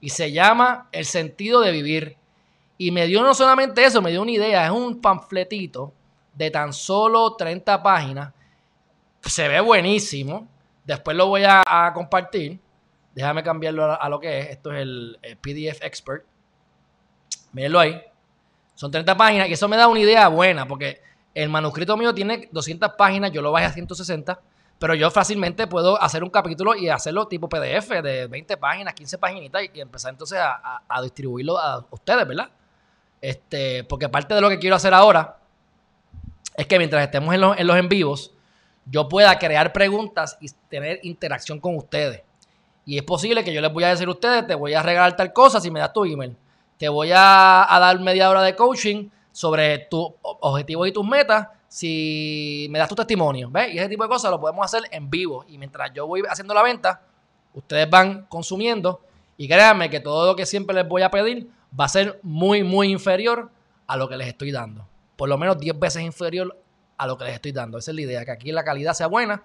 Y 0.00 0.10
se 0.10 0.32
llama 0.32 0.88
El 0.92 1.06
sentido 1.06 1.62
de 1.62 1.72
vivir. 1.72 2.17
Y 2.78 2.92
me 2.92 3.06
dio 3.06 3.22
no 3.22 3.34
solamente 3.34 3.84
eso, 3.84 4.00
me 4.00 4.12
dio 4.12 4.22
una 4.22 4.30
idea. 4.30 4.64
Es 4.64 4.70
un 4.70 5.00
panfletito 5.00 5.92
de 6.32 6.50
tan 6.50 6.72
solo 6.72 7.34
30 7.34 7.82
páginas. 7.82 8.32
Se 9.22 9.48
ve 9.48 9.60
buenísimo. 9.60 10.48
Después 10.84 11.16
lo 11.16 11.26
voy 11.26 11.42
a, 11.44 11.90
compartir. 11.92 12.60
Déjame 13.14 13.42
cambiarlo 13.42 14.00
a, 14.00 14.08
lo 14.08 14.20
que 14.20 14.38
es. 14.38 14.50
Esto 14.50 14.72
es 14.72 14.82
el, 14.82 15.18
PDF 15.42 15.82
Expert. 15.82 16.24
Mírenlo 17.52 17.80
ahí. 17.80 18.00
Son 18.76 18.92
30 18.92 19.16
páginas 19.16 19.48
y 19.48 19.54
eso 19.54 19.66
me 19.66 19.76
da 19.76 19.88
una 19.88 19.98
idea 19.98 20.28
buena 20.28 20.68
porque 20.68 21.02
el 21.34 21.48
manuscrito 21.48 21.96
mío 21.96 22.14
tiene 22.14 22.48
200 22.52 22.92
páginas, 22.92 23.32
yo 23.32 23.42
lo 23.42 23.50
bajé 23.50 23.66
a 23.66 23.72
160, 23.72 24.40
pero 24.78 24.94
yo 24.94 25.10
fácilmente 25.10 25.66
puedo 25.66 26.00
hacer 26.00 26.22
un 26.22 26.30
capítulo 26.30 26.76
y 26.76 26.88
hacerlo 26.88 27.26
tipo 27.26 27.48
PDF 27.48 27.88
de 28.02 28.28
20 28.28 28.56
páginas, 28.56 28.94
15 28.94 29.18
paginitas 29.18 29.62
y, 29.74 29.80
empezar 29.80 30.12
entonces 30.12 30.38
a, 30.40 31.02
distribuirlo 31.02 31.58
a 31.58 31.84
ustedes, 31.90 32.26
¿verdad? 32.26 32.50
Este, 33.20 33.84
porque 33.84 34.08
parte 34.08 34.34
de 34.34 34.40
lo 34.40 34.48
que 34.48 34.58
quiero 34.58 34.76
hacer 34.76 34.94
ahora 34.94 35.38
es 36.56 36.66
que 36.66 36.78
mientras 36.78 37.02
estemos 37.02 37.34
en 37.34 37.40
los, 37.40 37.58
en 37.58 37.66
los 37.66 37.76
en 37.76 37.88
vivos, 37.88 38.32
yo 38.86 39.08
pueda 39.08 39.38
crear 39.38 39.72
preguntas 39.72 40.36
y 40.40 40.48
tener 40.68 41.00
interacción 41.02 41.60
con 41.60 41.76
ustedes. 41.76 42.22
Y 42.84 42.96
es 42.96 43.02
posible 43.02 43.44
que 43.44 43.52
yo 43.52 43.60
les 43.60 43.72
voy 43.72 43.84
a 43.84 43.88
decir 43.88 44.08
a 44.08 44.12
ustedes, 44.12 44.46
te 44.46 44.54
voy 44.54 44.74
a 44.74 44.82
regalar 44.82 45.14
tal 45.14 45.32
cosa 45.32 45.60
si 45.60 45.70
me 45.70 45.80
das 45.80 45.92
tu 45.92 46.04
email 46.04 46.36
te 46.78 46.88
voy 46.88 47.10
a, 47.12 47.66
dar 47.68 47.98
media 48.00 48.30
hora 48.30 48.40
de 48.42 48.54
coaching 48.54 49.10
sobre 49.32 49.78
tus 49.90 50.10
objetivos 50.22 50.88
y 50.88 50.92
tus 50.92 51.06
metas 51.06 51.48
si 51.66 52.66
me 52.70 52.78
das 52.78 52.88
tu 52.88 52.94
testimonio, 52.94 53.50
¿ves? 53.50 53.74
Y 53.74 53.78
ese 53.78 53.88
tipo 53.88 54.04
de 54.04 54.08
cosas 54.08 54.30
lo 54.30 54.40
podemos 54.40 54.64
hacer 54.64 54.88
en 54.90 55.10
vivo. 55.10 55.44
Y 55.48 55.58
mientras 55.58 55.92
yo 55.92 56.06
voy 56.06 56.22
haciendo 56.26 56.54
la 56.54 56.62
venta, 56.62 57.02
ustedes 57.52 57.90
van 57.90 58.24
consumiendo. 58.26 59.02
Y 59.36 59.46
créanme 59.46 59.90
que 59.90 60.00
todo 60.00 60.28
lo 60.28 60.34
que 60.34 60.46
siempre 60.46 60.74
les 60.74 60.88
voy 60.88 61.02
a 61.02 61.10
pedir 61.10 61.50
va 61.78 61.84
a 61.84 61.88
ser 61.88 62.20
muy, 62.22 62.62
muy 62.62 62.90
inferior 62.90 63.50
a 63.86 63.96
lo 63.96 64.08
que 64.08 64.16
les 64.16 64.28
estoy 64.28 64.50
dando. 64.50 64.86
Por 65.16 65.28
lo 65.28 65.38
menos 65.38 65.58
10 65.58 65.78
veces 65.78 66.02
inferior 66.02 66.56
a 66.96 67.06
lo 67.06 67.16
que 67.16 67.24
les 67.24 67.34
estoy 67.34 67.52
dando. 67.52 67.78
Esa 67.78 67.90
es 67.90 67.94
la 67.94 68.02
idea, 68.02 68.24
que 68.24 68.30
aquí 68.30 68.52
la 68.52 68.64
calidad 68.64 68.92
sea 68.92 69.06
buena 69.06 69.42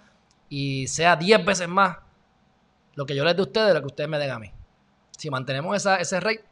y 0.49 0.87
sea 0.87 1.15
10 1.15 1.45
veces 1.45 1.67
más 1.67 1.97
lo 2.95 3.05
que 3.05 3.15
yo 3.15 3.23
les 3.23 3.35
dé 3.35 3.41
a 3.41 3.45
ustedes 3.45 3.67
de 3.69 3.73
lo 3.73 3.79
que 3.81 3.87
ustedes 3.87 4.09
me 4.09 4.19
den 4.19 4.31
a 4.31 4.39
mí. 4.39 4.51
Si 5.17 5.29
mantenemos 5.29 5.75
esa, 5.75 5.97
ese 5.97 6.19
rate, 6.19 6.43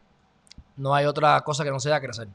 no 0.77 0.95
hay 0.95 1.05
otra 1.05 1.39
cosa 1.41 1.63
que 1.63 1.71
no 1.71 1.79
sea 1.79 1.99
crecer. 1.99 2.27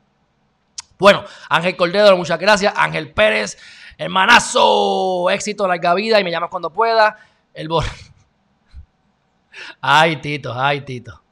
Bueno, 0.99 1.25
Ángel 1.49 1.77
Cordero, 1.77 2.17
muchas 2.17 2.39
gracias. 2.39 2.73
Ángel 2.77 3.13
Pérez, 3.13 3.59
hermanazo, 3.99 5.29
éxito, 5.31 5.67
larga 5.67 5.95
vida 5.95 6.21
y 6.21 6.25
me 6.25 6.31
llamas 6.31 6.51
cuando 6.51 6.71
pueda. 6.71 7.17
El 7.53 7.69
borrador. 7.69 7.97
Ay, 9.81 10.21
Tito, 10.21 10.53
ay, 10.53 10.83
Tito. 10.83 11.23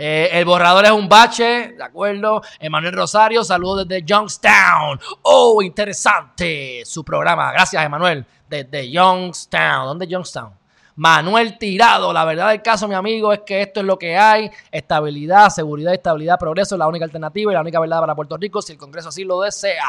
Eh, 0.00 0.30
el 0.38 0.44
borrador 0.44 0.84
es 0.84 0.92
un 0.92 1.08
bache, 1.08 1.72
¿de 1.76 1.82
acuerdo? 1.82 2.40
Emanuel 2.60 2.92
Rosario, 2.92 3.42
saludos 3.42 3.88
desde 3.88 4.06
Youngstown. 4.06 5.00
Oh, 5.22 5.60
interesante 5.60 6.84
su 6.84 7.04
programa. 7.04 7.50
Gracias, 7.50 7.84
Emanuel, 7.84 8.24
desde 8.48 8.88
Youngstown. 8.88 9.86
¿Dónde 9.86 10.04
es 10.04 10.10
Youngstown? 10.12 10.52
Manuel 10.94 11.58
Tirado. 11.58 12.12
La 12.12 12.24
verdad 12.24 12.50
del 12.50 12.62
caso, 12.62 12.86
mi 12.86 12.94
amigo, 12.94 13.32
es 13.32 13.40
que 13.40 13.60
esto 13.60 13.80
es 13.80 13.86
lo 13.86 13.98
que 13.98 14.16
hay. 14.16 14.48
Estabilidad, 14.70 15.50
seguridad, 15.50 15.92
estabilidad, 15.92 16.38
progreso 16.38 16.76
es 16.76 16.78
la 16.78 16.86
única 16.86 17.04
alternativa 17.04 17.50
y 17.50 17.54
la 17.54 17.60
única 17.60 17.80
verdad 17.80 17.98
para 17.98 18.14
Puerto 18.14 18.36
Rico 18.36 18.62
si 18.62 18.74
el 18.74 18.78
Congreso 18.78 19.08
así 19.08 19.24
lo 19.24 19.40
desea. 19.40 19.82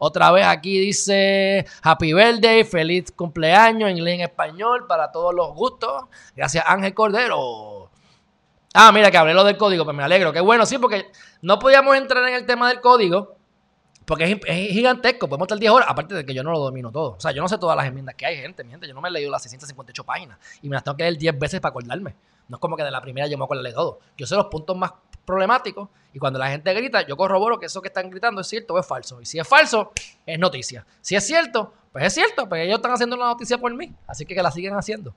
Otra 0.00 0.32
vez 0.32 0.44
aquí 0.44 0.76
dice 0.80 1.64
Happy 1.84 2.12
Birthday, 2.14 2.64
feliz 2.64 3.12
cumpleaños 3.12 3.90
en 3.90 3.98
inglés 3.98 4.14
en 4.14 4.20
español 4.22 4.88
para 4.88 5.12
todos 5.12 5.32
los 5.32 5.54
gustos. 5.54 6.06
Gracias 6.34 6.64
Ángel 6.66 6.94
Cordero. 6.94 7.79
Ah, 8.74 8.92
mira 8.92 9.10
que 9.10 9.16
hablé 9.16 9.34
lo 9.34 9.44
del 9.44 9.56
código, 9.56 9.84
pues 9.84 9.96
me 9.96 10.02
alegro. 10.02 10.32
Qué 10.32 10.40
bueno, 10.40 10.64
sí, 10.64 10.78
porque 10.78 11.10
no 11.42 11.58
podíamos 11.58 11.96
entrar 11.96 12.26
en 12.28 12.34
el 12.34 12.46
tema 12.46 12.68
del 12.68 12.80
código 12.80 13.36
porque 14.10 14.24
es, 14.24 14.72
gigantesco, 14.72 15.28
podemos 15.28 15.46
estar 15.46 15.58
10 15.60 15.70
horas, 15.70 15.88
aparte 15.88 16.16
de 16.16 16.26
que 16.26 16.34
yo 16.34 16.42
no 16.42 16.50
lo 16.50 16.58
domino 16.58 16.90
todo. 16.90 17.12
O 17.12 17.20
sea, 17.20 17.30
yo 17.30 17.40
no 17.40 17.48
sé 17.48 17.58
todas 17.58 17.76
las 17.76 17.86
enmiendas 17.86 18.16
que 18.16 18.26
hay, 18.26 18.38
gente, 18.38 18.64
mi 18.64 18.72
gente. 18.72 18.88
Yo 18.88 18.92
no 18.92 19.00
me 19.00 19.08
he 19.08 19.12
leído 19.12 19.30
las 19.30 19.40
658 19.42 20.02
páginas 20.02 20.36
y 20.62 20.68
me 20.68 20.74
las 20.74 20.82
tengo 20.82 20.96
que 20.96 21.04
leer 21.04 21.16
10 21.16 21.38
veces 21.38 21.60
para 21.60 21.70
acordarme. 21.70 22.16
No 22.48 22.56
es 22.56 22.60
como 22.60 22.76
que 22.76 22.82
de 22.82 22.90
la 22.90 23.00
primera 23.00 23.28
yo 23.28 23.38
me 23.38 23.44
acuerdo 23.44 23.62
de 23.62 23.72
todo. 23.72 24.00
Yo 24.16 24.26
sé 24.26 24.34
los 24.34 24.46
puntos 24.46 24.76
más 24.76 24.92
problemático. 25.24 25.90
Y 26.12 26.18
cuando 26.18 26.40
la 26.40 26.50
gente 26.50 26.74
grita, 26.74 27.06
yo 27.06 27.16
corroboro 27.16 27.60
que 27.60 27.66
eso 27.66 27.80
que 27.80 27.86
están 27.86 28.10
gritando 28.10 28.40
es 28.40 28.48
cierto 28.48 28.74
o 28.74 28.80
es 28.80 28.84
falso. 28.86 29.20
Y 29.20 29.26
si 29.26 29.38
es 29.38 29.46
falso, 29.46 29.92
es 30.26 30.40
noticia. 30.40 30.84
Si 31.00 31.14
es 31.14 31.24
cierto, 31.24 31.72
pues 31.92 32.04
es 32.04 32.12
cierto, 32.12 32.48
porque 32.48 32.64
ellos 32.64 32.78
están 32.78 32.90
haciendo 32.90 33.14
una 33.14 33.26
noticia 33.26 33.58
por 33.58 33.72
mí. 33.76 33.94
Así 34.08 34.26
que 34.26 34.34
que 34.34 34.42
la 34.42 34.50
siguen 34.50 34.74
haciendo. 34.74 35.14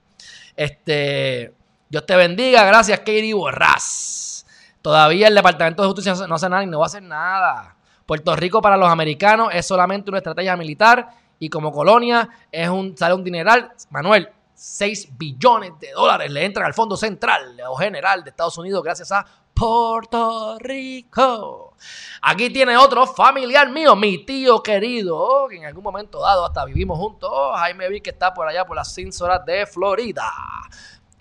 Este, 0.54 1.52
Dios 1.94 2.06
te 2.06 2.16
bendiga. 2.16 2.64
Gracias, 2.64 2.98
Katie 2.98 3.34
Borras. 3.34 4.44
Todavía 4.82 5.28
el 5.28 5.34
Departamento 5.36 5.80
de 5.80 5.86
Justicia 5.86 6.26
no 6.26 6.34
hace 6.34 6.48
nada 6.48 6.64
y 6.64 6.66
no 6.66 6.80
va 6.80 6.86
a 6.86 6.88
hacer 6.88 7.04
nada. 7.04 7.76
Puerto 8.04 8.34
Rico 8.34 8.60
para 8.60 8.76
los 8.76 8.88
americanos 8.88 9.50
es 9.52 9.64
solamente 9.64 10.10
una 10.10 10.18
estrategia 10.18 10.56
militar 10.56 11.08
y 11.38 11.48
como 11.48 11.70
colonia 11.70 12.28
es 12.50 12.68
un, 12.68 12.98
sale 12.98 13.14
un 13.14 13.22
dineral. 13.22 13.70
Manuel, 13.90 14.28
6 14.54 15.16
billones 15.16 15.78
de 15.78 15.92
dólares 15.92 16.32
le 16.32 16.44
entran 16.44 16.66
al 16.66 16.74
Fondo 16.74 16.96
Central 16.96 17.60
o 17.68 17.76
General 17.76 18.24
de 18.24 18.30
Estados 18.30 18.58
Unidos 18.58 18.82
gracias 18.82 19.12
a 19.12 19.24
Puerto 19.54 20.58
Rico. 20.58 21.76
Aquí 22.22 22.50
tiene 22.50 22.76
otro 22.76 23.06
familiar 23.06 23.70
mío, 23.70 23.94
mi 23.94 24.24
tío 24.24 24.60
querido, 24.60 25.46
que 25.48 25.58
en 25.58 25.66
algún 25.66 25.84
momento 25.84 26.20
dado 26.20 26.44
hasta 26.44 26.64
vivimos 26.64 26.98
juntos. 26.98 27.30
Jaime 27.54 27.88
vi 27.88 28.00
que 28.00 28.10
está 28.10 28.34
por 28.34 28.48
allá 28.48 28.64
por 28.64 28.74
las 28.74 28.92
cinzoras 28.92 29.46
de 29.46 29.64
Florida. 29.64 30.28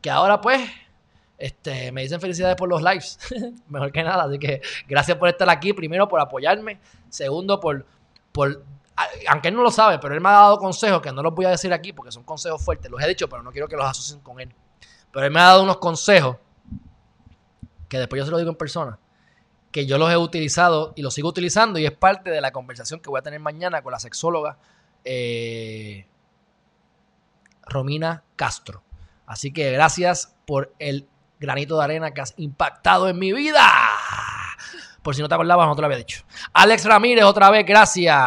Que 0.04 0.12
ahora 0.12 0.40
pues 0.40 0.62
este, 1.38 1.92
me 1.92 2.02
dicen 2.04 2.22
felicidades 2.22 2.56
por 2.56 2.70
los 2.70 2.84
lives. 2.84 3.18
Mejor 3.70 3.92
que 3.92 4.04
nada. 4.04 4.26
Así 4.26 4.38
que 4.38 4.62
gracias 4.88 5.18
por 5.18 5.30
estar 5.30 5.50
aquí. 5.50 5.74
Primero, 5.74 6.08
por 6.08 6.20
apoyarme. 6.20 6.80
Segundo, 7.10 7.60
por, 7.60 7.86
por. 8.32 8.64
Aunque 9.28 9.48
él 9.48 9.56
no 9.56 9.64
lo 9.64 9.72
sabe, 9.72 9.98
pero 9.98 10.14
él 10.14 10.22
me 10.22 10.30
ha 10.30 10.34
dado 10.34 10.60
consejos 10.60 11.02
que 11.02 11.12
no 11.12 11.24
los 11.24 11.34
voy 11.34 11.46
a 11.46 11.50
decir 11.50 11.74
aquí 11.74 11.94
porque 11.94 12.12
son 12.12 12.24
consejos 12.24 12.64
fuertes. 12.64 12.92
Los 12.92 13.02
he 13.02 13.08
dicho, 13.08 13.28
pero 13.28 13.42
no 13.42 13.52
quiero 13.52 13.68
que 13.68 13.76
los 13.76 13.86
asocien 13.86 14.20
con 14.20 14.40
él. 14.40 14.54
Pero 15.12 15.26
él 15.26 15.32
me 15.32 15.40
ha 15.40 15.44
dado 15.44 15.64
unos 15.64 15.78
consejos 15.78 16.38
que 17.88 17.98
después 17.98 18.20
yo 18.20 18.26
se 18.26 18.32
los 18.32 18.40
digo 18.40 18.52
en 18.52 18.58
persona, 18.58 19.00
que 19.72 19.86
yo 19.86 19.98
los 19.98 20.12
he 20.12 20.18
utilizado 20.18 20.94
y 20.96 21.02
los 21.02 21.14
sigo 21.14 21.30
utilizando 21.30 21.80
y 21.80 21.86
es 21.86 21.92
parte 21.92 22.30
de 22.30 22.42
la 22.42 22.52
conversación 22.52 23.00
que 23.00 23.10
voy 23.10 23.20
a 23.20 23.22
tener 23.22 23.40
mañana 23.40 23.84
con 23.84 23.92
la 23.92 24.00
sexóloga 24.00 24.58
eh, 25.06 26.08
Romina 27.68 28.24
Castro. 28.36 28.84
Así 29.26 29.52
que 29.52 29.72
gracias 29.72 30.36
por 30.46 30.74
el 30.80 31.08
granito 31.40 31.78
de 31.78 31.84
arena 31.84 32.12
que 32.12 32.22
has 32.22 32.34
impactado 32.38 33.10
en 33.10 33.20
mi 33.20 33.32
vida. 33.32 33.62
Por 35.02 35.16
si 35.16 35.22
no 35.22 35.28
te 35.28 35.36
acordabas, 35.36 35.68
no 35.68 35.76
te 35.76 35.82
lo 35.82 35.86
había 35.86 35.98
dicho. 35.98 36.24
Alex 36.54 36.86
Ramírez, 36.86 37.26
otra 37.26 37.50
vez, 37.50 37.66
gracias. 37.66 38.20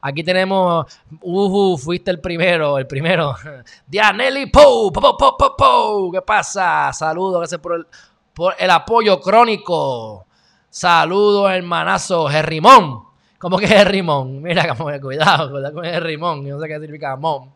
Aquí 0.00 0.24
tenemos, 0.24 0.86
uh, 1.20 1.78
fuiste 1.78 2.10
el 2.10 2.20
primero, 2.20 2.76
el 2.76 2.86
primero. 2.86 3.36
Dianelli 3.86 4.46
Pou, 4.46 4.90
Pou, 4.90 5.16
Pou. 5.56 6.10
¿Qué 6.10 6.22
pasa? 6.22 6.92
Saludos, 6.92 7.38
gracias 7.38 7.60
por 7.60 7.76
el, 7.76 7.86
por 8.34 8.54
el 8.58 8.70
apoyo 8.70 9.20
crónico. 9.20 10.26
Saludos, 10.68 11.52
hermanazo 11.52 12.26
Gerrimón. 12.28 13.04
¿Cómo 13.38 13.58
que 13.58 13.68
Gerrimón? 13.68 14.42
Mira, 14.42 14.74
cuidado, 14.74 15.50
cuidado 15.50 15.74
con 15.74 15.84
Gerrimón. 15.84 16.46
Yo 16.46 16.56
no 16.56 16.62
sé 16.62 16.66
qué 16.66 16.74
significa 16.80 17.14
mom. 17.16 17.52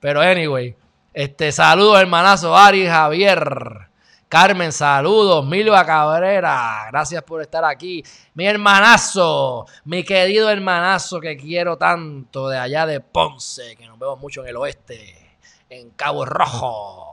Pero 0.00 0.20
anyway, 0.20 0.74
este 1.12 1.50
saludos, 1.52 2.00
hermanazo 2.00 2.56
Ari 2.56 2.86
Javier. 2.86 3.88
Carmen, 4.28 4.70
saludos. 4.70 5.44
Milva 5.44 5.84
Cabrera, 5.84 6.86
gracias 6.92 7.20
por 7.24 7.42
estar 7.42 7.64
aquí. 7.64 8.04
Mi 8.34 8.46
hermanazo, 8.46 9.66
mi 9.84 10.04
querido 10.04 10.48
hermanazo 10.48 11.20
que 11.20 11.36
quiero 11.36 11.76
tanto 11.76 12.48
de 12.48 12.58
allá 12.58 12.86
de 12.86 13.00
Ponce, 13.00 13.74
que 13.76 13.88
nos 13.88 13.98
vemos 13.98 14.20
mucho 14.20 14.42
en 14.42 14.48
el 14.48 14.56
oeste, 14.56 15.36
en 15.68 15.90
Cabo 15.90 16.24
Rojo. 16.24 17.10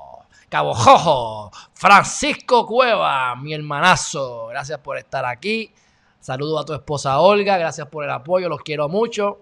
Cabo 0.49 0.74
Jojo, 0.76 1.52
Francisco 1.74 2.65
Cueva, 2.65 3.36
mi 3.36 3.53
hermanazo, 3.53 4.48
gracias 4.48 4.80
por 4.80 4.98
estar 4.98 5.26
aquí. 5.26 5.74
Saludos 6.22 6.61
a 6.61 6.65
tu 6.65 6.74
esposa 6.74 7.19
Olga, 7.19 7.57
gracias 7.57 7.88
por 7.88 8.06
el 8.06 8.11
apoyo, 8.11 8.48
los 8.48 8.61
quiero 8.61 8.88
mucho. 8.88 9.41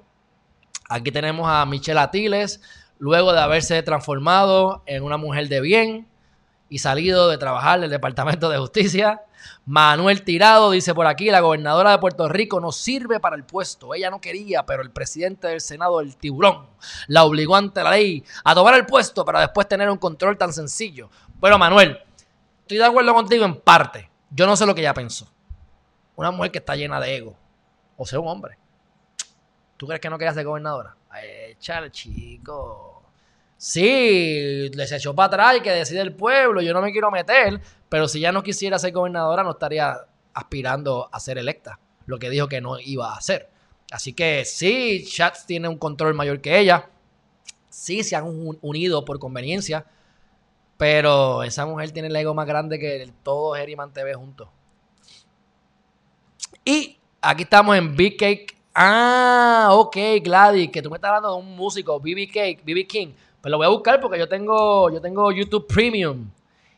Aquí 0.90 1.12
tenemos 1.12 1.48
a 1.48 1.66
Michelle 1.66 2.00
Atiles, 2.00 2.62
luego 2.98 3.34
de 3.34 3.40
haberse 3.40 3.82
transformado 3.84 4.84
en 4.86 5.04
una 5.04 5.18
mujer 5.18 5.48
de 5.48 5.62
bien 5.62 6.08
y 6.70 6.80
salido 6.80 7.30
de 7.30 7.38
trabajar 7.38 7.80
del 7.80 7.90
Departamento 7.90 8.50
de 8.50 8.58
Justicia. 8.58 9.22
Manuel 9.66 10.24
Tirado 10.24 10.72
dice 10.72 10.96
por 10.96 11.08
aquí, 11.08 11.30
la 11.30 11.40
gobernadora 11.40 11.92
de 11.92 12.00
Puerto 12.00 12.28
Rico 12.28 12.60
no 12.60 12.72
sirve 12.72 13.20
para 13.20 13.36
el 13.36 13.44
puesto. 13.44 13.94
Ella 13.94 14.10
no 14.10 14.20
quería, 14.20 14.66
pero 14.66 14.82
el 14.82 14.92
presidente 14.92 15.48
del 15.48 15.62
Senado, 15.62 16.00
el 16.00 16.18
tiburón, 16.18 16.68
la 17.08 17.24
obligó 17.24 17.56
ante 17.56 17.84
la 17.84 17.92
ley 17.92 18.24
a 18.44 18.56
tomar 18.56 18.74
el 18.76 18.86
puesto 18.86 19.24
para 19.24 19.42
después 19.42 19.68
tener 19.68 19.90
un 19.90 19.98
control 19.98 20.38
tan 20.38 20.52
sencillo. 20.52 21.10
Bueno, 21.40 21.58
Manuel, 21.60 22.00
estoy 22.62 22.78
de 22.78 22.86
acuerdo 22.86 23.14
contigo 23.14 23.46
en 23.46 23.60
parte. 23.60 24.10
Yo 24.32 24.48
no 24.48 24.56
sé 24.56 24.66
lo 24.66 24.74
que 24.74 24.82
ella 24.82 24.94
pensó. 24.94 25.28
Una 26.16 26.32
mujer 26.32 26.52
que 26.52 26.60
está 26.60 26.76
llena 26.76 27.00
de 27.00 27.16
ego. 27.16 27.36
O 27.98 28.06
sea, 28.06 28.20
un 28.20 28.28
hombre. 28.28 28.58
¿Tú 29.78 29.86
crees 29.88 30.02
que 30.02 30.10
no 30.10 30.18
quería 30.18 30.34
ser 30.34 30.46
gobernadora? 30.46 30.96
Échale, 31.24 31.92
chico. 31.92 33.04
Sí, 33.58 34.70
les 34.74 34.92
echó 34.92 35.16
para 35.16 35.28
atrás 35.28 35.58
y 35.58 35.62
que 35.62 35.72
decide 35.72 36.02
el 36.02 36.14
pueblo, 36.14 36.62
yo 36.62 36.74
no 36.74 36.82
me 36.82 36.92
quiero 36.92 37.10
meter, 37.10 37.62
pero 37.88 38.08
si 38.08 38.20
ya 38.20 38.32
no 38.32 38.44
quisiera 38.44 38.78
ser 38.78 38.92
gobernadora 38.92 39.44
no 39.44 39.52
estaría 39.52 39.96
aspirando 40.34 41.10
a 41.12 41.20
ser 41.20 41.38
electa, 41.38 41.80
lo 42.06 42.20
que 42.20 42.30
dijo 42.30 42.48
que 42.48 42.60
no 42.60 42.80
iba 42.80 43.14
a 43.14 43.18
hacer. 43.18 43.50
Así 43.92 44.14
que 44.14 44.44
sí, 44.46 45.06
Chats 45.08 45.46
tiene 45.46 45.70
un 45.70 45.78
control 45.78 46.14
mayor 46.14 46.42
que 46.42 46.60
ella, 46.60 46.90
sí 47.70 48.04
se 48.04 48.16
han 48.16 48.26
unido 48.62 49.06
por 49.06 49.20
conveniencia, 49.20 49.86
pero 50.78 51.44
esa 51.44 51.66
mujer 51.66 51.92
tiene 51.92 52.10
el 52.10 52.16
ego 52.16 52.34
más 52.34 52.48
grande 52.48 52.78
que 52.78 53.12
todo 53.24 53.56
Herriman 53.56 53.94
TV 53.94 54.14
juntos. 54.16 54.50
Y 56.66 56.98
aquí 57.22 57.44
estamos 57.44 57.78
en 57.78 57.96
Big 57.96 58.18
Cake. 58.18 58.55
Ah, 58.78 59.70
ok, 59.72 59.96
Gladys, 60.22 60.70
que 60.70 60.82
tú 60.82 60.90
me 60.90 60.98
estás 60.98 61.08
hablando 61.08 61.32
de 61.32 61.38
un 61.38 61.56
músico, 61.56 61.98
BB 61.98 62.28
Cake, 62.28 62.62
BB 62.62 62.86
King. 62.86 63.14
Pues 63.40 63.50
lo 63.50 63.58
voy 63.58 63.68
a 63.68 63.70
buscar 63.70 64.02
porque 64.02 64.20
yo 64.20 64.28
tengo, 64.28 64.90
yo 64.90 65.00
tengo 65.00 65.32
YouTube 65.32 65.66
Premium. 65.66 66.30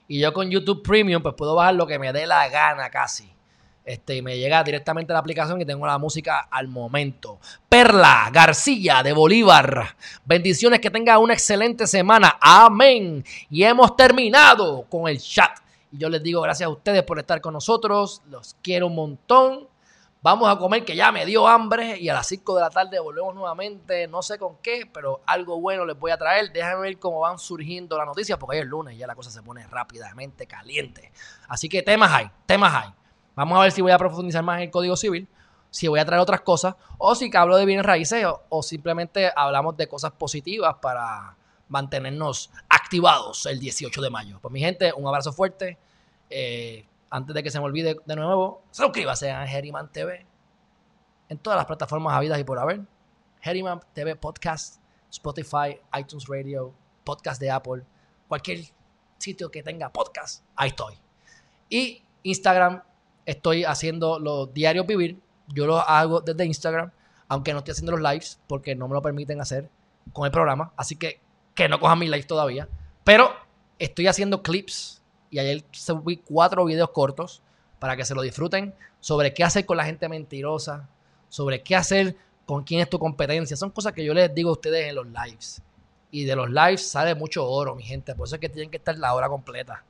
Y 0.08 0.20
yo 0.20 0.32
con 0.32 0.48
YouTube 0.52 0.84
Premium 0.84 1.24
pues 1.24 1.34
puedo 1.34 1.56
bajar 1.56 1.74
lo 1.74 1.88
que 1.88 1.98
me 1.98 2.14
dé 2.14 2.28
la 2.28 2.48
gana 2.50 2.92
casi. 2.92 3.28
Este, 3.84 4.18
y 4.18 4.22
me 4.22 4.38
llega 4.38 4.64
directamente 4.64 5.12
a 5.12 5.16
la 5.16 5.22
aplicación 5.22 5.60
y 5.60 5.66
tengo 5.66 5.88
la 5.88 5.98
música 5.98 6.42
al 6.52 6.68
momento. 6.68 7.40
Perla 7.68 8.30
García 8.32 9.02
de 9.02 9.14
Bolívar. 9.14 9.96
Bendiciones, 10.24 10.80
que 10.80 10.92
tenga 10.92 11.18
una 11.18 11.34
excelente 11.34 11.88
semana. 11.88 12.38
Amén. 12.40 13.26
Y 13.50 13.64
hemos 13.64 13.96
terminado 13.96 14.84
con 14.90 15.08
el 15.08 15.20
chat. 15.20 15.58
Y 15.92 15.98
yo 15.98 16.10
les 16.10 16.22
digo 16.22 16.42
gracias 16.42 16.68
a 16.68 16.70
ustedes 16.70 17.02
por 17.02 17.18
estar 17.18 17.42
con 17.42 17.54
nosotros. 17.54 18.22
Los 18.30 18.56
quiero 18.62 18.86
un 18.86 18.96
montón. 18.96 19.67
Vamos 20.28 20.50
a 20.50 20.58
comer 20.58 20.84
que 20.84 20.94
ya 20.94 21.10
me 21.10 21.26
dio 21.26 21.48
hambre 21.48 21.98
y 21.98 22.10
a 22.10 22.14
las 22.14 22.28
5 22.28 22.56
de 22.56 22.60
la 22.60 22.70
tarde 22.70 23.00
volvemos 23.00 23.34
nuevamente, 23.34 24.10
no 24.10 24.22
sé 24.22 24.38
con 24.38 24.58
qué, 24.58 24.86
pero 24.94 25.22
algo 25.26 25.62
bueno 25.62 25.86
les 25.86 25.98
voy 25.98 26.12
a 26.12 26.18
traer. 26.18 26.52
Déjenme 26.52 26.82
ver 26.82 27.00
cómo 27.00 27.22
van 27.22 27.40
surgiendo 27.40 27.98
las 27.98 28.06
noticias 28.06 28.38
porque 28.38 28.58
hoy 28.58 28.64
es 28.64 28.68
lunes 28.68 28.96
y 28.96 28.98
ya 28.98 29.08
la 29.08 29.16
cosa 29.16 29.32
se 29.32 29.42
pone 29.42 29.66
rápidamente 29.68 30.46
caliente. 30.46 31.14
Así 31.48 31.70
que 31.70 31.82
temas 31.82 32.12
hay, 32.12 32.30
temas 32.46 32.74
hay. 32.74 32.94
Vamos 33.36 33.58
a 33.58 33.62
ver 33.62 33.72
si 33.72 33.82
voy 33.82 33.94
a 33.94 33.98
profundizar 33.98 34.44
más 34.44 34.58
en 34.58 34.64
el 34.64 34.70
Código 34.70 34.98
Civil, 34.98 35.30
si 35.70 35.88
voy 35.88 36.02
a 36.02 36.06
traer 36.06 36.20
otras 36.20 36.42
cosas, 36.42 36.76
o 36.98 37.16
si 37.16 37.32
hablo 37.34 37.56
de 37.56 37.64
bienes 37.64 37.86
raíces, 37.86 38.26
o, 38.50 38.62
simplemente 38.64 39.32
hablamos 39.34 39.78
de 39.78 39.88
cosas 39.88 40.12
positivas 40.12 40.76
para 40.82 41.38
mantenernos 41.70 42.52
activados 42.68 43.46
el 43.46 43.62
18 43.62 44.02
de 44.02 44.10
mayo. 44.10 44.40
Pues 44.42 44.52
mi 44.52 44.60
gente, 44.60 44.92
un 44.92 45.08
abrazo 45.08 45.32
fuerte. 45.32 45.78
Eh, 46.30 46.86
antes 47.10 47.34
de 47.34 47.44
que 47.44 47.52
se 47.52 47.60
me 47.60 47.66
olvide 47.66 47.98
de 48.06 48.16
nuevo, 48.16 48.64
suscríbase 48.72 49.32
a 49.32 49.46
Geriman 49.48 49.92
TV 49.92 50.26
en 51.30 51.38
todas 51.38 51.58
las 51.58 51.66
plataformas 51.66 52.14
habidas 52.14 52.40
y 52.40 52.44
por 52.44 52.60
haber. 52.60 52.82
Geriman 53.42 53.80
TV 53.94 54.16
Podcast, 54.16 54.82
Spotify, 55.10 55.80
iTunes 55.98 56.26
Radio, 56.28 56.74
podcast 57.04 57.40
de 57.40 57.52
Apple, 57.52 57.84
cualquier 58.28 58.66
sitio 59.18 59.50
que 59.50 59.64
tenga 59.64 59.92
podcast, 59.92 60.44
ahí 60.56 60.70
estoy. 60.70 60.96
Y 61.70 62.04
Instagram, 62.24 62.82
estoy 63.26 63.64
haciendo 63.64 64.20
los 64.20 64.54
diarios 64.54 64.86
vivir. 64.86 65.20
Yo 65.48 65.66
lo 65.66 65.78
hago 65.78 66.22
desde 66.22 66.46
Instagram, 66.46 66.92
aunque 67.28 67.54
no 67.54 67.60
estoy 67.60 67.72
haciendo 67.74 67.94
los 67.94 68.02
lives 68.02 68.40
porque 68.48 68.76
no 68.76 68.88
me 68.88 68.94
lo 68.94 69.02
permiten 69.02 69.40
hacer 69.40 69.70
con 70.14 70.26
el 70.26 70.32
programa. 70.32 70.74
Así 70.76 70.96
que 70.96 71.22
que 71.58 71.68
no 71.68 71.80
cojan 71.80 72.00
mi 72.00 72.08
live 72.08 72.24
todavía. 72.24 72.70
Pero 73.04 73.32
estoy 73.80 74.08
haciendo 74.08 74.44
clips 74.44 74.97
y 75.30 75.40
ayer 75.40 75.64
subí 75.72 76.18
cuatro 76.18 76.66
videos 76.66 76.90
cortos 76.92 77.42
para 77.80 77.96
que 77.96 78.06
se 78.06 78.16
lo 78.16 78.22
disfruten 78.22 78.74
sobre 79.00 79.34
qué 79.34 79.44
hacer 79.44 79.66
con 79.66 79.78
la 79.78 79.86
gente 79.86 80.10
mentirosa, 80.10 80.88
sobre 81.30 81.62
qué 81.62 81.76
hacer 81.76 82.16
con 82.46 82.64
quién 82.64 82.82
es 82.82 82.90
tu 82.90 82.98
competencia. 82.98 83.58
Son 83.58 83.70
cosas 83.72 83.94
que 83.94 84.04
yo 84.04 84.14
les 84.14 84.34
digo 84.34 84.50
a 84.50 84.54
ustedes 84.54 84.88
en 84.88 84.96
los 84.96 85.08
lives. 85.08 85.62
Y 86.10 86.24
de 86.24 86.36
los 86.36 86.50
lives 86.50 86.88
sale 86.88 87.14
mucho 87.14 87.48
oro, 87.48 87.76
mi 87.76 87.84
gente. 87.84 88.16
Por 88.16 88.28
eso 88.28 88.36
es 88.36 88.42
que 88.42 88.50
tienen 88.50 88.72
que 88.72 88.78
estar 88.78 88.98
la 88.98 89.14
hora 89.14 89.28
completa. 89.28 89.84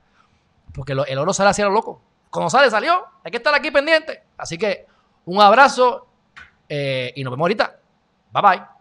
Porque 0.74 0.92
el 0.92 1.18
oro 1.18 1.32
sale 1.32 1.50
así 1.50 1.62
a 1.62 1.66
lo 1.66 1.70
loco. 1.70 2.02
Cuando 2.30 2.50
sale, 2.50 2.70
salió. 2.70 3.04
Hay 3.24 3.30
que 3.30 3.38
estar 3.38 3.54
aquí 3.54 3.70
pendiente. 3.70 4.22
Así 4.36 4.58
que 4.58 4.86
un 5.24 5.40
abrazo 5.40 6.06
eh, 6.68 7.12
y 7.14 7.22
nos 7.22 7.30
vemos 7.30 7.44
ahorita. 7.44 7.78
Bye 8.32 8.42
bye. 8.42 8.77